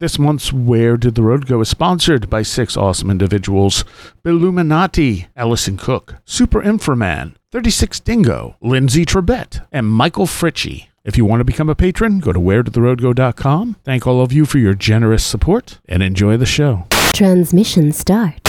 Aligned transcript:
This 0.00 0.18
month's 0.18 0.52
Where 0.52 0.96
Did 0.96 1.14
the 1.14 1.22
Road 1.22 1.46
Go 1.46 1.60
is 1.60 1.68
sponsored 1.68 2.28
by 2.28 2.42
six 2.42 2.76
awesome 2.76 3.12
individuals 3.12 3.84
Illuminati, 4.24 5.28
Allison 5.36 5.76
Cook, 5.76 6.16
Super 6.24 6.60
Inframan, 6.60 7.36
36 7.52 8.00
Dingo, 8.00 8.56
Lindsay 8.60 9.04
Trebet, 9.04 9.64
and 9.70 9.86
Michael 9.86 10.26
Fritchie. 10.26 10.88
If 11.04 11.16
you 11.16 11.24
want 11.24 11.40
to 11.40 11.44
become 11.44 11.68
a 11.68 11.76
patron, 11.76 12.18
go 12.18 12.32
to 12.32 12.40
wheredidtheroadgo.com. 12.40 13.76
Thank 13.84 14.04
all 14.04 14.20
of 14.20 14.32
you 14.32 14.46
for 14.46 14.58
your 14.58 14.74
generous 14.74 15.24
support 15.24 15.78
and 15.88 16.02
enjoy 16.02 16.38
the 16.38 16.44
show. 16.44 16.88
Transmission 17.12 17.92
start. 17.92 18.40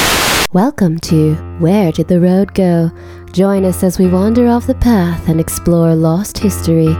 Welcome 0.52 0.98
to 1.02 1.36
Where 1.60 1.92
Did 1.92 2.08
the 2.08 2.22
Road 2.22 2.56
Go? 2.56 2.90
Join 3.34 3.66
us 3.66 3.84
as 3.84 4.00
we 4.00 4.08
wander 4.08 4.48
off 4.48 4.66
the 4.66 4.74
path 4.74 5.30
and 5.30 5.40
explore 5.40 5.94
lost 5.94 6.40
history, 6.40 6.92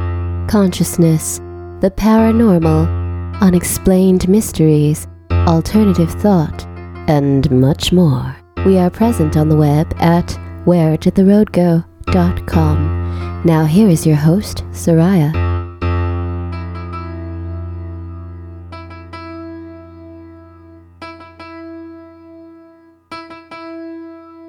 consciousness, 0.48 1.40
the 1.82 1.92
paranormal, 1.98 3.05
unexplained 3.42 4.28
mysteries, 4.28 5.08
alternative 5.32 6.12
thought, 6.12 6.66
and 7.08 7.50
much 7.52 7.92
more. 7.92 8.36
We 8.66 8.78
are 8.78 8.90
present 8.90 9.38
on 9.38 9.50
the 9.50 9.58
web 9.58 9.94
at 10.00 10.32
where 10.66 10.98
did 10.98 11.16
the 11.16 11.26
road 11.26 11.52
wheredidtheroadgo.com. 11.52 13.42
Now 13.46 13.66
here 13.66 13.90
is 13.90 14.08
your 14.08 14.16
host, 14.16 14.64
Seriah. 14.72 15.45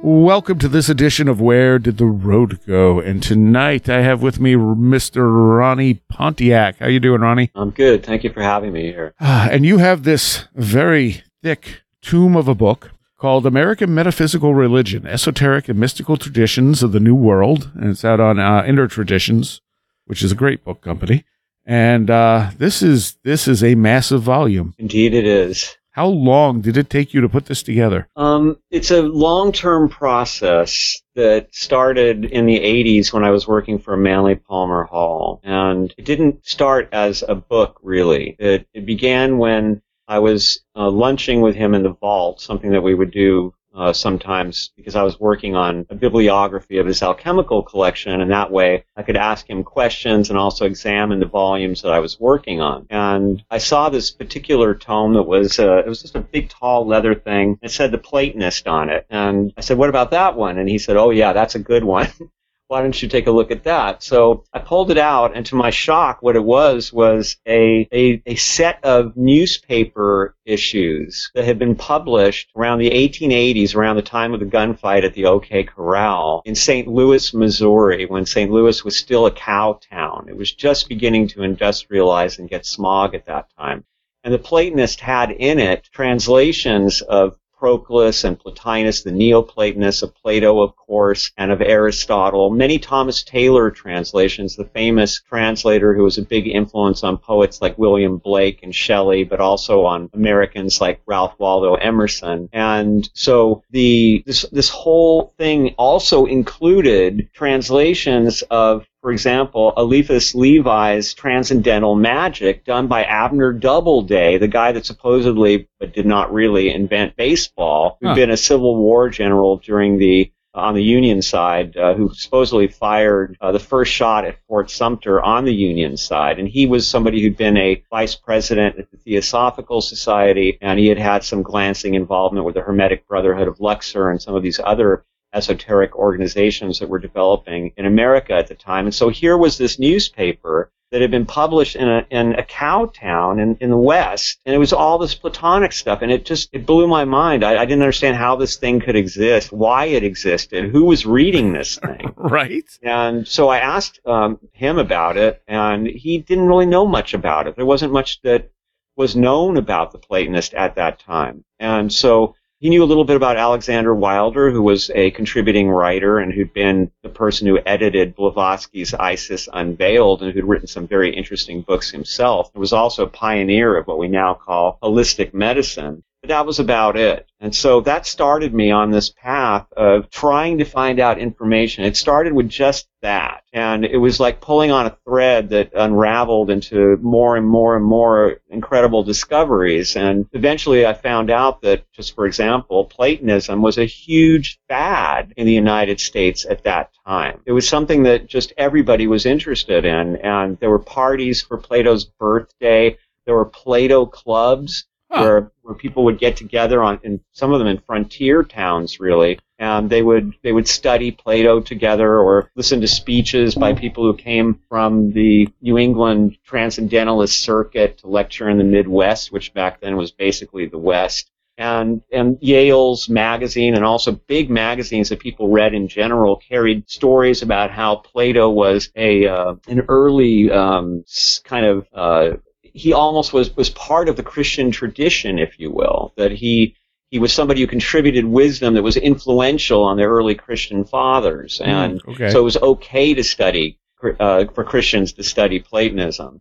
Welcome 0.09 0.61
to 0.61 0.69
this 0.69 0.89
edition 0.89 1.27
of 1.27 1.41
Where 1.41 1.81
Did 1.81 1.99
the 1.99 2.07
Road 2.07 2.61
Go? 2.65 3.01
And 3.01 3.21
tonight 3.21 3.89
I 3.89 4.03
have 4.03 4.23
with 4.23 4.39
me 4.39 4.53
Mr. 4.55 5.59
Ronnie 5.59 5.95
Pontiac. 6.09 6.79
How 6.79 6.87
you 6.87 7.01
doing, 7.01 7.23
Ronnie? 7.23 7.51
I'm 7.57 7.71
good. 7.71 8.07
Thank 8.07 8.23
you 8.23 8.33
for 8.33 8.41
having 8.41 8.73
me 8.73 8.83
here. 8.83 9.15
Ah, 9.21 9.49
and 9.51 9.67
you 9.67 9.79
have 9.79 10.05
this 10.05 10.47
very 10.55 11.25
thick 11.43 11.83
tome 12.03 12.37
of 12.37 12.47
a 12.47 12.55
book 12.55 12.93
called 13.19 13.47
American 13.47 13.97
Metaphysical 13.97 14.55
Religion, 14.55 15.09
Esoteric 15.09 15.69
and 15.69 15.81
Mystical 15.81 16.17
Traditions 16.17 16.85
of 16.85 16.93
the 16.93 17.01
New 17.01 17.17
World. 17.17 17.73
And 17.75 17.91
it's 17.91 18.05
out 18.05 18.21
on 18.21 18.39
uh, 18.39 18.63
Inner 18.65 18.87
Traditions, 18.87 19.61
which 20.05 20.23
is 20.23 20.31
a 20.31 20.37
great 20.37 20.63
book 20.63 20.83
company. 20.83 21.25
And 21.65 22.11
uh, 22.11 22.53
this 22.59 22.81
is 22.81 23.17
this 23.25 23.49
is 23.49 23.65
a 23.65 23.75
massive 23.75 24.23
volume. 24.23 24.73
Indeed, 24.79 25.15
it 25.15 25.27
is. 25.27 25.77
How 25.97 26.09
long 26.09 26.61
did 26.61 26.77
it 26.77 26.91
take 26.91 27.15
you 27.15 27.23
to 27.23 27.29
put 27.31 27.47
this 27.47 27.63
together? 27.63 28.07
Um, 28.17 28.59
it's 28.71 28.91
a 28.91 29.01
long-term 29.01 29.89
process 29.89 31.01
that 31.15 31.55
started 31.55 32.27
in 32.27 32.45
the 32.45 32.59
80s 32.61 33.15
when 33.15 33.25
I 33.25 33.31
was 33.31 33.49
working 33.49 33.79
for 33.79 33.97
Manly 33.97 34.35
Palmer 34.35 34.85
Hall. 34.85 35.41
And 35.43 35.95
it 35.97 36.05
didn't 36.05 36.47
start 36.47 36.91
as 36.93 37.25
a 37.27 37.35
book, 37.35 37.81
really. 37.83 38.37
It, 38.39 38.69
it 38.75 38.85
began 38.85 39.39
when 39.39 39.81
I 40.07 40.19
was 40.19 40.61
uh, 40.77 40.91
lunching 40.91 41.41
with 41.41 41.57
him 41.57 41.73
in 41.73 41.83
the 41.83 41.95
vault, 41.95 42.43
something 42.43 42.73
that 42.73 42.83
we 42.83 42.95
would 42.95 43.11
do 43.11 43.55
uh, 43.77 43.93
sometimes 43.93 44.71
because 44.77 44.97
I 44.97 45.03
was 45.03 45.21
working 45.21 45.55
on 45.55 45.87
a 45.91 45.95
bibliography 45.95 46.79
of 46.79 46.87
his 46.87 47.03
alchemical 47.03 47.63
collection, 47.63 48.21
and 48.21 48.31
that 48.31 48.51
way 48.51 48.85
I 48.97 49.03
could 49.03 49.17
ask 49.17 49.49
him 49.49 49.63
questions 49.63 50.31
and 50.31 50.39
also 50.39 50.65
examine 50.65 51.21
the 51.21 51.27
volumes 51.27 51.83
that 51.83 51.93
I 51.93 51.99
was 51.99 52.19
working 52.19 52.61
on. 52.61 52.87
And 52.91 53.43
I 53.51 53.59
saw 53.59 53.89
this 53.89 54.11
particular 54.11 54.75
tome 54.75 55.15
that 55.15 55.25
was 55.25 55.59
uh, 55.59 55.83
it 55.85 55.89
was 55.89 56.03
just 56.03 56.17
a 56.17 56.21
big 56.21 56.49
tall 56.49 56.87
leather 56.87 57.15
thing. 57.15 57.59
It 57.63 57.71
said 57.71 57.93
the 57.93 57.99
Platonist 57.99 58.67
on 58.67 58.89
it, 58.91 59.07
and 59.11 59.53
I 59.57 59.61
said, 59.61 59.79
"What 59.79 59.91
about 59.91 60.11
that 60.13 60.37
one?" 60.37 60.59
And 60.59 60.69
he 60.69 60.79
said, 60.79 60.97
"Oh 60.97 61.11
yeah, 61.11 61.33
that's 61.33 61.55
a 61.55 61.61
good 61.61 61.85
one." 61.85 62.09
why 62.69 62.83
don't 62.83 63.01
you 63.01 63.09
take 63.09 63.27
a 63.27 63.31
look 63.31 63.51
at 63.51 63.65
that? 63.65 64.03
So 64.03 64.45
I 64.53 64.59
pulled 64.59 64.91
it 64.91 64.99
out, 64.99 65.37
and 65.37 65.47
to 65.47 65.55
my 65.55 65.71
shock, 65.71 66.19
what 66.21 66.35
it 66.35 66.45
was 66.45 66.93
was 66.93 67.37
a, 67.47 67.89
a, 67.93 68.23
a, 68.27 68.35
set 68.35 68.83
of 68.85 69.17
newspaper 69.17 70.35
issues 70.45 71.31
that 71.35 71.45
had 71.45 71.59
been 71.59 71.77
published 71.77 72.51
around 72.57 72.79
the 72.79 72.91
1880s, 72.91 73.75
around 73.75 73.97
the 73.97 74.03
time 74.03 74.35
of 74.35 74.41
the 74.41 74.47
gunfight 74.47 75.05
at 75.05 75.15
the 75.15 75.27
OK 75.27 75.65
Corral 75.65 76.43
in 76.45 76.55
St. 76.55 76.89
Louis, 76.89 77.33
Missouri, 77.33 78.07
when 78.07 78.27
St. 78.27 78.51
Louis 78.51 78.85
was 78.85 78.97
still 78.97 79.27
a 79.27 79.33
cow 79.33 79.79
town. 79.91 80.27
It 80.29 80.37
was 80.37 80.53
just 80.53 80.89
beginning 80.89 81.29
to 81.29 81.41
industrialize 81.41 82.39
and 82.39 82.49
get 82.49 82.67
smog 82.67 83.15
at 83.15 83.27
that 83.27 83.49
time. 83.57 83.85
And 84.25 84.35
the 84.35 84.39
Platonist 84.39 84.99
had 84.99 85.31
in 85.31 85.61
it 85.61 85.89
translations 85.93 87.01
of 87.01 87.39
Proclus 87.59 88.25
and 88.25 88.39
Plotinus, 88.39 89.03
the 89.03 89.13
Neoplatonists 89.13 90.03
of 90.03 90.15
Plato, 90.15 90.61
of 90.61 90.77
course, 90.77 91.31
and 91.37 91.51
of 91.51 91.61
Aristotle. 91.61 92.51
Many 92.51 92.79
Thomas 92.79 93.23
Taylor 93.23 93.71
translations, 93.71 94.57
the 94.57 94.65
famous 94.65 95.23
translator 95.29 95.95
who 95.95 96.03
was 96.03 96.19
a 96.19 96.23
big 96.23 96.47
influence 96.47 97.03
on 97.03 97.19
poets 97.19 97.63
like 97.63 97.79
William 97.79 98.19
Blake 98.19 98.63
and 98.63 98.75
Shelley, 98.75 99.25
but 99.25 99.41
also 99.41 99.85
on 99.85 100.11
Americans 100.13 100.81
like 100.81 101.01
Ralph 101.07 101.35
Waldo 101.39 101.75
Emerson. 101.75 102.49
And 102.53 103.09
so 103.15 103.63
the 103.71 104.23
this 104.27 104.43
this 104.53 104.69
whole 104.69 105.33
thing 105.39 105.75
also 105.79 106.27
included 106.27 107.29
translations 107.33 108.43
of 108.51 108.87
for 109.07 109.13
example, 109.13 109.73
Eliphas 109.77 110.35
Levi's 110.35 111.15
Transcendental 111.15 111.95
Magic 111.95 112.65
done 112.65 112.89
by 112.89 113.05
Abner 113.05 113.53
Doubleday, 113.53 114.37
the 114.37 114.49
guy 114.49 114.73
that 114.73 114.85
supposedly 114.85 115.69
but 115.79 115.93
did 115.93 116.07
not 116.07 116.33
really 116.33 116.75
invent 116.75 117.15
baseball, 117.15 117.99
who'd 118.01 118.09
huh. 118.09 118.15
been 118.17 118.31
a 118.33 118.37
Civil 118.37 118.75
War 118.75 119.09
general 119.09 119.59
during 119.59 119.99
the 119.99 120.33
on 120.55 120.75
the 120.75 120.83
Union 120.83 121.23
side, 121.23 121.77
uh, 121.77 121.95
who 121.95 122.13
supposedly 122.15 122.67
fired 122.67 123.37
uh, 123.41 123.53
the 123.53 123.61
first 123.61 123.93
shot 123.93 124.25
at 124.25 124.39
Fort 124.49 124.73
Sumter 124.73 125.23
on 125.23 125.45
the 125.45 125.55
Union 125.55 125.97
side. 125.97 126.41
And 126.41 126.49
he 126.49 126.67
was 126.67 126.89
somebody 126.89 127.23
who'd 127.23 127.37
been 127.37 127.57
a 127.57 127.85
vice 127.91 128.17
president 128.17 128.77
at 128.77 128.91
the 128.91 128.97
Theosophical 128.97 129.83
Society, 129.83 130.59
and 130.61 130.81
he 130.81 130.89
had 130.89 130.99
had 130.99 131.23
some 131.23 131.43
glancing 131.43 131.95
involvement 131.95 132.45
with 132.45 132.57
the 132.57 132.63
Hermetic 132.63 133.07
Brotherhood 133.07 133.47
of 133.47 133.61
Luxor 133.61 134.11
and 134.11 134.21
some 134.21 134.35
of 134.35 134.43
these 134.43 134.59
other 134.59 135.05
esoteric 135.33 135.97
organizations 135.97 136.79
that 136.79 136.89
were 136.89 136.99
developing 136.99 137.73
in 137.77 137.87
America 137.87 138.33
at 138.33 138.49
the 138.49 138.55
time. 138.55 138.87
And 138.87 138.95
so 138.95 139.09
here 139.09 139.37
was 139.37 139.59
this 139.59 139.79
newspaper 139.79 140.71
that 140.93 141.01
had 141.01 141.11
been 141.11 141.27
published 141.27 141.75
in 141.77 141.89
a, 141.89 142.07
in 142.11 142.35
a 142.35 142.45
cow 142.45 142.87
town 142.87 143.41
in, 143.41 143.57
in 143.61 143.71
the 143.71 143.77
West, 143.77 144.39
and 144.47 144.55
it 144.55 144.59
was 144.59 144.73
all 144.73 144.99
this 144.99 145.15
Platonic 145.15 145.73
stuff, 145.73 146.01
and 146.01 146.13
it 146.13 146.25
just 146.25 146.49
it 146.53 146.65
blew 146.65 146.87
my 146.87 147.05
mind. 147.05 147.45
I, 147.45 147.57
I 147.57 147.65
didn't 147.65 147.83
understand 147.83 148.17
how 148.17 148.37
this 148.37 148.57
thing 148.57 148.81
could 148.81 148.95
exist, 148.95 149.53
why 149.53 149.87
it 149.87 150.05
existed, 150.05 150.71
who 150.71 150.85
was 150.85 151.05
reading 151.05 151.53
this 151.53 151.77
thing. 151.85 152.15
right. 152.17 152.65
And 152.83 153.27
so 153.27 153.49
I 153.49 153.59
asked 153.59 154.01
um, 154.07 154.39
him 154.53 154.79
about 154.79 155.17
it, 155.17 155.43
and 155.49 155.87
he 155.87 156.19
didn't 156.19 156.47
really 156.47 156.67
know 156.67 156.87
much 156.87 157.15
about 157.15 157.49
it. 157.49 157.57
There 157.57 157.67
wasn't 157.67 157.93
much 157.93 158.23
that 158.23 158.51
was 158.97 159.17
known 159.17 159.57
about 159.57 159.93
the 159.93 159.99
Platonist 159.99 160.55
at 160.55 160.77
that 160.77 161.01
time, 161.01 161.45
and 161.59 161.93
so 161.93 162.37
he 162.59 162.71
knew 162.71 162.83
a 162.83 162.87
little 162.87 163.05
bit 163.05 163.17
about 163.17 163.37
Alexander 163.37 163.95
Wilder, 163.95 164.51
who 164.51 164.63
was 164.63 164.91
a 164.95 165.11
contributing 165.11 165.69
writer 165.69 166.19
and 166.19 166.33
who'd 166.33 166.55
been 166.55 166.91
the 167.03 167.09
person 167.11 167.47
who 167.47 167.59
edited 167.67 168.17
Blavatsky's 168.17 168.95
Isis 168.95 169.47
Unveiled 169.53 170.23
and 170.23 170.33
who'd 170.33 170.45
written 170.45 170.67
some 170.67 170.87
very 170.87 171.15
interesting 171.15 171.61
books 171.61 171.91
himself. 171.91 172.51
He 172.55 172.59
was 172.59 172.73
also 172.73 173.05
a 173.05 173.09
pioneer 173.09 173.77
of 173.77 173.87
what 173.87 173.99
we 173.99 174.09
now 174.09 174.35
call 174.35 174.79
holistic 174.83 175.35
medicine. 175.35 176.03
That 176.29 176.47
was 176.47 176.59
about 176.59 176.97
it. 176.97 177.29
And 177.41 177.55
so 177.55 177.81
that 177.83 178.07
started 178.07 178.55
me 178.55 178.71
on 178.71 178.91
this 178.91 179.11
path 179.11 179.71
of 179.77 180.11
trying 180.11 180.59
to 180.59 180.65
find 180.65 180.99
out 180.99 181.19
information. 181.19 181.85
It 181.85 181.97
started 181.97 182.33
with 182.33 182.49
just 182.49 182.89
that. 183.03 183.43
And 183.53 183.85
it 183.85 183.99
was 183.99 184.19
like 184.19 184.41
pulling 184.41 184.71
on 184.71 184.87
a 184.87 184.97
thread 185.05 185.51
that 185.51 185.73
unraveled 185.75 186.51
into 186.51 186.97
more 187.03 187.37
and 187.37 187.47
more 187.47 187.77
and 187.77 187.85
more 187.85 188.41
incredible 188.49 189.03
discoveries. 189.03 189.97
And 189.97 190.27
eventually 190.33 190.87
I 190.87 190.95
found 190.95 191.31
out 191.31 191.61
that, 191.63 191.85
just 191.93 192.15
for 192.15 192.27
example, 192.27 192.87
Platonism 192.87 193.63
was 193.63 193.79
a 193.79 193.85
huge 193.85 194.59
fad 194.69 195.35
in 195.37 195.47
the 195.47 195.53
United 195.53 196.01
States 196.01 196.47
at 196.49 196.65
that 196.65 196.91
time. 197.07 197.41
It 197.45 197.53
was 197.53 197.69
something 197.69 198.05
that 198.05 198.27
just 198.27 198.53
everybody 198.57 199.07
was 199.07 199.27
interested 199.27 199.85
in. 199.85 200.17
And 200.17 200.59
there 200.59 200.71
were 200.71 200.79
parties 200.79 201.43
for 201.43 201.59
Plato's 201.59 202.05
birthday. 202.05 202.97
There 203.27 203.35
were 203.35 203.45
Plato 203.45 204.07
clubs 204.07 204.87
huh. 205.11 205.23
where 205.23 205.53
where 205.63 205.75
people 205.75 206.05
would 206.05 206.19
get 206.19 206.37
together 206.37 206.83
on, 206.83 207.01
in 207.03 207.21
some 207.33 207.53
of 207.53 207.59
them 207.59 207.69
in 207.69 207.79
frontier 207.79 208.43
towns, 208.43 209.01
really, 209.01 209.39
and 209.59 209.91
they 209.91 210.03
would 210.03 210.35
they 210.43 210.53
would 210.53 210.69
study 210.69 211.11
Plato 211.11 211.61
together 211.61 212.19
or 212.19 212.51
listen 212.55 212.81
to 212.81 212.89
speeches 212.89 213.55
by 213.55 213.73
people 213.73 214.05
who 214.05 214.17
came 214.17 214.61
from 214.69 215.13
the 215.13 215.49
New 215.61 215.79
England 215.79 216.39
Transcendentalist 216.45 217.41
circuit 217.41 217.99
to 217.99 218.09
lecture 218.09 218.49
in 218.49 218.59
the 218.59 218.65
Midwest, 218.65 219.33
which 219.33 219.55
back 219.55 219.81
then 219.81 219.97
was 219.97 220.13
basically 220.13 220.67
the 220.67 220.79
West. 220.79 221.31
And, 221.59 222.03
and 222.13 222.37
Yale's 222.43 223.09
magazine 223.09 223.75
and 223.75 223.83
also 223.83 224.13
big 224.13 224.51
magazines 224.51 225.09
that 225.09 225.21
people 225.21 225.49
read 225.49 225.73
in 225.73 225.89
general 225.89 226.37
carried 226.37 226.91
stories 226.91 227.41
about 227.41 227.71
how 227.71 227.97
Plato 227.97 228.51
was 228.51 228.91
a 228.95 229.27
uh, 229.27 229.55
an 229.67 229.87
early 229.89 230.51
um, 230.51 231.03
kind 231.45 231.65
of 231.65 231.89
uh, 231.95 232.37
he 232.77 232.93
almost 232.93 233.33
was 233.33 233.57
was 233.57 233.71
part 233.71 234.09
of 234.09 234.17
the 234.17 234.23
Christian 234.23 234.71
tradition, 234.71 235.39
if 235.39 235.59
you 235.59 235.71
will. 235.71 236.13
That 236.17 236.31
he 236.31 236.77
he 237.11 237.19
was 237.19 237.33
somebody 237.33 237.63
who 237.63 237.67
contributed 237.67 238.27
wisdom 238.27 238.75
that 238.75 238.83
was 238.83 238.97
influential 238.97 239.83
on 239.83 239.97
the 239.97 240.05
early 240.05 240.35
Christian 240.35 240.85
fathers, 240.85 241.59
hmm, 241.59 241.71
and 241.71 242.03
mm, 242.03 242.15
okay. 242.15 242.31
so 242.31 242.41
it 242.41 242.45
was 242.45 242.59
okay 242.59 243.15
to 243.15 243.25
study 243.25 243.79
uh, 244.21 244.45
for 244.55 244.63
Christians 244.63 245.15
to 245.15 245.23
study 245.23 245.59
Platonism. 245.59 246.41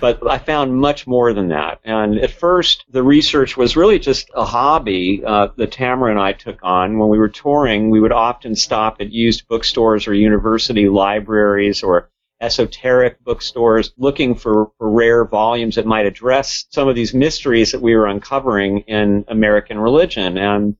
but 0.00 0.18
I 0.28 0.38
found 0.38 0.74
much 0.74 1.06
more 1.06 1.32
than 1.32 1.48
that. 1.48 1.78
And 1.84 2.18
at 2.18 2.30
first, 2.30 2.84
the 2.90 3.04
research 3.04 3.56
was 3.56 3.76
really 3.76 4.00
just 4.00 4.30
a 4.34 4.44
hobby 4.44 5.22
uh, 5.24 5.48
that 5.56 5.70
Tamara 5.72 6.10
and 6.10 6.18
I 6.18 6.32
took 6.32 6.58
on. 6.62 6.98
When 6.98 7.08
we 7.08 7.18
were 7.18 7.28
touring, 7.28 7.90
we 7.90 8.00
would 8.00 8.12
often 8.12 8.56
stop 8.56 8.96
at 9.00 9.12
used 9.12 9.46
bookstores 9.46 10.08
or 10.08 10.14
university 10.14 10.88
libraries 10.88 11.84
or 11.84 12.10
esoteric 12.40 13.22
bookstores 13.24 13.92
looking 13.96 14.34
for, 14.34 14.70
for 14.78 14.90
rare 14.90 15.24
volumes 15.24 15.76
that 15.76 15.86
might 15.86 16.06
address 16.06 16.66
some 16.70 16.88
of 16.88 16.94
these 16.94 17.14
mysteries 17.14 17.72
that 17.72 17.80
we 17.80 17.94
were 17.94 18.06
uncovering 18.06 18.80
in 18.80 19.24
American 19.28 19.78
religion. 19.78 20.36
And 20.36 20.76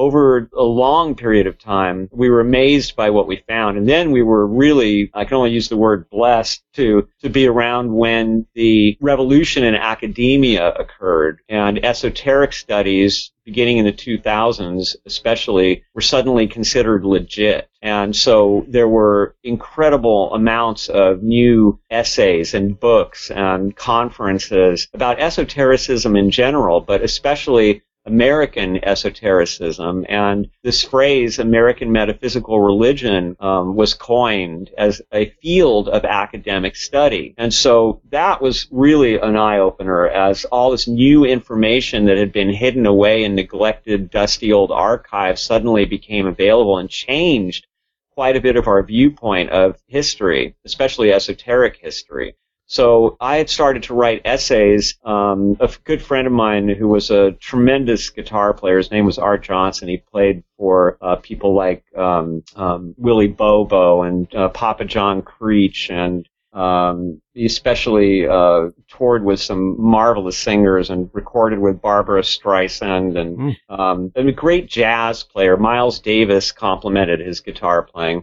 over 0.00 0.48
a 0.56 0.62
long 0.62 1.14
period 1.14 1.46
of 1.46 1.58
time, 1.58 2.08
we 2.10 2.30
were 2.30 2.40
amazed 2.40 2.96
by 2.96 3.10
what 3.10 3.26
we 3.26 3.44
found. 3.46 3.76
And 3.76 3.86
then 3.86 4.12
we 4.12 4.22
were 4.22 4.46
really, 4.46 5.10
I 5.12 5.26
can 5.26 5.36
only 5.36 5.50
use 5.50 5.68
the 5.68 5.76
word 5.76 6.08
blessed 6.08 6.62
to, 6.76 7.06
to 7.20 7.28
be 7.28 7.46
around 7.46 7.92
when 7.92 8.46
the 8.54 8.96
revolution 9.02 9.62
in 9.62 9.74
academia 9.74 10.72
occurred 10.72 11.40
and 11.50 11.84
esoteric 11.84 12.54
studies 12.54 13.30
beginning 13.44 13.78
in 13.78 13.84
the 13.84 13.92
2000s 13.92 14.96
especially 15.06 15.82
were 15.92 16.00
suddenly 16.00 16.46
considered 16.46 17.04
legit. 17.04 17.68
And 17.82 18.14
so 18.14 18.64
there 18.68 18.88
were 18.88 19.34
incredible 19.42 20.32
amounts 20.32 20.88
of 20.88 21.22
new 21.22 21.80
essays 21.90 22.54
and 22.54 22.78
books 22.78 23.30
and 23.30 23.74
conferences 23.74 24.88
about 24.94 25.20
esotericism 25.20 26.16
in 26.16 26.30
general, 26.30 26.80
but 26.80 27.02
especially 27.02 27.82
American 28.06 28.82
esotericism, 28.82 30.06
and 30.08 30.48
this 30.62 30.82
phrase, 30.82 31.38
American 31.38 31.92
metaphysical 31.92 32.60
religion, 32.60 33.36
um, 33.40 33.76
was 33.76 33.94
coined 33.94 34.70
as 34.78 35.02
a 35.12 35.30
field 35.42 35.88
of 35.88 36.04
academic 36.04 36.76
study. 36.76 37.34
And 37.36 37.52
so 37.52 38.00
that 38.10 38.40
was 38.40 38.66
really 38.70 39.16
an 39.16 39.36
eye 39.36 39.58
opener 39.58 40.08
as 40.08 40.46
all 40.46 40.70
this 40.70 40.88
new 40.88 41.24
information 41.24 42.06
that 42.06 42.16
had 42.16 42.32
been 42.32 42.50
hidden 42.50 42.86
away 42.86 43.24
in 43.24 43.34
neglected, 43.34 44.10
dusty 44.10 44.52
old 44.52 44.70
archives 44.70 45.42
suddenly 45.42 45.84
became 45.84 46.26
available 46.26 46.78
and 46.78 46.88
changed 46.88 47.66
quite 48.12 48.36
a 48.36 48.40
bit 48.40 48.56
of 48.56 48.66
our 48.66 48.82
viewpoint 48.82 49.50
of 49.50 49.76
history, 49.86 50.54
especially 50.64 51.12
esoteric 51.12 51.76
history. 51.76 52.34
So 52.70 53.16
I 53.20 53.38
had 53.38 53.50
started 53.50 53.82
to 53.84 53.94
write 53.94 54.22
essays. 54.24 54.96
Um, 55.04 55.56
a 55.58 55.68
good 55.82 56.00
friend 56.00 56.28
of 56.28 56.32
mine 56.32 56.68
who 56.68 56.86
was 56.86 57.10
a 57.10 57.32
tremendous 57.32 58.10
guitar 58.10 58.54
player, 58.54 58.76
his 58.76 58.92
name 58.92 59.06
was 59.06 59.18
Art 59.18 59.42
Johnson. 59.42 59.88
He 59.88 59.96
played 59.96 60.44
for 60.56 60.96
uh, 61.02 61.16
people 61.16 61.52
like 61.52 61.84
um, 61.96 62.44
um, 62.54 62.94
Willie 62.96 63.26
Bobo 63.26 64.02
and 64.02 64.32
uh, 64.32 64.50
Papa 64.50 64.84
John 64.84 65.20
Creach, 65.20 65.90
and 65.90 66.28
um, 66.52 67.20
he 67.34 67.44
especially 67.44 68.28
uh, 68.28 68.68
toured 68.86 69.24
with 69.24 69.40
some 69.40 69.74
marvelous 69.80 70.38
singers 70.38 70.90
and 70.90 71.10
recorded 71.12 71.58
with 71.58 71.82
Barbra 71.82 72.22
Streisand 72.22 73.18
and, 73.18 73.36
mm. 73.36 73.56
um, 73.68 74.12
and 74.14 74.28
a 74.28 74.32
great 74.32 74.68
jazz 74.68 75.24
player. 75.24 75.56
Miles 75.56 75.98
Davis 75.98 76.52
complimented 76.52 77.18
his 77.18 77.40
guitar 77.40 77.82
playing. 77.82 78.22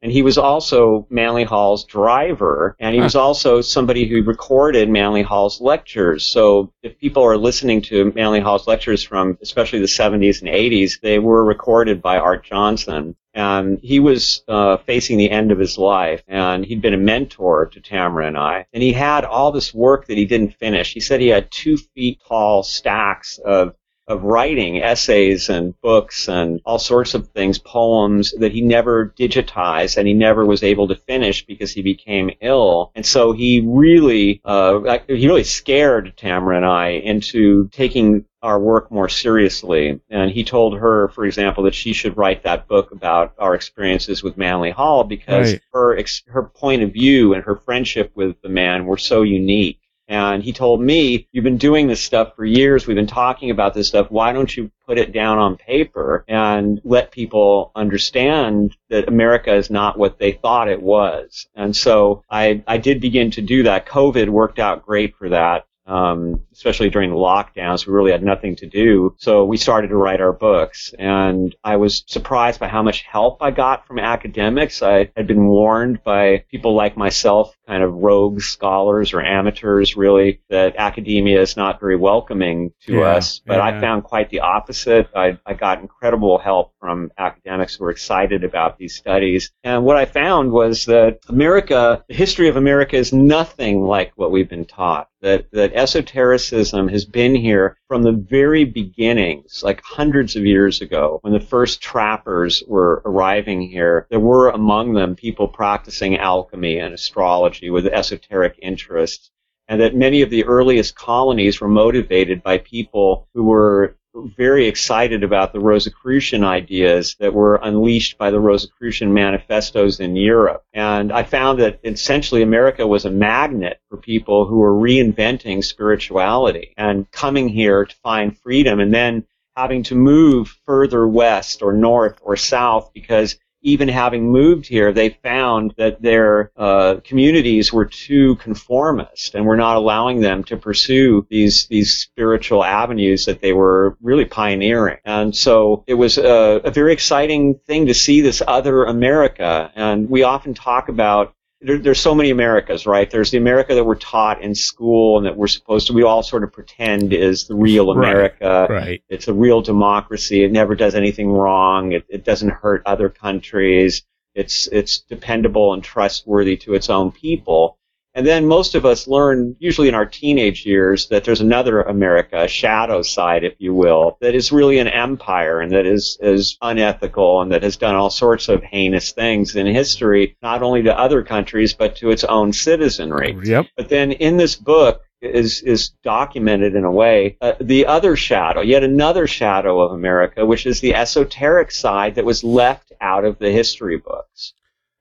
And 0.00 0.12
he 0.12 0.22
was 0.22 0.38
also 0.38 1.06
Manly 1.10 1.42
Hall's 1.42 1.84
driver, 1.84 2.76
and 2.78 2.94
he 2.94 3.00
was 3.00 3.16
also 3.16 3.60
somebody 3.60 4.06
who 4.06 4.22
recorded 4.22 4.88
Manly 4.88 5.22
Hall's 5.22 5.60
lectures. 5.60 6.24
So 6.24 6.72
if 6.82 6.98
people 6.98 7.24
are 7.24 7.36
listening 7.36 7.82
to 7.82 8.12
Manly 8.14 8.38
Hall's 8.38 8.68
lectures 8.68 9.02
from 9.02 9.38
especially 9.42 9.80
the 9.80 9.86
70s 9.86 10.40
and 10.40 10.50
80s, 10.50 11.00
they 11.00 11.18
were 11.18 11.44
recorded 11.44 12.00
by 12.00 12.18
Art 12.18 12.44
Johnson. 12.44 13.16
And 13.34 13.78
he 13.82 14.00
was 14.00 14.42
uh, 14.48 14.78
facing 14.78 15.18
the 15.18 15.30
end 15.30 15.52
of 15.52 15.58
his 15.58 15.78
life, 15.78 16.22
and 16.26 16.64
he'd 16.64 16.82
been 16.82 16.94
a 16.94 16.98
mentor 16.98 17.66
to 17.66 17.80
Tamara 17.80 18.26
and 18.26 18.38
I. 18.38 18.66
And 18.72 18.82
he 18.82 18.92
had 18.92 19.24
all 19.24 19.52
this 19.52 19.74
work 19.74 20.06
that 20.06 20.16
he 20.16 20.24
didn't 20.26 20.54
finish. 20.54 20.92
He 20.92 21.00
said 21.00 21.20
he 21.20 21.28
had 21.28 21.50
two 21.50 21.76
feet 21.76 22.20
tall 22.26 22.62
stacks 22.62 23.38
of 23.38 23.74
of 24.08 24.24
writing 24.24 24.82
essays 24.82 25.48
and 25.48 25.78
books 25.80 26.28
and 26.28 26.60
all 26.64 26.78
sorts 26.78 27.14
of 27.14 27.28
things, 27.28 27.58
poems 27.58 28.32
that 28.38 28.52
he 28.52 28.62
never 28.62 29.14
digitized 29.18 29.98
and 29.98 30.08
he 30.08 30.14
never 30.14 30.44
was 30.44 30.62
able 30.62 30.88
to 30.88 30.96
finish 30.96 31.44
because 31.44 31.72
he 31.72 31.82
became 31.82 32.30
ill. 32.40 32.90
And 32.94 33.04
so 33.04 33.32
he 33.32 33.62
really, 33.64 34.40
uh, 34.44 34.98
he 35.06 35.26
really 35.26 35.44
scared 35.44 36.14
Tamara 36.16 36.56
and 36.56 36.66
I 36.66 36.88
into 36.88 37.68
taking 37.68 38.24
our 38.42 38.58
work 38.58 38.90
more 38.90 39.08
seriously. 39.08 40.00
And 40.10 40.30
he 40.30 40.44
told 40.44 40.78
her, 40.78 41.08
for 41.08 41.24
example, 41.24 41.64
that 41.64 41.74
she 41.74 41.92
should 41.92 42.16
write 42.16 42.44
that 42.44 42.68
book 42.68 42.92
about 42.92 43.34
our 43.38 43.54
experiences 43.54 44.22
with 44.22 44.36
Manly 44.36 44.70
Hall 44.70 45.04
because 45.04 45.52
right. 45.52 45.62
her 45.72 46.02
her 46.28 46.44
point 46.44 46.82
of 46.82 46.92
view 46.92 47.34
and 47.34 47.44
her 47.44 47.56
friendship 47.56 48.12
with 48.14 48.40
the 48.42 48.48
man 48.48 48.86
were 48.86 48.96
so 48.96 49.22
unique. 49.22 49.77
And 50.08 50.42
he 50.42 50.52
told 50.52 50.80
me, 50.80 51.28
you've 51.32 51.44
been 51.44 51.58
doing 51.58 51.86
this 51.86 52.02
stuff 52.02 52.34
for 52.34 52.44
years. 52.44 52.86
We've 52.86 52.94
been 52.94 53.06
talking 53.06 53.50
about 53.50 53.74
this 53.74 53.88
stuff. 53.88 54.10
Why 54.10 54.32
don't 54.32 54.54
you 54.56 54.70
put 54.86 54.98
it 54.98 55.12
down 55.12 55.38
on 55.38 55.56
paper 55.56 56.24
and 56.26 56.80
let 56.82 57.12
people 57.12 57.70
understand 57.76 58.74
that 58.88 59.08
America 59.08 59.54
is 59.54 59.68
not 59.70 59.98
what 59.98 60.18
they 60.18 60.32
thought 60.32 60.68
it 60.68 60.82
was? 60.82 61.46
And 61.54 61.76
so 61.76 62.24
I, 62.30 62.64
I 62.66 62.78
did 62.78 63.00
begin 63.00 63.30
to 63.32 63.42
do 63.42 63.64
that. 63.64 63.86
COVID 63.86 64.30
worked 64.30 64.58
out 64.58 64.86
great 64.86 65.16
for 65.16 65.28
that 65.28 65.66
um, 65.88 66.44
especially 66.52 66.90
during 66.90 67.10
the 67.10 67.16
lockdowns. 67.16 67.86
We 67.86 67.94
really 67.94 68.12
had 68.12 68.22
nothing 68.22 68.54
to 68.56 68.66
do. 68.66 69.14
So 69.18 69.44
we 69.44 69.56
started 69.56 69.88
to 69.88 69.96
write 69.96 70.20
our 70.20 70.32
books. 70.32 70.94
And 70.98 71.56
I 71.64 71.76
was 71.76 72.04
surprised 72.06 72.60
by 72.60 72.68
how 72.68 72.82
much 72.82 73.02
help 73.02 73.42
I 73.42 73.50
got 73.50 73.86
from 73.86 73.98
academics. 73.98 74.82
I 74.82 75.10
had 75.16 75.26
been 75.26 75.46
warned 75.46 76.04
by 76.04 76.44
people 76.50 76.74
like 76.74 76.96
myself, 76.96 77.56
kind 77.68 77.82
of 77.82 77.92
rogue 77.92 78.40
scholars 78.40 79.12
or 79.12 79.20
amateurs, 79.20 79.96
really, 79.96 80.40
that 80.48 80.74
academia 80.76 81.40
is 81.40 81.56
not 81.56 81.78
very 81.78 81.96
welcoming 81.96 82.72
to 82.86 82.94
yeah, 82.94 83.16
us. 83.16 83.40
But 83.46 83.58
yeah. 83.58 83.64
I 83.64 83.80
found 83.80 84.04
quite 84.04 84.30
the 84.30 84.40
opposite. 84.40 85.10
I, 85.14 85.38
I 85.44 85.52
got 85.52 85.80
incredible 85.80 86.38
help 86.38 86.72
from 86.80 87.12
academics 87.18 87.76
who 87.76 87.84
were 87.84 87.90
excited 87.90 88.42
about 88.42 88.78
these 88.78 88.96
studies. 88.96 89.52
And 89.62 89.84
what 89.84 89.96
I 89.96 90.06
found 90.06 90.50
was 90.50 90.86
that 90.86 91.20
America, 91.28 92.04
the 92.08 92.14
history 92.14 92.48
of 92.48 92.56
America 92.56 92.96
is 92.96 93.12
nothing 93.12 93.82
like 93.82 94.12
what 94.16 94.32
we've 94.32 94.48
been 94.48 94.64
taught. 94.64 95.08
That, 95.20 95.50
that 95.50 95.74
esotericism 95.74 96.88
has 96.88 97.04
been 97.04 97.34
here 97.34 97.77
from 97.88 98.02
the 98.02 98.12
very 98.12 98.64
beginnings, 98.64 99.62
like 99.64 99.82
hundreds 99.82 100.36
of 100.36 100.44
years 100.44 100.82
ago, 100.82 101.18
when 101.22 101.32
the 101.32 101.40
first 101.40 101.80
trappers 101.80 102.62
were 102.68 103.02
arriving 103.06 103.62
here. 103.62 104.06
There 104.10 104.20
were 104.20 104.50
among 104.50 104.92
them 104.92 105.16
people 105.16 105.48
practicing 105.48 106.18
alchemy 106.18 106.78
and 106.78 106.94
astrology 106.94 107.70
with 107.70 107.86
esoteric 107.86 108.58
interests 108.60 109.30
and 109.68 109.80
that 109.80 109.94
many 109.94 110.22
of 110.22 110.30
the 110.30 110.44
earliest 110.44 110.94
colonies 110.94 111.60
were 111.60 111.68
motivated 111.68 112.42
by 112.42 112.58
people 112.58 113.28
who 113.34 113.44
were 113.44 113.96
very 114.14 114.66
excited 114.66 115.22
about 115.22 115.52
the 115.52 115.60
Rosicrucian 115.60 116.42
ideas 116.42 117.14
that 117.20 117.34
were 117.34 117.60
unleashed 117.62 118.18
by 118.18 118.30
the 118.30 118.40
Rosicrucian 118.40 119.12
manifestos 119.12 120.00
in 120.00 120.16
Europe. 120.16 120.64
And 120.72 121.12
I 121.12 121.22
found 121.22 121.60
that 121.60 121.80
essentially 121.84 122.42
America 122.42 122.86
was 122.86 123.04
a 123.04 123.10
magnet 123.10 123.80
for 123.88 123.96
people 123.96 124.46
who 124.46 124.58
were 124.58 124.74
reinventing 124.74 125.62
spirituality 125.62 126.74
and 126.76 127.10
coming 127.10 127.48
here 127.48 127.84
to 127.84 127.96
find 127.96 128.36
freedom 128.38 128.80
and 128.80 128.92
then 128.92 129.24
having 129.56 129.82
to 129.84 129.94
move 129.94 130.56
further 130.64 131.06
west 131.06 131.62
or 131.62 131.72
north 131.72 132.18
or 132.22 132.36
south 132.36 132.90
because 132.94 133.38
even 133.62 133.88
having 133.88 134.30
moved 134.30 134.66
here, 134.66 134.92
they 134.92 135.10
found 135.10 135.74
that 135.76 136.00
their 136.00 136.52
uh, 136.56 136.96
communities 137.04 137.72
were 137.72 137.86
too 137.86 138.36
conformist 138.36 139.34
and 139.34 139.46
were 139.46 139.56
not 139.56 139.76
allowing 139.76 140.20
them 140.20 140.44
to 140.44 140.56
pursue 140.56 141.26
these 141.28 141.66
these 141.68 141.98
spiritual 141.98 142.64
avenues 142.64 143.26
that 143.26 143.40
they 143.40 143.52
were 143.52 143.96
really 144.00 144.24
pioneering. 144.24 144.98
And 145.04 145.34
so 145.34 145.84
it 145.86 145.94
was 145.94 146.18
a, 146.18 146.60
a 146.64 146.70
very 146.70 146.92
exciting 146.92 147.58
thing 147.66 147.86
to 147.86 147.94
see 147.94 148.20
this 148.20 148.42
other 148.46 148.84
America. 148.84 149.72
And 149.74 150.08
we 150.08 150.22
often 150.22 150.54
talk 150.54 150.88
about 150.88 151.34
there, 151.60 151.78
there's 151.78 152.00
so 152.00 152.14
many 152.14 152.30
Americas, 152.30 152.86
right? 152.86 153.10
There's 153.10 153.30
the 153.30 153.38
America 153.38 153.74
that 153.74 153.84
we're 153.84 153.96
taught 153.96 154.42
in 154.42 154.54
school 154.54 155.18
and 155.18 155.26
that 155.26 155.36
we're 155.36 155.48
supposed 155.48 155.88
to, 155.88 155.92
we 155.92 156.04
all 156.04 156.22
sort 156.22 156.44
of 156.44 156.52
pretend 156.52 157.12
is 157.12 157.46
the 157.48 157.56
real 157.56 157.90
America. 157.90 158.66
Right. 158.70 158.80
right. 158.80 159.04
It's 159.08 159.28
a 159.28 159.32
real 159.32 159.60
democracy. 159.60 160.44
It 160.44 160.52
never 160.52 160.74
does 160.74 160.94
anything 160.94 161.32
wrong. 161.32 161.92
It, 161.92 162.04
it 162.08 162.24
doesn't 162.24 162.50
hurt 162.50 162.82
other 162.86 163.08
countries. 163.08 164.04
It's, 164.34 164.68
it's 164.68 165.00
dependable 165.00 165.72
and 165.72 165.82
trustworthy 165.82 166.56
to 166.58 166.74
its 166.74 166.90
own 166.90 167.10
people. 167.10 167.78
And 168.18 168.26
then 168.26 168.46
most 168.46 168.74
of 168.74 168.84
us 168.84 169.06
learn, 169.06 169.54
usually 169.60 169.86
in 169.86 169.94
our 169.94 170.04
teenage 170.04 170.66
years, 170.66 171.06
that 171.06 171.22
there's 171.22 171.40
another 171.40 171.82
America, 171.82 172.42
a 172.42 172.48
shadow 172.48 173.00
side, 173.00 173.44
if 173.44 173.54
you 173.58 173.72
will, 173.72 174.18
that 174.20 174.34
is 174.34 174.50
really 174.50 174.80
an 174.80 174.88
empire 174.88 175.60
and 175.60 175.70
that 175.70 175.86
is, 175.86 176.18
is 176.20 176.58
unethical 176.60 177.40
and 177.40 177.52
that 177.52 177.62
has 177.62 177.76
done 177.76 177.94
all 177.94 178.10
sorts 178.10 178.48
of 178.48 178.60
heinous 178.64 179.12
things 179.12 179.54
in 179.54 179.68
history, 179.68 180.36
not 180.42 180.64
only 180.64 180.82
to 180.82 180.98
other 180.98 181.22
countries, 181.22 181.74
but 181.74 181.94
to 181.94 182.10
its 182.10 182.24
own 182.24 182.52
citizenry. 182.52 183.38
Yep. 183.40 183.66
But 183.76 183.88
then 183.88 184.10
in 184.10 184.36
this 184.36 184.56
book, 184.56 185.02
is 185.20 185.62
is 185.62 185.90
documented 186.04 186.76
in 186.76 186.84
a 186.84 186.92
way. 186.92 187.36
Uh, 187.40 187.52
the 187.60 187.86
other 187.86 188.14
shadow, 188.14 188.60
yet 188.60 188.84
another 188.84 189.26
shadow 189.26 189.80
of 189.80 189.90
America, 189.92 190.46
which 190.46 190.64
is 190.64 190.80
the 190.80 190.94
esoteric 190.94 191.72
side 191.72 192.14
that 192.14 192.24
was 192.24 192.44
left 192.44 192.92
out 193.00 193.24
of 193.24 193.38
the 193.38 193.50
history 193.50 193.96
books. 193.96 194.54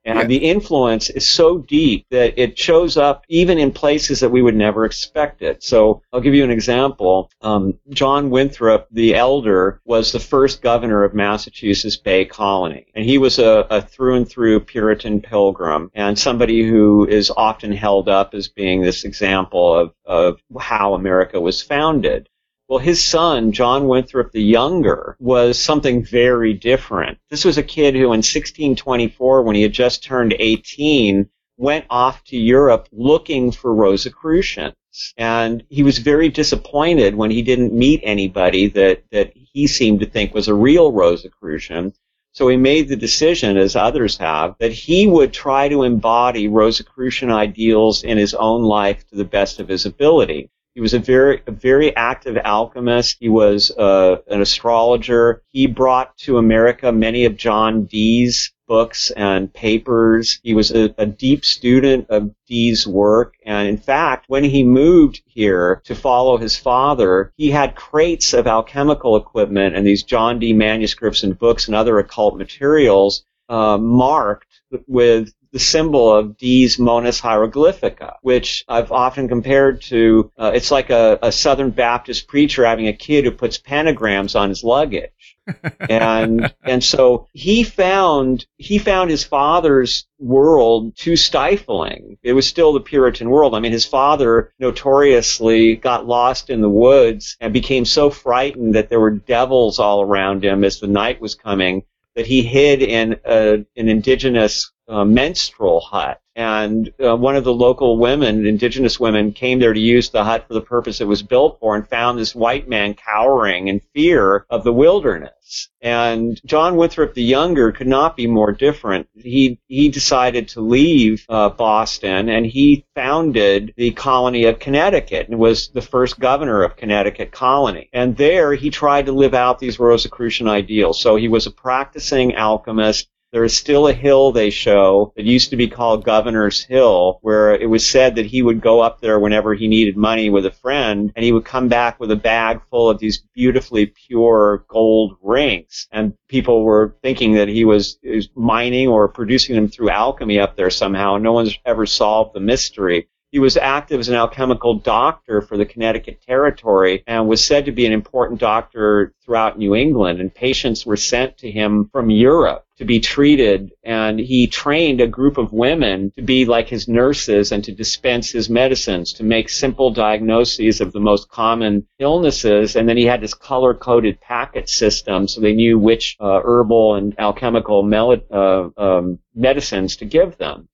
And 0.08 0.20
yeah. 0.20 0.26
the 0.26 0.38
influence 0.38 1.10
is 1.10 1.28
so 1.28 1.58
deep 1.58 2.06
that 2.12 2.42
it 2.42 2.58
shows 2.58 2.96
up 2.96 3.26
even 3.28 3.58
in 3.58 3.74
places 3.74 4.22
that 4.22 4.30
we 4.30 4.42
would 4.42 4.56
never 4.56 4.86
expect 4.86 5.42
it. 5.42 5.62
So 5.62 6.02
I'll 6.14 6.22
give 6.22 6.34
you 6.34 6.46
an 6.46 6.50
example. 6.50 7.30
Um, 7.42 7.78
John 7.90 8.30
Winthrop, 8.30 8.88
the 8.90 9.16
elder, 9.16 9.82
was 9.84 10.14
the 10.14 10.20
first 10.22 10.62
governor 10.62 11.04
of 11.04 11.14
Massachusetts 11.14 11.98
Bay 11.98 12.24
Colony. 12.24 12.88
And 12.96 13.04
he 13.04 13.18
was 13.18 13.38
a, 13.38 13.68
a 13.70 13.82
through 13.82 14.16
and 14.16 14.28
through 14.28 14.62
Puritan 14.62 15.20
pilgrim 15.22 15.92
and 15.94 16.18
somebody 16.18 16.66
who 16.66 17.06
is 17.06 17.30
often 17.36 17.74
held 17.74 18.08
up 18.08 18.34
as 18.34 18.48
being 18.48 18.82
this 18.82 19.04
example 19.04 19.78
of, 19.78 19.94
of 20.06 20.40
how 20.58 20.94
America 20.94 21.42
was 21.42 21.62
founded. 21.62 22.30
Well, 22.70 22.80
his 22.80 23.02
son, 23.02 23.54
John 23.54 23.88
Winthrop 23.88 24.34
the 24.34 24.44
Younger, 24.44 25.16
was 25.20 25.58
something 25.58 26.04
very 26.04 26.54
different. 26.54 27.18
This 27.30 27.46
was 27.46 27.58
a 27.58 27.64
kid 27.64 27.96
who 27.96 28.08
in 28.08 28.20
1624, 28.20 29.44
when 29.44 29.56
he 29.56 29.62
had 29.62 29.72
just 29.72 30.04
turned 30.04 30.36
18, 30.38 31.30
went 31.56 31.86
off 31.90 32.24
to 32.26 32.38
Europe 32.38 32.90
looking 32.92 33.52
for 33.54 33.74
Rosicrucians. 33.74 34.76
And 35.16 35.64
he 35.70 35.82
was 35.84 36.00
very 36.00 36.28
disappointed 36.28 37.16
when 37.16 37.32
he 37.32 37.42
didn't 37.42 37.72
meet 37.72 38.02
anybody 38.04 38.68
that, 38.68 39.04
that 39.12 39.32
he 39.34 39.68
seemed 39.68 40.02
to 40.02 40.06
think 40.06 40.34
was 40.34 40.50
a 40.50 40.54
real 40.54 40.92
Rosicrucian. 40.92 41.94
So 42.34 42.50
he 42.50 42.58
made 42.58 42.90
the 42.90 42.98
decision, 42.98 43.56
as 43.56 43.78
others 43.78 44.18
have, 44.18 44.56
that 44.60 44.74
he 44.74 45.08
would 45.08 45.32
try 45.32 45.70
to 45.70 45.84
embody 45.84 46.50
Rosicrucian 46.50 47.32
ideals 47.32 48.04
in 48.04 48.18
his 48.18 48.34
own 48.34 48.64
life 48.64 49.08
to 49.08 49.16
the 49.16 49.24
best 49.24 49.62
of 49.62 49.70
his 49.70 49.86
ability. 49.86 50.50
He 50.78 50.82
was 50.82 50.94
a 50.94 51.00
very, 51.00 51.42
a 51.48 51.52
very 51.52 51.96
active 51.96 52.38
alchemist. 52.46 53.18
He 53.20 53.30
was 53.30 53.72
uh, 53.72 54.18
an 54.28 54.42
astrologer. 54.42 55.42
He 55.50 55.66
brought 55.66 56.16
to 56.18 56.38
America 56.38 56.92
many 56.92 57.26
of 57.26 57.36
John 57.36 57.86
Dee's 57.86 58.54
books 58.68 59.10
and 59.10 59.52
papers. 59.52 60.40
He 60.44 60.54
was 60.54 60.70
a, 60.70 60.94
a, 61.00 61.08
deep 61.08 61.46
student 61.46 62.06
of 62.12 62.30
Dee's 62.46 62.86
work. 62.86 63.38
And 63.44 63.68
in 63.68 63.78
fact, 63.78 64.26
when 64.28 64.44
he 64.44 64.64
moved 64.64 65.24
here 65.26 65.82
to 65.86 65.96
follow 65.96 66.38
his 66.38 66.56
father, 66.56 67.34
he 67.38 67.50
had 67.50 67.74
crates 67.74 68.36
of 68.36 68.46
alchemical 68.46 69.18
equipment 69.18 69.76
and 69.76 69.84
these 69.84 70.04
John 70.04 70.38
Dee 70.38 70.54
manuscripts 70.54 71.24
and 71.24 71.40
books 71.40 71.66
and 71.66 71.76
other 71.76 71.98
occult 71.98 72.38
materials 72.38 73.26
uh, 73.50 73.80
marked 73.80 74.62
with 74.86 75.34
the 75.58 75.64
symbol 75.64 76.16
of 76.16 76.38
Dee's 76.38 76.78
Monas 76.78 77.20
Hieroglyphica, 77.20 78.18
which 78.22 78.64
I've 78.68 78.92
often 78.92 79.28
compared 79.28 79.82
to, 79.84 80.32
uh, 80.38 80.52
it's 80.54 80.70
like 80.70 80.92
a, 80.92 81.18
a 81.24 81.32
Southern 81.32 81.72
Baptist 81.72 82.28
preacher 82.28 82.64
having 82.64 82.88
a 82.88 82.94
kid 82.94 83.26
who 83.26 83.32
puts 83.32 83.58
pentagrams 83.58 84.40
on 84.40 84.50
his 84.50 84.64
luggage. 84.64 85.36
and 85.90 86.54
and 86.62 86.84
so 86.84 87.28
he 87.34 87.64
found 87.64 88.46
he 88.58 88.78
found 88.78 89.10
his 89.10 89.24
father's 89.24 90.06
world 90.20 90.96
too 90.96 91.16
stifling. 91.16 92.20
It 92.22 92.34
was 92.34 92.46
still 92.46 92.74
the 92.74 92.80
Puritan 92.80 93.32
world. 93.32 93.56
I 93.56 93.60
mean, 93.60 93.72
his 93.72 93.86
father 93.86 94.54
notoriously 94.60 95.76
got 95.76 96.06
lost 96.06 96.52
in 96.52 96.62
the 96.62 96.70
woods 96.70 97.36
and 97.42 97.52
became 97.52 97.86
so 97.86 98.12
frightened 98.12 98.76
that 98.76 98.90
there 98.90 99.00
were 99.00 99.10
devils 99.10 99.80
all 99.80 100.04
around 100.04 100.44
him 100.44 100.64
as 100.64 100.80
the 100.80 100.88
night 100.88 101.20
was 101.20 101.34
coming 101.34 101.82
that 102.16 102.28
he 102.28 102.44
hid 102.44 102.82
in 102.84 103.20
a, 103.26 103.66
an 103.76 103.90
indigenous 103.90 104.72
uh, 104.88 105.06
menstrual 105.06 105.80
hut. 105.82 106.20
And 106.36 106.94
uh, 107.04 107.18
one 107.18 107.36
of 107.36 107.44
the 107.44 107.54
local 107.54 107.98
women, 107.98 108.46
indigenous 108.46 109.00
women, 109.00 109.34
came 109.34 109.58
there 109.58 109.74
to 109.74 109.80
use 109.80 110.12
the 110.12 110.24
hut 110.24 110.46
for 110.48 110.54
the 110.54 110.62
purpose 110.62 111.02
it 111.02 111.08
was 111.08 111.24
built 111.24 111.60
for 111.60 111.76
and 111.76 111.88
found 111.88 112.20
this 112.20 112.36
white 112.36 112.70
man 112.70 112.94
cowering 112.94 113.70
in 113.70 113.82
fear 113.96 114.46
of 114.52 114.64
the 114.64 114.72
wilderness. 114.72 115.70
And 115.82 116.40
John 116.46 116.76
Winthrop 116.76 117.16
the 117.16 117.24
Younger 117.24 117.72
could 117.72 117.88
not 117.88 118.16
be 118.16 118.28
more 118.28 118.52
different. 118.52 119.08
He, 119.16 119.60
he 119.68 119.90
decided 119.90 120.50
to 120.50 120.62
leave 120.62 121.26
uh, 121.28 121.50
Boston 121.50 122.30
and 122.30 122.46
he 122.46 122.86
founded 122.94 123.74
the 123.76 123.92
colony 123.92 124.46
of 124.46 124.60
Connecticut 124.60 125.30
and 125.30 125.40
was 125.40 125.70
the 125.70 125.82
first 125.82 126.20
governor 126.20 126.62
of 126.62 126.76
Connecticut 126.76 127.32
colony. 127.32 127.90
And 127.94 128.16
there 128.16 128.54
he 128.54 128.70
tried 128.70 129.08
to 129.08 129.12
live 129.12 129.34
out 129.34 129.58
these 129.58 129.80
Rosicrucian 129.80 130.48
ideals. 130.48 131.02
So 131.02 131.16
he 131.16 131.30
was 131.30 131.48
a 131.48 131.52
practicing 131.52 132.36
alchemist. 132.36 133.10
There 133.34 133.44
is 133.44 133.58
still 133.58 133.88
a 133.88 133.94
hill 133.94 134.32
they 134.32 134.50
show 134.50 135.12
that 135.18 135.26
used 135.26 135.50
to 135.50 135.58
be 135.58 135.68
called 135.68 136.06
Governor's 136.06 136.64
Hill, 136.64 137.20
where 137.22 137.54
it 137.54 137.70
was 137.70 137.86
said 137.86 138.16
that 138.16 138.26
he 138.26 138.42
would 138.42 138.62
go 138.62 138.80
up 138.80 139.02
there 139.02 139.20
whenever 139.20 139.54
he 139.54 139.68
needed 139.68 139.98
money 139.98 140.30
with 140.30 140.46
a 140.46 140.52
friend, 140.52 141.12
and 141.14 141.26
he 141.26 141.34
would 141.34 141.44
come 141.44 141.68
back 141.68 142.00
with 142.00 142.10
a 142.10 142.16
bag 142.16 142.62
full 142.70 142.90
of 142.90 143.00
these 143.00 143.24
beautifully 143.36 143.88
pure 143.88 144.64
gold 144.70 145.18
rings. 145.22 145.88
And 145.92 146.14
people 146.30 146.64
were 146.64 146.96
thinking 147.02 147.34
that 147.34 147.50
he 147.50 147.66
was, 147.66 148.00
was 148.02 148.30
mining 148.34 148.88
or 148.88 149.10
producing 149.10 149.56
them 149.56 149.68
through 149.68 149.90
alchemy 149.90 150.40
up 150.40 150.56
there 150.56 150.70
somehow. 150.70 151.18
No 151.18 151.34
one's 151.34 151.58
ever 151.66 151.86
solved 151.86 152.34
the 152.34 152.40
mystery. 152.40 153.10
He 153.30 153.40
was 153.40 153.58
active 153.58 154.00
as 154.00 154.08
an 154.08 154.16
alchemical 154.16 154.76
doctor 154.76 155.42
for 155.42 155.58
the 155.58 155.66
Connecticut 155.66 156.22
Territory 156.22 157.04
and 157.06 157.28
was 157.28 157.44
said 157.44 157.66
to 157.66 157.74
be 157.74 157.86
an 157.86 157.92
important 157.92 158.40
doctor 158.40 159.14
throughout 159.26 159.58
New 159.58 159.76
England. 159.76 160.22
And 160.22 160.34
patients 160.34 160.86
were 160.86 160.96
sent 160.96 161.38
to 161.40 161.52
him 161.52 161.90
from 161.92 162.10
Europe 162.10 162.64
to 162.78 162.86
be 162.86 163.02
treated. 163.02 163.74
And 163.84 164.18
he 164.18 164.48
trained 164.48 165.02
a 165.02 165.08
group 165.08 165.38
of 165.38 165.52
women 165.52 166.12
to 166.12 166.22
be 166.22 166.46
like 166.46 166.70
his 166.70 166.88
nurses 166.88 167.52
and 167.52 167.66
to 167.66 167.74
dispense 167.74 168.32
his 168.32 168.50
medicines, 168.50 169.12
to 169.14 169.24
make 169.24 169.50
simple 169.50 169.92
diagnoses 169.92 170.80
of 170.80 170.94
the 170.94 171.02
most 171.02 171.28
common 171.30 171.86
illnesses. 172.00 172.78
And 172.78 172.88
then 172.88 172.96
he 172.96 173.06
had 173.06 173.20
this 173.20 173.34
color 173.34 173.74
coded 173.74 174.22
packet 174.22 174.70
system 174.70 175.28
so 175.28 175.42
they 175.42 175.54
knew 175.54 175.78
which 175.78 176.16
uh, 176.22 176.40
herbal 176.44 176.96
and 176.96 177.14
alchemical 177.20 177.84
mel- 177.84 178.24
uh, 178.32 178.70
um, 178.78 179.20
medicines 179.36 179.98
to 179.98 180.06
give 180.06 180.38
them. 180.38 180.70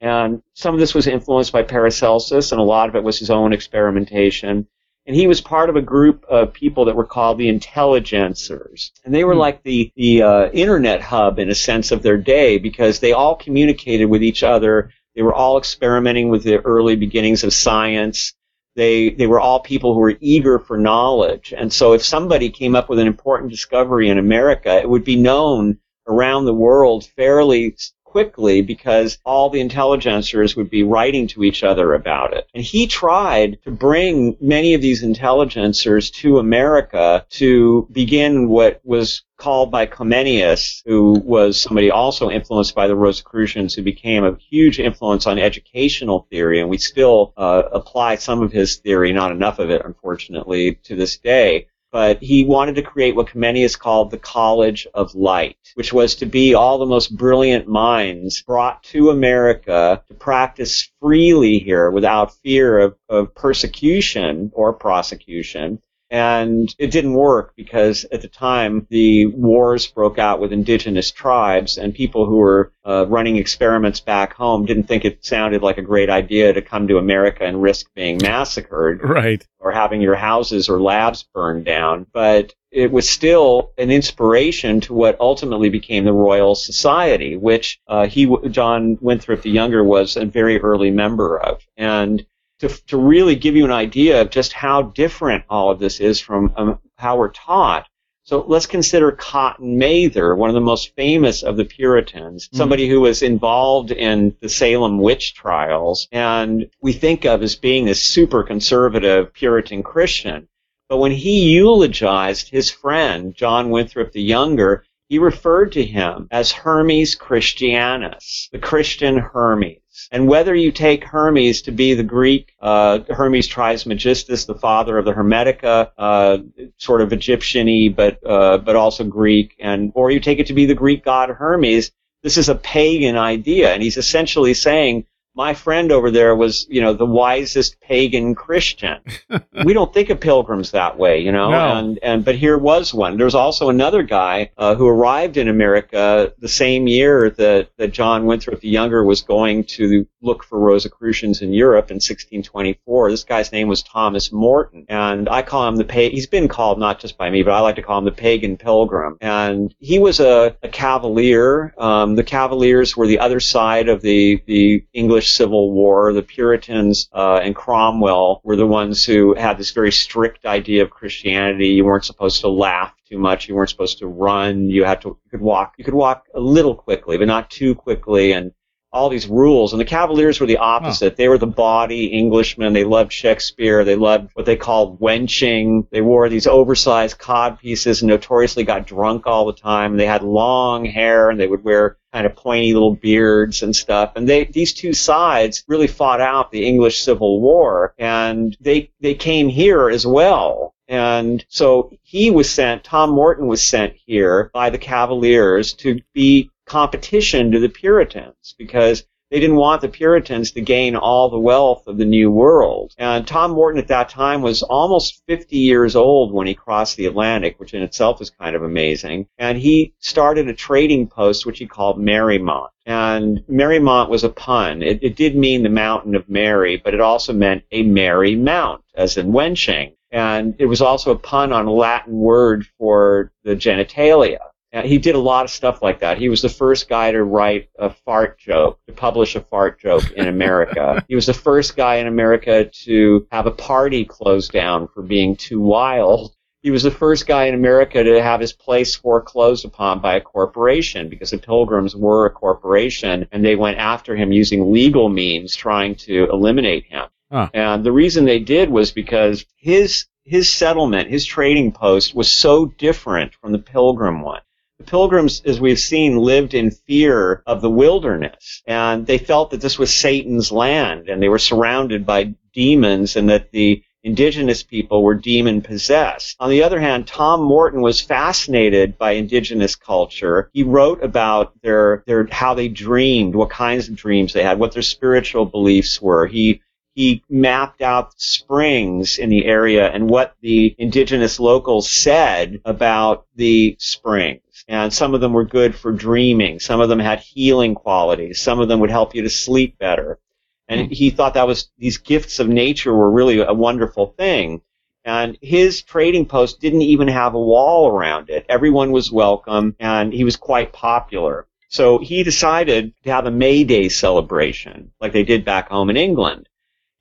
And 0.00 0.42
some 0.54 0.74
of 0.74 0.80
this 0.80 0.94
was 0.94 1.06
influenced 1.06 1.52
by 1.52 1.62
Paracelsus, 1.62 2.52
and 2.52 2.60
a 2.60 2.64
lot 2.64 2.88
of 2.88 2.94
it 2.94 3.02
was 3.02 3.18
his 3.18 3.30
own 3.30 3.52
experimentation. 3.52 4.68
And 5.06 5.16
he 5.16 5.26
was 5.26 5.40
part 5.40 5.70
of 5.70 5.76
a 5.76 5.82
group 5.82 6.24
of 6.28 6.52
people 6.52 6.84
that 6.84 6.94
were 6.94 7.06
called 7.06 7.38
the 7.38 7.50
intelligencers. 7.50 8.90
And 9.04 9.14
they 9.14 9.24
were 9.24 9.34
mm. 9.34 9.38
like 9.38 9.62
the, 9.62 9.90
the 9.96 10.22
uh, 10.22 10.50
internet 10.50 11.00
hub 11.00 11.38
in 11.38 11.48
a 11.48 11.54
sense 11.54 11.90
of 11.90 12.02
their 12.02 12.18
day 12.18 12.58
because 12.58 13.00
they 13.00 13.12
all 13.12 13.34
communicated 13.34 14.04
with 14.04 14.22
each 14.22 14.42
other. 14.42 14.90
They 15.16 15.22
were 15.22 15.32
all 15.32 15.56
experimenting 15.56 16.28
with 16.28 16.44
the 16.44 16.58
early 16.58 16.94
beginnings 16.94 17.42
of 17.42 17.54
science. 17.54 18.34
They, 18.76 19.08
they 19.10 19.26
were 19.26 19.40
all 19.40 19.60
people 19.60 19.94
who 19.94 20.00
were 20.00 20.18
eager 20.20 20.58
for 20.58 20.76
knowledge. 20.76 21.54
And 21.56 21.72
so 21.72 21.94
if 21.94 22.04
somebody 22.04 22.50
came 22.50 22.76
up 22.76 22.90
with 22.90 22.98
an 22.98 23.06
important 23.06 23.50
discovery 23.50 24.10
in 24.10 24.18
America, 24.18 24.78
it 24.78 24.88
would 24.88 25.04
be 25.04 25.16
known 25.16 25.78
around 26.06 26.44
the 26.44 26.54
world 26.54 27.06
fairly 27.16 27.76
quickly 28.10 28.62
because 28.62 29.18
all 29.24 29.50
the 29.50 29.60
intelligencers 29.60 30.56
would 30.56 30.70
be 30.70 30.82
writing 30.82 31.26
to 31.28 31.44
each 31.44 31.62
other 31.62 31.92
about 31.92 32.32
it. 32.32 32.48
And 32.54 32.64
he 32.64 32.86
tried 32.86 33.58
to 33.64 33.70
bring 33.70 34.36
many 34.40 34.74
of 34.74 34.80
these 34.80 35.04
intelligencers 35.04 36.10
to 36.14 36.38
America 36.38 37.26
to 37.30 37.86
begin 37.92 38.48
what 38.48 38.80
was 38.82 39.22
called 39.36 39.70
by 39.70 39.86
Comenius, 39.86 40.82
who 40.86 41.20
was 41.24 41.60
somebody 41.60 41.90
also 41.90 42.30
influenced 42.30 42.74
by 42.74 42.88
the 42.88 42.96
Rosicrucians, 42.96 43.74
who 43.74 43.82
became 43.82 44.24
a 44.24 44.36
huge 44.50 44.80
influence 44.80 45.26
on 45.26 45.38
educational 45.38 46.26
theory, 46.30 46.60
and 46.60 46.68
we 46.68 46.78
still 46.78 47.32
uh, 47.36 47.62
apply 47.72 48.16
some 48.16 48.42
of 48.42 48.50
his 48.50 48.78
theory, 48.78 49.12
not 49.12 49.30
enough 49.30 49.58
of 49.58 49.70
it, 49.70 49.82
unfortunately, 49.84 50.74
to 50.84 50.96
this 50.96 51.18
day 51.18 51.68
but 51.90 52.22
he 52.22 52.44
wanted 52.44 52.74
to 52.74 52.82
create 52.82 53.16
what 53.16 53.28
Comenius 53.28 53.78
called 53.78 54.10
the 54.10 54.18
College 54.18 54.86
of 54.94 55.14
Light, 55.14 55.56
which 55.74 55.92
was 55.92 56.14
to 56.16 56.26
be 56.26 56.54
all 56.54 56.78
the 56.78 56.86
most 56.86 57.16
brilliant 57.16 57.66
minds 57.66 58.42
brought 58.42 58.82
to 58.84 59.10
America 59.10 60.02
to 60.08 60.14
practice 60.14 60.90
freely 61.00 61.58
here 61.58 61.90
without 61.90 62.34
fear 62.42 62.78
of, 62.78 62.96
of 63.08 63.34
persecution 63.34 64.50
or 64.54 64.72
prosecution 64.72 65.80
and 66.10 66.74
it 66.78 66.90
didn't 66.90 67.14
work 67.14 67.52
because 67.56 68.06
at 68.10 68.22
the 68.22 68.28
time 68.28 68.86
the 68.90 69.26
wars 69.26 69.86
broke 69.86 70.18
out 70.18 70.40
with 70.40 70.52
indigenous 70.52 71.10
tribes 71.10 71.76
and 71.76 71.94
people 71.94 72.26
who 72.26 72.36
were 72.36 72.72
uh, 72.86 73.06
running 73.08 73.36
experiments 73.36 74.00
back 74.00 74.32
home 74.34 74.64
didn't 74.64 74.84
think 74.84 75.04
it 75.04 75.24
sounded 75.24 75.62
like 75.62 75.76
a 75.76 75.82
great 75.82 76.08
idea 76.08 76.52
to 76.52 76.62
come 76.62 76.88
to 76.88 76.96
America 76.96 77.44
and 77.44 77.60
risk 77.60 77.92
being 77.94 78.18
massacred. 78.22 79.00
Right. 79.02 79.46
Or 79.58 79.72
having 79.72 80.00
your 80.00 80.14
houses 80.14 80.68
or 80.68 80.80
labs 80.80 81.24
burned 81.34 81.64
down. 81.64 82.06
But 82.12 82.54
it 82.70 82.92
was 82.92 83.08
still 83.08 83.72
an 83.76 83.90
inspiration 83.90 84.80
to 84.82 84.94
what 84.94 85.20
ultimately 85.20 85.68
became 85.68 86.04
the 86.04 86.12
Royal 86.12 86.54
Society, 86.54 87.36
which 87.36 87.80
uh, 87.88 88.06
he, 88.06 88.32
John 88.50 88.98
Winthrop 89.00 89.42
the 89.42 89.50
Younger, 89.50 89.82
was 89.82 90.16
a 90.16 90.24
very 90.24 90.60
early 90.60 90.90
member 90.90 91.38
of. 91.38 91.66
And 91.76 92.24
to, 92.60 92.68
to 92.86 92.96
really 92.96 93.36
give 93.36 93.56
you 93.56 93.64
an 93.64 93.72
idea 93.72 94.20
of 94.20 94.30
just 94.30 94.52
how 94.52 94.82
different 94.82 95.44
all 95.48 95.70
of 95.70 95.78
this 95.78 96.00
is 96.00 96.20
from 96.20 96.52
um, 96.56 96.78
how 96.96 97.16
we're 97.16 97.30
taught. 97.30 97.86
So 98.24 98.44
let's 98.46 98.66
consider 98.66 99.10
Cotton 99.12 99.78
Mather, 99.78 100.36
one 100.36 100.50
of 100.50 100.54
the 100.54 100.60
most 100.60 100.94
famous 100.94 101.42
of 101.42 101.56
the 101.56 101.64
Puritans, 101.64 102.46
mm-hmm. 102.46 102.56
somebody 102.58 102.86
who 102.86 103.00
was 103.00 103.22
involved 103.22 103.90
in 103.90 104.36
the 104.40 104.50
Salem 104.50 105.00
witch 105.00 105.32
trials, 105.32 106.08
and 106.12 106.68
we 106.82 106.92
think 106.92 107.24
of 107.24 107.42
as 107.42 107.56
being 107.56 107.86
this 107.86 108.04
super 108.04 108.42
conservative 108.42 109.32
Puritan 109.32 109.82
Christian. 109.82 110.46
But 110.90 110.98
when 110.98 111.12
he 111.12 111.52
eulogized 111.52 112.50
his 112.50 112.70
friend, 112.70 113.34
John 113.34 113.70
Winthrop 113.70 114.12
the 114.12 114.22
Younger, 114.22 114.84
he 115.08 115.18
referred 115.18 115.72
to 115.72 115.84
him 115.84 116.28
as 116.30 116.52
Hermes 116.52 117.14
Christianus, 117.14 118.50
the 118.52 118.58
Christian 118.58 119.16
Hermes. 119.16 119.80
And 120.10 120.28
whether 120.28 120.54
you 120.54 120.72
take 120.72 121.04
Hermes 121.04 121.62
to 121.62 121.72
be 121.72 121.94
the 121.94 122.02
Greek 122.02 122.54
uh, 122.60 123.00
Hermes 123.08 123.46
Trismegistus, 123.46 124.44
the 124.44 124.54
father 124.54 124.98
of 124.98 125.04
the 125.04 125.12
Hermetica, 125.12 125.90
uh, 125.98 126.38
sort 126.76 127.00
of 127.00 127.12
Egyptian-y, 127.12 127.92
but 127.94 128.18
uh, 128.24 128.58
but 128.58 128.76
also 128.76 129.04
Greek, 129.04 129.54
and 129.60 129.92
or 129.94 130.10
you 130.10 130.20
take 130.20 130.38
it 130.38 130.46
to 130.48 130.54
be 130.54 130.66
the 130.66 130.74
Greek 130.74 131.04
god 131.04 131.30
Hermes, 131.30 131.90
this 132.22 132.36
is 132.36 132.48
a 132.48 132.54
pagan 132.54 133.16
idea, 133.16 133.72
and 133.72 133.82
he's 133.82 133.96
essentially 133.96 134.54
saying 134.54 135.04
my 135.38 135.54
friend 135.54 135.92
over 135.92 136.10
there 136.10 136.34
was, 136.34 136.66
you 136.68 136.80
know, 136.80 136.92
the 136.92 137.06
wisest 137.06 137.80
pagan 137.80 138.34
Christian. 138.34 138.98
we 139.64 139.72
don't 139.72 139.94
think 139.94 140.10
of 140.10 140.18
pilgrims 140.18 140.72
that 140.72 140.98
way, 140.98 141.20
you 141.20 141.30
know, 141.30 141.52
No. 141.52 141.76
and, 141.76 141.98
and, 142.02 142.24
but 142.24 142.34
here 142.34 142.58
was 142.58 142.92
one. 142.92 143.16
There's 143.16 143.36
also 143.36 143.68
another 143.68 144.02
guy, 144.02 144.50
uh, 144.58 144.74
who 144.74 144.88
arrived 144.88 145.36
in 145.36 145.46
America 145.46 146.32
the 146.40 146.48
same 146.48 146.88
year 146.88 147.30
that, 147.30 147.68
that 147.76 147.92
John 147.92 148.26
Winthrop 148.26 148.60
the 148.60 148.68
Younger 148.68 149.04
was 149.04 149.22
going 149.22 149.62
to 149.78 150.08
look 150.20 150.42
for 150.42 150.58
Rosicrucians 150.58 151.40
in 151.40 151.52
Europe 151.52 151.92
in 151.92 151.98
1624. 151.98 153.12
This 153.12 153.22
guy's 153.22 153.52
name 153.52 153.68
was 153.68 153.84
Thomas 153.84 154.32
Morton, 154.32 154.86
and 154.88 155.28
I 155.28 155.42
call 155.42 155.68
him 155.68 155.76
the 155.76 155.84
pa- 155.84 156.10
he's 156.10 156.26
been 156.26 156.48
called 156.48 156.80
not 156.80 156.98
just 156.98 157.16
by 157.16 157.30
me, 157.30 157.44
but 157.44 157.52
I 157.52 157.60
like 157.60 157.76
to 157.76 157.82
call 157.82 157.98
him 157.98 158.04
the 158.04 158.10
pagan 158.10 158.56
pilgrim. 158.56 159.16
And 159.20 159.72
he 159.78 160.00
was 160.00 160.18
a, 160.18 160.56
a 160.64 160.68
cavalier. 160.68 161.72
Um, 161.78 162.16
the 162.16 162.24
Cavaliers 162.24 162.96
were 162.96 163.06
the 163.06 163.20
other 163.20 163.38
side 163.38 163.88
of 163.88 164.02
the, 164.02 164.42
the 164.46 164.84
English 164.92 165.27
Civil 165.34 165.72
War. 165.72 166.12
The 166.12 166.22
Puritans 166.22 167.08
uh, 167.12 167.40
and 167.42 167.54
Cromwell 167.54 168.40
were 168.44 168.56
the 168.56 168.66
ones 168.66 169.04
who 169.04 169.34
had 169.34 169.58
this 169.58 169.70
very 169.70 169.92
strict 169.92 170.46
idea 170.46 170.82
of 170.82 170.90
Christianity. 170.90 171.68
You 171.68 171.84
weren't 171.84 172.04
supposed 172.04 172.40
to 172.42 172.48
laugh 172.48 172.92
too 173.08 173.18
much. 173.18 173.48
You 173.48 173.54
weren't 173.54 173.70
supposed 173.70 173.98
to 173.98 174.06
run. 174.06 174.68
You 174.68 174.84
had 174.84 175.02
to. 175.02 175.08
You 175.08 175.30
could 175.30 175.40
walk. 175.40 175.74
You 175.78 175.84
could 175.84 175.94
walk 175.94 176.24
a 176.34 176.40
little 176.40 176.74
quickly, 176.74 177.18
but 177.18 177.26
not 177.26 177.50
too 177.50 177.74
quickly. 177.74 178.32
And 178.32 178.52
all 178.90 179.10
these 179.10 179.28
rules. 179.28 179.72
And 179.72 179.80
the 179.80 179.84
Cavaliers 179.84 180.40
were 180.40 180.46
the 180.46 180.56
opposite. 180.56 181.16
They 181.16 181.28
were 181.28 181.38
the 181.38 181.46
body 181.46 182.18
Englishmen. 182.18 182.72
They 182.72 182.84
loved 182.84 183.12
Shakespeare. 183.12 183.84
They 183.84 183.96
loved 183.96 184.30
what 184.34 184.46
they 184.46 184.56
called 184.56 184.98
wenching. 184.98 185.86
They 185.90 186.00
wore 186.00 186.28
these 186.28 186.46
oversized 186.46 187.18
cod 187.18 187.58
pieces 187.58 188.00
and 188.00 188.08
notoriously 188.08 188.64
got 188.64 188.86
drunk 188.86 189.26
all 189.26 189.46
the 189.46 189.52
time. 189.52 189.96
They 189.96 190.06
had 190.06 190.22
long 190.22 190.86
hair 190.86 191.28
and 191.28 191.38
they 191.38 191.46
would 191.46 191.64
wear 191.64 191.97
kind 192.12 192.26
of 192.26 192.36
pointy 192.36 192.72
little 192.72 192.94
beards 192.94 193.62
and 193.62 193.74
stuff. 193.74 194.12
And 194.16 194.28
they, 194.28 194.44
these 194.44 194.72
two 194.72 194.92
sides 194.92 195.64
really 195.68 195.86
fought 195.86 196.20
out 196.20 196.50
the 196.50 196.66
English 196.66 197.02
Civil 197.02 197.40
War 197.40 197.94
and 197.98 198.56
they, 198.60 198.90
they 199.00 199.14
came 199.14 199.48
here 199.48 199.88
as 199.88 200.06
well. 200.06 200.74
And 200.88 201.44
so 201.48 201.92
he 202.02 202.30
was 202.30 202.48
sent, 202.48 202.84
Tom 202.84 203.10
Morton 203.10 203.46
was 203.46 203.62
sent 203.62 203.94
here 204.06 204.50
by 204.54 204.70
the 204.70 204.78
Cavaliers 204.78 205.74
to 205.74 206.00
be 206.14 206.50
competition 206.64 207.50
to 207.52 207.60
the 207.60 207.68
Puritans 207.68 208.54
because 208.56 209.04
they 209.30 209.40
didn't 209.40 209.56
want 209.56 209.82
the 209.82 209.88
Puritans 209.88 210.52
to 210.52 210.60
gain 210.60 210.96
all 210.96 211.28
the 211.28 211.38
wealth 211.38 211.86
of 211.86 211.98
the 211.98 212.04
New 212.04 212.30
World. 212.30 212.94
And 212.96 213.26
Tom 213.26 213.52
Morton 213.52 213.80
at 213.80 213.88
that 213.88 214.08
time 214.08 214.40
was 214.40 214.62
almost 214.62 215.22
50 215.26 215.56
years 215.56 215.94
old 215.94 216.32
when 216.32 216.46
he 216.46 216.54
crossed 216.54 216.96
the 216.96 217.06
Atlantic, 217.06 217.60
which 217.60 217.74
in 217.74 217.82
itself 217.82 218.22
is 218.22 218.30
kind 218.30 218.56
of 218.56 218.62
amazing. 218.62 219.26
And 219.36 219.58
he 219.58 219.92
started 219.98 220.48
a 220.48 220.54
trading 220.54 221.08
post 221.08 221.44
which 221.44 221.58
he 221.58 221.66
called 221.66 221.98
Marymount. 221.98 222.68
And 222.86 223.44
Marymount 223.50 224.08
was 224.08 224.24
a 224.24 224.30
pun. 224.30 224.82
It, 224.82 225.02
it 225.02 225.16
did 225.16 225.36
mean 225.36 225.62
the 225.62 225.68
mountain 225.68 226.14
of 226.14 226.28
Mary, 226.28 226.80
but 226.82 226.94
it 226.94 227.00
also 227.00 227.34
meant 227.34 227.64
a 227.70 227.82
merry 227.82 228.34
mount, 228.34 228.82
as 228.94 229.18
in 229.18 229.32
wenching. 229.32 229.92
And 230.10 230.54
it 230.58 230.64
was 230.64 230.80
also 230.80 231.10
a 231.10 231.18
pun 231.18 231.52
on 231.52 231.66
a 231.66 231.72
Latin 231.72 232.14
word 232.14 232.66
for 232.78 233.30
the 233.44 233.54
genitalia. 233.54 234.38
Uh, 234.72 234.82
he 234.82 234.98
did 234.98 235.14
a 235.14 235.18
lot 235.18 235.44
of 235.44 235.50
stuff 235.50 235.80
like 235.82 236.00
that. 236.00 236.18
He 236.18 236.28
was 236.28 236.42
the 236.42 236.48
first 236.48 236.88
guy 236.88 237.10
to 237.12 237.24
write 237.24 237.70
a 237.78 237.90
fart 237.90 238.38
joke, 238.38 238.78
to 238.86 238.92
publish 238.92 239.34
a 239.34 239.40
fart 239.40 239.80
joke 239.80 240.10
in 240.10 240.28
America. 240.28 241.02
he 241.08 241.14
was 241.14 241.26
the 241.26 241.34
first 241.34 241.74
guy 241.74 241.96
in 241.96 242.06
America 242.06 242.70
to 242.84 243.26
have 243.32 243.46
a 243.46 243.50
party 243.50 244.04
closed 244.04 244.52
down 244.52 244.88
for 244.88 245.02
being 245.02 245.36
too 245.36 245.60
wild. 245.60 246.34
He 246.60 246.70
was 246.70 246.82
the 246.82 246.90
first 246.90 247.26
guy 247.26 247.46
in 247.46 247.54
America 247.54 248.02
to 248.02 248.22
have 248.22 248.40
his 248.40 248.52
place 248.52 248.94
foreclosed 248.94 249.64
upon 249.64 250.00
by 250.00 250.16
a 250.16 250.20
corporation 250.20 251.08
because 251.08 251.30
the 251.30 251.38
Pilgrims 251.38 251.96
were 251.96 252.26
a 252.26 252.30
corporation 252.30 253.26
and 253.32 253.44
they 253.44 253.56
went 253.56 253.78
after 253.78 254.16
him 254.16 254.32
using 254.32 254.72
legal 254.72 255.08
means 255.08 255.54
trying 255.54 255.94
to 255.94 256.28
eliminate 256.30 256.84
him. 256.84 257.06
Huh. 257.30 257.48
And 257.54 257.84
the 257.84 257.92
reason 257.92 258.24
they 258.24 258.40
did 258.40 258.70
was 258.70 258.90
because 258.90 259.46
his 259.56 260.06
his 260.24 260.52
settlement, 260.52 261.08
his 261.08 261.24
trading 261.24 261.72
post 261.72 262.14
was 262.14 262.30
so 262.30 262.66
different 262.66 263.34
from 263.34 263.52
the 263.52 263.58
Pilgrim 263.58 264.20
one. 264.20 264.42
The 264.78 264.84
Pilgrims, 264.84 265.42
as 265.44 265.60
we've 265.60 265.78
seen, 265.78 266.18
lived 266.18 266.54
in 266.54 266.70
fear 266.70 267.42
of 267.46 267.60
the 267.62 267.70
wilderness, 267.70 268.62
and 268.64 269.04
they 269.04 269.18
felt 269.18 269.50
that 269.50 269.60
this 269.60 269.76
was 269.76 269.92
Satan's 269.92 270.52
land, 270.52 271.08
and 271.08 271.20
they 271.20 271.28
were 271.28 271.40
surrounded 271.40 272.06
by 272.06 272.34
demons, 272.54 273.16
and 273.16 273.28
that 273.28 273.50
the 273.50 273.82
indigenous 274.04 274.62
people 274.62 275.02
were 275.02 275.16
demon 275.16 275.62
possessed. 275.62 276.36
On 276.38 276.48
the 276.48 276.62
other 276.62 276.78
hand, 276.78 277.08
Tom 277.08 277.42
Morton 277.42 277.80
was 277.82 278.00
fascinated 278.00 278.96
by 278.96 279.12
indigenous 279.12 279.74
culture. 279.74 280.48
He 280.52 280.62
wrote 280.62 281.02
about 281.02 281.60
their, 281.60 282.04
their, 282.06 282.28
how 282.30 282.54
they 282.54 282.68
dreamed, 282.68 283.34
what 283.34 283.50
kinds 283.50 283.88
of 283.88 283.96
dreams 283.96 284.32
they 284.32 284.44
had, 284.44 284.60
what 284.60 284.72
their 284.72 284.82
spiritual 284.82 285.44
beliefs 285.44 286.00
were. 286.00 286.28
He, 286.28 286.62
he 286.98 287.22
mapped 287.30 287.80
out 287.80 288.20
springs 288.20 289.20
in 289.20 289.30
the 289.30 289.44
area 289.44 289.88
and 289.88 290.10
what 290.10 290.34
the 290.40 290.74
indigenous 290.78 291.38
locals 291.38 291.88
said 291.88 292.60
about 292.64 293.24
the 293.36 293.76
springs. 293.78 294.64
And 294.66 294.92
some 294.92 295.14
of 295.14 295.20
them 295.20 295.32
were 295.32 295.44
good 295.44 295.76
for 295.76 295.92
dreaming. 295.92 296.58
Some 296.58 296.80
of 296.80 296.88
them 296.88 296.98
had 296.98 297.20
healing 297.20 297.76
qualities. 297.76 298.40
Some 298.40 298.58
of 298.58 298.66
them 298.66 298.80
would 298.80 298.90
help 298.90 299.14
you 299.14 299.22
to 299.22 299.30
sleep 299.30 299.78
better. 299.78 300.18
And 300.66 300.90
he 300.90 301.10
thought 301.10 301.34
that 301.34 301.46
was, 301.46 301.70
these 301.78 301.98
gifts 301.98 302.40
of 302.40 302.48
nature 302.48 302.92
were 302.92 303.12
really 303.12 303.38
a 303.42 303.54
wonderful 303.54 304.08
thing. 304.18 304.60
And 305.04 305.38
his 305.40 305.82
trading 305.82 306.26
post 306.26 306.60
didn't 306.60 306.82
even 306.82 307.06
have 307.06 307.34
a 307.34 307.40
wall 307.40 307.88
around 307.88 308.28
it. 308.28 308.44
Everyone 308.48 308.90
was 308.90 309.12
welcome 309.12 309.76
and 309.78 310.12
he 310.12 310.24
was 310.24 310.34
quite 310.34 310.72
popular. 310.72 311.46
So 311.68 311.98
he 311.98 312.24
decided 312.24 312.92
to 313.04 313.12
have 313.12 313.26
a 313.26 313.30
May 313.30 313.62
Day 313.62 313.88
celebration 313.88 314.90
like 315.00 315.12
they 315.12 315.22
did 315.22 315.44
back 315.44 315.68
home 315.68 315.90
in 315.90 315.96
England. 315.96 316.48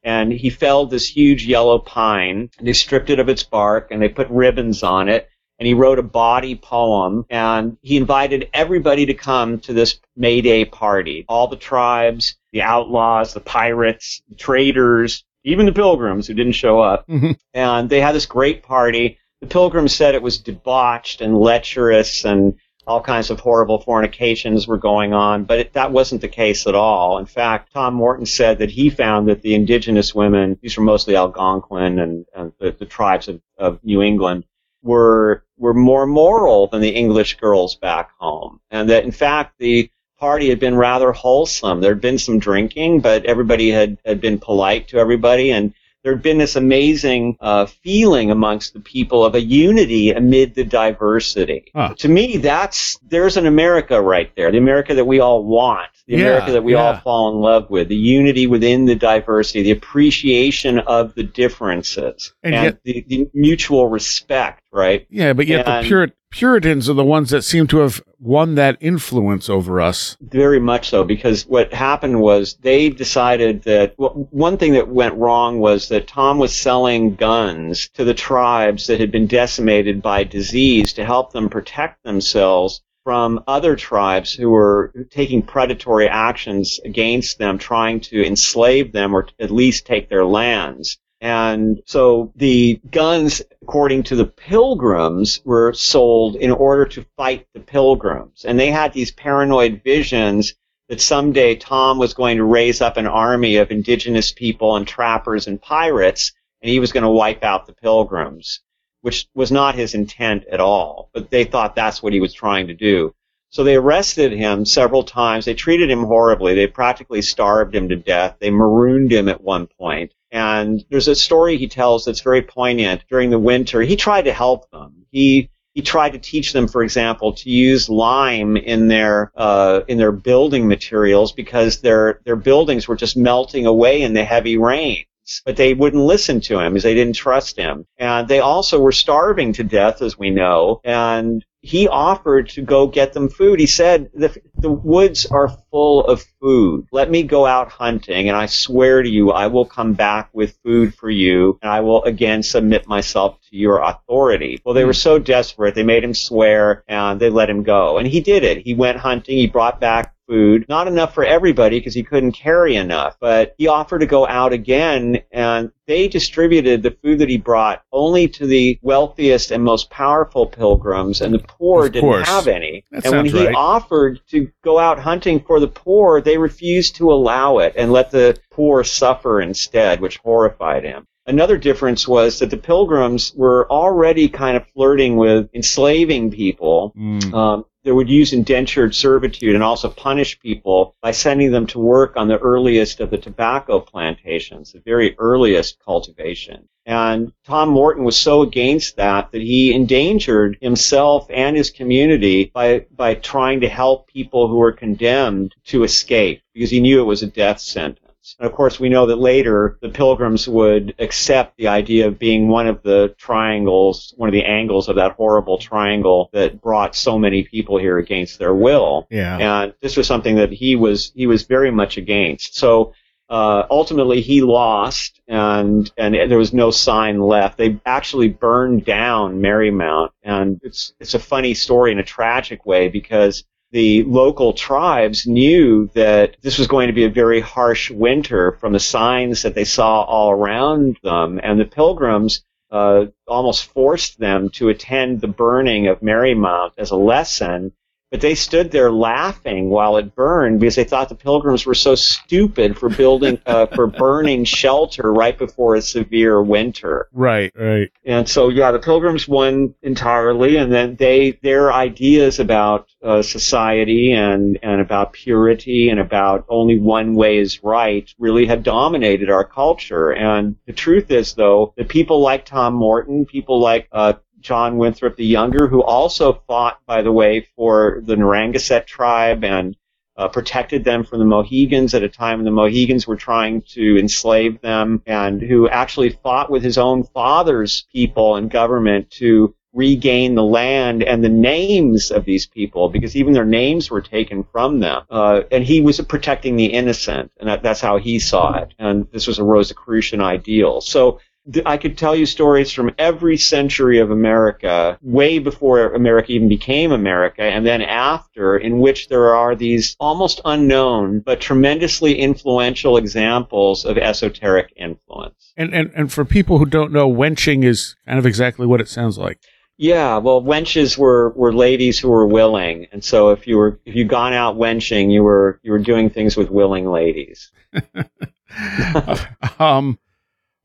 And 0.08 0.32
he 0.32 0.50
felled 0.50 0.90
this 0.90 1.06
huge 1.06 1.46
yellow 1.46 1.80
pine 1.80 2.50
and 2.58 2.66
they 2.68 2.72
stripped 2.72 3.10
it 3.10 3.20
of 3.20 3.28
its 3.28 3.44
bark 3.44 3.90
and 3.92 4.02
they 4.02 4.08
put 4.08 4.30
ribbons 4.30 4.82
on 4.82 5.10
it 5.10 5.28
and 5.60 5.68
he 5.68 5.74
wrote 5.74 6.00
a 6.00 6.04
body 6.04 6.56
poem 6.56 7.26
and 7.30 7.76
he 7.82 7.98
invited 7.98 8.50
everybody 8.54 9.06
to 9.08 9.14
come 9.14 9.60
to 9.60 9.74
this 9.74 10.00
May 10.16 10.40
Day 10.40 10.64
party. 10.64 11.26
All 11.28 11.48
the 11.50 11.58
tribes, 11.58 12.38
the 12.54 12.62
outlaws, 12.62 13.34
the 13.34 13.42
pirates, 13.42 14.22
the 14.30 14.36
traders, 14.36 15.26
even 15.44 15.66
the 15.66 15.74
pilgrims 15.74 16.26
who 16.28 16.34
didn't 16.34 16.54
show 16.54 16.80
up. 16.80 17.06
Mhm. 17.10 17.38
And 17.54 17.90
they 17.90 18.00
had 18.00 18.16
this 18.16 18.26
great 18.28 18.64
party. 18.64 19.18
The 19.42 19.48
pilgrims 19.48 19.94
said 19.94 20.16
it 20.16 20.22
was 20.22 20.38
debauched 20.38 21.20
and 21.20 21.38
lecherous 21.38 22.24
and 22.24 22.56
all 22.88 23.02
kinds 23.02 23.30
of 23.30 23.40
horrible 23.42 23.80
fornications 23.82 24.66
were 24.66 24.78
going 24.78 25.14
on, 25.14 25.44
but 25.44 25.60
it, 25.60 25.74
that 25.74 25.92
wasn't 25.92 26.22
the 26.22 26.28
case 26.28 26.66
at 26.66 26.74
all. 26.74 27.18
In 27.18 27.26
fact, 27.26 27.74
Tom 27.74 27.94
Morton 27.94 28.26
said 28.26 28.60
that 28.60 28.72
he 28.72 28.90
found 28.90 29.28
that 29.28 29.42
the 29.42 29.56
indigenous 29.56 30.16
women, 30.16 30.58
these 30.62 30.78
were 30.78 30.84
mostly 30.84 31.16
Algonquin 31.16 32.00
and, 32.00 32.26
and 32.34 32.54
the, 32.60 32.72
the 32.72 32.86
tribes 32.86 33.28
of, 33.28 33.42
of 33.58 33.84
New 33.84 34.02
England, 34.02 34.46
were 34.84 35.44
were 35.58 35.74
more 35.74 36.06
moral 36.06 36.68
than 36.68 36.82
the 36.82 36.90
English 36.90 37.38
girls 37.38 37.76
back 37.76 38.12
home, 38.20 38.60
and 38.72 38.90
that 38.90 39.04
in 39.04 39.12
fact 39.12 39.56
the 39.58 39.90
party 40.20 40.50
had 40.50 40.60
been 40.60 40.76
rather 40.76 41.12
wholesome. 41.12 41.82
There 41.82 41.94
had 41.94 42.02
been 42.02 42.20
some 42.20 42.40
drinking, 42.40 43.02
but 43.02 43.26
everybody 43.26 43.70
had, 43.70 43.98
had 44.06 44.22
been 44.22 44.40
polite 44.40 44.88
to 44.90 44.98
everybody, 44.98 45.52
and 45.52 45.74
there 46.08 46.16
had 46.16 46.24
been 46.24 46.38
this 46.38 46.56
amazing 46.56 47.36
uh, 47.42 47.66
feeling 47.66 48.32
amongst 48.32 48.72
the 48.74 48.80
people 48.80 49.26
of 49.26 49.36
a 49.36 49.42
unity 49.42 50.12
amid 50.12 50.56
the 50.56 50.64
diversity. 50.64 51.66
Huh. 51.76 51.96
To 51.98 52.08
me, 52.08 52.38
that's 52.38 52.98
there's 53.10 53.36
an 53.36 53.46
America 53.46 54.02
right 54.02 54.34
there, 54.38 54.50
the 54.50 54.58
America 54.58 54.96
that 54.96 55.04
we 55.04 55.20
all 55.20 55.44
want, 55.44 55.90
the 56.08 56.14
Yeah, 56.16 56.20
America 56.28 56.54
that 56.54 56.64
we 56.64 56.76
all 56.76 56.96
fall 57.00 57.34
in 57.36 57.42
love 57.42 57.70
with, 57.70 57.90
the 57.90 57.98
unity 57.98 58.48
within 58.48 58.86
the 58.86 58.96
diversity, 58.96 59.64
the 59.64 59.72
appreciation 59.72 60.80
of 60.80 61.14
the 61.16 61.24
differences, 61.24 62.34
And 62.42 62.56
and, 62.56 62.64
yet- 62.64 62.84
the, 62.86 63.06
the 63.10 63.30
mutual 63.34 63.90
respect, 63.90 64.64
right? 64.72 65.06
Yeah, 65.10 65.34
but 65.34 65.46
yet 65.46 65.68
And- 65.68 65.86
the 65.86 65.90
Purit- 65.90 66.14
Puritans 66.32 66.90
are 66.90 66.94
the 66.94 67.04
ones 67.04 67.30
that 67.30 67.44
seem 67.44 67.68
to 67.68 67.78
have 67.78 68.02
won 68.20 68.56
that 68.56 68.78
influence 68.80 69.50
over 69.50 69.82
us. 69.82 70.18
Very 70.22 70.60
much 70.60 70.90
so, 70.90 71.04
because 71.04 71.48
what 71.48 71.74
happened 71.74 72.22
was 72.22 72.58
they 72.62 72.90
decided 72.90 73.64
that 73.64 73.96
well, 73.98 74.28
one 74.32 74.58
thing 74.58 74.74
that 74.74 74.88
went 74.90 75.16
wrong 75.16 75.60
was 75.60 75.90
that 75.90 76.08
Tom 76.08 76.38
was 76.38 76.56
selling 76.56 77.16
guns 77.16 77.90
to 77.94 78.04
the 78.04 78.14
tribes 78.14 78.88
that 78.88 79.00
had 79.00 79.12
been 79.12 79.28
decimated 79.28 80.02
by 80.02 80.24
disease 80.24 80.94
to 80.94 81.06
help 81.06 81.32
them 81.32 81.50
protect 81.50 82.04
themselves 82.04 82.82
from 83.04 83.42
other 83.48 83.78
tribes 83.78 84.34
who 84.34 84.50
were 84.50 84.92
taking 85.10 85.42
predatory 85.42 86.10
actions 86.10 86.78
against 86.84 87.38
them, 87.40 87.58
trying 87.58 88.02
to 88.02 88.22
enslave 88.22 88.92
them 88.92 89.16
or 89.16 89.28
at 89.40 89.50
least 89.50 89.86
take 89.86 90.10
their 90.10 90.26
lands. 90.26 91.00
And 91.20 91.82
so 91.86 92.32
the 92.36 92.80
guns, 92.92 93.42
according 93.64 94.04
to 94.04 94.16
the 94.16 94.28
pilgrims, 94.28 95.42
were 95.44 95.74
sold 95.74 96.36
in 96.36 96.52
order 96.52 96.86
to 96.86 97.06
fight 97.18 97.48
the 97.54 97.60
pilgrims. 97.60 98.46
And 98.46 98.60
they 98.60 98.70
had 98.70 98.94
these 98.94 99.12
paranoid 99.12 99.82
visions 99.84 100.54
that 100.90 101.02
someday 101.02 101.56
Tom 101.56 101.98
was 101.98 102.14
going 102.14 102.38
to 102.38 102.44
raise 102.44 102.82
up 102.82 102.98
an 102.98 103.08
army 103.08 103.58
of 103.58 103.72
indigenous 103.72 104.32
people 104.32 104.76
and 104.76 104.88
trappers 104.88 105.48
and 105.48 105.62
pirates, 105.62 106.34
and 106.62 106.70
he 106.70 106.80
was 106.80 106.92
going 106.92 107.04
to 107.04 107.10
wipe 107.10 107.44
out 107.44 107.66
the 107.66 107.74
pilgrims, 107.74 108.62
which 109.02 109.28
was 109.34 109.52
not 109.52 109.76
his 109.76 109.96
intent 109.96 110.46
at 110.46 110.60
all. 110.60 111.10
But 111.14 111.32
they 111.32 111.46
thought 111.46 111.76
that's 111.76 112.02
what 112.02 112.14
he 112.14 112.20
was 112.20 112.34
trying 112.34 112.68
to 112.68 112.74
do. 112.74 113.14
So 113.50 113.64
they 113.64 113.76
arrested 113.76 114.34
him 114.34 114.66
several 114.66 115.04
times. 115.04 115.46
They 115.46 115.56
treated 115.56 115.90
him 115.90 116.04
horribly. 116.04 116.54
They 116.54 116.68
practically 116.68 117.22
starved 117.22 117.74
him 117.74 117.90
to 117.90 117.96
death. 117.96 118.38
They 118.40 118.52
marooned 118.52 119.12
him 119.12 119.30
at 119.30 119.42
one 119.42 119.68
point. 119.68 120.14
And 120.32 120.84
there's 120.90 121.08
a 121.08 121.16
story 121.16 121.58
he 121.58 121.68
tells 121.68 122.06
that's 122.06 122.22
very 122.22 122.42
poignant. 122.42 123.04
During 123.10 123.30
the 123.30 123.40
winter, 123.40 123.82
he 123.82 123.96
tried 123.96 124.24
to 124.24 124.34
help 124.34 124.70
them. 124.72 125.06
He 125.12 125.50
he 125.74 125.84
tried 125.84 126.14
to 126.14 126.20
teach 126.20 126.54
them, 126.54 126.68
for 126.68 126.82
example, 126.82 127.34
to 127.34 127.50
use 127.52 127.88
lime 127.88 128.58
in 128.58 128.88
their 128.88 129.32
uh, 129.36 129.82
in 129.88 129.98
their 129.98 130.12
building 130.12 130.68
materials 130.68 131.32
because 131.32 131.82
their 131.82 132.20
their 132.26 132.36
buildings 132.36 132.88
were 132.88 132.96
just 132.96 133.16
melting 133.16 133.66
away 133.66 134.02
in 134.02 134.14
the 134.14 134.24
heavy 134.24 134.58
rains. 134.58 135.06
But 135.46 135.58
they 135.58 135.74
wouldn't 135.74 136.04
listen 136.04 136.42
to 136.42 136.60
him 136.60 136.74
because 136.74 136.84
they 136.84 136.94
didn't 136.94 137.16
trust 137.16 137.58
him. 137.58 137.86
And 137.98 138.28
they 138.28 138.40
also 138.40 138.80
were 138.80 138.92
starving 138.92 139.54
to 139.54 139.64
death, 139.64 140.02
as 140.02 140.18
we 140.18 140.30
know. 140.30 140.82
And 140.84 141.44
he 141.62 141.88
offered 141.88 142.50
to 142.50 142.62
go 142.62 142.88
get 142.88 143.12
them 143.12 143.28
food. 143.28 143.60
He 143.60 143.66
said, 143.66 144.10
the, 144.14 144.36
the 144.56 144.72
woods 144.72 145.26
are 145.26 145.50
full 145.70 146.06
of 146.06 146.24
food. 146.40 146.88
Let 146.94 147.12
me 147.12 147.24
go 147.24 147.46
out 147.46 147.70
hunting, 147.70 148.30
and 148.30 148.38
I 148.38 148.46
swear 148.46 149.04
to 149.04 149.10
you, 149.10 149.32
I 149.32 149.48
will 149.48 149.66
come 149.66 149.94
back 149.94 150.30
with 150.32 150.58
food 150.64 150.96
for 150.96 151.10
you, 151.10 151.60
and 151.62 151.70
I 151.70 151.82
will 151.82 152.04
again 152.04 152.42
submit 152.42 152.88
myself 152.88 153.38
to 153.50 153.58
your 153.58 153.82
authority. 153.82 154.62
Well, 154.64 154.76
they 154.76 154.86
were 154.86 154.94
so 154.94 155.20
desperate, 155.20 155.76
they 155.76 155.84
made 155.84 156.06
him 156.06 156.14
swear, 156.14 156.86
and 156.88 157.20
they 157.20 157.30
let 157.30 157.50
him 157.50 157.64
go. 157.64 157.98
And 157.98 158.08
he 158.08 158.22
did 158.22 158.44
it. 158.44 158.60
He 158.60 158.74
went 158.74 159.00
hunting, 159.00 159.38
he 159.38 159.48
brought 159.48 159.82
back 159.82 160.16
food. 160.28 160.66
Not 160.70 160.88
enough 160.88 161.14
for 161.14 161.24
everybody 161.24 161.80
because 161.80 161.94
he 161.94 162.04
couldn't 162.04 162.34
carry 162.34 162.76
enough. 162.76 163.18
But 163.20 163.56
he 163.58 163.68
offered 163.68 164.00
to 164.00 164.06
go 164.06 164.28
out 164.28 164.54
again 164.54 165.22
and 165.32 165.72
they 165.88 166.08
distributed 166.08 166.84
the 166.84 166.92
food 166.92 167.20
that 167.20 167.30
he 167.30 167.38
brought 167.38 167.84
only 167.92 168.28
to 168.28 168.46
the 168.46 168.78
wealthiest 168.82 169.52
and 169.52 169.64
most 169.64 169.90
powerful 169.90 170.46
pilgrims 170.46 171.22
and 171.22 171.34
the 171.34 171.40
poor 171.40 171.90
didn't 171.90 172.24
have 172.24 172.48
any. 172.48 172.84
That 172.92 173.06
and 173.06 173.16
when 173.16 173.26
he 173.26 173.46
right. 173.46 173.56
offered 173.56 174.20
to 174.30 174.52
go 174.64 174.78
out 174.78 175.00
hunting 175.00 175.40
for 175.40 175.60
the 175.60 175.68
poor, 175.68 176.22
they 176.22 176.38
refused 176.38 176.98
to 176.98 177.12
allow 177.12 177.60
it 177.60 177.74
and 177.78 177.92
let 177.92 178.12
the 178.12 178.38
poor 178.52 178.84
suffer 178.84 179.42
instead, 179.42 180.02
which 180.02 180.18
horrified 180.18 180.84
him. 180.84 181.08
Another 181.28 181.58
difference 181.58 182.08
was 182.08 182.40
that 182.40 182.50
the 182.50 182.58
pilgrims 182.58 183.34
were 183.36 183.70
already 183.70 184.30
kind 184.30 184.56
of 184.56 184.66
flirting 184.74 185.18
with 185.18 185.50
enslaving 185.54 186.32
people 186.32 186.94
Mm. 186.98 187.34
um, 187.34 187.66
they 187.88 187.94
would 187.94 188.10
use 188.10 188.34
indentured 188.34 188.94
servitude 188.94 189.56
and 189.56 189.64
also 189.64 189.88
punish 189.88 190.38
people 190.42 190.94
by 191.02 191.12
sending 191.12 191.52
them 191.52 191.66
to 191.68 191.80
work 191.80 192.18
on 192.18 192.28
the 192.28 192.38
earliest 192.40 193.00
of 193.00 193.10
the 193.10 193.18
tobacco 193.18 193.80
plantations, 193.80 194.74
the 194.74 194.82
very 194.82 195.16
earliest 195.18 195.78
cultivation. 195.86 196.68
And 196.86 197.32
Tom 197.46 197.70
Morton 197.70 198.04
was 198.04 198.18
so 198.18 198.42
against 198.42 198.98
that 198.98 199.32
that 199.32 199.42
he 199.42 199.74
endangered 199.74 200.58
himself 200.60 201.28
and 201.30 201.56
his 201.56 201.70
community 201.70 202.52
by, 202.54 202.86
by 202.94 203.16
trying 203.16 203.62
to 203.62 203.70
help 203.70 204.08
people 204.08 204.50
who 204.50 204.58
were 204.58 204.74
condemned 204.74 205.56
to 205.68 205.84
escape 205.84 206.42
because 206.54 206.70
he 206.70 206.82
knew 206.82 207.00
it 207.00 207.06
was 207.06 207.24
a 207.24 207.28
death 207.28 207.62
sentence. 207.62 208.07
And 208.40 208.48
of 208.48 208.54
course, 208.54 208.80
we 208.80 208.90
know 208.90 209.08
that 209.08 209.18
later 209.18 209.78
the 209.82 209.90
pilgrims 209.90 210.48
would 210.48 210.96
accept 211.00 211.58
the 211.58 211.68
idea 211.68 212.08
of 212.08 212.20
being 212.20 212.48
one 212.48 212.68
of 212.68 212.84
the 212.84 213.16
triangles, 213.18 214.14
one 214.18 214.30
of 214.30 214.34
the 214.34 214.46
angles 214.46 214.90
of 214.90 214.96
that 214.96 215.14
horrible 215.14 215.58
triangle 215.58 216.30
that 216.34 216.62
brought 216.62 216.96
so 216.96 217.18
many 217.18 217.44
people 217.44 217.78
here 217.78 217.98
against 217.98 218.40
their 218.40 218.54
will. 218.54 219.08
Yeah. 219.10 219.38
And 219.38 219.74
this 219.82 219.98
was 219.98 220.08
something 220.08 220.36
that 220.36 220.52
he 220.52 220.76
was 220.76 221.12
he 221.16 221.28
was 221.28 221.44
very 221.44 221.72
much 221.72 221.98
against. 221.98 222.56
So 222.56 222.94
uh, 223.30 223.66
ultimately, 223.70 224.22
he 224.22 224.42
lost, 224.42 225.22
and 225.28 225.92
and 225.98 226.16
there 226.16 226.38
was 226.38 226.54
no 226.54 226.72
sign 226.72 227.20
left. 227.20 227.58
They 227.58 227.80
actually 227.86 228.30
burned 228.30 228.86
down 228.86 229.42
Marymount, 229.42 230.12
and 230.24 230.62
it's 230.64 230.94
it's 231.00 231.14
a 231.14 231.20
funny 231.20 231.54
story 231.54 231.92
in 231.92 232.00
a 232.00 232.04
tragic 232.04 232.66
way 232.66 232.88
because 232.88 233.44
the 233.72 234.04
local 234.04 234.54
tribes 234.54 235.28
knew 235.28 235.90
that 235.94 236.38
this 236.42 236.58
was 236.58 236.68
going 236.68 236.88
to 236.88 236.94
be 236.94 237.04
a 237.04 237.10
very 237.10 237.40
harsh 237.40 237.92
winter 237.92 238.54
from 238.54 238.74
the 238.74 238.80
signs 238.80 239.42
that 239.42 239.56
they 239.56 239.66
saw 239.66 240.04
all 240.04 240.32
around 240.32 240.98
them, 241.04 241.40
and 241.44 241.60
the 241.60 241.66
pilgrims 241.66 242.44
uh, 242.72 243.06
almost 243.28 243.66
forced 243.66 244.20
them 244.20 244.50
to 244.50 244.70
attend 244.70 245.22
the 245.22 245.28
burning 245.28 245.88
of 245.88 246.02
Marymount 246.02 246.72
as 246.78 246.92
a 246.92 246.98
lesson. 246.98 247.74
But 248.12 248.22
they 248.22 248.36
stood 248.36 248.72
there 248.72 248.92
laughing 248.92 249.70
while 249.70 249.98
it 249.98 250.16
burned 250.16 250.60
because 250.60 250.76
they 250.76 250.86
thought 250.86 251.10
the 251.10 251.16
pilgrims 251.16 251.66
were 251.66 251.76
so 251.76 251.96
stupid 251.96 252.78
for 252.78 252.90
building, 252.90 253.40
uh, 253.46 253.66
for 253.76 253.88
burning 253.88 254.46
shelter 254.46 255.12
right 255.12 255.38
before 255.38 255.76
a 255.76 255.82
severe 255.82 256.42
winter. 256.42 257.08
Right. 257.12 257.52
Right. 257.56 257.92
And 258.06 258.28
so, 258.28 258.50
yeah, 258.50 258.72
the 258.72 258.80
Pilgrims 258.80 259.28
won 259.28 259.76
entirely, 259.82 260.56
and 260.56 260.72
then 260.72 260.96
they 260.96 261.38
their 261.42 261.74
ideas 261.74 262.40
about 262.40 262.90
uh, 263.04 263.22
society 263.22 264.14
and 264.14 264.60
and 264.64 264.80
about 264.80 265.14
purity 265.14 265.90
and 265.90 266.00
about 266.00 266.46
only 266.50 266.80
one 266.80 267.16
way 267.16 267.38
is 267.38 267.64
right 267.64 268.14
really 268.18 268.46
have 268.46 268.64
dominated 268.64 269.30
our 269.30 269.44
culture. 269.44 270.12
And 270.12 270.56
the 270.66 270.74
truth 270.74 271.12
is, 271.12 271.34
though, 271.34 271.74
that 271.78 271.90
people 271.90 272.22
like 272.22 272.46
Tom 272.46 272.74
Morton, 272.74 273.26
people 273.26 273.60
like 273.60 273.88
uh, 273.92 274.14
John 274.40 274.78
Winthrop 274.78 275.16
the 275.16 275.26
Younger, 275.26 275.68
who 275.68 275.84
also 275.84 276.42
fought, 276.48 276.80
by 276.86 277.02
the 277.02 277.12
way, 277.12 277.48
for 277.56 278.02
the 278.04 278.16
Narragansett 278.16 278.88
tribe 278.88 279.44
and 279.44 279.76
uh, 280.18 280.28
protected 280.28 280.84
them 280.84 281.04
from 281.04 281.20
the 281.20 281.26
Mohegans 281.26 281.94
at 281.94 282.04
a 282.04 282.10
time 282.10 282.40
when 282.40 282.46
the 282.46 282.52
Mohegans 282.52 283.06
were 283.06 283.16
trying 283.16 283.62
to 283.74 283.98
enslave 284.00 284.62
them, 284.62 285.04
and 285.06 285.42
who 285.42 285.70
actually 285.70 286.10
fought 286.10 286.50
with 286.50 286.64
his 286.64 286.78
own 286.78 287.04
father's 287.04 287.86
people 287.94 288.36
and 288.36 288.50
government 288.50 289.12
to 289.12 289.54
regain 289.74 290.34
the 290.34 290.44
land 290.44 291.04
and 291.04 291.24
the 291.24 291.30
names 291.30 292.10
of 292.10 292.26
these 292.26 292.48
people 292.48 292.90
because 292.90 293.16
even 293.16 293.34
their 293.34 293.46
names 293.46 293.92
were 293.92 294.02
taken 294.02 294.44
from 294.52 294.80
them. 294.80 295.04
Uh, 295.10 295.42
and 295.52 295.64
he 295.64 295.82
was 295.82 296.02
protecting 296.02 296.56
the 296.56 296.66
innocent, 296.66 297.32
and 297.40 297.48
that, 297.48 297.62
that's 297.62 297.82
how 297.82 297.98
he 297.98 298.18
saw 298.18 298.58
it. 298.58 298.74
And 298.80 299.08
this 299.12 299.28
was 299.28 299.38
a 299.38 299.44
Rosicrucian 299.44 300.20
ideal. 300.20 300.82
So 300.82 301.20
I 301.66 301.78
could 301.78 301.98
tell 301.98 302.16
you 302.16 302.26
stories 302.26 302.72
from 302.72 302.94
every 302.98 303.38
century 303.38 304.00
of 304.00 304.12
America, 304.12 304.98
way 305.02 305.40
before 305.40 305.94
America 305.94 306.32
even 306.34 306.50
became 306.50 306.92
America, 306.92 307.44
and 307.44 307.66
then 307.66 307.82
after, 307.82 308.58
in 308.58 308.80
which 308.80 309.08
there 309.08 309.36
are 309.36 309.56
these 309.56 309.96
almost 310.00 310.42
unknown 310.44 311.20
but 311.20 311.40
tremendously 311.40 312.20
influential 312.20 312.98
examples 312.98 313.86
of 313.86 313.98
esoteric 313.98 314.74
influence. 314.76 315.54
And, 315.56 315.74
and 315.74 315.92
and 315.96 316.12
for 316.12 316.26
people 316.26 316.58
who 316.58 316.66
don't 316.66 316.92
know, 316.92 317.08
wenching 317.08 317.64
is 317.64 317.96
kind 318.06 318.20
of 318.20 318.26
exactly 318.26 318.68
what 318.68 318.82
it 318.82 318.90
sounds 318.90 319.18
like. 319.18 319.40
Yeah, 319.80 320.18
well, 320.18 320.42
wenches 320.42 320.98
were, 320.98 321.30
were 321.36 321.54
ladies 321.54 322.00
who 322.00 322.10
were 322.10 322.26
willing, 322.26 322.88
and 322.92 323.04
so 323.04 323.30
if 323.30 323.46
you 323.46 323.58
were 323.58 323.80
if 323.86 323.96
you 323.96 324.06
gone 324.06 324.34
out 324.34 324.58
wenching, 324.58 325.12
you 325.12 325.24
were 325.24 325.60
you 325.62 325.72
were 325.72 325.80
doing 325.80 326.10
things 326.10 326.36
with 326.36 326.50
willing 326.50 326.90
ladies. 326.90 327.52
um, 329.60 330.00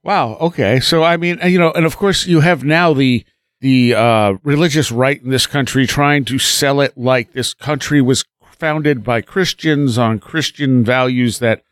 wow. 0.03 0.37
Okay. 0.41 0.81
So 0.81 1.03
I 1.03 1.17
mean, 1.17 1.39
you 1.45 1.59
know, 1.59 1.73
and 1.73 1.87
of 1.87 1.97
course, 1.97 2.27
you 2.27 2.41
have 2.41 2.65
now 2.65 2.93
the 2.95 3.25
the 3.61 3.95
uh, 3.95 4.35
religious 4.43 4.91
right 4.91 5.23
in 5.23 5.31
this 5.31 5.47
country 5.47 5.87
trying 5.87 6.25
to 6.27 6.39
sell 6.39 6.81
it 6.81 6.99
like 6.99 7.33
this 7.33 7.55
country 7.55 8.03
was 8.03 8.25
founded 8.63 9.05
by 9.05 9.21
Christians 9.21 9.99
on 9.99 10.19
Christian 10.19 10.85
values 10.85 11.39
that 11.39 11.63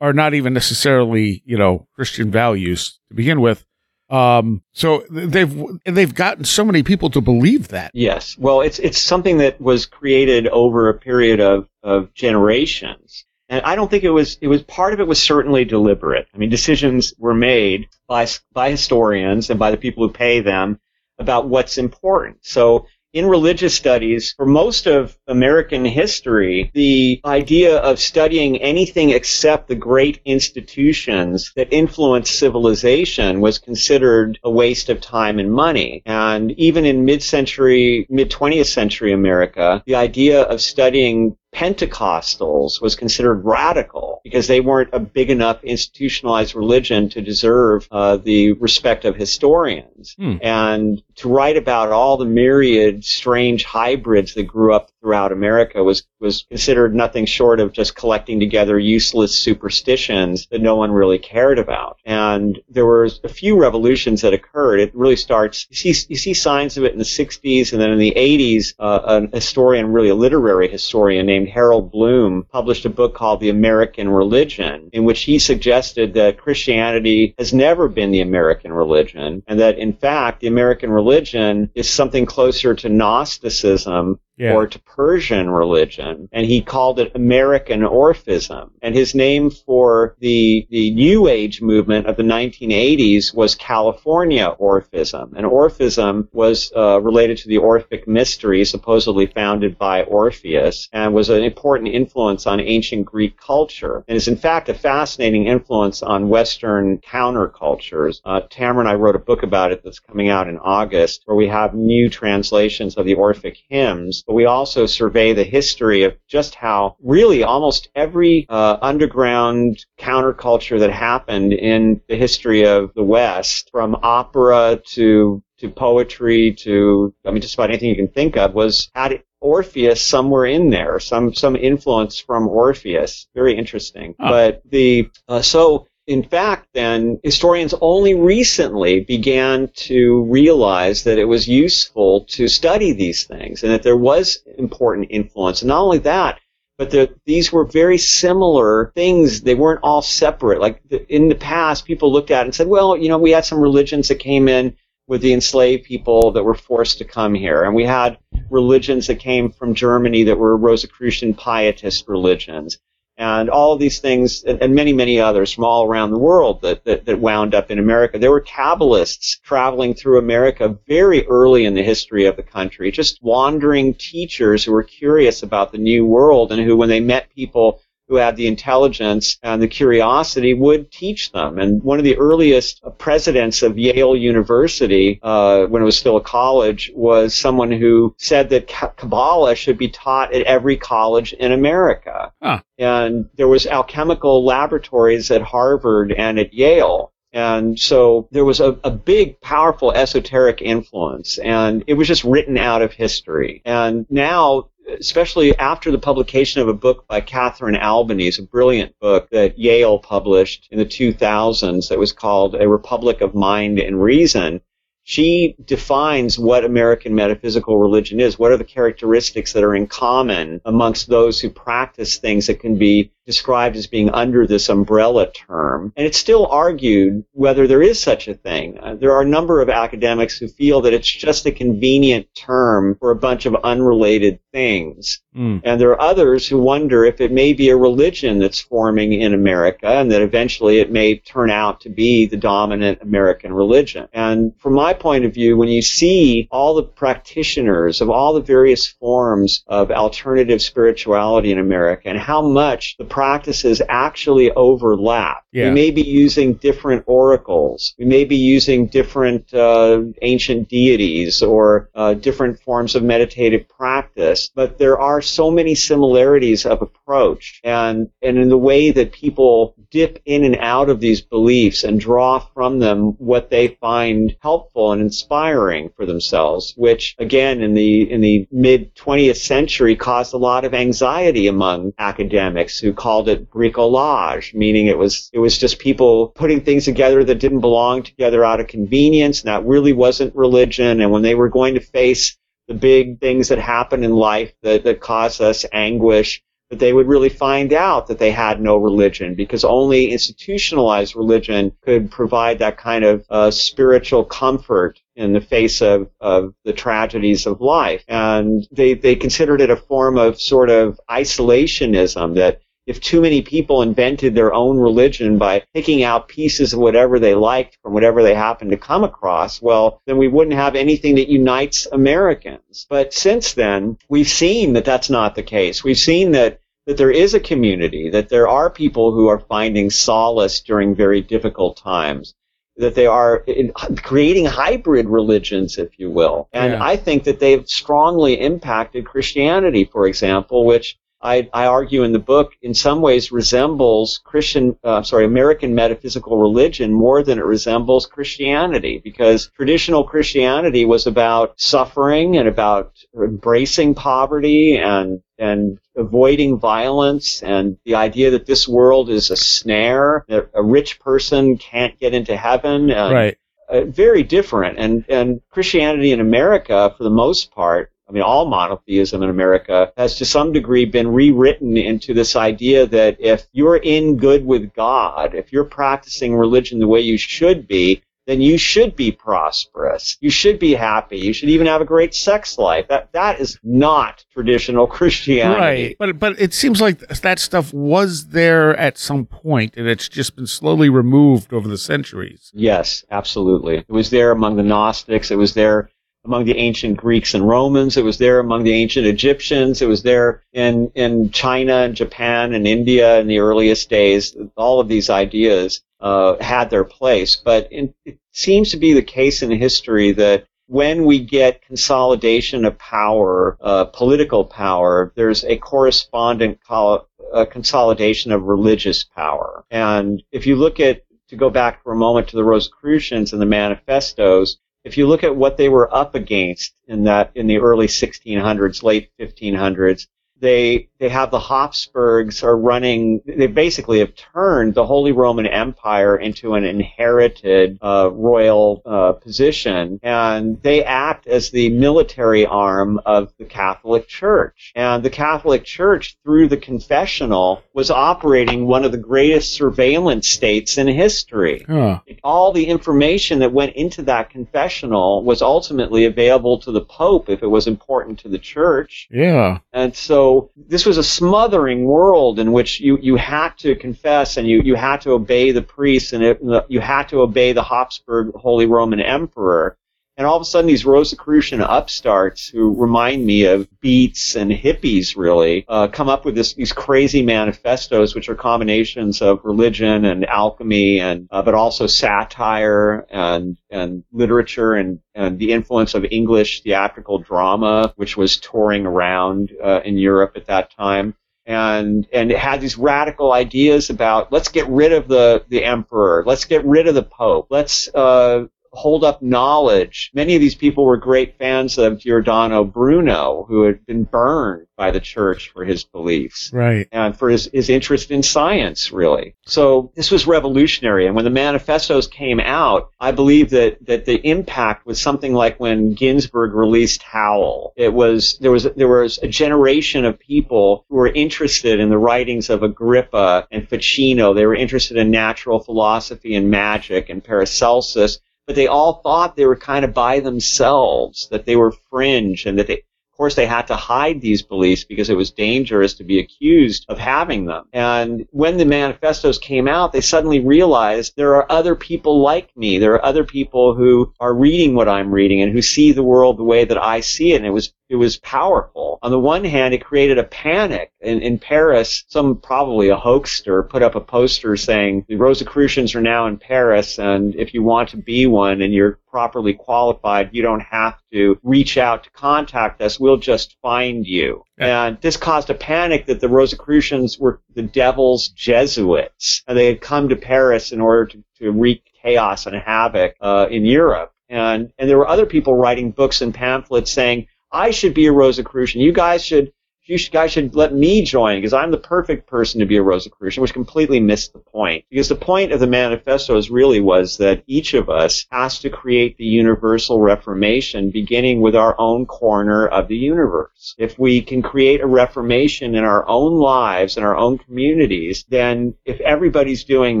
are 0.00 0.12
not 0.12 0.34
even 0.34 0.52
necessarily, 0.52 1.42
you 1.44 1.58
know, 1.58 1.86
Christian 1.94 2.30
values 2.30 2.98
to 3.08 3.14
begin 3.14 3.40
with. 3.40 3.64
Um, 4.08 4.62
so 4.72 5.04
they've 5.08 5.64
they've 5.84 6.14
gotten 6.14 6.44
so 6.44 6.64
many 6.64 6.82
people 6.82 7.10
to 7.10 7.20
believe 7.20 7.68
that. 7.68 7.92
Yes. 7.94 8.36
Well, 8.36 8.60
it's 8.60 8.80
it's 8.80 9.00
something 9.00 9.38
that 9.38 9.60
was 9.60 9.86
created 9.86 10.48
over 10.48 10.88
a 10.88 10.98
period 10.98 11.40
of, 11.40 11.68
of 11.84 12.12
generations. 12.14 13.24
And 13.50 13.62
I 13.64 13.74
don't 13.74 13.90
think 13.90 14.04
it 14.04 14.10
was 14.10 14.38
it 14.40 14.48
was 14.48 14.62
part 14.62 14.94
of 14.94 15.00
it 15.00 15.06
was 15.06 15.20
certainly 15.20 15.64
deliberate. 15.64 16.28
I 16.32 16.38
mean, 16.38 16.50
decisions 16.50 17.12
were 17.18 17.34
made 17.34 17.88
by 18.06 18.28
by 18.52 18.70
historians 18.70 19.50
and 19.50 19.58
by 19.58 19.72
the 19.72 19.76
people 19.76 20.06
who 20.06 20.12
pay 20.12 20.40
them 20.40 20.78
about 21.18 21.48
what's 21.48 21.76
important. 21.76 22.38
So 22.42 22.86
in 23.12 23.26
religious 23.26 23.74
studies, 23.74 24.32
for 24.36 24.46
most 24.46 24.86
of 24.86 25.18
American 25.26 25.84
history, 25.84 26.70
the 26.74 27.20
idea 27.24 27.78
of 27.78 27.98
studying 27.98 28.62
anything 28.62 29.10
except 29.10 29.66
the 29.66 29.74
great 29.74 30.20
institutions 30.24 31.52
that 31.56 31.72
influence 31.72 32.30
civilization 32.30 33.40
was 33.40 33.58
considered 33.58 34.38
a 34.44 34.50
waste 34.50 34.88
of 34.90 35.00
time 35.00 35.40
and 35.40 35.52
money. 35.52 36.02
And 36.06 36.52
even 36.52 36.84
in 36.84 37.04
mid-century, 37.04 38.06
mid-20th 38.08 38.66
century 38.66 39.12
America, 39.12 39.82
the 39.86 39.96
idea 39.96 40.42
of 40.42 40.60
studying 40.60 41.36
Pentecostals 41.54 42.80
was 42.80 42.96
considered 42.96 43.44
radical. 43.44 44.10
because 44.22 44.46
they 44.46 44.60
weren't 44.60 44.90
a 44.92 45.00
big 45.00 45.30
enough 45.30 45.62
institutionalized 45.64 46.54
religion 46.54 47.08
to 47.10 47.20
deserve 47.20 47.88
uh, 47.90 48.16
the 48.16 48.52
respect 48.52 49.04
of 49.04 49.16
historians. 49.16 50.14
Hmm. 50.18 50.36
And 50.42 51.02
to 51.16 51.28
write 51.28 51.56
about 51.56 51.90
all 51.90 52.16
the 52.16 52.24
myriad 52.24 53.04
strange 53.04 53.64
hybrids 53.64 54.34
that 54.34 54.44
grew 54.44 54.74
up 54.74 54.90
throughout 55.00 55.32
America 55.32 55.82
was 55.82 56.04
was 56.20 56.44
considered 56.48 56.94
nothing 56.94 57.24
short 57.24 57.60
of 57.60 57.72
just 57.72 57.94
collecting 57.94 58.38
together 58.38 58.78
useless 58.78 59.38
superstitions 59.42 60.46
that 60.50 60.60
no 60.60 60.76
one 60.76 60.92
really 60.92 61.18
cared 61.18 61.58
about. 61.58 61.98
And 62.04 62.60
there 62.68 62.84
were 62.84 63.08
a 63.24 63.28
few 63.28 63.58
revolutions 63.58 64.20
that 64.20 64.34
occurred. 64.34 64.80
It 64.80 64.94
really 64.94 65.16
starts. 65.16 65.66
You 65.70 65.76
see, 65.76 66.06
you 66.08 66.16
see 66.16 66.34
signs 66.34 66.76
of 66.76 66.84
it 66.84 66.92
in 66.92 66.98
the 66.98 67.04
60s, 67.04 67.72
and 67.72 67.80
then 67.80 67.90
in 67.90 67.98
the 67.98 68.12
80s, 68.14 68.74
uh, 68.78 69.26
a 69.32 69.34
historian, 69.34 69.92
really 69.92 70.10
a 70.10 70.14
literary 70.14 70.68
historian 70.68 71.26
named 71.26 71.48
Harold 71.48 71.90
Bloom, 71.90 72.44
published 72.52 72.84
a 72.84 72.90
book 72.90 73.14
called 73.14 73.40
The 73.40 73.48
American 73.48 74.08
Religion, 74.08 74.90
in 74.92 75.04
which 75.04 75.22
he 75.22 75.38
suggested 75.38 76.14
that 76.14 76.38
Christianity 76.38 77.34
has 77.38 77.54
never 77.54 77.88
been 77.88 78.10
the 78.10 78.20
American 78.20 78.72
religion, 78.72 79.42
and 79.46 79.60
that 79.60 79.78
in 79.78 79.94
fact 79.94 80.40
the 80.40 80.48
American 80.48 80.90
religion 80.90 81.70
is 81.74 81.88
something 81.88 82.26
closer 82.26 82.74
to 82.74 82.88
Gnosticism 82.88 84.20
Yeah. 84.40 84.54
or 84.54 84.66
to 84.66 84.78
Persian 84.78 85.50
religion, 85.50 86.30
and 86.32 86.46
he 86.46 86.62
called 86.62 86.98
it 86.98 87.12
American 87.14 87.82
Orphism. 87.82 88.70
And 88.80 88.94
his 88.94 89.14
name 89.14 89.50
for 89.50 90.16
the 90.18 90.66
the 90.70 90.92
New 90.92 91.28
Age 91.28 91.60
movement 91.60 92.06
of 92.06 92.16
the 92.16 92.22
1980s 92.22 93.34
was 93.34 93.54
California 93.54 94.56
Orphism, 94.58 95.34
and 95.36 95.44
Orphism 95.46 96.28
was 96.32 96.72
uh, 96.74 97.02
related 97.02 97.36
to 97.38 97.48
the 97.48 97.58
Orphic 97.58 98.08
mystery, 98.08 98.64
supposedly 98.64 99.26
founded 99.26 99.76
by 99.76 100.04
Orpheus, 100.04 100.88
and 100.90 101.12
was 101.12 101.28
an 101.28 101.44
important 101.44 101.90
influence 101.90 102.46
on 102.46 102.60
ancient 102.60 103.04
Greek 103.04 103.38
culture, 103.38 104.04
and 104.08 104.16
is 104.16 104.26
in 104.26 104.36
fact 104.36 104.70
a 104.70 104.74
fascinating 104.74 105.48
influence 105.48 106.02
on 106.02 106.30
Western 106.30 106.98
countercultures. 106.98 108.22
Uh, 108.24 108.40
Tamara 108.48 108.80
and 108.80 108.88
I 108.88 108.94
wrote 108.94 109.16
a 109.16 109.18
book 109.18 109.42
about 109.42 109.72
it 109.72 109.82
that's 109.84 109.98
coming 109.98 110.30
out 110.30 110.48
in 110.48 110.58
August, 110.58 111.22
where 111.26 111.36
we 111.36 111.48
have 111.48 111.74
new 111.74 112.08
translations 112.08 112.96
of 112.96 113.04
the 113.04 113.14
Orphic 113.14 113.58
hymns, 113.68 114.24
but 114.30 114.34
we 114.34 114.44
also 114.44 114.86
survey 114.86 115.32
the 115.32 115.42
history 115.42 116.04
of 116.04 116.16
just 116.28 116.54
how 116.54 116.94
really 117.02 117.42
almost 117.42 117.88
every 117.96 118.46
uh, 118.48 118.76
underground 118.80 119.84
counterculture 119.98 120.78
that 120.78 120.92
happened 120.92 121.52
in 121.52 122.00
the 122.08 122.14
history 122.14 122.64
of 122.64 122.94
the 122.94 123.02
West, 123.02 123.70
from 123.72 123.96
opera 124.04 124.80
to 124.90 125.42
to 125.58 125.68
poetry 125.68 126.52
to 126.60 127.12
I 127.26 127.32
mean 127.32 127.42
just 127.42 127.54
about 127.54 127.70
anything 127.70 127.88
you 127.88 127.96
can 127.96 128.06
think 128.06 128.36
of 128.36 128.54
was 128.54 128.88
had 128.94 129.20
Orpheus 129.40 130.00
somewhere 130.00 130.46
in 130.46 130.70
there, 130.70 131.00
some 131.00 131.34
some 131.34 131.56
influence 131.56 132.20
from 132.20 132.46
Orpheus. 132.46 133.26
Very 133.34 133.58
interesting. 133.58 134.14
Huh. 134.20 134.30
But 134.30 134.62
the 134.70 135.10
uh, 135.26 135.42
so 135.42 135.88
in 136.06 136.22
fact, 136.22 136.68
then 136.74 137.20
historians 137.22 137.74
only 137.80 138.14
recently 138.14 139.00
began 139.00 139.68
to 139.74 140.24
realize 140.24 141.04
that 141.04 141.18
it 141.18 141.26
was 141.26 141.46
useful 141.46 142.24
to 142.30 142.48
study 142.48 142.92
these 142.92 143.24
things 143.24 143.62
and 143.62 143.72
that 143.72 143.82
there 143.82 143.96
was 143.96 144.42
important 144.58 145.08
influence. 145.10 145.62
And 145.62 145.68
not 145.68 145.82
only 145.82 145.98
that, 145.98 146.40
but 146.78 146.90
that 146.90 147.14
these 147.26 147.52
were 147.52 147.64
very 147.64 147.98
similar 147.98 148.90
things. 148.94 149.42
They 149.42 149.54
weren't 149.54 149.82
all 149.82 150.02
separate. 150.02 150.60
Like 150.60 150.80
the, 150.88 151.06
in 151.14 151.28
the 151.28 151.34
past, 151.34 151.84
people 151.84 152.10
looked 152.10 152.30
at 152.30 152.40
it 152.40 152.46
and 152.46 152.54
said, 152.54 152.68
well, 152.68 152.96
you 152.96 153.08
know, 153.08 153.18
we 153.18 153.32
had 153.32 153.44
some 153.44 153.60
religions 153.60 154.08
that 154.08 154.18
came 154.18 154.48
in 154.48 154.76
with 155.06 155.20
the 155.20 155.32
enslaved 155.32 155.84
people 155.84 156.32
that 156.32 156.44
were 156.44 156.54
forced 156.54 156.98
to 156.98 157.04
come 157.04 157.34
here. 157.34 157.64
And 157.64 157.74
we 157.74 157.84
had 157.84 158.16
religions 158.48 159.08
that 159.08 159.16
came 159.16 159.50
from 159.50 159.74
Germany 159.74 160.24
that 160.24 160.38
were 160.38 160.56
Rosicrucian 160.56 161.34
pietist 161.34 162.08
religions. 162.08 162.78
And 163.20 163.50
all 163.50 163.74
of 163.74 163.78
these 163.78 164.00
things, 164.00 164.44
and, 164.44 164.74
many, 164.74 164.94
many 164.94 165.20
others 165.20 165.52
from 165.52 165.64
all 165.64 165.84
around 165.84 166.10
the 166.10 166.18
world 166.18 166.62
that, 166.62 166.86
that, 166.86 167.04
that 167.04 167.20
wound 167.20 167.54
up 167.54 167.70
in 167.70 167.78
America. 167.78 168.18
There 168.18 168.30
were 168.30 168.40
Kabbalists 168.40 169.38
traveling 169.42 169.92
through 169.92 170.18
America 170.18 170.78
very 170.88 171.26
early 171.26 171.66
in 171.66 171.74
the 171.74 171.82
history 171.82 172.24
of 172.24 172.36
the 172.36 172.42
country, 172.42 172.90
just 172.90 173.22
wandering 173.22 173.92
teachers 173.92 174.64
who 174.64 174.72
were 174.72 174.82
curious 174.82 175.42
about 175.42 175.70
the 175.70 175.76
new 175.76 176.06
world 176.06 176.50
and 176.50 176.62
who, 176.64 176.78
when 176.78 176.88
they 176.88 177.00
met 177.00 177.28
people 177.34 177.82
who 178.10 178.16
had 178.16 178.36
the 178.36 178.48
intelligence 178.48 179.38
and 179.42 179.62
the 179.62 179.68
curiosity 179.68 180.52
would 180.52 180.90
teach 180.90 181.30
them. 181.30 181.60
And 181.60 181.80
one 181.82 181.98
of 181.98 182.04
the 182.04 182.18
earliest 182.18 182.82
presidents 182.98 183.62
of 183.62 183.78
Yale 183.78 184.16
University, 184.16 185.20
uh, 185.22 185.66
when 185.66 185.80
it 185.80 185.84
was 185.84 185.96
still 185.96 186.16
a 186.16 186.20
college, 186.20 186.90
was 186.92 187.34
someone 187.34 187.70
who 187.70 188.16
said 188.18 188.50
that 188.50 188.66
Kabbalah 188.66 189.54
should 189.54 189.78
be 189.78 189.88
taught 189.88 190.34
at 190.34 190.42
every 190.42 190.76
college 190.76 191.32
in 191.34 191.52
America. 191.52 192.32
Huh. 192.42 192.60
And 192.78 193.30
there 193.36 193.46
was 193.46 193.64
alchemical 193.66 194.44
laboratories 194.44 195.30
at 195.30 195.42
Harvard 195.42 196.10
and 196.10 196.40
at 196.40 196.52
Yale. 196.52 197.12
And 197.32 197.78
so 197.78 198.28
there 198.32 198.44
was 198.44 198.58
a, 198.58 198.76
a 198.82 198.90
big, 198.90 199.40
powerful 199.40 199.92
esoteric 199.92 200.60
influence, 200.60 201.38
and 201.38 201.84
it 201.86 201.94
was 201.94 202.08
just 202.08 202.24
written 202.24 202.58
out 202.58 202.82
of 202.82 202.92
history. 202.92 203.62
And 203.64 204.04
now 204.10 204.70
especially 204.98 205.56
after 205.58 205.90
the 205.90 205.98
publication 205.98 206.60
of 206.60 206.68
a 206.68 206.74
book 206.74 207.06
by 207.06 207.20
Catherine 207.20 207.76
Albanese, 207.76 208.42
a 208.42 208.46
brilliant 208.46 208.98
book 209.00 209.28
that 209.30 209.58
Yale 209.58 209.98
published 209.98 210.68
in 210.70 210.78
the 210.78 210.86
2000s 210.86 211.88
that 211.88 211.98
was 211.98 212.12
called 212.12 212.54
A 212.54 212.68
Republic 212.68 213.20
of 213.20 213.34
Mind 213.34 213.78
and 213.78 214.02
Reason. 214.02 214.60
She 215.02 215.56
defines 215.64 216.38
what 216.38 216.64
American 216.64 217.14
metaphysical 217.14 217.78
religion 217.78 218.20
is. 218.20 218.38
What 218.38 218.52
are 218.52 218.56
the 218.56 218.64
characteristics 218.64 219.52
that 219.54 219.64
are 219.64 219.74
in 219.74 219.86
common 219.86 220.60
amongst 220.64 221.08
those 221.08 221.40
who 221.40 221.50
practice 221.50 222.18
things 222.18 222.46
that 222.46 222.60
can 222.60 222.76
be 222.76 223.10
described 223.30 223.76
as 223.76 223.86
being 223.86 224.10
under 224.10 224.46
this 224.46 224.68
umbrella 224.68 225.30
term? 225.30 225.92
And 225.96 226.06
it's 226.06 226.18
still 226.18 226.46
argued 226.46 227.24
whether 227.32 227.66
there 227.66 227.82
is 227.82 228.00
such 228.00 228.26
a 228.26 228.34
thing. 228.34 228.78
Uh, 228.78 228.96
there 228.96 229.12
are 229.12 229.22
a 229.22 229.28
number 229.28 229.60
of 229.60 229.68
academics 229.68 230.36
who 230.36 230.48
feel 230.48 230.80
that 230.82 230.92
it's 230.92 231.10
just 231.10 231.46
a 231.46 231.52
convenient 231.52 232.26
term 232.34 232.96
for 232.98 233.10
a 233.10 233.16
bunch 233.16 233.46
of 233.46 233.54
unrelated 233.54 234.40
things. 234.52 235.20
Mm. 235.36 235.60
And 235.64 235.80
there 235.80 235.90
are 235.90 236.00
others 236.00 236.48
who 236.48 236.58
wonder 236.58 237.04
if 237.04 237.20
it 237.20 237.30
may 237.30 237.52
be 237.52 237.68
a 237.68 237.76
religion 237.76 238.40
that's 238.40 238.60
forming 238.60 239.12
in 239.12 239.32
America 239.32 239.86
and 239.86 240.10
that 240.10 240.22
eventually 240.22 240.78
it 240.78 240.90
may 240.90 241.18
turn 241.18 241.50
out 241.50 241.80
to 241.82 241.88
be 241.88 242.26
the 242.26 242.36
dominant 242.36 243.00
American 243.02 243.52
religion. 243.52 244.08
And 244.12 244.52
from 244.58 244.74
my 244.74 244.92
point 244.92 245.24
of 245.24 245.34
view, 245.34 245.56
when 245.56 245.68
you 245.68 245.82
see 245.82 246.48
all 246.50 246.74
the 246.74 246.82
practitioners 246.82 248.00
of 248.00 248.10
all 248.10 248.34
the 248.34 248.40
various 248.40 248.88
forms 248.88 249.62
of 249.68 249.90
alternative 249.90 250.60
spirituality 250.60 251.52
in 251.52 251.58
America 251.58 252.08
and 252.08 252.18
how 252.18 252.42
much 252.42 252.96
the 252.96 253.04
practices 253.20 253.82
actually 253.86 254.50
overlap, 254.52 255.44
Yeah. 255.52 255.68
we 255.68 255.74
may 255.74 255.90
be 255.90 256.00
using 256.00 256.54
different 256.54 257.02
oracles. 257.06 257.94
We 257.98 258.06
may 258.06 258.24
be 258.24 258.36
using 258.36 258.86
different 258.86 259.52
uh, 259.52 260.04
ancient 260.22 260.70
deities 260.70 261.42
or 261.42 261.90
uh, 261.94 262.14
different 262.14 262.60
forms 262.60 262.94
of 262.94 263.02
meditative 263.02 263.68
practice, 263.68 264.50
but 264.54 264.78
there 264.78 264.98
are 264.98 265.20
so 265.20 265.50
many 265.50 265.74
similarities 265.74 266.64
of 266.64 266.80
approach 266.80 267.60
and, 267.62 268.08
and 268.22 268.38
in 268.38 268.48
the 268.48 268.64
way 268.70 268.90
that 268.90 269.12
people 269.12 269.74
dip 269.90 270.22
in 270.24 270.44
and 270.44 270.56
out 270.60 270.88
of 270.88 271.00
these 271.00 271.20
beliefs 271.20 271.84
and 271.84 272.00
draw 272.00 272.38
from 272.54 272.78
them 272.78 272.98
what 273.18 273.50
they 273.50 273.66
find 273.80 274.34
helpful 274.40 274.92
and 274.92 275.02
inspiring 275.02 275.90
for 275.96 276.06
themselves, 276.06 276.72
which 276.76 277.14
again 277.18 277.60
in 277.60 277.74
the 277.74 278.10
in 278.10 278.20
the 278.20 278.46
mid 278.50 278.94
20th 278.94 279.36
century 279.36 279.94
caused 279.96 280.32
a 280.32 280.38
lot 280.38 280.64
of 280.64 280.72
anxiety 280.74 281.48
among 281.48 281.92
academics 281.98 282.78
who 282.78 282.92
called 283.00 283.30
it 283.30 283.50
bricolage, 283.50 284.52
meaning 284.52 284.86
it 284.86 284.98
was 284.98 285.30
it 285.32 285.38
was 285.38 285.56
just 285.56 285.78
people 285.78 286.28
putting 286.28 286.60
things 286.60 286.84
together 286.84 287.24
that 287.24 287.40
didn't 287.40 287.60
belong 287.60 288.02
together 288.02 288.44
out 288.44 288.60
of 288.60 288.66
convenience, 288.66 289.40
and 289.40 289.48
that 289.48 289.64
really 289.64 289.94
wasn't 289.94 290.36
religion. 290.36 291.00
And 291.00 291.10
when 291.10 291.22
they 291.22 291.34
were 291.34 291.48
going 291.48 291.74
to 291.74 291.80
face 291.80 292.36
the 292.68 292.74
big 292.74 293.18
things 293.18 293.48
that 293.48 293.58
happen 293.58 294.04
in 294.04 294.12
life 294.12 294.52
that, 294.62 294.84
that 294.84 295.00
cause 295.00 295.40
us 295.40 295.64
anguish, 295.72 296.42
that 296.68 296.78
they 296.78 296.92
would 296.92 297.08
really 297.08 297.30
find 297.30 297.72
out 297.72 298.06
that 298.06 298.18
they 298.18 298.30
had 298.30 298.60
no 298.60 298.76
religion 298.76 299.34
because 299.34 299.64
only 299.64 300.12
institutionalized 300.12 301.16
religion 301.16 301.72
could 301.82 302.10
provide 302.10 302.58
that 302.58 302.76
kind 302.76 303.04
of 303.04 303.24
uh, 303.30 303.50
spiritual 303.50 304.24
comfort 304.24 305.00
in 305.16 305.32
the 305.32 305.40
face 305.40 305.80
of, 305.80 306.10
of 306.20 306.54
the 306.64 306.74
tragedies 306.74 307.46
of 307.46 307.62
life. 307.62 308.04
And 308.08 308.68
they, 308.70 308.92
they 308.92 309.16
considered 309.16 309.62
it 309.62 309.70
a 309.70 309.76
form 309.76 310.18
of 310.18 310.40
sort 310.40 310.68
of 310.68 311.00
isolationism 311.10 312.36
that 312.36 312.60
if 312.86 313.00
too 313.00 313.20
many 313.20 313.42
people 313.42 313.82
invented 313.82 314.34
their 314.34 314.52
own 314.52 314.78
religion 314.78 315.38
by 315.38 315.62
picking 315.74 316.02
out 316.02 316.28
pieces 316.28 316.72
of 316.72 316.80
whatever 316.80 317.18
they 317.18 317.34
liked 317.34 317.78
from 317.82 317.92
whatever 317.92 318.22
they 318.22 318.34
happened 318.34 318.70
to 318.70 318.76
come 318.76 319.04
across, 319.04 319.60
well, 319.62 320.00
then 320.06 320.16
we 320.16 320.28
wouldn't 320.28 320.56
have 320.56 320.74
anything 320.74 321.14
that 321.16 321.28
unites 321.28 321.86
Americans. 321.92 322.86
But 322.88 323.12
since 323.12 323.54
then, 323.54 323.98
we've 324.08 324.28
seen 324.28 324.72
that 324.72 324.84
that's 324.84 325.10
not 325.10 325.34
the 325.34 325.42
case. 325.42 325.84
We've 325.84 325.98
seen 325.98 326.32
that 326.32 326.60
that 326.86 326.96
there 326.96 327.10
is 327.10 327.34
a 327.34 327.40
community, 327.40 328.10
that 328.10 328.30
there 328.30 328.48
are 328.48 328.70
people 328.70 329.12
who 329.12 329.28
are 329.28 329.38
finding 329.38 329.90
solace 329.90 330.60
during 330.60 330.94
very 330.94 331.20
difficult 331.20 331.76
times, 331.76 332.34
that 332.78 332.94
they 332.94 333.06
are 333.06 333.44
in, 333.46 333.72
creating 333.72 334.46
hybrid 334.46 335.06
religions, 335.08 335.78
if 335.78 335.98
you 335.98 336.10
will. 336.10 336.48
And 336.52 336.72
Yeah. 336.72 336.82
I 336.82 336.96
think 336.96 337.24
that 337.24 337.38
they've 337.38 337.68
strongly 337.68 338.40
impacted 338.40 339.04
Christianity, 339.04 339.84
for 339.84 340.06
example, 340.06 340.64
which 340.64 340.98
I, 341.22 341.48
I 341.52 341.66
argue 341.66 342.02
in 342.02 342.12
the 342.12 342.18
book, 342.18 342.52
in 342.62 342.72
some 342.72 343.02
ways 343.02 343.30
resembles 343.30 344.20
Christian, 344.24 344.76
uh, 344.82 345.02
sorry, 345.02 345.26
American 345.26 345.74
metaphysical 345.74 346.38
religion 346.38 346.92
more 346.92 347.22
than 347.22 347.38
it 347.38 347.44
resembles 347.44 348.06
Christianity, 348.06 349.00
because 349.04 349.50
traditional 349.54 350.04
Christianity 350.04 350.84
was 350.86 351.06
about 351.06 351.60
suffering 351.60 352.38
and 352.38 352.48
about 352.48 352.94
embracing 353.14 353.94
poverty 353.94 354.78
and 354.78 355.20
and 355.38 355.78
avoiding 355.96 356.58
violence 356.58 357.42
and 357.42 357.78
the 357.84 357.94
idea 357.94 358.30
that 358.30 358.46
this 358.46 358.68
world 358.68 359.08
is 359.08 359.30
a 359.30 359.36
snare, 359.36 360.24
that 360.28 360.50
a 360.54 360.62
rich 360.62 361.00
person 361.00 361.56
can't 361.56 361.98
get 361.98 362.14
into 362.14 362.36
heaven. 362.36 362.90
And, 362.90 363.14
right. 363.14 363.36
Uh, 363.68 363.84
very 363.84 364.24
different. 364.24 364.78
And, 364.78 365.04
and 365.08 365.40
Christianity 365.48 366.10
in 366.10 366.20
America, 366.20 366.92
for 366.96 367.04
the 367.04 367.10
most 367.10 367.52
part, 367.52 367.92
I 368.10 368.12
mean, 368.12 368.24
all 368.24 368.46
monotheism 368.46 369.22
in 369.22 369.30
America 369.30 369.92
has 369.96 370.16
to 370.16 370.24
some 370.24 370.52
degree 370.52 370.84
been 370.84 371.06
rewritten 371.12 371.76
into 371.76 372.12
this 372.12 372.34
idea 372.34 372.84
that 372.86 373.16
if 373.20 373.46
you're 373.52 373.76
in 373.76 374.16
good 374.16 374.44
with 374.44 374.74
God, 374.74 375.32
if 375.36 375.52
you're 375.52 375.64
practicing 375.64 376.34
religion 376.34 376.80
the 376.80 376.88
way 376.88 377.00
you 377.00 377.16
should 377.16 377.68
be, 377.68 378.02
then 378.26 378.40
you 378.40 378.58
should 378.58 378.96
be 378.96 379.12
prosperous. 379.12 380.16
You 380.20 380.28
should 380.28 380.58
be 380.58 380.74
happy. 380.74 381.18
You 381.18 381.32
should 381.32 381.50
even 381.50 381.68
have 381.68 381.80
a 381.80 381.84
great 381.84 382.12
sex 382.12 382.58
life. 382.58 382.88
That 382.88 383.12
that 383.12 383.38
is 383.40 383.58
not 383.62 384.24
traditional 384.32 384.86
Christianity. 384.98 385.60
Right. 385.60 385.96
But 385.96 386.18
but 386.18 386.40
it 386.40 386.52
seems 386.52 386.80
like 386.80 386.98
that 386.98 387.38
stuff 387.38 387.72
was 387.72 388.26
there 388.28 388.76
at 388.76 388.98
some 388.98 389.24
point 389.24 389.74
and 389.76 389.86
it's 389.86 390.08
just 390.08 390.34
been 390.34 390.48
slowly 390.48 390.88
removed 390.88 391.52
over 391.52 391.68
the 391.68 391.78
centuries. 391.78 392.50
Yes, 392.54 393.04
absolutely. 393.10 393.78
It 393.78 393.88
was 393.88 394.10
there 394.10 394.32
among 394.32 394.56
the 394.56 394.64
Gnostics. 394.64 395.30
It 395.30 395.36
was 395.36 395.54
there 395.54 395.90
among 396.24 396.44
the 396.44 396.56
ancient 396.56 396.96
Greeks 396.96 397.34
and 397.34 397.48
Romans. 397.48 397.96
It 397.96 398.04
was 398.04 398.18
there 398.18 398.40
among 398.40 398.64
the 398.64 398.74
ancient 398.74 399.06
Egyptians. 399.06 399.80
It 399.80 399.88
was 399.88 400.02
there 400.02 400.42
in, 400.52 400.90
in 400.94 401.30
China 401.30 401.76
and 401.76 401.94
Japan 401.94 402.52
and 402.52 402.66
India 402.66 403.18
in 403.20 403.26
the 403.26 403.38
earliest 403.38 403.88
days. 403.88 404.36
All 404.56 404.80
of 404.80 404.88
these 404.88 405.08
ideas 405.08 405.82
uh, 406.00 406.36
had 406.42 406.70
their 406.70 406.84
place. 406.84 407.36
But 407.36 407.72
in, 407.72 407.94
it 408.04 408.18
seems 408.32 408.70
to 408.70 408.76
be 408.76 408.92
the 408.92 409.02
case 409.02 409.42
in 409.42 409.50
history 409.50 410.12
that 410.12 410.46
when 410.66 411.04
we 411.04 411.18
get 411.18 411.62
consolidation 411.62 412.64
of 412.64 412.78
power, 412.78 413.56
uh, 413.60 413.86
political 413.86 414.44
power, 414.44 415.12
there's 415.16 415.44
a 415.44 415.56
corresponding 415.56 416.58
col- 416.64 417.08
uh, 417.32 417.44
consolidation 417.44 418.30
of 418.30 418.44
religious 418.44 419.02
power. 419.02 419.64
And 419.70 420.22
if 420.30 420.46
you 420.46 420.56
look 420.56 420.78
at, 420.78 421.02
to 421.28 421.36
go 421.36 421.50
back 421.50 421.82
for 421.82 421.92
a 421.92 421.96
moment 421.96 422.28
to 422.28 422.36
the 422.36 422.44
Rosicrucians 422.44 423.32
and 423.32 423.40
the 423.40 423.46
manifestos, 423.46 424.58
if 424.84 424.96
you 424.96 425.06
look 425.06 425.24
at 425.24 425.36
what 425.36 425.56
they 425.56 425.68
were 425.68 425.92
up 425.94 426.14
against 426.14 426.74
in 426.86 427.04
that 427.04 427.32
in 427.34 427.46
the 427.46 427.58
early 427.58 427.86
1600s, 427.86 428.82
late 428.82 429.10
1500s, 429.18 430.06
they 430.38 430.89
they 431.00 431.08
have 431.08 431.30
the 431.30 431.40
Habsburgs 431.40 432.44
are 432.44 432.56
running. 432.56 433.22
They 433.26 433.46
basically 433.46 434.00
have 434.00 434.14
turned 434.14 434.74
the 434.74 434.84
Holy 434.84 435.12
Roman 435.12 435.46
Empire 435.46 436.16
into 436.16 436.54
an 436.54 436.64
inherited 436.64 437.78
uh, 437.82 438.10
royal 438.12 438.82
uh, 438.84 439.12
position, 439.12 439.98
and 440.02 440.62
they 440.62 440.84
act 440.84 441.26
as 441.26 441.50
the 441.50 441.70
military 441.70 442.44
arm 442.44 443.00
of 443.06 443.32
the 443.38 443.46
Catholic 443.46 444.08
Church. 444.08 444.72
And 444.74 445.02
the 445.02 445.10
Catholic 445.10 445.64
Church, 445.64 446.18
through 446.22 446.48
the 446.48 446.58
confessional, 446.58 447.62
was 447.72 447.90
operating 447.90 448.66
one 448.66 448.84
of 448.84 448.92
the 448.92 448.98
greatest 448.98 449.52
surveillance 449.52 450.28
states 450.28 450.76
in 450.76 450.86
history. 450.86 451.64
Huh. 451.66 452.00
All 452.22 452.52
the 452.52 452.66
information 452.66 453.38
that 453.38 453.52
went 453.52 453.74
into 453.74 454.02
that 454.02 454.28
confessional 454.28 455.24
was 455.24 455.40
ultimately 455.40 456.04
available 456.04 456.58
to 456.60 456.72
the 456.72 456.82
Pope 456.82 457.30
if 457.30 457.42
it 457.42 457.46
was 457.46 457.66
important 457.66 458.18
to 458.18 458.28
the 458.28 458.38
Church. 458.38 459.08
Yeah. 459.10 459.60
And 459.72 459.96
so 459.96 460.50
this 460.56 460.84
was 460.84 460.89
a 460.98 461.02
smothering 461.02 461.84
world 461.84 462.38
in 462.38 462.52
which 462.52 462.80
you, 462.80 462.98
you 463.00 463.16
had 463.16 463.50
to 463.58 463.74
confess 463.74 464.36
and 464.36 464.48
you, 464.48 464.60
you 464.62 464.74
had 464.74 465.00
to 465.02 465.12
obey 465.12 465.52
the 465.52 465.62
priests 465.62 466.12
and 466.12 466.22
it, 466.22 466.40
you 466.68 466.80
had 466.80 467.08
to 467.08 467.20
obey 467.20 467.52
the 467.52 467.62
Habsburg 467.62 468.34
Holy 468.34 468.66
Roman 468.66 469.00
Emperor. 469.00 469.76
And 470.20 470.26
all 470.26 470.36
of 470.36 470.42
a 470.42 470.44
sudden, 470.44 470.68
these 470.68 470.84
Rosicrucian 470.84 471.62
upstarts 471.62 472.46
who 472.46 472.78
remind 472.78 473.24
me 473.24 473.44
of 473.44 473.66
beats 473.80 474.36
and 474.36 474.50
hippies, 474.50 475.16
really, 475.16 475.64
uh, 475.66 475.88
come 475.88 476.10
up 476.10 476.26
with 476.26 476.34
this, 476.34 476.52
these 476.52 476.74
crazy 476.74 477.22
manifestos, 477.22 478.14
which 478.14 478.28
are 478.28 478.34
combinations 478.34 479.22
of 479.22 479.40
religion 479.44 480.04
and 480.04 480.26
alchemy, 480.26 481.00
and 481.00 481.26
uh, 481.30 481.40
but 481.40 481.54
also 481.54 481.86
satire 481.86 483.06
and 483.08 483.56
and 483.70 484.04
literature 484.12 484.74
and, 484.74 485.00
and 485.14 485.38
the 485.38 485.52
influence 485.52 485.94
of 485.94 486.04
English 486.10 486.64
theatrical 486.64 487.20
drama, 487.20 487.94
which 487.96 488.18
was 488.18 488.36
touring 488.36 488.84
around 488.84 489.52
uh, 489.64 489.80
in 489.86 489.96
Europe 489.96 490.32
at 490.36 490.44
that 490.48 490.70
time. 490.70 491.14
And 491.46 492.06
and 492.12 492.30
it 492.30 492.36
had 492.36 492.60
these 492.60 492.76
radical 492.76 493.32
ideas 493.32 493.88
about 493.88 494.30
let's 494.30 494.50
get 494.50 494.68
rid 494.68 494.92
of 494.92 495.08
the 495.08 495.46
the 495.48 495.64
emperor, 495.64 496.24
let's 496.26 496.44
get 496.44 496.62
rid 496.66 496.88
of 496.88 496.94
the 496.94 497.02
pope, 497.02 497.46
let's 497.48 497.88
uh, 497.94 498.44
hold 498.72 499.04
up 499.04 499.20
knowledge. 499.20 500.10
Many 500.14 500.34
of 500.36 500.40
these 500.40 500.54
people 500.54 500.84
were 500.84 500.96
great 500.96 501.36
fans 501.38 501.78
of 501.78 501.98
Giordano 501.98 502.64
Bruno, 502.64 503.44
who 503.48 503.64
had 503.64 503.84
been 503.86 504.04
burned 504.04 504.66
by 504.76 504.90
the 504.90 505.00
church 505.00 505.50
for 505.52 505.64
his 505.64 505.84
beliefs 505.84 506.50
Right. 506.54 506.88
and 506.90 507.14
for 507.16 507.28
his, 507.28 507.50
his 507.52 507.68
interest 507.68 508.10
in 508.10 508.22
science, 508.22 508.92
really. 508.92 509.34
So 509.44 509.92
this 509.94 510.10
was 510.10 510.26
revolutionary. 510.26 511.06
And 511.06 511.14
when 511.14 511.24
the 511.24 511.30
manifestos 511.30 512.06
came 512.06 512.40
out, 512.40 512.90
I 512.98 513.10
believe 513.12 513.50
that, 513.50 513.84
that 513.86 514.06
the 514.06 514.16
impact 514.26 514.86
was 514.86 515.00
something 515.00 515.34
like 515.34 515.60
when 515.60 515.92
Ginsberg 515.92 516.54
released 516.54 517.02
Howl. 517.02 517.72
It 517.76 517.92
was, 517.92 518.38
there 518.40 518.52
was, 518.52 518.64
there 518.76 518.88
was 518.88 519.18
a 519.18 519.28
generation 519.28 520.04
of 520.04 520.18
people 520.18 520.86
who 520.88 520.96
were 520.96 521.08
interested 521.08 521.78
in 521.80 521.90
the 521.90 521.98
writings 521.98 522.48
of 522.48 522.62
Agrippa 522.62 523.48
and 523.50 523.68
Ficino. 523.68 524.32
They 524.32 524.46
were 524.46 524.54
interested 524.54 524.96
in 524.96 525.10
natural 525.10 525.58
philosophy 525.60 526.34
and 526.34 526.50
magic 526.50 527.10
and 527.10 527.22
Paracelsus 527.22 528.18
but 528.50 528.56
they 528.56 528.66
all 528.66 528.94
thought 528.94 529.36
they 529.36 529.46
were 529.46 529.54
kind 529.54 529.84
of 529.84 529.94
by 529.94 530.18
themselves, 530.18 531.28
that 531.30 531.46
they 531.46 531.54
were 531.54 531.70
fringe, 531.88 532.46
and 532.46 532.58
that 532.58 532.66
they, 532.66 532.78
of 532.78 533.16
course, 533.16 533.36
they 533.36 533.46
had 533.46 533.68
to 533.68 533.76
hide 533.76 534.20
these 534.20 534.42
beliefs 534.42 534.82
because 534.82 535.08
it 535.08 535.16
was 535.16 535.30
dangerous 535.30 535.94
to 535.94 536.02
be 536.02 536.18
accused 536.18 536.84
of 536.88 536.98
having 536.98 537.44
them. 537.44 537.66
And 537.72 538.26
when 538.32 538.56
the 538.56 538.64
manifestos 538.64 539.38
came 539.38 539.68
out, 539.68 539.92
they 539.92 540.00
suddenly 540.00 540.40
realized 540.40 541.14
there 541.14 541.36
are 541.36 541.46
other 541.48 541.76
people 541.76 542.22
like 542.22 542.50
me. 542.56 542.78
There 542.78 542.94
are 542.94 543.06
other 543.06 543.22
people 543.22 543.76
who 543.76 544.12
are 544.18 544.34
reading 544.34 544.74
what 544.74 544.88
I'm 544.88 545.14
reading 545.14 545.42
and 545.42 545.52
who 545.52 545.62
see 545.62 545.92
the 545.92 546.02
world 546.02 546.36
the 546.36 546.42
way 546.42 546.64
that 546.64 546.76
I 546.76 546.98
see 546.98 547.34
it. 547.34 547.36
And 547.36 547.46
it 547.46 547.50
was 547.50 547.72
it 547.90 547.96
was 547.96 548.18
powerful. 548.18 549.00
On 549.02 549.10
the 549.10 549.18
one 549.18 549.44
hand, 549.44 549.74
it 549.74 549.84
created 549.84 550.16
a 550.16 550.22
panic. 550.22 550.92
In, 551.00 551.20
in 551.20 551.38
Paris, 551.40 552.04
some 552.06 552.36
probably 552.36 552.88
a 552.88 552.96
hoaxer 552.96 553.64
put 553.64 553.82
up 553.82 553.96
a 553.96 554.00
poster 554.00 554.56
saying 554.56 555.06
the 555.08 555.16
Rosicrucians 555.16 555.96
are 555.96 556.00
now 556.00 556.26
in 556.28 556.38
Paris, 556.38 557.00
and 557.00 557.34
if 557.34 557.52
you 557.52 557.64
want 557.64 557.88
to 557.88 557.96
be 557.96 558.26
one 558.26 558.62
and 558.62 558.72
you're 558.72 559.00
properly 559.10 559.54
qualified, 559.54 560.30
you 560.32 560.40
don't 560.40 560.62
have 560.62 560.98
to 561.12 561.36
reach 561.42 561.76
out 561.78 562.04
to 562.04 562.10
contact 562.10 562.80
us. 562.80 563.00
We'll 563.00 563.16
just 563.16 563.56
find 563.60 564.06
you. 564.06 564.44
Yeah. 564.56 564.84
And 564.84 564.98
this 565.00 565.16
caused 565.16 565.50
a 565.50 565.54
panic 565.54 566.06
that 566.06 566.20
the 566.20 566.28
Rosicrucians 566.28 567.18
were 567.18 567.40
the 567.56 567.62
devil's 567.62 568.28
Jesuits, 568.28 569.42
and 569.48 569.58
they 569.58 569.66
had 569.66 569.80
come 569.80 570.08
to 570.10 570.16
Paris 570.16 570.70
in 570.70 570.80
order 570.80 571.06
to, 571.06 571.24
to 571.40 571.50
wreak 571.50 571.82
chaos 572.02 572.46
and 572.46 572.54
havoc 572.54 573.16
uh, 573.20 573.48
in 573.50 573.64
Europe. 573.64 574.12
And 574.28 574.72
and 574.78 574.88
there 574.88 574.96
were 574.98 575.08
other 575.08 575.26
people 575.26 575.56
writing 575.56 575.90
books 575.90 576.22
and 576.22 576.32
pamphlets 576.32 576.92
saying, 576.92 577.26
I 577.52 577.70
should 577.70 577.94
be 577.94 578.06
a 578.06 578.12
Rosicrucian. 578.12 578.80
You 578.80 578.92
guys 578.92 579.24
should, 579.24 579.52
you 579.90 579.98
guys 580.10 580.32
should 580.32 580.54
let 580.54 580.72
me 580.72 581.02
join 581.02 581.38
because 581.38 581.52
I'm 581.52 581.70
the 581.70 581.78
perfect 581.78 582.28
person 582.28 582.60
to 582.60 582.66
be 582.66 582.76
a 582.76 582.82
Rosicrucian, 582.82 583.40
which 583.40 583.52
completely 583.52 584.00
missed 584.00 584.32
the 584.32 584.38
point. 584.38 584.84
Because 584.88 585.08
the 585.08 585.16
point 585.16 585.52
of 585.52 585.60
the 585.60 585.66
manifestos 585.66 586.48
really 586.48 586.80
was 586.80 587.18
that 587.18 587.42
each 587.46 587.74
of 587.74 587.90
us 587.90 588.26
has 588.30 588.60
to 588.60 588.70
create 588.70 589.16
the 589.16 589.24
universal 589.24 590.00
reformation 590.00 590.90
beginning 590.90 591.40
with 591.40 591.56
our 591.56 591.74
own 591.78 592.06
corner 592.06 592.68
of 592.68 592.88
the 592.88 592.96
universe. 592.96 593.74
If 593.78 593.98
we 593.98 594.22
can 594.22 594.42
create 594.42 594.80
a 594.80 594.86
reformation 594.86 595.74
in 595.74 595.84
our 595.84 596.08
own 596.08 596.38
lives, 596.38 596.96
and 596.96 597.06
our 597.06 597.16
own 597.16 597.38
communities, 597.38 598.24
then 598.28 598.74
if 598.84 599.00
everybody's 599.00 599.64
doing 599.64 600.00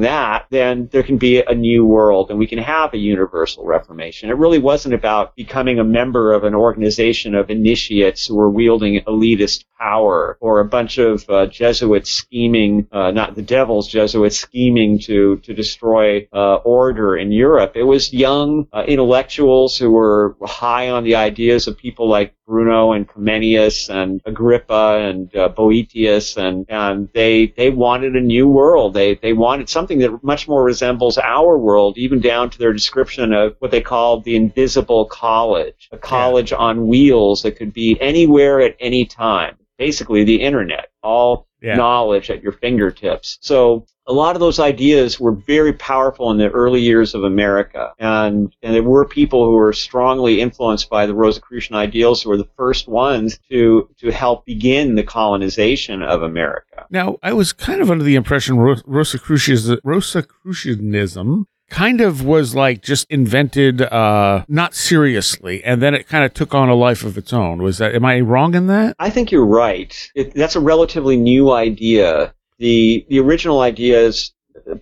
that, 0.00 0.46
then 0.50 0.88
there 0.92 1.02
can 1.02 1.18
be 1.18 1.42
a 1.42 1.54
new 1.54 1.84
world 1.84 2.30
and 2.30 2.38
we 2.38 2.46
can 2.46 2.58
have 2.58 2.92
a 2.92 2.98
universal 2.98 3.64
reformation. 3.64 4.30
It 4.30 4.36
really 4.36 4.58
wasn't 4.58 4.94
about 4.94 5.34
becoming 5.36 5.78
a 5.78 5.84
member 5.84 6.32
of 6.32 6.44
an 6.44 6.54
organization 6.54 7.34
of 7.34 7.50
initiates 7.50 8.26
who 8.26 8.36
were 8.36 8.50
wielding 8.50 9.00
elitist 9.04 9.64
power 9.80 10.36
or 10.40 10.60
a 10.60 10.64
bunch 10.64 10.98
of 10.98 11.28
uh, 11.28 11.46
Jesuits 11.46 12.12
scheming, 12.12 12.86
uh, 12.92 13.10
not 13.10 13.34
the 13.34 13.42
devil's 13.42 13.88
Jesuits 13.88 14.38
scheming 14.38 14.98
to, 15.00 15.38
to 15.38 15.54
destroy 15.54 16.28
uh, 16.32 16.56
order 16.56 17.16
in 17.16 17.32
Europe. 17.32 17.72
It 17.74 17.84
was 17.84 18.12
young 18.12 18.68
uh, 18.72 18.84
intellectuals 18.86 19.78
who 19.78 19.90
were 19.90 20.36
high 20.42 20.90
on 20.90 21.04
the 21.04 21.16
ideas 21.16 21.66
of 21.66 21.78
people 21.78 22.08
like 22.08 22.34
Bruno 22.50 22.90
and 22.90 23.06
Comenius 23.06 23.88
and 23.88 24.20
Agrippa 24.26 24.98
and 25.00 25.34
uh, 25.36 25.48
Boethius, 25.50 26.36
and, 26.36 26.66
and 26.68 27.08
they 27.14 27.54
they 27.56 27.70
wanted 27.70 28.16
a 28.16 28.20
new 28.20 28.48
world. 28.48 28.92
They 28.92 29.14
they 29.14 29.32
wanted 29.32 29.68
something 29.68 30.00
that 30.00 30.24
much 30.24 30.48
more 30.48 30.64
resembles 30.64 31.16
our 31.16 31.56
world, 31.56 31.96
even 31.96 32.18
down 32.20 32.50
to 32.50 32.58
their 32.58 32.72
description 32.72 33.32
of 33.32 33.54
what 33.60 33.70
they 33.70 33.80
called 33.80 34.24
the 34.24 34.34
invisible 34.34 35.04
college, 35.04 35.88
a 35.92 35.96
college 35.96 36.50
yeah. 36.50 36.58
on 36.58 36.88
wheels 36.88 37.42
that 37.42 37.56
could 37.56 37.72
be 37.72 37.96
anywhere 38.00 38.60
at 38.60 38.76
any 38.80 39.06
time. 39.06 39.56
Basically, 39.78 40.24
the 40.24 40.42
internet, 40.42 40.90
all 41.04 41.46
yeah. 41.62 41.74
knowledge 41.74 42.30
at 42.30 42.42
your 42.42 42.52
fingertips. 42.52 43.38
So 43.40 43.86
a 44.06 44.12
lot 44.12 44.34
of 44.34 44.40
those 44.40 44.58
ideas 44.58 45.20
were 45.20 45.32
very 45.32 45.72
powerful 45.72 46.30
in 46.30 46.38
the 46.38 46.50
early 46.50 46.80
years 46.80 47.14
of 47.14 47.22
America. 47.22 47.92
And, 47.98 48.54
and 48.62 48.74
there 48.74 48.82
were 48.82 49.04
people 49.04 49.44
who 49.44 49.52
were 49.52 49.72
strongly 49.72 50.40
influenced 50.40 50.90
by 50.90 51.06
the 51.06 51.14
Rosicrucian 51.14 51.76
ideals 51.76 52.22
who 52.22 52.30
were 52.30 52.36
the 52.36 52.48
first 52.56 52.88
ones 52.88 53.38
to, 53.50 53.88
to 53.98 54.10
help 54.10 54.44
begin 54.44 54.96
the 54.96 55.04
colonization 55.04 56.02
of 56.02 56.22
America. 56.22 56.86
Now, 56.90 57.18
I 57.22 57.32
was 57.32 57.52
kind 57.52 57.80
of 57.80 57.90
under 57.90 58.02
the 58.02 58.16
impression 58.16 58.58
Rosicrucianism 58.58 61.46
kind 61.70 62.00
of 62.00 62.24
was 62.24 62.54
like 62.54 62.82
just 62.82 63.10
invented 63.10 63.80
uh 63.80 64.44
not 64.48 64.74
seriously 64.74 65.62
and 65.64 65.80
then 65.80 65.94
it 65.94 66.06
kind 66.06 66.24
of 66.24 66.34
took 66.34 66.54
on 66.54 66.68
a 66.68 66.74
life 66.74 67.04
of 67.04 67.16
its 67.16 67.32
own. 67.32 67.62
Was 67.62 67.78
that 67.78 67.94
am 67.94 68.04
i 68.04 68.20
wrong 68.20 68.54
in 68.54 68.66
that? 68.66 68.96
I 68.98 69.10
think 69.10 69.30
you're 69.30 69.46
right. 69.46 70.10
It, 70.14 70.34
that's 70.34 70.56
a 70.56 70.60
relatively 70.60 71.16
new 71.16 71.50
idea. 71.50 72.34
The 72.58 73.06
the 73.08 73.18
original 73.20 73.60
ideas 73.60 74.32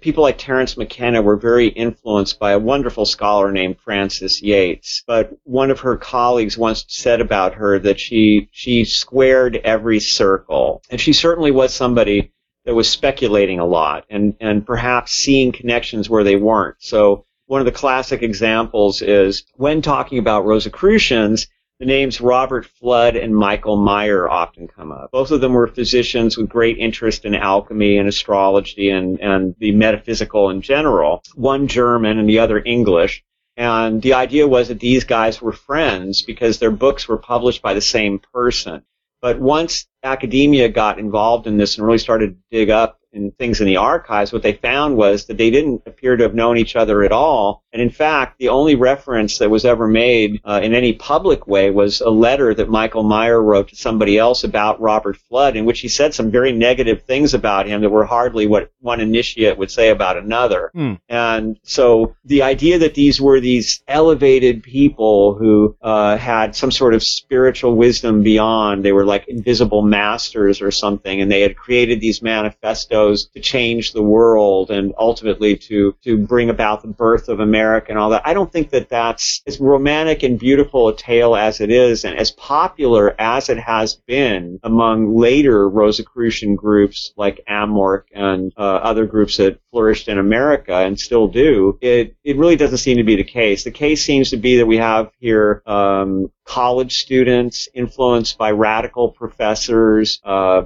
people 0.00 0.22
like 0.22 0.38
Terence 0.38 0.76
McKenna 0.76 1.22
were 1.22 1.36
very 1.36 1.68
influenced 1.68 2.38
by 2.38 2.52
a 2.52 2.58
wonderful 2.58 3.04
scholar 3.04 3.52
named 3.52 3.76
Frances 3.84 4.42
Yates. 4.42 5.02
But 5.06 5.36
one 5.44 5.70
of 5.70 5.80
her 5.80 5.96
colleagues 5.96 6.58
once 6.58 6.84
said 6.88 7.20
about 7.20 7.54
her 7.54 7.78
that 7.78 8.00
she 8.00 8.48
she 8.52 8.84
squared 8.84 9.56
every 9.56 10.00
circle, 10.00 10.82
and 10.90 11.00
she 11.00 11.12
certainly 11.12 11.50
was 11.50 11.74
somebody 11.74 12.32
that 12.68 12.74
was 12.74 12.90
speculating 12.90 13.58
a 13.58 13.64
lot 13.64 14.04
and 14.10 14.34
and 14.40 14.66
perhaps 14.66 15.12
seeing 15.12 15.52
connections 15.52 16.10
where 16.10 16.22
they 16.22 16.36
weren't. 16.36 16.76
So 16.80 17.24
one 17.46 17.62
of 17.62 17.64
the 17.64 17.72
classic 17.72 18.22
examples 18.22 19.00
is 19.00 19.44
when 19.54 19.80
talking 19.80 20.18
about 20.18 20.44
Rosicrucians, 20.44 21.46
the 21.80 21.86
names 21.86 22.20
Robert 22.20 22.68
Fludd 22.78 23.16
and 23.16 23.34
Michael 23.34 23.78
Maier 23.78 24.28
often 24.28 24.68
come 24.68 24.92
up. 24.92 25.10
Both 25.12 25.30
of 25.30 25.40
them 25.40 25.54
were 25.54 25.66
physicians 25.66 26.36
with 26.36 26.50
great 26.50 26.76
interest 26.76 27.24
in 27.24 27.34
alchemy 27.34 27.96
and 27.96 28.06
astrology 28.06 28.90
and, 28.90 29.18
and 29.18 29.54
the 29.58 29.72
metaphysical 29.72 30.50
in 30.50 30.60
general. 30.60 31.22
One 31.36 31.68
German 31.68 32.18
and 32.18 32.28
the 32.28 32.40
other 32.40 32.62
English. 32.62 33.24
And 33.56 34.02
the 34.02 34.12
idea 34.12 34.46
was 34.46 34.68
that 34.68 34.78
these 34.78 35.04
guys 35.04 35.40
were 35.40 35.52
friends 35.52 36.20
because 36.20 36.58
their 36.58 36.70
books 36.70 37.08
were 37.08 37.16
published 37.16 37.62
by 37.62 37.72
the 37.72 37.80
same 37.80 38.20
person. 38.34 38.82
But 39.20 39.40
once 39.40 39.86
academia 40.02 40.68
got 40.68 40.98
involved 40.98 41.46
in 41.46 41.56
this 41.56 41.76
and 41.76 41.86
really 41.86 41.98
started 41.98 42.30
to 42.30 42.56
dig 42.56 42.70
up 42.70 42.97
and 43.12 43.36
things 43.38 43.60
in 43.60 43.66
the 43.66 43.76
archives, 43.76 44.32
what 44.32 44.42
they 44.42 44.52
found 44.52 44.96
was 44.96 45.26
that 45.26 45.38
they 45.38 45.50
didn't 45.50 45.82
appear 45.86 46.16
to 46.16 46.24
have 46.24 46.34
known 46.34 46.58
each 46.58 46.76
other 46.76 47.02
at 47.02 47.12
all. 47.12 47.62
And 47.72 47.80
in 47.80 47.90
fact, 47.90 48.38
the 48.38 48.48
only 48.48 48.74
reference 48.74 49.38
that 49.38 49.50
was 49.50 49.64
ever 49.64 49.86
made 49.86 50.40
uh, 50.44 50.60
in 50.62 50.74
any 50.74 50.92
public 50.92 51.46
way 51.46 51.70
was 51.70 52.00
a 52.00 52.10
letter 52.10 52.54
that 52.54 52.68
Michael 52.68 53.04
Maier 53.04 53.42
wrote 53.42 53.68
to 53.68 53.76
somebody 53.76 54.18
else 54.18 54.44
about 54.44 54.80
Robert 54.80 55.18
Fludd, 55.30 55.54
in 55.54 55.64
which 55.64 55.80
he 55.80 55.88
said 55.88 56.14
some 56.14 56.30
very 56.30 56.52
negative 56.52 57.02
things 57.02 57.34
about 57.34 57.66
him 57.66 57.80
that 57.80 57.90
were 57.90 58.04
hardly 58.04 58.46
what 58.46 58.70
one 58.80 59.00
initiate 59.00 59.58
would 59.58 59.70
say 59.70 59.90
about 59.90 60.16
another. 60.16 60.70
Mm. 60.74 60.98
And 61.08 61.58
so 61.62 62.16
the 62.24 62.42
idea 62.42 62.78
that 62.78 62.94
these 62.94 63.20
were 63.20 63.40
these 63.40 63.82
elevated 63.88 64.62
people 64.62 65.34
who 65.34 65.76
uh, 65.82 66.16
had 66.16 66.56
some 66.56 66.70
sort 66.70 66.94
of 66.94 67.02
spiritual 67.02 67.74
wisdom 67.74 68.22
beyond, 68.22 68.84
they 68.84 68.92
were 68.92 69.04
like 69.04 69.28
invisible 69.28 69.82
masters 69.82 70.60
or 70.60 70.70
something, 70.70 71.20
and 71.20 71.30
they 71.30 71.40
had 71.40 71.56
created 71.56 72.00
these 72.00 72.22
manifestos 72.22 72.97
to 73.06 73.40
change 73.40 73.92
the 73.92 74.02
world 74.02 74.70
and 74.70 74.92
ultimately 74.98 75.56
to, 75.56 75.94
to 76.04 76.18
bring 76.18 76.50
about 76.50 76.82
the 76.82 76.88
birth 76.88 77.28
of 77.28 77.40
America 77.40 77.90
and 77.90 77.98
all 77.98 78.10
that. 78.10 78.22
I 78.24 78.34
don't 78.34 78.52
think 78.52 78.70
that 78.70 78.88
that's 78.88 79.42
as 79.46 79.60
romantic 79.60 80.22
and 80.22 80.38
beautiful 80.38 80.88
a 80.88 80.96
tale 80.96 81.36
as 81.36 81.60
it 81.60 81.70
is 81.70 82.04
and 82.04 82.18
as 82.18 82.30
popular 82.30 83.14
as 83.20 83.48
it 83.48 83.58
has 83.58 83.94
been 83.94 84.60
among 84.62 85.16
later 85.16 85.68
Rosicrucian 85.68 86.56
groups 86.56 87.12
like 87.16 87.44
AMORC 87.48 88.04
and 88.14 88.52
uh, 88.56 88.60
other 88.60 89.06
groups 89.06 89.36
that 89.36 89.60
flourished 89.70 90.08
in 90.08 90.18
America 90.18 90.74
and 90.74 90.98
still 90.98 91.28
do. 91.28 91.78
It, 91.80 92.16
it 92.24 92.36
really 92.36 92.56
doesn't 92.56 92.78
seem 92.78 92.96
to 92.96 93.04
be 93.04 93.16
the 93.16 93.24
case. 93.24 93.64
The 93.64 93.70
case 93.70 94.04
seems 94.04 94.30
to 94.30 94.36
be 94.36 94.56
that 94.58 94.66
we 94.66 94.78
have 94.78 95.10
here 95.18 95.62
um, 95.66 96.30
college 96.48 96.96
students 96.96 97.68
influenced 97.74 98.38
by 98.38 98.50
radical 98.50 99.10
professors. 99.10 100.18
Uh, 100.24 100.62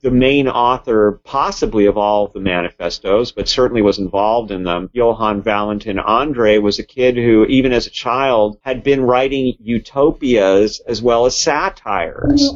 the 0.00 0.10
main 0.10 0.48
author, 0.48 1.20
possibly 1.22 1.84
of 1.84 1.98
all 1.98 2.24
of 2.24 2.32
the 2.32 2.40
manifestos, 2.40 3.30
but 3.30 3.46
certainly 3.46 3.82
was 3.82 3.98
involved 3.98 4.50
in 4.50 4.64
them, 4.64 4.88
Johann 4.94 5.42
Valentin 5.42 5.98
Andreae, 5.98 6.62
was 6.62 6.78
a 6.78 6.82
kid 6.82 7.16
who, 7.16 7.44
even 7.44 7.72
as 7.72 7.86
a 7.86 7.90
child, 7.90 8.58
had 8.62 8.82
been 8.82 9.02
writing 9.02 9.54
utopias 9.60 10.80
as 10.88 11.02
well 11.02 11.26
as 11.26 11.36
satires. 11.36 12.50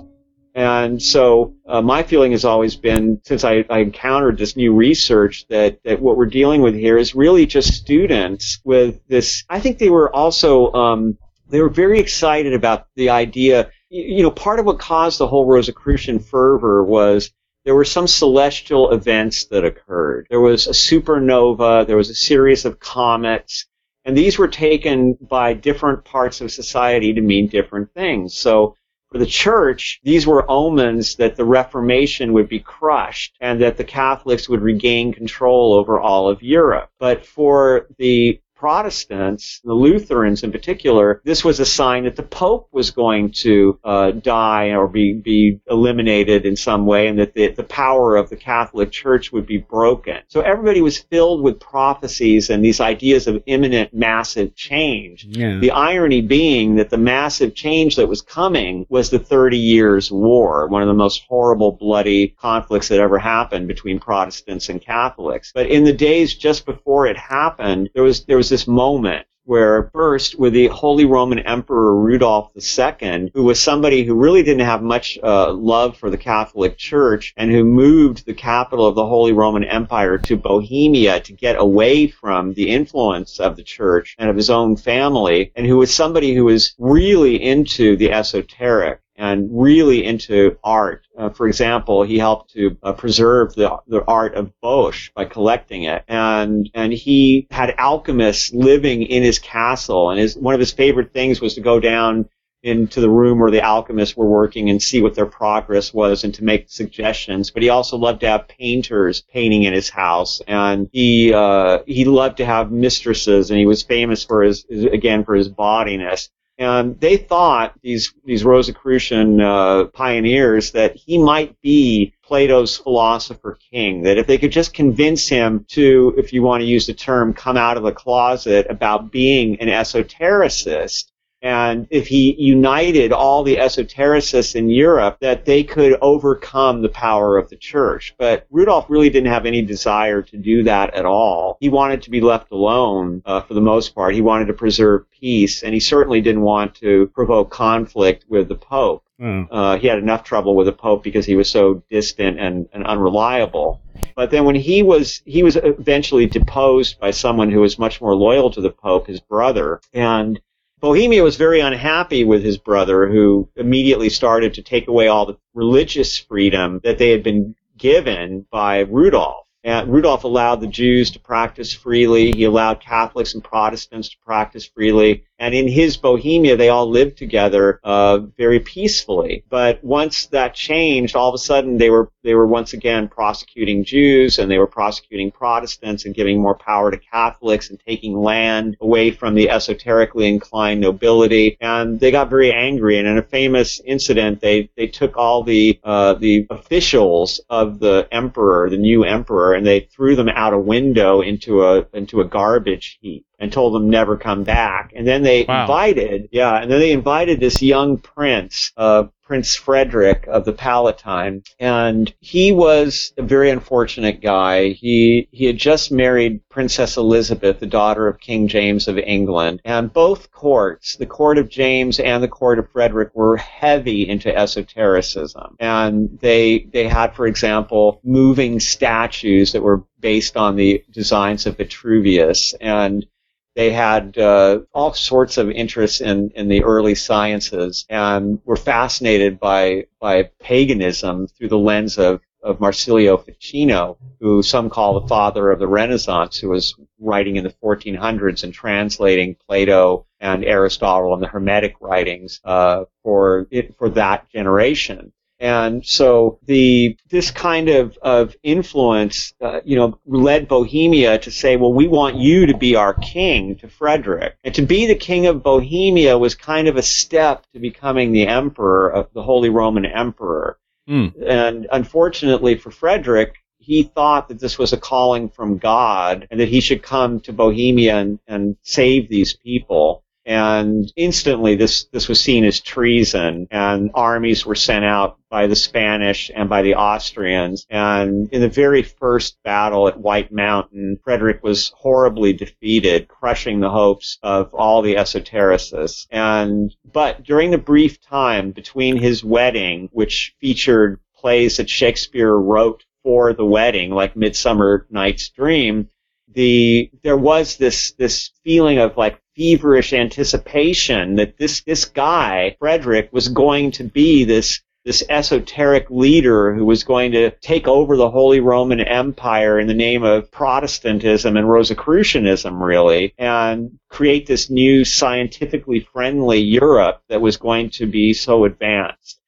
And 0.54 1.02
so 1.02 1.54
uh, 1.68 1.82
my 1.82 2.02
feeling 2.02 2.32
has 2.32 2.46
always 2.46 2.76
been, 2.76 3.20
since 3.24 3.44
I, 3.44 3.64
I, 3.68 3.78
encountered 3.80 4.36
this 4.36 4.54
new 4.54 4.74
research, 4.74 5.46
that, 5.48 5.78
that 5.84 6.00
what 6.00 6.18
we're 6.18 6.26
dealing 6.26 6.60
with 6.60 6.74
here 6.74 6.98
is 6.98 7.14
really 7.14 7.46
just 7.46 7.72
students 7.72 8.60
with 8.64 9.00
this. 9.08 9.44
I 9.48 9.60
think 9.60 9.78
they 9.78 9.88
were 9.88 10.14
also 10.14 10.70
um, 10.72 11.16
they 11.52 11.60
were 11.60 11.68
very 11.68 12.00
excited 12.00 12.54
about 12.54 12.86
the 12.96 13.10
idea. 13.10 13.70
You 13.90 14.22
know, 14.22 14.30
part 14.30 14.58
of 14.58 14.64
what 14.64 14.78
caused 14.78 15.18
the 15.18 15.28
whole 15.28 15.46
Rosicrucian 15.46 16.18
fervor 16.18 16.82
was 16.82 17.30
there 17.64 17.74
were 17.74 17.84
some 17.84 18.08
celestial 18.08 18.90
events 18.90 19.44
that 19.46 19.64
occurred. 19.64 20.26
There 20.30 20.40
was 20.40 20.66
a 20.66 20.70
supernova, 20.70 21.86
there 21.86 21.98
was 21.98 22.08
a 22.08 22.14
series 22.14 22.64
of 22.64 22.80
comets, 22.80 23.66
and 24.04 24.16
these 24.16 24.38
were 24.38 24.48
taken 24.48 25.18
by 25.20 25.52
different 25.52 26.04
parts 26.04 26.40
of 26.40 26.50
society 26.50 27.12
to 27.12 27.20
mean 27.20 27.48
different 27.48 27.92
things. 27.92 28.34
So 28.34 28.74
for 29.10 29.18
the 29.18 29.26
church, 29.26 30.00
these 30.02 30.26
were 30.26 30.50
omens 30.50 31.16
that 31.16 31.36
the 31.36 31.44
Reformation 31.44 32.32
would 32.32 32.48
be 32.48 32.60
crushed 32.60 33.36
and 33.40 33.60
that 33.60 33.76
the 33.76 33.84
Catholics 33.84 34.48
would 34.48 34.62
regain 34.62 35.12
control 35.12 35.74
over 35.74 36.00
all 36.00 36.30
of 36.30 36.42
Europe. 36.42 36.88
But 36.98 37.26
for 37.26 37.88
the 37.98 38.40
Protestants, 38.62 39.60
the 39.64 39.74
Lutherans 39.74 40.44
in 40.44 40.52
particular, 40.52 41.20
this 41.24 41.44
was 41.44 41.58
a 41.58 41.66
sign 41.66 42.04
that 42.04 42.14
the 42.14 42.22
Pope 42.22 42.68
was 42.70 42.92
going 42.92 43.32
to 43.32 43.76
uh, 43.82 44.12
die 44.12 44.68
or 44.68 44.86
be, 44.86 45.14
be 45.14 45.58
eliminated 45.68 46.46
in 46.46 46.54
some 46.54 46.86
way 46.86 47.08
and 47.08 47.18
that 47.18 47.34
the, 47.34 47.48
the 47.48 47.64
power 47.64 48.14
of 48.14 48.30
the 48.30 48.36
Catholic 48.36 48.92
Church 48.92 49.32
would 49.32 49.46
be 49.46 49.58
broken. 49.58 50.18
So 50.28 50.42
everybody 50.42 50.80
was 50.80 50.96
filled 50.96 51.42
with 51.42 51.58
prophecies 51.58 52.50
and 52.50 52.64
these 52.64 52.80
ideas 52.80 53.26
of 53.26 53.42
imminent 53.46 53.92
massive 53.92 54.54
change. 54.54 55.24
Yeah. 55.24 55.58
The 55.58 55.72
irony 55.72 56.20
being 56.20 56.76
that 56.76 56.88
the 56.88 56.98
massive 56.98 57.56
change 57.56 57.96
that 57.96 58.06
was 58.06 58.22
coming 58.22 58.86
was 58.88 59.10
the 59.10 59.18
Thirty 59.18 59.58
Years' 59.58 60.12
War, 60.12 60.68
one 60.68 60.82
of 60.82 60.88
the 60.88 60.94
most 60.94 61.24
horrible, 61.28 61.72
bloody 61.72 62.28
conflicts 62.40 62.86
that 62.88 63.00
ever 63.00 63.18
happened 63.18 63.66
between 63.66 63.98
Protestants 63.98 64.68
and 64.68 64.80
Catholics. 64.80 65.50
But 65.52 65.66
in 65.66 65.82
the 65.82 65.92
days 65.92 66.36
just 66.36 66.64
before 66.64 67.08
it 67.08 67.16
happened, 67.16 67.90
there 67.94 68.04
was 68.04 68.24
there 68.26 68.36
was 68.36 68.51
this 68.52 68.68
moment 68.68 69.26
where 69.44 69.90
first 69.92 70.38
with 70.38 70.52
the 70.52 70.68
Holy 70.68 71.04
Roman 71.04 71.40
Emperor 71.40 71.96
Rudolph 71.96 72.52
II, 72.56 73.30
who 73.34 73.42
was 73.42 73.60
somebody 73.60 74.04
who 74.04 74.14
really 74.14 74.42
didn't 74.42 74.66
have 74.66 74.82
much 74.82 75.18
uh, 75.22 75.52
love 75.52 75.96
for 75.96 76.10
the 76.10 76.18
Catholic 76.18 76.76
Church 76.76 77.34
and 77.36 77.50
who 77.50 77.64
moved 77.64 78.24
the 78.24 78.34
capital 78.34 78.86
of 78.86 78.94
the 78.94 79.06
Holy 79.06 79.32
Roman 79.32 79.64
Empire 79.64 80.18
to 80.18 80.36
Bohemia 80.36 81.20
to 81.20 81.32
get 81.32 81.56
away 81.58 82.06
from 82.06 82.54
the 82.54 82.68
influence 82.70 83.40
of 83.40 83.56
the 83.56 83.64
church 83.64 84.14
and 84.18 84.30
of 84.30 84.36
his 84.36 84.50
own 84.50 84.76
family, 84.76 85.50
and 85.56 85.66
who 85.66 85.78
was 85.78 85.92
somebody 85.92 86.34
who 86.34 86.44
was 86.44 86.74
really 86.78 87.42
into 87.42 87.96
the 87.96 88.12
esoteric 88.12 89.01
and 89.16 89.48
really 89.52 90.04
into 90.04 90.56
art. 90.64 91.06
Uh, 91.16 91.30
for 91.30 91.46
example, 91.46 92.02
he 92.02 92.18
helped 92.18 92.52
to 92.52 92.76
uh, 92.82 92.92
preserve 92.92 93.54
the, 93.54 93.78
the 93.86 94.04
art 94.06 94.34
of 94.34 94.52
Bosch 94.60 95.10
by 95.14 95.24
collecting 95.24 95.84
it. 95.84 96.04
And, 96.08 96.70
and 96.74 96.92
he 96.92 97.46
had 97.50 97.74
alchemists 97.78 98.52
living 98.52 99.02
in 99.02 99.22
his 99.22 99.38
castle. 99.38 100.10
And 100.10 100.18
his, 100.18 100.36
one 100.36 100.54
of 100.54 100.60
his 100.60 100.72
favorite 100.72 101.12
things 101.12 101.40
was 101.40 101.54
to 101.54 101.60
go 101.60 101.78
down 101.78 102.28
into 102.62 103.00
the 103.00 103.10
room 103.10 103.40
where 103.40 103.50
the 103.50 103.60
alchemists 103.60 104.16
were 104.16 104.26
working 104.26 104.70
and 104.70 104.80
see 104.80 105.02
what 105.02 105.14
their 105.14 105.26
progress 105.26 105.92
was 105.92 106.22
and 106.22 106.34
to 106.34 106.44
make 106.44 106.70
suggestions. 106.70 107.50
But 107.50 107.62
he 107.62 107.68
also 107.68 107.96
loved 107.96 108.20
to 108.20 108.28
have 108.28 108.48
painters 108.48 109.22
painting 109.22 109.64
in 109.64 109.72
his 109.72 109.90
house, 109.90 110.40
and 110.46 110.88
he 110.92 111.34
uh, 111.34 111.80
he 111.86 112.04
loved 112.04 112.36
to 112.36 112.44
have 112.44 112.70
mistresses, 112.70 113.50
and 113.50 113.58
he 113.58 113.66
was 113.66 113.82
famous 113.82 114.24
for 114.24 114.42
his, 114.42 114.64
again 114.70 115.24
for 115.24 115.34
his 115.34 115.48
bawdiness. 115.48 116.30
And 116.58 117.00
they 117.00 117.16
thought, 117.16 117.74
these, 117.82 118.12
these 118.24 118.44
Rosicrucian 118.44 119.40
uh, 119.40 119.84
pioneers, 119.86 120.72
that 120.72 120.96
he 120.96 121.18
might 121.18 121.60
be 121.62 122.14
Plato's 122.22 122.76
philosopher 122.76 123.58
king, 123.70 124.02
that 124.02 124.18
if 124.18 124.26
they 124.26 124.38
could 124.38 124.52
just 124.52 124.74
convince 124.74 125.28
him 125.28 125.64
to, 125.70 126.14
if 126.18 126.32
you 126.32 126.42
want 126.42 126.60
to 126.60 126.66
use 126.66 126.86
the 126.86 126.94
term, 126.94 127.32
come 127.34 127.56
out 127.56 127.76
of 127.76 127.82
the 127.82 127.92
closet 127.92 128.66
about 128.68 129.10
being 129.10 129.60
an 129.60 129.68
esotericist, 129.68 131.11
And 131.42 131.88
if 131.90 132.06
he 132.06 132.34
united 132.38 133.12
all 133.12 133.42
the 133.42 133.56
esotericists 133.56 134.54
in 134.54 134.70
Europe, 134.70 135.18
that 135.20 135.44
they 135.44 135.64
could 135.64 135.98
overcome 136.00 136.82
the 136.82 136.88
power 136.88 137.36
of 137.36 137.50
the 137.50 137.56
church. 137.56 138.14
But 138.16 138.46
Rudolf 138.50 138.86
really 138.88 139.10
didn't 139.10 139.32
have 139.32 139.44
any 139.44 139.62
desire 139.62 140.22
to 140.22 140.36
do 140.36 140.62
that 140.62 140.94
at 140.94 141.04
all. 141.04 141.56
He 141.60 141.68
wanted 141.68 142.02
to 142.02 142.10
be 142.10 142.20
left 142.20 142.52
alone 142.52 143.22
uh, 143.26 143.40
for 143.40 143.54
the 143.54 143.60
most 143.60 143.94
part. 143.94 144.14
He 144.14 144.20
wanted 144.20 144.46
to 144.46 144.52
preserve 144.52 145.10
peace, 145.10 145.64
and 145.64 145.74
he 145.74 145.80
certainly 145.80 146.20
didn't 146.20 146.42
want 146.42 146.76
to 146.76 147.08
provoke 147.08 147.50
conflict 147.50 148.24
with 148.28 148.48
the 148.48 148.54
Pope. 148.54 149.04
Oh. 149.20 149.46
Uh, 149.50 149.78
he 149.78 149.86
had 149.86 149.98
enough 149.98 150.24
trouble 150.24 150.56
with 150.56 150.66
the 150.66 150.72
Pope 150.72 151.02
because 151.02 151.26
he 151.26 151.36
was 151.36 151.48
so 151.48 151.82
distant 151.90 152.40
and, 152.40 152.68
and 152.72 152.84
unreliable. 152.84 153.80
But 154.16 154.30
then 154.30 154.44
when 154.44 154.56
he 154.56 154.82
was 154.82 155.22
he 155.24 155.42
was 155.42 155.56
eventually 155.56 156.26
deposed 156.26 156.98
by 156.98 157.12
someone 157.12 157.50
who 157.50 157.60
was 157.60 157.78
much 157.78 158.00
more 158.00 158.14
loyal 158.14 158.50
to 158.50 158.60
the 158.60 158.70
Pope, 158.70 159.06
his 159.06 159.20
brother, 159.20 159.80
and 159.92 160.40
Bohemia 160.82 161.22
was 161.22 161.36
very 161.36 161.60
unhappy 161.60 162.24
with 162.24 162.42
his 162.42 162.58
brother, 162.58 163.08
who 163.08 163.48
immediately 163.54 164.10
started 164.10 164.54
to 164.54 164.62
take 164.62 164.88
away 164.88 165.06
all 165.06 165.24
the 165.24 165.38
religious 165.54 166.18
freedom 166.18 166.80
that 166.82 166.98
they 166.98 167.10
had 167.10 167.22
been 167.22 167.54
given 167.78 168.44
by 168.50 168.80
Rudolf. 168.80 169.46
And 169.62 169.92
Rudolf 169.92 170.24
allowed 170.24 170.60
the 170.60 170.66
Jews 170.66 171.12
to 171.12 171.20
practice 171.20 171.72
freely. 171.72 172.32
He 172.32 172.42
allowed 172.42 172.80
Catholics 172.80 173.34
and 173.34 173.44
Protestants 173.44 174.08
to 174.08 174.16
practice 174.26 174.66
freely. 174.66 175.22
And 175.42 175.56
in 175.56 175.66
his 175.66 175.96
Bohemia, 175.96 176.56
they 176.56 176.68
all 176.68 176.88
lived 176.88 177.18
together 177.18 177.80
uh, 177.82 178.18
very 178.38 178.60
peacefully. 178.60 179.42
But 179.50 179.82
once 179.82 180.26
that 180.26 180.54
changed, 180.54 181.16
all 181.16 181.30
of 181.30 181.34
a 181.34 181.38
sudden 181.38 181.78
they 181.78 181.90
were 181.90 182.12
they 182.22 182.34
were 182.36 182.46
once 182.46 182.74
again 182.74 183.08
prosecuting 183.08 183.82
Jews 183.82 184.38
and 184.38 184.48
they 184.48 184.58
were 184.58 184.68
prosecuting 184.68 185.32
Protestants 185.32 186.04
and 186.04 186.14
giving 186.14 186.40
more 186.40 186.54
power 186.54 186.92
to 186.92 186.96
Catholics 186.96 187.70
and 187.70 187.80
taking 187.80 188.16
land 188.16 188.76
away 188.80 189.10
from 189.10 189.34
the 189.34 189.50
esoterically 189.50 190.28
inclined 190.28 190.80
nobility. 190.80 191.56
And 191.60 191.98
they 191.98 192.12
got 192.12 192.30
very 192.30 192.52
angry. 192.52 192.98
And 192.98 193.08
in 193.08 193.18
a 193.18 193.22
famous 193.22 193.80
incident, 193.84 194.40
they 194.40 194.70
they 194.76 194.86
took 194.86 195.16
all 195.16 195.42
the 195.42 195.80
uh, 195.82 196.14
the 196.14 196.46
officials 196.50 197.40
of 197.50 197.80
the 197.80 198.06
emperor, 198.12 198.70
the 198.70 198.76
new 198.76 199.02
emperor, 199.02 199.54
and 199.54 199.66
they 199.66 199.80
threw 199.80 200.14
them 200.14 200.28
out 200.28 200.54
a 200.54 200.58
window 200.58 201.20
into 201.20 201.64
a 201.64 201.84
into 201.92 202.20
a 202.20 202.24
garbage 202.24 203.00
heap 203.00 203.26
and 203.42 203.52
told 203.52 203.74
them 203.74 203.90
never 203.90 204.16
come 204.16 204.44
back. 204.44 204.92
And 204.94 205.04
then 205.04 205.24
they 205.32 205.44
Wow. 205.48 205.62
invited, 205.62 206.28
yeah, 206.32 206.60
and 206.60 206.70
then 206.70 206.80
they 206.80 206.92
invited 206.92 207.40
this 207.40 207.62
young 207.62 207.98
prince, 207.98 208.72
uh, 208.76 209.04
Prince 209.24 209.54
Frederick 209.56 210.26
of 210.28 210.44
the 210.44 210.52
Palatine, 210.52 211.42
and 211.58 212.12
he 212.20 212.52
was 212.52 213.14
a 213.16 213.22
very 213.22 213.48
unfortunate 213.50 214.20
guy. 214.20 214.70
He 214.70 215.28
he 215.32 215.46
had 215.46 215.56
just 215.56 215.90
married 215.90 216.40
Princess 216.50 216.96
Elizabeth, 216.98 217.58
the 217.58 217.66
daughter 217.66 218.08
of 218.08 218.20
King 218.20 218.46
James 218.48 218.88
of 218.88 218.98
England, 218.98 219.60
and 219.64 219.90
both 219.92 220.30
courts, 220.32 220.96
the 220.96 221.06
court 221.06 221.38
of 221.38 221.48
James 221.48 221.98
and 221.98 222.22
the 222.22 222.28
court 222.28 222.58
of 222.58 222.70
Frederick, 222.72 223.10
were 223.14 223.38
heavy 223.38 224.06
into 224.06 224.36
esotericism, 224.36 225.56
and 225.58 226.18
they 226.20 226.66
they 226.72 226.86
had, 226.88 227.14
for 227.14 227.26
example, 227.26 228.00
moving 228.04 228.60
statues 228.60 229.52
that 229.52 229.62
were 229.62 229.84
based 230.00 230.36
on 230.36 230.56
the 230.56 230.82
designs 230.90 231.46
of 231.46 231.56
Vitruvius 231.56 232.54
and 232.60 233.06
they 233.54 233.70
had 233.70 234.16
uh, 234.16 234.60
all 234.72 234.94
sorts 234.94 235.36
of 235.36 235.50
interests 235.50 236.00
in, 236.00 236.30
in 236.34 236.48
the 236.48 236.64
early 236.64 236.94
sciences 236.94 237.84
and 237.88 238.40
were 238.44 238.56
fascinated 238.56 239.38
by 239.38 239.86
by 240.00 240.30
paganism 240.40 241.26
through 241.26 241.48
the 241.48 241.58
lens 241.58 241.98
of 241.98 242.20
of 242.42 242.60
Marsilio 242.60 243.16
Ficino, 243.16 243.98
who 244.20 244.42
some 244.42 244.68
call 244.68 245.00
the 245.00 245.06
father 245.06 245.50
of 245.50 245.60
the 245.60 245.68
Renaissance, 245.68 246.38
who 246.38 246.48
was 246.48 246.74
writing 246.98 247.36
in 247.36 247.44
the 247.44 247.54
1400s 247.62 248.42
and 248.42 248.52
translating 248.52 249.36
Plato 249.46 250.06
and 250.20 250.44
Aristotle 250.44 251.14
and 251.14 251.22
the 251.22 251.28
Hermetic 251.28 251.76
writings 251.80 252.40
uh, 252.44 252.84
for 253.04 253.46
it, 253.50 253.76
for 253.76 253.90
that 253.90 254.28
generation. 254.30 255.12
And 255.42 255.84
so 255.84 256.38
the 256.46 256.96
this 257.10 257.32
kind 257.32 257.68
of 257.68 257.98
of 258.00 258.36
influence, 258.44 259.34
uh, 259.40 259.60
you 259.64 259.74
know, 259.74 259.98
led 260.06 260.46
Bohemia 260.46 261.18
to 261.18 261.32
say, 261.32 261.56
well, 261.56 261.72
we 261.72 261.88
want 261.88 262.14
you 262.14 262.46
to 262.46 262.56
be 262.56 262.76
our 262.76 262.94
king 262.94 263.56
to 263.56 263.68
Frederick, 263.68 264.36
and 264.44 264.54
to 264.54 264.62
be 264.62 264.86
the 264.86 264.94
king 264.94 265.26
of 265.26 265.42
Bohemia 265.42 266.16
was 266.16 266.36
kind 266.36 266.68
of 266.68 266.76
a 266.76 266.82
step 266.82 267.44
to 267.54 267.58
becoming 267.58 268.12
the 268.12 268.28
emperor 268.28 268.88
of 268.88 269.12
the 269.14 269.22
Holy 269.24 269.50
Roman 269.50 269.84
Emperor. 269.84 270.58
Hmm. 270.86 271.08
And 271.26 271.66
unfortunately 271.72 272.56
for 272.56 272.70
Frederick, 272.70 273.34
he 273.58 273.82
thought 273.82 274.28
that 274.28 274.38
this 274.38 274.58
was 274.58 274.72
a 274.72 274.76
calling 274.76 275.28
from 275.28 275.58
God 275.58 276.28
and 276.30 276.38
that 276.38 276.48
he 276.48 276.60
should 276.60 276.84
come 276.84 277.18
to 277.20 277.32
Bohemia 277.32 277.96
and, 277.96 278.20
and 278.28 278.56
save 278.62 279.08
these 279.08 279.34
people. 279.34 280.04
And 280.24 280.92
instantly 280.96 281.56
this, 281.56 281.84
this 281.86 282.08
was 282.08 282.20
seen 282.20 282.44
as 282.44 282.60
treason 282.60 283.48
and 283.50 283.90
armies 283.94 284.46
were 284.46 284.54
sent 284.54 284.84
out 284.84 285.18
by 285.28 285.46
the 285.46 285.56
Spanish 285.56 286.30
and 286.34 286.48
by 286.48 286.62
the 286.62 286.74
Austrians. 286.74 287.66
And 287.70 288.28
in 288.32 288.40
the 288.40 288.48
very 288.48 288.82
first 288.82 289.36
battle 289.42 289.88
at 289.88 289.98
White 289.98 290.30
Mountain, 290.30 290.98
Frederick 291.02 291.42
was 291.42 291.72
horribly 291.74 292.32
defeated, 292.32 293.08
crushing 293.08 293.60
the 293.60 293.70
hopes 293.70 294.18
of 294.22 294.54
all 294.54 294.82
the 294.82 294.94
esotericists. 294.96 296.06
And, 296.10 296.74
but 296.92 297.22
during 297.22 297.50
the 297.50 297.58
brief 297.58 298.00
time 298.00 298.52
between 298.52 298.96
his 298.96 299.24
wedding, 299.24 299.88
which 299.92 300.34
featured 300.40 301.00
plays 301.16 301.56
that 301.56 301.70
Shakespeare 301.70 302.34
wrote 302.34 302.84
for 303.02 303.32
the 303.32 303.46
wedding, 303.46 303.90
like 303.90 304.16
Midsummer 304.16 304.86
Night's 304.90 305.30
Dream, 305.30 305.88
the 306.34 306.90
there 307.02 307.16
was 307.16 307.56
this 307.56 307.92
this 307.92 308.30
feeling 308.44 308.78
of 308.78 308.96
like 308.96 309.20
feverish 309.36 309.92
anticipation 309.92 311.16
that 311.16 311.38
this 311.38 311.62
this 311.62 311.84
guy 311.84 312.56
Frederick 312.58 313.10
was 313.12 313.28
going 313.28 313.70
to 313.72 313.84
be 313.84 314.24
this 314.24 314.60
this 314.84 315.04
esoteric 315.08 315.86
leader 315.90 316.52
who 316.54 316.64
was 316.64 316.82
going 316.82 317.12
to 317.12 317.30
take 317.30 317.68
over 317.68 317.96
the 317.96 318.10
Holy 318.10 318.40
Roman 318.40 318.80
Empire 318.80 319.60
in 319.60 319.68
the 319.68 319.74
name 319.74 320.02
of 320.02 320.30
Protestantism 320.32 321.36
and 321.36 321.48
Rosicrucianism, 321.48 322.60
really, 322.60 323.14
and 323.16 323.78
create 323.88 324.26
this 324.26 324.50
new 324.50 324.84
scientifically 324.84 325.80
friendly 325.92 326.40
Europe 326.40 327.00
that 327.08 327.20
was 327.20 327.36
going 327.36 327.70
to 327.70 327.86
be 327.86 328.12
so 328.12 328.44
advanced. 328.44 329.20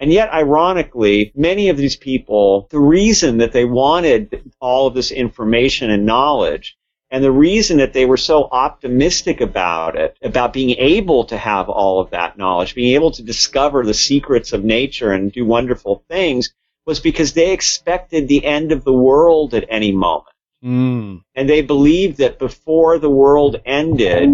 And 0.00 0.10
yet, 0.12 0.32
ironically, 0.32 1.30
many 1.36 1.68
of 1.68 1.76
these 1.76 1.96
people, 1.96 2.66
the 2.70 2.80
reason 2.80 3.38
that 3.38 3.52
they 3.52 3.64
wanted 3.64 4.52
all 4.60 4.86
of 4.86 4.94
this 4.94 5.12
information 5.12 5.90
and 5.90 6.06
knowledge, 6.06 6.76
and 7.12 7.22
the 7.22 7.30
reason 7.30 7.76
that 7.76 7.92
they 7.92 8.06
were 8.06 8.16
so 8.16 8.48
optimistic 8.50 9.42
about 9.42 9.96
it, 9.96 10.16
about 10.22 10.54
being 10.54 10.70
able 10.78 11.24
to 11.24 11.36
have 11.36 11.68
all 11.68 12.00
of 12.00 12.08
that 12.10 12.38
knowledge, 12.38 12.74
being 12.74 12.94
able 12.94 13.10
to 13.10 13.22
discover 13.22 13.84
the 13.84 13.92
secrets 13.92 14.54
of 14.54 14.64
nature 14.64 15.12
and 15.12 15.30
do 15.30 15.44
wonderful 15.44 16.02
things, 16.08 16.54
was 16.86 17.00
because 17.00 17.34
they 17.34 17.52
expected 17.52 18.28
the 18.28 18.46
end 18.46 18.72
of 18.72 18.82
the 18.84 18.94
world 18.94 19.52
at 19.52 19.66
any 19.68 19.92
moment. 19.92 20.34
Mm. 20.64 21.22
And 21.34 21.50
they 21.50 21.60
believed 21.60 22.16
that 22.16 22.38
before 22.38 22.98
the 22.98 23.10
world 23.10 23.60
ended, 23.66 24.30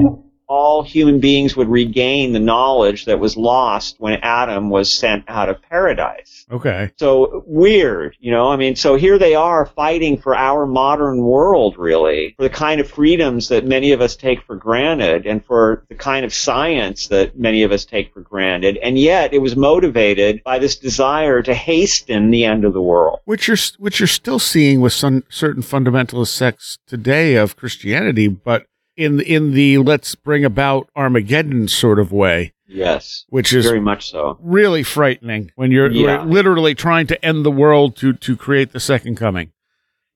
all 0.49 0.83
human 0.83 1.21
beings 1.21 1.57
would 1.57 1.69
regain 1.69 2.33
the 2.33 2.41
knowledge 2.41 3.05
that 3.05 3.21
was 3.21 3.37
lost 3.37 3.97
when 3.99 4.19
Adam 4.23 4.71
was 4.71 4.93
sent 4.93 5.25
out 5.29 5.49
of 5.49 5.61
paradise. 5.63 6.47
Okay. 6.51 6.91
So 6.97 7.45
weird, 7.47 8.17
you 8.21 8.31
know. 8.31 8.49
I 8.49 8.57
mean, 8.57 8.75
so 8.75 8.97
here 8.97 9.19
they 9.19 9.35
are 9.35 9.67
fighting 9.67 10.17
for 10.17 10.35
our 10.35 10.67
modern 10.67 11.19
world, 11.19 11.77
really, 11.77 12.35
for 12.37 12.43
the 12.43 12.51
kind 12.51 12.81
of 12.81 12.91
freedoms 12.91 13.49
that 13.49 13.67
many 13.67 13.93
of 13.93 14.01
us 14.01 14.17
take 14.17 14.43
for 14.43 14.57
granted, 14.57 15.27
and 15.27 15.45
for 15.45 15.85
the 15.89 15.95
kind 15.95 16.25
of 16.25 16.33
science 16.33 17.09
that 17.09 17.39
many 17.39 17.63
of 17.63 17.73
us 17.73 17.85
take 17.85 18.13
for 18.15 18.21
granted. 18.21 18.79
And 18.79 18.99
yet, 18.99 19.35
it 19.35 19.41
was 19.41 19.57
motivated 19.57 20.43
by 20.45 20.59
this 20.59 20.77
desire 20.77 21.43
to 21.43 21.55
hasten 21.55 22.31
the 22.31 22.45
end 22.45 22.65
of 22.65 22.73
the 22.73 22.83
world. 22.83 23.21
Which 23.25 23.49
you're 23.49 23.59
which 23.79 24.01
you're 24.01 24.07
still 24.07 24.39
seeing 24.39 24.81
with 24.81 24.95
some 24.95 25.25
certain 25.29 25.63
fundamentalist 25.63 26.29
sects 26.29 26.79
today 26.87 27.35
of 27.35 27.57
Christianity, 27.57 28.29
but 28.29 28.67
in 28.99 29.21
in 29.21 29.53
the 29.53 29.79
let's 29.79 30.15
bring 30.15 30.45
about 30.45 30.89
Armageddon 30.97 31.69
sort 31.69 31.99
of 31.99 32.13
way, 32.13 32.53
Yes, 32.67 33.25
which 33.29 33.53
is 33.53 33.65
very 33.67 33.81
much 33.81 34.11
so. 34.11 34.37
really 34.43 34.83
frightening 34.83 35.51
when 35.55 35.71
you're 35.71 35.91
Yeah. 35.91 36.25
literally 36.25 36.75
trying 36.75 37.07
to 37.07 37.25
end 37.25 37.45
the 37.45 37.51
world 37.51 37.97
to 37.97 38.13
to 38.13 38.37
create 38.37 38.73
the 38.73 38.81
second 38.81 39.17
coming. 39.17 39.53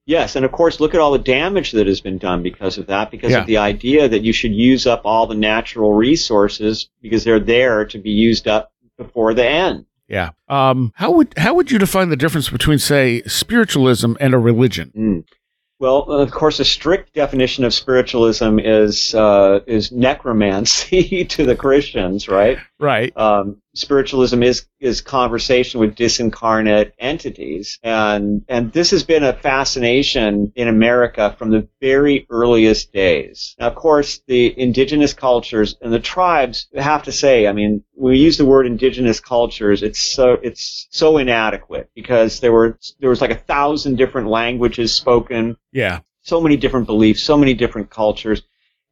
Yes, 0.05 0.35
and 0.35 0.45
of 0.45 0.51
course, 0.51 0.81
look 0.81 0.95
at 0.95 1.01
all 1.01 1.13
the 1.13 1.19
damage 1.19 1.71
that 1.73 1.87
has 1.87 2.01
been 2.01 2.19
done 2.19 2.43
because 2.43 2.77
of 2.77 2.89
that, 2.89 3.11
because 3.13 3.31
Yeah. 3.31 3.43
of 3.43 3.47
the 3.47 3.59
idea 3.59 4.09
that 4.09 4.23
you 4.23 4.33
should 4.33 4.53
use 4.53 4.85
up 4.85 5.03
all 5.05 5.29
the 5.29 5.37
natural 5.37 5.93
resources 5.95 6.89
because 7.01 7.23
they're 7.23 7.39
there 7.39 7.85
to 7.85 7.99
be 7.99 8.11
used 8.11 8.49
up 8.49 8.73
before 8.99 9.33
the 9.33 9.47
end. 9.49 9.87
Yeah. 10.09 10.31
Um. 10.49 10.93
How 10.97 11.13
would 11.13 11.33
how 11.37 11.55
would 11.55 11.71
you 11.71 11.79
define 11.79 12.11
the 12.11 12.17
difference 12.17 12.51
between 12.51 12.79
say 12.79 13.23
spiritualism 13.27 14.15
and 14.21 14.35
a 14.35 14.39
religion? 14.39 14.93
Mm. 14.97 15.25
Well, 15.83 16.03
of 16.03 16.31
course, 16.31 16.61
a 16.61 16.65
strict 16.65 17.13
definition 17.13 17.65
of 17.65 17.75
spiritualism 17.75 18.61
is 18.61 19.17
uh, 19.17 19.59
is 19.67 19.91
necromancy 19.91 21.25
to 21.31 21.45
the 21.45 21.57
Christians, 21.57 22.29
right? 22.29 22.59
Right. 22.79 23.13
Um, 23.17 23.62
spiritualism 23.75 24.43
is 24.43 24.67
is 24.81 25.01
conversation 25.01 25.81
with 25.81 25.95
disincarnate 25.95 26.93
entities 26.99 27.79
and 27.83 28.45
and 28.49 28.73
this 28.73 28.91
has 28.91 29.03
been 29.03 29.23
a 29.23 29.33
fascination 29.33 30.53
in 30.55 30.69
America 30.69 31.35
from 31.39 31.51
the 31.51 31.67
very 31.81 32.27
earliest 32.29 32.93
days. 32.93 33.57
Now 33.59 33.69
of 33.69 33.75
course 33.75 34.21
the 34.27 34.59
indigenous 34.61 35.15
cultures 35.15 35.77
and 35.81 35.93
the 35.93 35.99
tribes 36.01 36.67
have 36.77 37.05
to 37.05 37.13
say 37.13 37.47
I 37.47 37.53
mean 37.53 37.83
we 37.97 38.19
use 38.19 38.37
the 38.37 38.45
word 38.47 38.67
indigenous 38.67 39.21
cultures 39.21 39.83
it's 39.83 40.01
so 40.01 40.33
it's 40.43 40.87
so 40.91 41.17
inadequate 41.17 41.91
because 41.95 42.41
there 42.41 42.53
were 42.53 42.79
there 43.01 43.11
was 43.11 43.21
like 43.21 43.31
a 43.31 43.37
thousand 43.37 43.97
different 43.97 44.29
languages 44.29 44.95
spoken 44.95 45.57
Yeah. 45.73 46.01
so 46.21 46.41
many 46.41 46.57
different 46.57 46.87
beliefs 46.87 47.23
so 47.23 47.39
many 47.39 47.55
different 47.55 47.89
cultures 47.89 48.43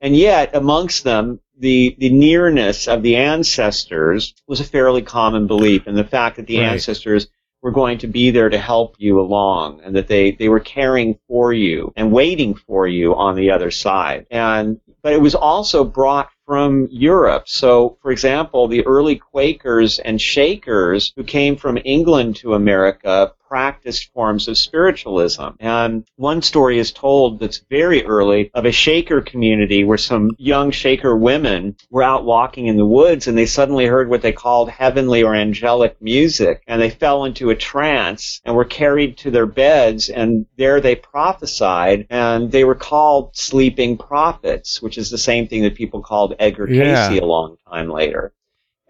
and 0.00 0.16
yet 0.16 0.54
amongst 0.54 1.04
them 1.04 1.40
the, 1.60 1.94
the 1.98 2.10
nearness 2.10 2.88
of 2.88 3.02
the 3.02 3.16
ancestors 3.16 4.34
was 4.48 4.60
a 4.60 4.64
fairly 4.64 5.02
common 5.02 5.46
belief, 5.46 5.86
and 5.86 5.96
the 5.96 6.04
fact 6.04 6.36
that 6.36 6.46
the 6.46 6.58
Right. 6.58 6.72
ancestors 6.72 7.28
were 7.62 7.70
going 7.70 7.98
to 7.98 8.06
be 8.06 8.30
there 8.30 8.48
to 8.48 8.58
help 8.58 8.96
you 8.98 9.20
along, 9.20 9.82
and 9.84 9.94
that 9.94 10.08
they, 10.08 10.32
they 10.32 10.48
were 10.48 10.60
caring 10.60 11.18
for 11.28 11.52
you 11.52 11.92
and 11.94 12.10
waiting 12.10 12.54
for 12.54 12.88
you 12.88 13.14
on 13.14 13.36
the 13.36 13.50
other 13.50 13.70
side. 13.70 14.26
And 14.30 14.80
but 15.02 15.12
it 15.12 15.20
was 15.20 15.34
also 15.34 15.84
brought 15.84 16.28
from 16.46 16.88
Europe. 16.90 17.48
So, 17.48 17.96
for 18.02 18.10
example, 18.10 18.68
the 18.68 18.84
early 18.86 19.16
Quakers 19.16 19.98
and 19.98 20.20
Shakers 20.20 21.12
who 21.16 21.24
came 21.24 21.56
from 21.56 21.78
England 21.84 22.36
to 22.36 22.54
America 22.54 23.32
practiced 23.50 24.12
forms 24.14 24.46
of 24.46 24.56
spiritualism. 24.56 25.48
And 25.58 26.04
one 26.14 26.40
story 26.40 26.78
is 26.78 26.92
told 26.92 27.40
that's 27.40 27.64
very 27.68 28.04
early 28.04 28.52
of 28.54 28.64
a 28.64 28.70
Shaker 28.70 29.20
community 29.20 29.82
where 29.82 29.98
some 29.98 30.30
young 30.38 30.70
Shaker 30.70 31.16
women 31.16 31.74
were 31.90 32.04
out 32.04 32.24
walking 32.24 32.68
in 32.68 32.76
the 32.76 32.86
woods 32.86 33.26
and 33.26 33.36
they 33.36 33.46
suddenly 33.46 33.86
heard 33.86 34.08
what 34.08 34.22
they 34.22 34.30
called 34.32 34.70
heavenly 34.70 35.24
or 35.24 35.34
angelic 35.34 36.00
music 36.00 36.62
and 36.68 36.80
they 36.80 36.90
fell 36.90 37.24
into 37.24 37.50
a 37.50 37.56
trance 37.56 38.40
and 38.44 38.54
were 38.54 38.64
carried 38.64 39.18
to 39.18 39.32
their 39.32 39.46
beds 39.46 40.08
and 40.08 40.46
there 40.56 40.80
they 40.80 40.94
prophesied 40.94 42.06
and 42.08 42.52
they 42.52 42.62
were 42.62 42.76
called 42.76 43.36
sleeping 43.36 43.98
prophets, 43.98 44.80
which 44.80 44.96
is 44.96 45.10
the 45.10 45.18
same 45.18 45.48
thing 45.48 45.62
that 45.62 45.74
people 45.74 46.02
called 46.02 46.36
Edgar 46.38 46.70
Yeah. 46.70 47.08
Cayce 47.08 47.20
a 47.20 47.24
long 47.24 47.56
time 47.68 47.90
later. 47.90 48.32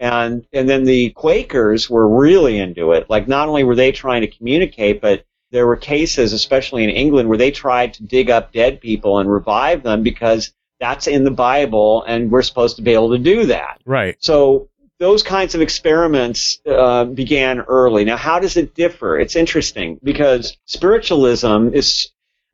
And 0.00 0.46
and 0.52 0.68
then 0.68 0.84
the 0.84 1.10
Quakers 1.10 1.88
were 1.88 2.08
really 2.08 2.58
into 2.58 2.92
it. 2.92 3.08
Like 3.08 3.28
not 3.28 3.48
only 3.48 3.62
were 3.62 3.76
they 3.76 3.92
trying 3.92 4.22
to 4.22 4.26
communicate, 4.26 5.00
but 5.00 5.24
there 5.52 5.66
were 5.66 5.76
cases, 5.76 6.32
especially 6.32 6.84
in 6.84 6.90
England, 6.90 7.28
where 7.28 7.38
they 7.38 7.50
tried 7.50 7.94
to 7.94 8.02
dig 8.02 8.30
up 8.30 8.52
dead 8.52 8.80
people 8.80 9.18
and 9.18 9.30
revive 9.30 9.82
them 9.82 10.02
because 10.02 10.52
that's 10.80 11.06
in 11.06 11.24
the 11.24 11.30
Bible 11.30 12.02
and 12.06 12.30
we're 12.30 12.42
supposed 12.42 12.76
to 12.76 12.82
be 12.82 12.92
able 12.92 13.10
to 13.10 13.18
do 13.18 13.46
that. 13.46 13.80
Right. 13.84 14.16
So 14.20 14.70
those 14.98 15.22
kinds 15.22 15.54
of 15.54 15.60
experiments 15.60 16.60
uh, 16.66 17.04
began 17.04 17.60
early. 17.60 18.04
Now, 18.04 18.16
how 18.16 18.38
does 18.38 18.56
it 18.56 18.74
differ? 18.74 19.18
It's 19.18 19.34
interesting 19.36 19.98
because 20.02 20.56
spiritualism 20.66 21.70
is, 21.72 22.10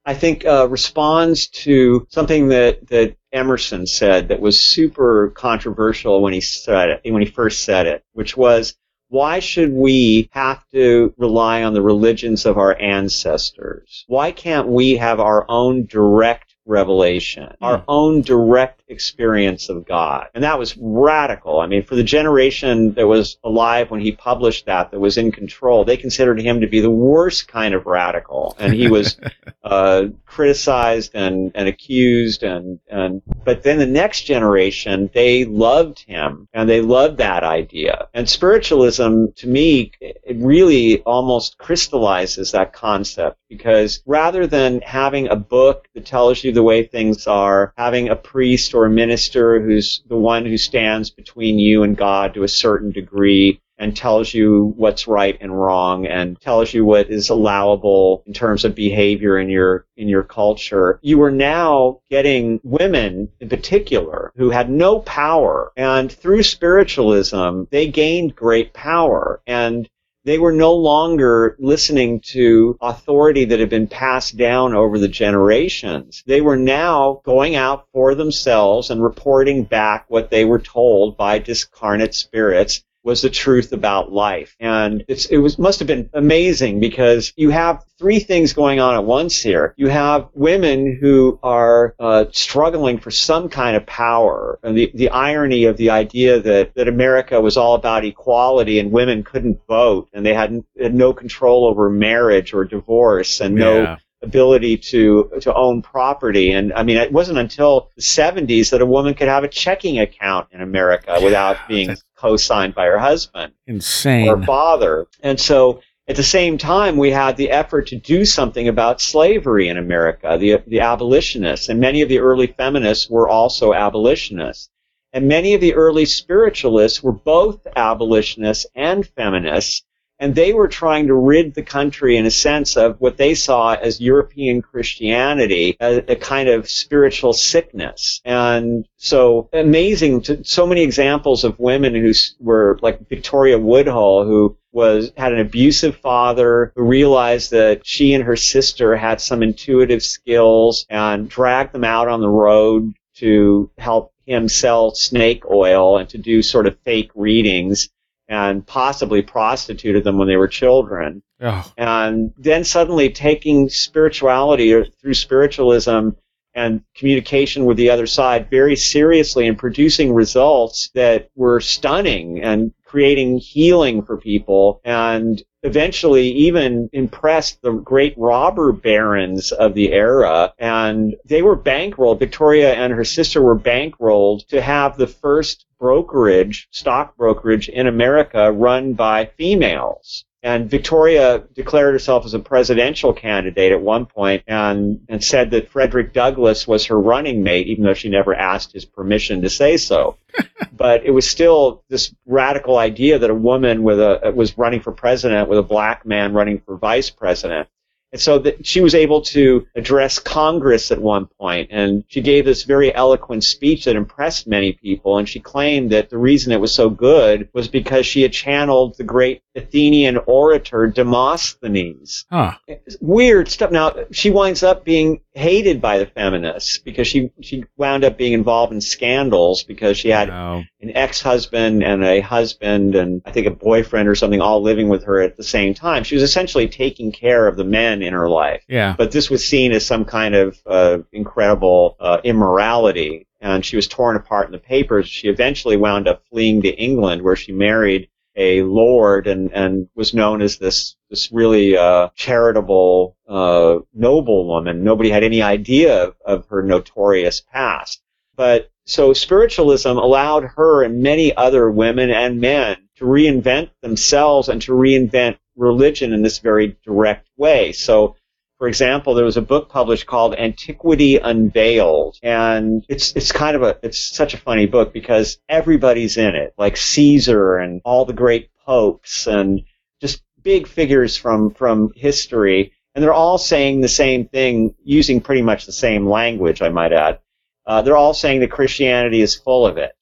I 0.07 0.15
think, 0.15 0.47
uh, 0.47 0.69
responds 0.69 1.49
to 1.49 2.07
something 2.11 2.49
that 2.49 2.87
that 2.89 3.17
Emerson 3.33 3.87
said 3.87 4.29
that 4.29 4.41
was 4.41 4.61
super 4.61 5.33
controversial 5.35 6.23
when 6.23 6.33
he 6.33 6.41
said 6.41 7.01
it, 7.05 7.13
when 7.13 7.23
he 7.23 7.29
first 7.29 7.65
said 7.65 7.87
it, 7.87 8.05
which 8.13 8.37
was. 8.37 8.75
Why 9.09 9.39
should 9.39 9.73
we 9.73 10.29
have 10.33 10.67
to 10.73 11.15
rely 11.17 11.63
on 11.63 11.75
the 11.75 11.81
religions 11.81 12.45
of 12.45 12.59
our 12.59 12.77
ancestors? 12.77 14.05
Why 14.09 14.33
can't 14.33 14.67
we 14.67 14.97
have 14.97 15.21
our 15.21 15.49
own 15.49 15.87
direct 15.87 16.57
revelation, 16.67 17.55
our 17.61 17.85
own 17.87 18.23
direct 18.23 18.83
experience 18.89 19.69
of 19.69 19.87
God. 19.87 20.29
And 20.35 20.45
that 20.45 20.59
was 20.59 20.77
radical. 20.77 21.61
I 21.61 21.67
mean, 21.67 21.85
for 21.85 21.97
the 21.97 22.03
generation 22.03 22.95
that 22.95 23.07
was 23.07 23.39
alive 23.45 23.91
when 23.91 24.01
he 24.01 24.13
published 24.13 24.67
that, 24.67 24.91
that 24.91 25.01
was 25.01 25.19
in 25.19 25.33
control, 25.33 25.85
they 25.85 25.97
considered 25.97 26.41
him 26.41 26.61
to 26.61 26.67
be 26.67 26.81
the 26.81 26.91
worst 26.91 27.49
kind 27.49 27.75
of 27.75 27.87
radical. 27.87 28.57
And 28.59 28.73
he 28.73 28.89
was 28.89 29.19
uh, 29.65 30.07
criticized 30.25 31.13
and, 31.15 31.53
and 31.55 31.69
accused 31.69 32.43
and, 32.43 32.79
and 32.89 33.23
but 33.45 33.63
then 33.63 33.79
the 33.79 33.87
next 33.87 34.23
generation, 34.23 35.11
they 35.15 35.45
loved 35.45 36.01
him 36.01 36.49
and 36.53 36.69
they 36.69 36.81
loved 36.81 37.19
that 37.19 37.45
idea. 37.45 38.09
And 38.15 38.29
spiritualism, 38.29 39.27
to 39.37 39.47
me, 39.47 39.93
it 40.01 40.37
really 40.37 41.03
almost 41.03 41.59
crystallizes 41.59 42.53
that 42.53 42.73
concept 42.73 43.39
because 43.49 44.03
rather 44.07 44.47
than 44.47 44.81
having 44.81 45.29
a 45.29 45.37
book 45.37 45.89
that 45.95 46.07
tells 46.07 46.43
you 46.43 46.53
the 46.53 46.63
way 46.63 46.85
things 46.85 47.27
are, 47.27 47.73
having 47.77 48.09
a 48.09 48.17
priest 48.17 48.75
or 48.77 48.87
a 48.87 48.91
minister 48.91 49.61
who's 49.61 50.03
the 50.09 50.17
one 50.17 50.47
who 50.47 50.57
stands 50.57 51.11
between 51.11 51.59
you 51.59 51.83
and 51.83 51.97
God 51.97 52.35
to 52.35 52.43
a 52.43 52.49
certain 52.49 52.93
degree 52.93 53.61
and 53.79 53.97
tells 53.97 54.33
you 54.33 54.73
what's 54.77 55.07
right 55.07 55.37
and 55.41 55.59
wrong 55.59 56.07
and 56.07 56.41
tells 56.41 56.73
you 56.73 56.85
what 56.85 57.11
is 57.11 57.29
allowable 57.29 58.23
in 58.27 58.33
terms 58.33 58.65
of 58.65 58.75
behavior 58.75 59.39
in 59.39 59.49
your 59.49 59.87
in 59.97 60.09
your 60.09 60.23
culture. 60.23 60.99
You 61.03 61.23
are 61.23 61.31
now 61.31 62.01
getting 62.11 62.61
women 62.63 63.29
in 63.41 63.49
particular 63.49 64.33
who 64.37 64.51
had 64.51 64.71
no 64.71 65.01
power 65.01 65.73
and 65.77 66.11
through 66.11 66.43
spiritualism 66.43 67.65
they 67.71 67.89
gained 67.89 68.37
great 68.37 68.73
power. 68.73 69.41
And 69.47 69.89
they 70.27 70.39
were 70.39 70.53
no 70.53 70.75
longer 70.75 71.57
listening 71.61 72.21
to 72.21 72.77
authority 72.81 73.45
that 73.45 73.61
had 73.61 73.71
been 73.71 73.87
passed 73.87 74.37
down 74.37 74.75
over 74.75 74.99
the 74.99 75.07
generations. 75.07 76.25
They 76.27 76.41
were 76.41 76.57
now 76.57 77.21
going 77.25 77.55
out 77.55 77.87
for 77.93 78.17
themselves 78.17 78.91
and 78.91 79.01
reporting 79.01 79.63
back 79.63 80.07
what 80.09 80.31
they 80.31 80.45
were 80.45 80.59
told 80.59 81.17
by 81.17 81.39
discarnate 81.39 82.13
spirits 82.13 82.85
was 83.07 83.23
the 83.23 83.31
truth 83.31 83.73
about 83.73 84.11
life. 84.11 84.57
And 84.59 85.05
it's, 85.07 85.27
it 85.27 85.39
was, 85.39 85.61
must 85.61 85.79
have 85.79 85.87
been 85.87 86.11
amazing 86.13 86.81
because 86.81 87.33
you 87.37 87.51
have 87.51 87.85
three 88.01 88.19
things 88.19 88.53
going 88.53 88.81
on 88.81 88.97
at 88.97 89.05
once 89.05 89.41
here. 89.41 89.75
You 89.77 89.87
have 89.89 90.29
women 90.35 90.99
who 91.01 91.39
are 91.41 91.95
uh, 92.01 92.25
struggling 92.33 92.99
for 92.99 93.13
some 93.13 93.49
kind 93.49 93.77
of 93.77 93.87
power, 93.87 94.59
and 94.65 94.77
the, 94.77 94.91
the 94.93 95.11
irony 95.11 95.65
of 95.67 95.77
the 95.77 95.91
idea 95.91 96.41
that, 96.41 96.75
that 96.75 96.89
America 96.89 97.41
was 97.41 97.57
all 97.57 97.77
about 97.77 98.05
equality 98.05 98.81
and 98.81 98.91
women 98.91 99.23
couldn't 99.23 99.61
vote 99.69 100.09
and 100.13 100.27
they 100.27 100.35
had, 100.35 100.65
had 100.77 100.93
no 100.93 101.13
control 101.13 101.65
over 101.65 101.89
marriage 101.89 102.53
or 102.53 102.65
divorce 102.65 103.41
and 103.41 103.55
no 103.55 103.97
ability 104.23 104.79
to 104.79 105.31
to 105.43 105.55
own 105.55 105.83
property. 105.83 106.51
And 106.51 106.73
I 106.73 106.83
mean, 106.83 106.97
it 106.97 107.13
wasn't 107.13 107.39
until 107.39 107.91
the 107.97 108.03
70s 108.03 108.71
that 108.71 108.81
a 108.81 108.87
woman 108.87 109.15
could 109.15 109.29
have 109.29 109.45
a 109.45 109.49
checking 109.49 110.01
account 110.01 110.49
in 110.53 110.61
America 110.61 111.21
without 111.23 111.69
being 111.69 111.97
co-signed 112.17 112.75
by 112.75 112.87
her 112.87 112.99
husband 112.99 113.53
Insane. 113.67 114.29
or 114.29 114.35
Insane. 114.35 114.47
father. 114.47 115.07
And 115.23 115.39
so 115.39 115.81
at 116.09 116.17
the 116.17 116.23
same 116.23 116.57
time, 116.57 116.97
we 116.97 117.11
had 117.11 117.37
the 117.37 117.51
effort 117.51 117.89
to 117.89 117.97
do 117.97 118.25
something 118.25 118.69
about 118.69 119.01
slavery 119.01 119.69
in 119.69 119.77
America, 119.77 120.37
the, 120.39 120.63
the 120.67 120.81
abolitionists. 120.81 121.69
And 121.69 121.81
many 121.81 122.03
of 122.03 122.09
the 122.09 122.21
early 122.21 122.47
feminists 122.47 123.11
were 123.11 123.29
also 123.29 123.75
abolitionists. 123.75 124.71
And 125.13 125.29
many 125.29 125.55
of 125.55 125.61
the 125.61 125.75
early 125.75 126.05
spiritualists 126.05 127.03
were 127.03 127.13
both 127.13 127.67
abolitionists 127.75 128.67
and 128.75 129.07
feminists. 129.07 129.83
And 130.19 130.35
they 130.35 130.53
were 130.53 130.69
trying 130.69 131.09
to 131.09 131.15
rid 131.15 131.55
the 131.55 131.63
country, 131.63 132.17
in 132.17 132.25
a 132.25 132.31
sense, 132.31 132.77
of 132.77 133.01
what 133.01 133.19
they 133.19 133.35
saw 133.35 133.75
as 133.75 134.01
European 134.01 134.63
Christianity, 134.63 135.77
a, 135.81 136.13
a 136.13 136.17
kind 136.17 136.49
of 136.49 136.71
spiritual 136.71 137.35
sickness. 137.35 138.23
And 138.25 138.87
so 138.97 139.51
amazing, 139.53 140.23
to, 140.23 140.45
so 140.45 140.67
many 140.67 140.83
examples 140.83 141.45
of 141.45 141.59
women 141.59 141.95
who 141.95 142.13
were 142.41 142.79
like 142.81 143.09
Victoria 143.09 143.59
Woodhull, 143.59 144.25
who 144.25 144.57
was 144.73 145.13
had 145.17 145.33
an 145.33 145.41
abusive 145.41 145.97
father 145.97 146.73
who 146.77 146.83
realized 146.83 147.51
that 147.51 147.87
she 147.87 148.15
and 148.15 148.25
her 148.25 148.37
sister 148.37 148.97
had 148.97 149.21
some 149.21 149.43
intuitive 149.43 150.03
skills 150.03 150.87
and 150.91 151.29
dragged 151.29 151.73
them 151.73 151.85
out 151.85 152.09
on 152.09 152.21
the 152.21 152.29
road 152.29 152.95
to 153.17 153.71
help 153.79 154.13
him 154.27 154.49
sell 154.49 154.95
snake 154.95 155.45
oil 155.51 155.99
and 155.99 156.09
to 156.11 156.19
do 156.19 156.43
sort 156.43 156.67
of 156.67 156.79
fake 156.81 157.11
readings 157.15 157.89
and 158.29 158.67
possibly 158.67 159.23
prostituted 159.23 160.05
them 160.05 160.19
when 160.19 160.29
they 160.29 160.37
were 160.37 160.49
children. 160.49 161.23
Oh, 161.41 161.71
and 161.77 162.33
then 162.39 162.65
suddenly 162.65 163.11
taking 163.11 163.69
spirituality 163.69 164.73
or 164.73 164.85
through 164.85 165.15
spiritualism 165.15 166.11
and 166.57 166.81
communication 166.97 167.67
with 167.67 167.77
the 167.77 167.91
other 167.91 168.07
side 168.07 168.49
very 168.51 168.75
seriously 168.75 169.47
and 169.47 169.59
producing 169.59 170.15
results 170.15 170.91
that 170.95 171.29
were 171.37 171.61
stunning 171.61 172.43
and 172.43 172.73
creating 172.87 173.37
healing 173.37 174.03
for 174.03 174.17
people 174.17 174.81
and 174.83 175.43
eventually 175.63 176.29
even 176.29 176.89
impressed 176.95 177.61
the 177.61 177.73
great 177.73 178.15
robber 178.17 178.73
barons 178.73 179.53
of 179.53 179.75
the 179.75 179.93
era. 179.93 180.55
And 180.59 181.17
they 181.27 181.43
were 181.43 181.57
bankrolled. 181.57 182.21
Victoria 182.21 182.73
and 182.73 182.93
her 182.93 183.05
sister 183.05 183.43
were 183.43 183.59
bankrolled 183.59 184.47
to 184.47 184.63
have 184.63 184.97
the 184.97 185.09
first 185.09 185.66
brokerage 185.79 186.69
stock 186.71 187.17
brokerage 187.17 187.69
in 187.69 187.87
america 187.87 188.53
run 188.53 188.95
by 188.95 189.27
females 189.37 190.25
And 190.47 190.71
Victoria 190.71 191.43
declared 191.55 191.93
herself 191.93 192.25
as 192.25 192.33
a 192.33 192.39
presidential 192.39 193.13
candidate 193.13 193.73
at 193.73 193.81
one 193.81 194.07
point 194.07 194.45
and, 194.47 195.01
and 195.09 195.25
said 195.25 195.51
that 195.51 195.71
Frederick 195.71 196.13
Douglass 196.13 196.69
was 196.69 196.87
her 196.87 197.01
running 197.01 197.43
mate, 197.43 197.67
even 197.67 197.83
though 197.83 197.95
she 197.95 198.09
never 198.09 198.33
asked 198.33 198.73
his 198.73 198.85
permission 198.85 199.43
to 199.43 199.51
say 199.51 199.77
so. 199.77 200.19
but 200.73 201.05
it 201.05 201.11
was 201.11 201.29
still 201.29 201.83
this 201.89 202.15
radical 202.27 202.79
idea 202.79 203.19
that 203.19 203.29
a 203.29 203.35
woman 203.35 203.83
with 203.83 203.99
a, 203.99 204.33
was 204.37 204.57
running 204.57 204.81
for 204.81 204.93
president 204.93 205.49
with 205.49 205.59
a 205.59 205.65
black 205.65 206.07
man 206.07 206.33
running 206.33 206.61
for 206.61 206.77
vice 206.77 207.11
president. 207.11 207.69
And 208.13 208.21
so 208.21 208.39
that 208.39 208.65
she 208.65 208.81
was 208.81 208.95
able 208.95 209.21
to 209.23 209.67
address 209.75 210.19
Congress 210.19 210.91
at 210.93 211.01
one 211.03 211.27
point, 211.27 211.69
and 211.73 212.05
she 212.07 212.21
gave 212.21 212.45
this 212.45 212.63
very 212.63 212.95
eloquent 212.95 213.45
speech 213.45 213.85
that 213.85 213.97
impressed 213.97 214.47
many 214.47 214.73
people. 214.73 215.19
And 215.19 215.29
she 215.29 215.41
claimed 215.41 215.91
that 215.91 216.09
the 216.11 216.19
reason 216.19 216.53
it 216.53 216.61
was 216.61 216.73
so 216.73 216.89
good 216.89 217.49
was 217.53 217.69
because 217.69 218.07
she 218.07 218.23
had 218.23 218.33
channeled 218.33 218.97
the 218.97 219.05
great 219.05 219.43
Athenian 219.57 220.19
orator 220.27 220.87
Demosthenes. 220.87 222.25
Huh. 222.31 222.53
Weird 223.01 223.49
stuff. 223.49 223.71
Now 223.71 223.95
she 224.13 224.31
winds 224.31 224.63
up 224.63 224.85
being 224.85 225.21
hated 225.35 225.81
by 225.81 225.99
the 225.99 226.07
feminists 226.07 226.79
because 226.79 227.07
she 227.07 227.31
she 227.41 227.65
wound 227.77 228.05
up 228.05 228.17
being 228.17 228.33
involved 228.33 228.73
in 228.73 228.81
scandals 228.81 229.65
because 229.65 229.99
she 229.99 230.09
had 230.09 230.29
Wow. 230.29 230.63
an 230.81 230.97
ex-husband 230.97 231.83
and 231.83 232.05
a 232.05 232.21
husband 232.21 232.95
and 232.95 233.23
I 233.25 233.33
think 233.33 233.47
a 233.47 233.51
boyfriend 233.51 234.09
or 234.09 234.15
something 234.15 234.41
all 234.41 234.63
living 234.63 234.89
with 234.89 235.05
her 235.05 235.21
at 235.21 235.37
the 235.37 235.43
same 235.45 235.75
time. 235.75 236.05
She 236.05 236.15
was 236.15 236.23
essentially 236.23 236.69
taking 236.69 237.13
care 237.13 237.47
of 237.47 237.57
the 237.57 237.65
men 237.65 238.03
in 238.07 238.13
her 238.13 238.29
life. 238.29 238.65
Yeah. 238.69 238.95
But 238.97 239.13
this 239.13 239.29
was 239.29 239.47
seen 239.47 239.73
as 239.73 239.85
some 239.85 240.05
kind 240.05 240.35
of 240.35 240.59
uh, 240.67 240.99
incredible 241.13 241.97
uh, 242.01 242.21
immorality, 242.25 243.27
and 243.41 243.65
she 243.65 243.77
was 243.77 243.89
torn 243.89 244.17
apart 244.17 244.47
in 244.47 244.53
the 244.53 244.59
papers. 244.59 245.09
She 245.09 245.29
eventually 245.29 245.77
wound 245.77 246.09
up 246.09 246.23
fleeing 246.31 246.63
to 246.63 246.69
England, 246.69 247.23
where 247.23 247.37
she 247.37 247.53
married 247.53 248.09
a 248.37 248.63
lord 248.63 249.27
and, 249.27 249.51
and 249.53 249.89
was 249.95 250.13
known 250.13 250.43
as 250.43 250.59
this 250.59 250.97
this 251.09 251.33
really 251.33 251.77
uh, 251.77 252.09
charitable 252.15 253.17
uh, 253.29 253.79
noblewoman. 253.95 254.85
Nobody 254.85 255.11
had 255.11 255.25
any 255.25 255.43
idea 255.43 256.05
of, 256.05 256.17
of 256.25 256.47
her 256.49 256.63
notorious 256.63 257.41
past. 257.41 258.03
But 258.37 258.71
so 258.85 259.13
spiritualism 259.15 259.89
allowed 259.89 260.45
her 260.57 260.83
and 260.83 261.03
many 261.03 261.35
other 261.35 261.71
women 261.71 262.11
and 262.11 262.41
men 262.41 262.77
to 262.97 263.05
reinvent 263.05 263.71
themselves 263.81 264.49
and 264.49 264.61
to 264.63 264.73
reinvent 264.73 265.39
religion 265.57 266.13
in 266.13 266.23
this 266.23 266.39
very 266.39 266.77
direct 266.85 267.29
way. 267.37 267.73
So, 267.73 268.17
for 268.59 268.69
example, 268.69 269.15
there 269.15 269.25
was 269.25 269.37
a 269.37 269.43
book 269.43 269.69
published 269.69 270.07
called 270.07 270.35
Antiquity 270.35 271.17
Unveiled, 271.17 272.17
and 272.23 272.85
it's 272.89 273.13
it's 273.13 273.33
kind 273.33 273.57
of 273.57 273.63
a 273.63 273.79
it's 273.83 274.15
such 274.17 274.35
a 274.35 274.39
funny 274.39 274.67
book 274.67 274.93
because 274.93 275.39
everybody's 275.49 276.17
in 276.17 276.35
it, 276.35 276.55
like 276.57 276.77
Caesar 276.77 277.57
and 277.57 277.81
all 277.85 278.05
the 278.05 278.13
great 278.13 278.51
popes 278.65 279.27
and 279.27 279.63
just 280.01 280.23
big 280.43 280.67
figures 280.67 281.17
from 281.17 281.51
from 281.51 281.93
history, 281.95 282.73
and 282.95 283.03
they're 283.03 283.13
all 283.13 283.39
saying 283.39 283.81
the 283.81 283.89
same 283.89 284.27
thing 284.27 284.75
using 284.85 285.21
pretty 285.21 285.43
much 285.43 285.67
the 285.67 285.73
same 285.73 286.09
language, 286.09 286.63
I 286.63 286.71
might 286.71 286.93
add. 286.93 287.19
Uh, 287.67 287.83
they're 287.83 287.97
all 287.97 288.15
saying 288.15 288.41
that 288.41 288.51
Christianity 288.51 289.21
is 289.21 289.35
full 289.35 289.67
of 289.67 289.77
it 289.77 289.96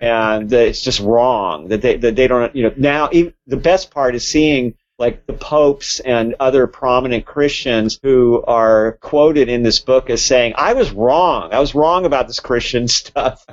and 0.00 0.52
it's 0.52 0.82
just 0.82 1.00
wrong 1.00 1.68
that 1.68 1.82
they 1.82 1.96
that 1.96 2.16
they 2.16 2.26
don't 2.28 2.54
you 2.54 2.64
know 2.64 2.74
now 2.76 3.08
even, 3.12 3.34
the 3.46 3.56
best 3.56 3.90
part 3.90 4.14
is 4.14 4.26
seeing 4.26 4.74
like 4.98 5.26
the 5.26 5.32
popes 5.32 6.00
and 6.00 6.36
other 6.38 6.66
prominent 6.66 7.24
Christians 7.24 7.98
who 8.02 8.42
are 8.46 8.98
quoted 9.00 9.48
in 9.48 9.62
this 9.62 9.80
book 9.80 10.10
as 10.10 10.24
saying 10.24 10.54
I 10.56 10.74
was 10.74 10.92
wrong. 10.92 11.52
I 11.52 11.58
was 11.58 11.74
wrong 11.74 12.06
about 12.06 12.28
this 12.28 12.38
Christian 12.38 12.86
stuff. 13.00 13.44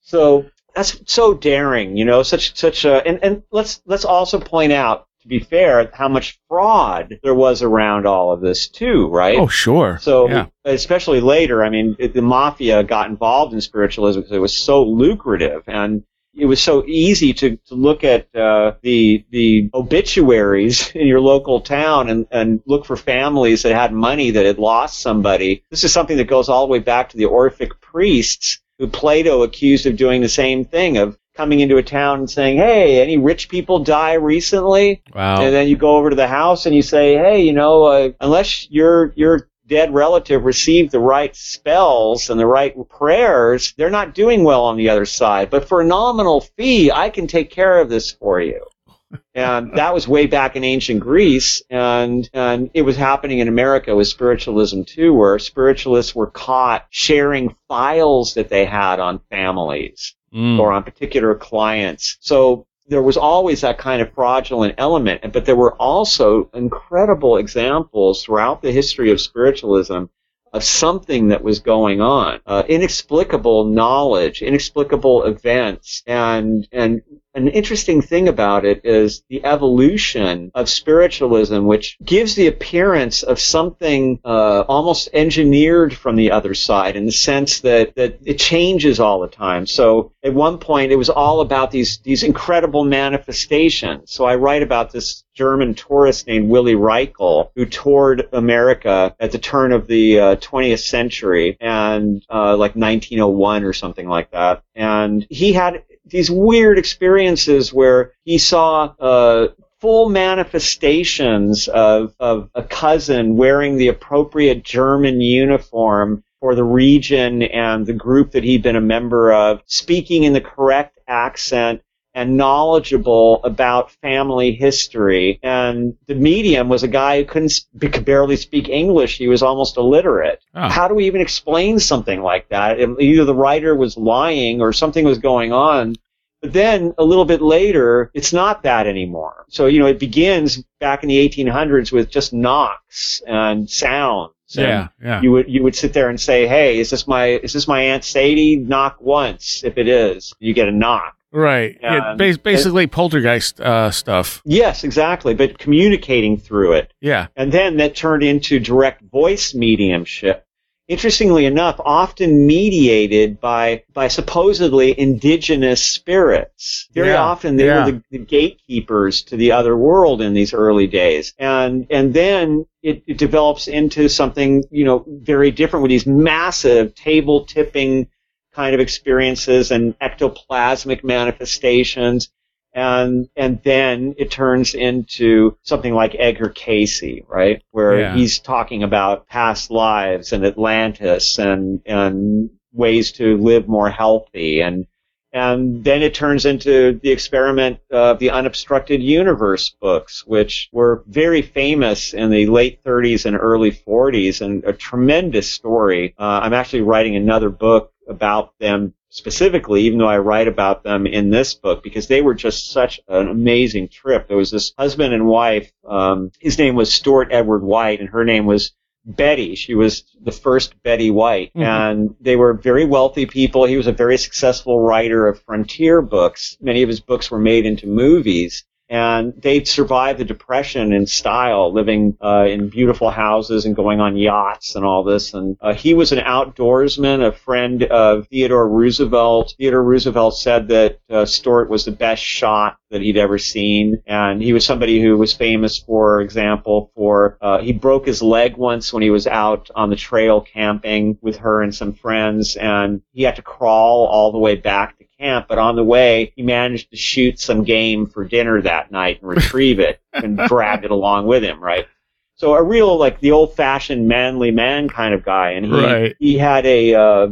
So 0.00 0.46
that's 0.74 1.00
so 1.06 1.34
daring 1.34 1.96
you 1.96 2.04
know 2.04 2.22
such 2.22 2.56
such 2.56 2.84
a 2.84 3.06
and, 3.06 3.22
and 3.22 3.42
let's 3.50 3.82
let's 3.84 4.06
also 4.06 4.40
point 4.40 4.72
out 4.72 5.06
to 5.22 5.28
be 5.28 5.40
fair 5.40 5.90
how 5.94 6.08
much 6.08 6.38
fraud 6.48 7.18
there 7.22 7.34
was 7.34 7.62
around 7.62 8.06
all 8.06 8.32
of 8.32 8.40
this 8.40 8.68
too 8.68 9.08
right 9.08 9.38
oh, 9.38 9.46
sure. 9.46 9.98
so, 10.00 10.28
yeah. 10.28 10.46
especially 10.64 11.20
later, 11.20 11.64
I 11.64 11.70
mean, 11.70 11.96
the 11.98 12.22
mafia 12.22 12.82
got 12.82 13.08
involved 13.08 13.54
in 13.54 13.60
spiritualism 13.60 14.20
because 14.20 14.32
it 14.32 14.40
was 14.40 14.56
so 14.56 14.84
lucrative 14.84 15.62
and 15.66 16.02
it 16.34 16.46
was 16.46 16.62
so 16.62 16.84
easy 16.86 17.34
to, 17.34 17.56
to 17.66 17.74
look 17.74 18.04
at 18.04 18.34
uh, 18.34 18.72
the 18.82 19.24
the 19.30 19.70
obituaries 19.74 20.90
in 20.94 21.06
your 21.06 21.20
local 21.20 21.60
town 21.60 22.08
and, 22.08 22.26
and 22.30 22.62
look 22.66 22.86
for 22.86 22.96
families 22.96 23.62
that 23.62 23.74
had 23.74 23.92
money 23.92 24.30
that 24.30 24.46
had 24.46 24.58
lost 24.58 25.00
somebody. 25.00 25.62
This 25.70 25.84
is 25.84 25.92
something 25.92 26.16
that 26.16 26.28
goes 26.28 26.48
all 26.48 26.66
the 26.66 26.72
way 26.72 26.78
back 26.78 27.10
to 27.10 27.16
the 27.16 27.26
Orphic 27.26 27.80
priests 27.80 28.60
who 28.78 28.86
Plato 28.88 29.42
accused 29.42 29.86
of 29.86 29.96
doing 29.96 30.22
the 30.22 30.28
same 30.28 30.64
thing 30.64 30.96
of 30.96 31.18
coming 31.34 31.60
into 31.60 31.76
a 31.76 31.82
town 31.82 32.20
and 32.20 32.30
saying, 32.30 32.58
"Hey, 32.58 33.00
any 33.00 33.16
rich 33.16 33.48
people 33.48 33.78
die 33.78 34.14
recently?" 34.14 35.02
Wow. 35.14 35.42
And 35.42 35.54
then 35.54 35.68
you 35.68 35.76
go 35.76 35.96
over 35.96 36.10
to 36.10 36.16
the 36.16 36.26
house 36.26 36.66
and 36.66 36.74
you 36.74 36.82
say, 36.82 37.16
"Hey, 37.16 37.42
you 37.42 37.52
know, 37.52 37.84
uh, 37.84 38.10
unless 38.20 38.70
your 38.70 39.12
your 39.16 39.48
dead 39.66 39.94
relative 39.94 40.44
received 40.44 40.92
the 40.92 41.00
right 41.00 41.34
spells 41.34 42.28
and 42.28 42.38
the 42.38 42.46
right 42.46 42.74
prayers, 42.88 43.72
they're 43.76 43.90
not 43.90 44.14
doing 44.14 44.44
well 44.44 44.64
on 44.64 44.76
the 44.76 44.90
other 44.90 45.06
side. 45.06 45.48
But 45.48 45.68
for 45.68 45.80
a 45.80 45.86
nominal 45.86 46.40
fee, 46.40 46.90
I 46.90 47.08
can 47.08 47.26
take 47.26 47.50
care 47.50 47.80
of 47.80 47.88
this 47.88 48.10
for 48.12 48.40
you." 48.40 48.64
And 49.34 49.76
that 49.76 49.94
was 49.94 50.06
way 50.06 50.26
back 50.26 50.56
in 50.56 50.64
ancient 50.64 51.00
Greece, 51.00 51.62
and 51.70 52.28
and 52.34 52.70
it 52.74 52.82
was 52.82 52.96
happening 52.96 53.38
in 53.38 53.48
America 53.48 53.94
with 53.96 54.08
spiritualism 54.08 54.82
too, 54.82 55.14
where 55.14 55.38
spiritualists 55.38 56.14
were 56.14 56.30
caught 56.30 56.86
sharing 56.90 57.54
files 57.68 58.34
that 58.34 58.50
they 58.50 58.64
had 58.66 59.00
on 59.00 59.20
families 59.30 60.14
Mm. 60.34 60.58
or 60.58 60.72
on 60.72 60.82
particular 60.82 61.34
clients. 61.34 62.16
So 62.20 62.66
there 62.88 63.02
was 63.02 63.16
always 63.16 63.60
that 63.60 63.78
kind 63.78 64.00
of 64.00 64.12
fraudulent 64.14 64.74
element, 64.78 65.32
but 65.32 65.44
there 65.44 65.56
were 65.56 65.74
also 65.76 66.50
incredible 66.54 67.36
examples 67.36 68.24
throughout 68.24 68.62
the 68.62 68.72
history 68.72 69.10
of 69.10 69.20
spiritualism 69.20 70.04
of 70.52 70.64
something 70.64 71.28
that 71.28 71.42
was 71.42 71.60
going 71.60 72.00
on, 72.00 72.40
uh, 72.46 72.62
inexplicable 72.68 73.64
knowledge, 73.64 74.42
inexplicable 74.42 75.24
events, 75.24 76.02
and 76.06 76.68
and 76.72 77.02
an 77.34 77.48
interesting 77.48 78.02
thing 78.02 78.28
about 78.28 78.64
it 78.64 78.84
is 78.84 79.22
the 79.28 79.44
evolution 79.44 80.50
of 80.54 80.68
spiritualism, 80.68 81.64
which 81.64 81.96
gives 82.04 82.34
the 82.34 82.46
appearance 82.46 83.22
of 83.22 83.40
something 83.40 84.20
uh, 84.24 84.60
almost 84.68 85.08
engineered 85.12 85.94
from 85.94 86.16
the 86.16 86.30
other 86.30 86.54
side, 86.54 86.96
in 86.96 87.06
the 87.06 87.12
sense 87.12 87.60
that 87.60 87.94
that 87.96 88.18
it 88.24 88.38
changes 88.38 89.00
all 89.00 89.20
the 89.20 89.28
time. 89.28 89.66
So 89.66 90.12
at 90.22 90.34
one 90.34 90.58
point, 90.58 90.92
it 90.92 90.96
was 90.96 91.08
all 91.08 91.40
about 91.40 91.70
these 91.70 91.98
these 91.98 92.22
incredible 92.22 92.84
manifestations. 92.84 94.12
So 94.12 94.24
I 94.24 94.36
write 94.36 94.62
about 94.62 94.92
this 94.92 95.24
German 95.34 95.74
tourist 95.74 96.26
named 96.26 96.50
Willy 96.50 96.74
Reichel 96.74 97.50
who 97.54 97.64
toured 97.64 98.28
America 98.32 99.16
at 99.18 99.32
the 99.32 99.38
turn 99.38 99.72
of 99.72 99.86
the 99.86 100.20
uh, 100.20 100.36
20th 100.36 100.80
century 100.80 101.56
and 101.60 102.22
uh, 102.28 102.56
like 102.56 102.76
1901 102.76 103.64
or 103.64 103.72
something 103.72 104.06
like 104.06 104.30
that. 104.32 104.62
And 104.74 105.26
he 105.30 105.54
had 105.54 105.84
these 106.04 106.30
weird 106.30 106.78
experiences 106.78 107.72
where 107.72 108.12
he 108.24 108.38
saw 108.38 108.94
uh, 108.98 109.48
full 109.80 110.08
manifestations 110.08 111.68
of, 111.68 112.14
of 112.20 112.50
a 112.54 112.62
cousin 112.62 113.36
wearing 113.36 113.76
the 113.76 113.88
appropriate 113.88 114.64
German 114.64 115.20
uniform 115.20 116.22
for 116.40 116.54
the 116.54 116.64
region 116.64 117.42
and 117.42 117.86
the 117.86 117.92
group 117.92 118.32
that 118.32 118.44
he'd 118.44 118.62
been 118.62 118.76
a 118.76 118.80
member 118.80 119.32
of, 119.32 119.62
speaking 119.66 120.24
in 120.24 120.32
the 120.32 120.40
correct 120.40 120.98
accent 121.06 121.82
and 122.14 122.36
knowledgeable 122.36 123.40
about 123.44 123.90
family 123.90 124.52
history. 124.52 125.38
And 125.42 125.94
the 126.06 126.14
medium 126.14 126.68
was 126.68 126.82
a 126.82 126.88
guy 126.88 127.18
who 127.18 127.24
couldn't 127.24 127.52
could 127.80 128.04
barely 128.04 128.36
speak 128.36 128.68
English. 128.68 129.18
He 129.18 129.28
was 129.28 129.42
almost 129.42 129.76
illiterate. 129.76 130.42
Oh. 130.54 130.68
How 130.68 130.88
do 130.88 130.94
we 130.94 131.06
even 131.06 131.20
explain 131.20 131.78
something 131.78 132.22
like 132.22 132.48
that? 132.50 132.78
Either 132.80 133.24
the 133.24 133.34
writer 133.34 133.74
was 133.74 133.96
lying 133.96 134.60
or 134.60 134.72
something 134.72 135.04
was 135.04 135.18
going 135.18 135.52
on. 135.52 135.96
But 136.42 136.52
then 136.52 136.92
a 136.98 137.04
little 137.04 137.24
bit 137.24 137.40
later, 137.40 138.10
it's 138.14 138.32
not 138.32 138.64
that 138.64 138.88
anymore. 138.88 139.44
So, 139.48 139.66
you 139.66 139.78
know, 139.78 139.86
it 139.86 140.00
begins 140.00 140.62
back 140.80 141.04
in 141.04 141.08
the 141.08 141.28
1800s 141.28 141.92
with 141.92 142.10
just 142.10 142.32
knocks 142.32 143.22
and 143.28 143.70
sounds. 143.70 144.32
And 144.56 144.66
Yeah. 144.66 144.88
Yeah. 145.02 145.22
You 145.22 145.32
would 145.32 145.48
you 145.48 145.62
would 145.62 145.76
sit 145.76 145.92
there 145.92 146.10
and 146.10 146.20
say, 146.20 146.46
"Hey, 146.46 146.78
is 146.78 146.90
this 146.90 147.06
my 147.06 147.26
is 147.26 147.52
this 147.52 147.68
my 147.68 147.80
aunt 147.80 148.04
Sadie? 148.04 148.56
Knock 148.56 148.96
once. 149.00 149.62
If 149.64 149.78
it 149.78 149.88
is, 149.88 150.34
you 150.40 150.52
get 150.52 150.68
a 150.68 150.72
knock." 150.72 151.16
Right. 151.32 151.78
Yeah. 151.80 152.10
And- 152.10 152.18
bas- 152.18 152.36
basically 152.38 152.86
poltergeist 152.86 153.60
uh, 153.60 153.90
stuff. 153.90 154.42
Yes, 154.44 154.84
exactly. 154.84 155.34
But 155.34 155.58
communicating 155.58 156.36
through 156.36 156.72
it, 156.74 156.92
Yeah. 157.00 157.28
and 157.36 157.50
then 157.52 157.78
that 157.78 157.96
turned 157.96 158.22
into 158.22 158.58
direct 158.60 159.02
voice 159.10 159.54
mediumship. 159.54 160.44
Interestingly 160.88 161.46
enough, 161.46 161.80
often 161.84 162.44
mediated 162.46 163.40
by 163.40 163.84
by 163.94 164.08
supposedly 164.08 164.98
indigenous 164.98 165.82
spirits. 165.82 166.88
Very 166.92 167.08
Yeah, 167.10 167.22
often 167.22 167.56
they 167.56 167.66
yeah. 167.66 167.86
were 167.86 167.92
the, 167.92 168.02
the 168.10 168.18
gatekeepers 168.18 169.22
to 169.22 169.36
the 169.36 169.52
other 169.52 169.76
world 169.76 170.20
in 170.20 170.34
these 170.34 170.52
early 170.52 170.88
days, 170.88 171.34
and 171.38 171.86
and 171.88 172.12
then 172.12 172.66
it, 172.82 173.04
it 173.06 173.16
develops 173.16 173.68
into 173.68 174.08
something 174.08 174.64
you 174.70 174.84
know 174.84 175.04
very 175.08 175.50
different 175.52 175.82
with 175.84 175.90
these 175.90 176.04
massive 176.06 176.94
table 176.96 177.44
tipping 177.44 178.08
kind 178.54 178.74
of 178.74 178.80
experiences 178.80 179.70
and 179.70 179.98
ectoplasmic 180.00 181.02
manifestations. 181.04 182.30
and 182.74 183.28
and 183.36 183.60
then 183.64 184.14
it 184.16 184.30
turns 184.30 184.74
into 184.74 185.58
something 185.62 185.92
like 185.94 186.16
Edgar 186.18 186.48
Cayce, 186.48 187.20
right, 187.28 187.62
where 187.72 188.00
Yeah. 188.00 188.14
he's 188.16 188.38
talking 188.38 188.82
about 188.82 189.26
past 189.28 189.70
lives 189.70 190.32
and 190.32 190.44
Atlantis 190.46 191.38
and 191.38 191.80
and 191.84 192.48
ways 192.72 193.12
to 193.12 193.36
live 193.36 193.68
more 193.68 193.90
healthy 193.90 194.60
and 194.62 194.86
and 195.34 195.82
then 195.84 196.02
it 196.02 196.14
turns 196.14 196.44
into 196.46 196.98
the 197.02 197.10
experiment 197.10 197.78
of 197.90 198.18
the 198.18 198.30
unobstructed 198.30 199.02
universe 199.02 199.74
books, 199.80 200.24
which 200.26 200.68
were 200.72 201.02
very 201.06 201.40
famous 201.40 202.12
in 202.12 202.28
the 202.30 202.46
late 202.46 202.82
30s 202.84 203.24
and 203.24 203.34
early 203.36 203.70
40s, 203.70 204.42
and 204.42 204.62
a 204.64 204.74
tremendous 204.74 205.50
story. 205.50 206.14
Uh, 206.18 206.40
I'm 206.42 206.52
actually 206.52 206.82
writing 206.82 207.16
another 207.16 207.48
book 207.48 207.91
about 208.08 208.58
them 208.58 208.94
specifically, 209.08 209.82
even 209.82 209.98
though 209.98 210.08
I 210.08 210.18
write 210.18 210.48
about 210.48 210.84
them 210.84 211.06
in 211.06 211.30
this 211.30 211.54
book, 211.54 211.82
because 211.82 212.06
they 212.08 212.22
were 212.22 212.34
just 212.34 212.70
such 212.72 213.00
an 213.08 213.28
amazing 213.28 213.88
trip. 213.88 214.26
There 214.28 214.36
was 214.36 214.50
this 214.50 214.72
husband 214.78 215.12
and 215.12 215.26
wife. 215.26 215.70
Um, 215.86 216.30
his 216.40 216.58
name 216.58 216.74
was 216.74 216.92
Stewart 216.92 217.28
Edward 217.30 217.62
White, 217.62 218.00
and 218.00 218.08
her 218.08 218.24
name 218.24 218.46
was 218.46 218.72
Betty. 219.04 219.56
She 219.56 219.74
was 219.74 220.04
the 220.22 220.30
first 220.32 220.80
Betty 220.82 221.10
White, 221.10 221.50
Mhm. 221.56 221.62
and 221.62 222.14
they 222.20 222.36
were 222.36 222.54
very 222.54 222.84
wealthy 222.84 223.26
people. 223.26 223.64
He 223.64 223.76
was 223.76 223.88
a 223.88 223.92
very 223.92 224.16
successful 224.16 224.80
writer 224.80 225.26
of 225.26 225.42
frontier 225.42 226.00
books. 226.00 226.56
Many 226.60 226.82
of 226.82 226.88
his 226.88 227.00
books 227.00 227.30
were 227.30 227.40
made 227.40 227.66
into 227.66 227.86
movies. 227.86 228.64
And 228.92 229.32
they 229.38 229.64
survived 229.64 230.20
the 230.20 230.24
depression 230.26 230.92
in 230.92 231.06
style, 231.06 231.72
living 231.72 232.18
uh, 232.22 232.44
in 232.46 232.68
beautiful 232.68 233.10
houses 233.10 233.64
and 233.64 233.74
going 233.74 234.00
on 234.00 234.18
yachts 234.18 234.76
and 234.76 234.84
all 234.84 235.02
this. 235.02 235.32
And 235.32 235.56
uh, 235.62 235.72
he 235.72 235.94
was 235.94 236.12
an 236.12 236.18
outdoorsman, 236.18 237.26
a 237.26 237.32
friend 237.32 237.84
of 237.84 238.28
Theodore 238.28 238.68
Roosevelt. 238.68 239.54
Theodore 239.56 239.82
Roosevelt 239.82 240.36
said 240.36 240.68
that 240.68 241.00
uh, 241.08 241.24
Stewart 241.24 241.70
was 241.70 241.86
the 241.86 241.90
best 241.90 242.22
shot 242.22 242.76
that 242.90 243.00
he'd 243.00 243.16
ever 243.16 243.38
seen, 243.38 244.02
and 244.06 244.42
he 244.42 244.52
was 244.52 244.66
somebody 244.66 245.00
who 245.00 245.16
was 245.16 245.32
famous, 245.32 245.78
for 245.78 246.20
example, 246.20 246.92
for 246.94 247.38
uh, 247.40 247.58
he 247.58 247.72
broke 247.72 248.04
his 248.04 248.22
leg 248.22 248.58
once 248.58 248.92
when 248.92 249.02
he 249.02 249.08
was 249.08 249.26
out 249.26 249.70
on 249.74 249.88
the 249.88 249.96
trail 249.96 250.42
camping 250.42 251.16
with 251.22 251.38
her 251.38 251.62
and 251.62 251.74
some 251.74 251.94
friends, 251.94 252.54
and 252.56 253.00
he 253.12 253.22
had 253.22 253.36
to 253.36 253.42
crawl 253.42 254.06
all 254.06 254.30
the 254.30 254.38
way 254.38 254.56
back 254.56 254.98
to 254.98 255.04
camp. 255.22 255.46
But 255.48 255.58
on 255.58 255.76
the 255.76 255.84
way, 255.84 256.32
he 256.36 256.42
managed 256.42 256.90
to 256.90 256.96
shoot 256.96 257.38
some 257.38 257.64
game 257.64 258.06
for 258.06 258.24
dinner 258.24 258.60
that 258.62 258.90
night 258.90 259.20
and 259.20 259.30
retrieve 259.30 259.78
it 259.78 260.00
and 260.12 260.36
dragged 260.36 260.84
it 260.84 260.90
along 260.90 261.26
with 261.26 261.42
him, 261.42 261.62
right? 261.62 261.86
So 262.34 262.54
a 262.54 262.62
real 262.62 262.98
like 262.98 263.20
the 263.20 263.30
old-fashioned 263.30 264.08
manly 264.08 264.50
man 264.50 264.88
kind 264.88 265.14
of 265.14 265.24
guy, 265.24 265.50
and 265.50 265.66
he 265.66 265.72
Right. 265.72 266.16
he 266.18 266.38
had 266.38 266.66
a 266.66 266.94
uh, 266.94 267.28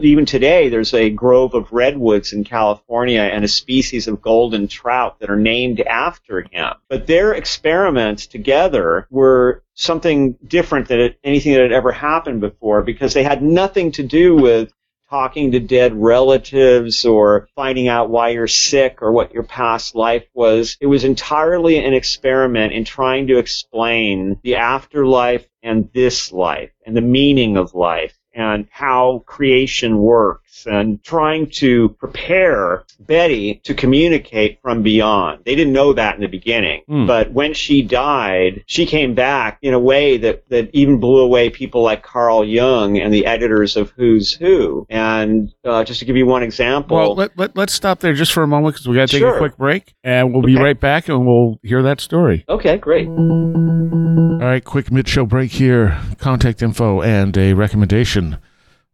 even 0.00 0.26
today 0.26 0.68
there's 0.68 0.94
a 0.94 1.10
grove 1.10 1.54
of 1.54 1.72
redwoods 1.72 2.32
in 2.32 2.44
California 2.44 3.22
and 3.22 3.44
a 3.44 3.48
species 3.48 4.06
of 4.06 4.22
golden 4.22 4.68
trout 4.68 5.18
that 5.18 5.30
are 5.30 5.36
named 5.36 5.80
after 5.80 6.42
him. 6.42 6.74
But 6.88 7.08
their 7.08 7.32
experiments 7.32 8.28
together 8.28 9.08
were 9.10 9.64
something 9.74 10.36
different 10.46 10.86
than 10.86 11.14
anything 11.24 11.54
that 11.54 11.62
had 11.62 11.72
ever 11.72 11.90
happened 11.90 12.40
before 12.40 12.82
because 12.82 13.12
they 13.12 13.24
had 13.24 13.42
nothing 13.42 13.90
to 13.92 14.04
do 14.04 14.36
with 14.36 14.72
talking 15.14 15.52
to 15.52 15.60
dead 15.60 15.94
relatives 15.94 17.04
or 17.04 17.48
finding 17.54 17.86
out 17.86 18.10
why 18.10 18.30
you're 18.30 18.48
sick 18.48 19.00
or 19.00 19.12
what 19.12 19.32
your 19.32 19.44
past 19.44 19.94
life 19.94 20.24
was. 20.34 20.76
It 20.80 20.88
was 20.88 21.04
entirely 21.04 21.78
an 21.78 21.94
experiment 21.94 22.72
in 22.72 22.84
trying 22.84 23.28
to 23.28 23.38
explain 23.38 24.40
the 24.42 24.56
afterlife 24.56 25.46
and 25.62 25.88
this 25.94 26.32
life 26.32 26.72
and 26.84 26.96
the 26.96 27.00
meaning 27.00 27.56
of 27.56 27.76
life 27.76 28.18
and 28.34 28.66
how 28.72 29.22
creation 29.24 29.98
works 29.98 30.43
and 30.66 31.02
trying 31.02 31.50
to 31.50 31.90
prepare 32.00 32.84
Betty 33.00 33.60
to 33.64 33.74
communicate 33.74 34.60
from 34.62 34.82
beyond. 34.82 35.40
They 35.44 35.54
didn't 35.54 35.72
know 35.72 35.92
that 35.92 36.14
in 36.14 36.20
the 36.20 36.26
beginning, 36.28 36.82
Hmm. 36.88 37.06
but 37.06 37.32
when 37.32 37.52
she 37.54 37.82
died, 37.82 38.62
she 38.66 38.86
came 38.86 39.14
back 39.14 39.58
in 39.62 39.74
a 39.74 39.78
way 39.78 40.16
that, 40.18 40.48
that 40.48 40.70
even 40.72 40.98
blew 41.00 41.20
away 41.20 41.50
people 41.50 41.82
like 41.82 42.02
Carl 42.02 42.44
Jung 42.44 42.98
and 42.98 43.12
the 43.12 43.26
editors 43.26 43.76
of 43.76 43.90
Who's 43.96 44.32
Who. 44.32 44.86
And 44.88 45.52
uh, 45.64 45.84
just 45.84 45.98
to 46.00 46.04
give 46.06 46.16
you 46.16 46.26
one 46.26 46.42
example, 46.42 46.96
Well, 46.96 47.14
let, 47.14 47.36
let, 47.38 47.56
let's 47.56 47.72
stop 47.74 48.00
there 48.00 48.14
just 48.14 48.32
for 48.32 48.42
a 48.42 48.46
moment 48.48 48.74
because 48.74 48.88
we 48.88 48.94
got 48.96 49.08
to 49.08 49.18
take 49.18 49.22
a 49.22 49.38
quick 49.38 49.56
break, 49.56 49.94
and 50.04 50.32
we'll 50.32 50.42
be 50.42 50.56
right 50.56 50.78
back 50.78 51.08
and 51.08 51.26
we'll 51.26 51.58
hear 51.62 51.82
that 51.82 52.00
story. 52.00 52.44
okay, 52.48 52.76
great. 52.76 53.08
All 53.08 54.50
right, 54.50 54.64
quick 54.64 54.90
mid 54.90 55.08
show 55.08 55.24
break 55.26 55.50
here. 55.52 55.98
Contact 56.18 56.62
info 56.62 57.00
and 57.02 57.36
a 57.36 57.54
recommendation. 57.54 58.38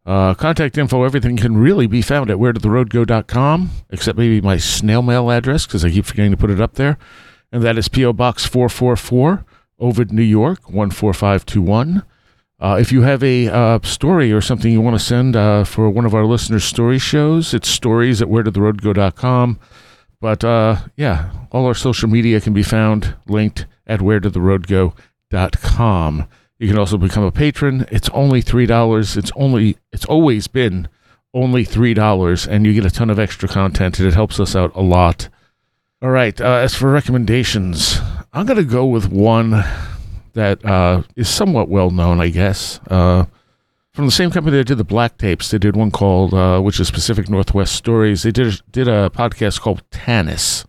Uh, 0.05 0.33
contact 0.33 0.77
info, 0.77 1.03
everything 1.03 1.37
can 1.37 1.57
really 1.57 1.85
be 1.87 2.01
found 2.01 2.29
at 2.29 2.39
where 2.39 2.53
did 2.53 2.63
the 2.63 2.69
road 2.69 2.89
go.com, 2.89 3.69
except 3.89 4.17
maybe 4.17 4.41
my 4.41 4.57
snail 4.57 5.01
mail 5.01 5.29
address 5.29 5.65
because 5.65 5.85
I 5.85 5.91
keep 5.91 6.05
forgetting 6.05 6.31
to 6.31 6.37
put 6.37 6.49
it 6.49 6.59
up 6.59 6.73
there. 6.73 6.97
And 7.51 7.61
that 7.63 7.77
is 7.77 7.87
P.O. 7.87 8.13
Box 8.13 8.45
444, 8.45 9.45
Ovid, 9.79 10.11
New 10.11 10.23
York, 10.23 10.61
14521. 10.63 12.03
Uh, 12.59 12.77
if 12.79 12.91
you 12.91 13.01
have 13.01 13.23
a 13.23 13.47
uh, 13.47 13.79
story 13.81 14.31
or 14.31 14.39
something 14.39 14.71
you 14.71 14.81
want 14.81 14.95
to 14.95 15.03
send 15.03 15.35
uh, 15.35 15.63
for 15.63 15.89
one 15.89 16.05
of 16.05 16.13
our 16.13 16.25
listeners' 16.25 16.63
story 16.63 16.99
shows, 16.99 17.53
it's 17.53 17.67
stories 17.67 18.21
at 18.21 18.29
where 18.29 18.43
did 18.43 18.53
the 18.53 18.61
road 18.61 18.81
go.com. 18.81 19.59
But 20.19 20.43
uh, 20.43 20.77
yeah, 20.95 21.31
all 21.51 21.65
our 21.65 21.73
social 21.73 22.07
media 22.07 22.39
can 22.39 22.53
be 22.53 22.63
found 22.63 23.15
linked 23.27 23.65
at 23.87 24.01
where 24.01 24.19
You 26.61 26.67
can 26.67 26.77
also 26.77 26.99
become 26.99 27.23
a 27.23 27.31
patron. 27.31 27.87
It's 27.89 28.07
only 28.09 28.39
three 28.39 28.67
dollars. 28.67 29.17
It's 29.17 29.31
only 29.35 29.77
it's 29.91 30.05
always 30.05 30.47
been 30.47 30.87
only 31.33 31.65
three 31.65 31.95
dollars, 31.95 32.47
and 32.47 32.67
you 32.67 32.73
get 32.75 32.85
a 32.85 32.91
ton 32.91 33.09
of 33.09 33.17
extra 33.17 33.49
content, 33.49 33.97
and 33.97 34.07
it 34.07 34.13
helps 34.13 34.39
us 34.39 34.55
out 34.55 34.71
a 34.75 34.81
lot. 34.83 35.27
All 36.03 36.11
right. 36.11 36.39
Uh, 36.39 36.57
as 36.57 36.75
for 36.75 36.91
recommendations, 36.91 37.97
I'm 38.31 38.45
gonna 38.45 38.63
go 38.63 38.85
with 38.85 39.11
one 39.11 39.63
that 40.33 40.63
uh, 40.63 41.01
is 41.15 41.27
somewhat 41.27 41.67
well 41.67 41.89
known, 41.89 42.21
I 42.21 42.29
guess. 42.29 42.79
Uh, 42.85 43.25
from 43.91 44.05
the 44.05 44.11
same 44.11 44.29
company 44.29 44.57
that 44.57 44.67
did 44.67 44.77
the 44.77 44.83
Black 44.83 45.17
Tapes, 45.17 45.49
they 45.49 45.57
did 45.57 45.75
one 45.75 45.89
called, 45.89 46.31
uh, 46.35 46.61
which 46.61 46.79
is 46.79 46.91
Pacific 46.91 47.27
Northwest 47.27 47.73
Stories. 47.73 48.21
They 48.21 48.31
did 48.31 48.61
did 48.71 48.87
a 48.87 49.09
podcast 49.09 49.61
called 49.61 49.81
Tanis. 49.89 50.67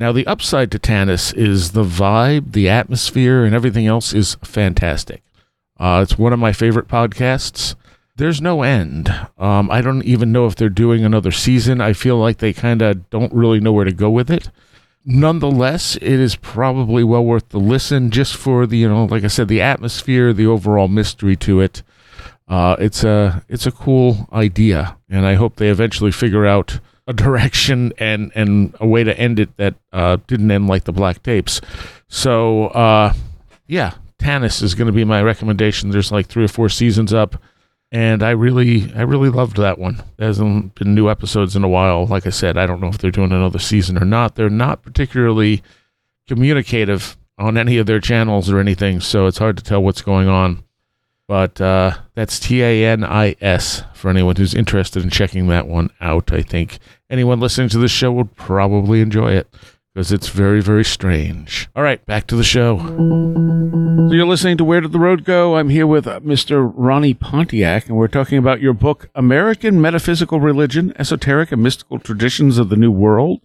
Now, 0.00 0.12
the 0.12 0.26
upside 0.26 0.70
to 0.70 0.78
Tanis 0.78 1.36
is 1.36 1.72
the 1.72 1.84
vibe, 1.84 2.52
the 2.52 2.70
atmosphere, 2.70 3.44
and 3.44 3.54
everything 3.54 3.86
else 3.86 4.14
is 4.14 4.36
fantastic. 4.42 5.22
Uh, 5.78 6.00
it's 6.02 6.16
one 6.16 6.32
of 6.32 6.38
my 6.38 6.54
favorite 6.54 6.88
podcasts. 6.88 7.74
There's 8.16 8.40
no 8.40 8.62
end. 8.62 9.14
Um, 9.36 9.70
I 9.70 9.82
don't 9.82 10.02
even 10.04 10.32
know 10.32 10.46
if 10.46 10.56
they're 10.56 10.70
doing 10.70 11.04
another 11.04 11.30
season. 11.30 11.82
I 11.82 11.92
feel 11.92 12.16
like 12.16 12.38
they 12.38 12.54
kind 12.54 12.80
of 12.80 13.10
don't 13.10 13.32
really 13.34 13.60
know 13.60 13.74
where 13.74 13.84
to 13.84 13.92
go 13.92 14.08
with 14.08 14.30
it. 14.30 14.50
Nonetheless, 15.04 15.96
it 15.96 16.02
is 16.02 16.34
probably 16.34 17.04
well 17.04 17.24
worth 17.24 17.50
the 17.50 17.60
listen 17.60 18.10
just 18.10 18.34
for 18.34 18.66
the, 18.66 18.78
you 18.78 18.88
know, 18.88 19.04
like 19.04 19.24
I 19.24 19.28
said, 19.28 19.48
the 19.48 19.60
atmosphere, 19.60 20.32
the 20.32 20.46
overall 20.46 20.88
mystery 20.88 21.36
to 21.36 21.60
it. 21.60 21.82
Uh, 22.48 22.74
it's 22.78 23.04
a 23.04 23.44
it's 23.50 23.66
a 23.66 23.70
cool 23.70 24.28
idea, 24.32 24.96
and 25.10 25.26
I 25.26 25.34
hope 25.34 25.56
they 25.56 25.68
eventually 25.68 26.10
figure 26.10 26.46
out 26.46 26.80
a 27.10 27.12
direction 27.12 27.92
and 27.98 28.30
and 28.36 28.74
a 28.78 28.86
way 28.86 29.02
to 29.02 29.18
end 29.18 29.40
it 29.40 29.54
that 29.56 29.74
uh, 29.92 30.16
didn't 30.28 30.50
end 30.50 30.68
like 30.68 30.84
the 30.84 30.92
black 30.92 31.22
tapes. 31.24 31.60
So 32.08 32.68
uh, 32.68 33.12
yeah, 33.66 33.94
Tanis 34.18 34.62
is 34.62 34.74
going 34.74 34.86
to 34.86 34.92
be 34.92 35.04
my 35.04 35.20
recommendation. 35.20 35.90
There's 35.90 36.12
like 36.12 36.28
three 36.28 36.44
or 36.44 36.48
four 36.48 36.68
seasons 36.68 37.12
up, 37.12 37.42
and 37.90 38.22
I 38.22 38.30
really 38.30 38.92
I 38.94 39.02
really 39.02 39.28
loved 39.28 39.56
that 39.56 39.78
one. 39.78 40.02
There 40.16 40.28
hasn't 40.28 40.76
been 40.76 40.94
new 40.94 41.10
episodes 41.10 41.56
in 41.56 41.64
a 41.64 41.68
while. 41.68 42.06
Like 42.06 42.26
I 42.26 42.30
said, 42.30 42.56
I 42.56 42.64
don't 42.66 42.80
know 42.80 42.88
if 42.88 42.98
they're 42.98 43.10
doing 43.10 43.32
another 43.32 43.58
season 43.58 43.98
or 43.98 44.06
not. 44.06 44.36
They're 44.36 44.48
not 44.48 44.82
particularly 44.82 45.62
communicative 46.28 47.16
on 47.38 47.58
any 47.58 47.78
of 47.78 47.86
their 47.86 48.00
channels 48.00 48.48
or 48.50 48.60
anything, 48.60 49.00
so 49.00 49.26
it's 49.26 49.38
hard 49.38 49.56
to 49.56 49.64
tell 49.64 49.82
what's 49.82 50.02
going 50.02 50.28
on. 50.28 50.62
But 51.30 51.60
uh, 51.60 51.96
that's 52.16 52.40
T 52.40 52.60
A 52.60 52.86
N 52.86 53.04
I 53.04 53.36
S 53.40 53.84
for 53.94 54.10
anyone 54.10 54.34
who's 54.34 54.52
interested 54.52 55.04
in 55.04 55.10
checking 55.10 55.46
that 55.46 55.68
one 55.68 55.90
out. 56.00 56.32
I 56.32 56.42
think 56.42 56.80
anyone 57.08 57.38
listening 57.38 57.68
to 57.68 57.78
this 57.78 57.92
show 57.92 58.10
would 58.10 58.34
probably 58.34 59.00
enjoy 59.00 59.34
it 59.34 59.46
because 59.94 60.10
it's 60.10 60.28
very, 60.28 60.60
very 60.60 60.84
strange. 60.84 61.68
All 61.76 61.84
right, 61.84 62.04
back 62.04 62.26
to 62.26 62.34
the 62.36 62.42
show. 62.42 62.78
So 62.80 64.12
you're 64.12 64.26
listening 64.26 64.56
to 64.56 64.64
Where 64.64 64.80
Did 64.80 64.90
the 64.90 64.98
Road 64.98 65.22
Go? 65.22 65.56
I'm 65.56 65.68
here 65.68 65.86
with 65.86 66.08
uh, 66.08 66.18
Mr. 66.18 66.68
Ronnie 66.74 67.14
Pontiac, 67.14 67.86
and 67.86 67.96
we're 67.96 68.08
talking 68.08 68.36
about 68.36 68.60
your 68.60 68.72
book, 68.72 69.08
American 69.14 69.80
Metaphysical 69.80 70.40
Religion, 70.40 70.92
Esoteric 70.98 71.52
and 71.52 71.62
Mystical 71.62 72.00
Traditions 72.00 72.58
of 72.58 72.70
the 72.70 72.76
New 72.76 72.90
World. 72.90 73.40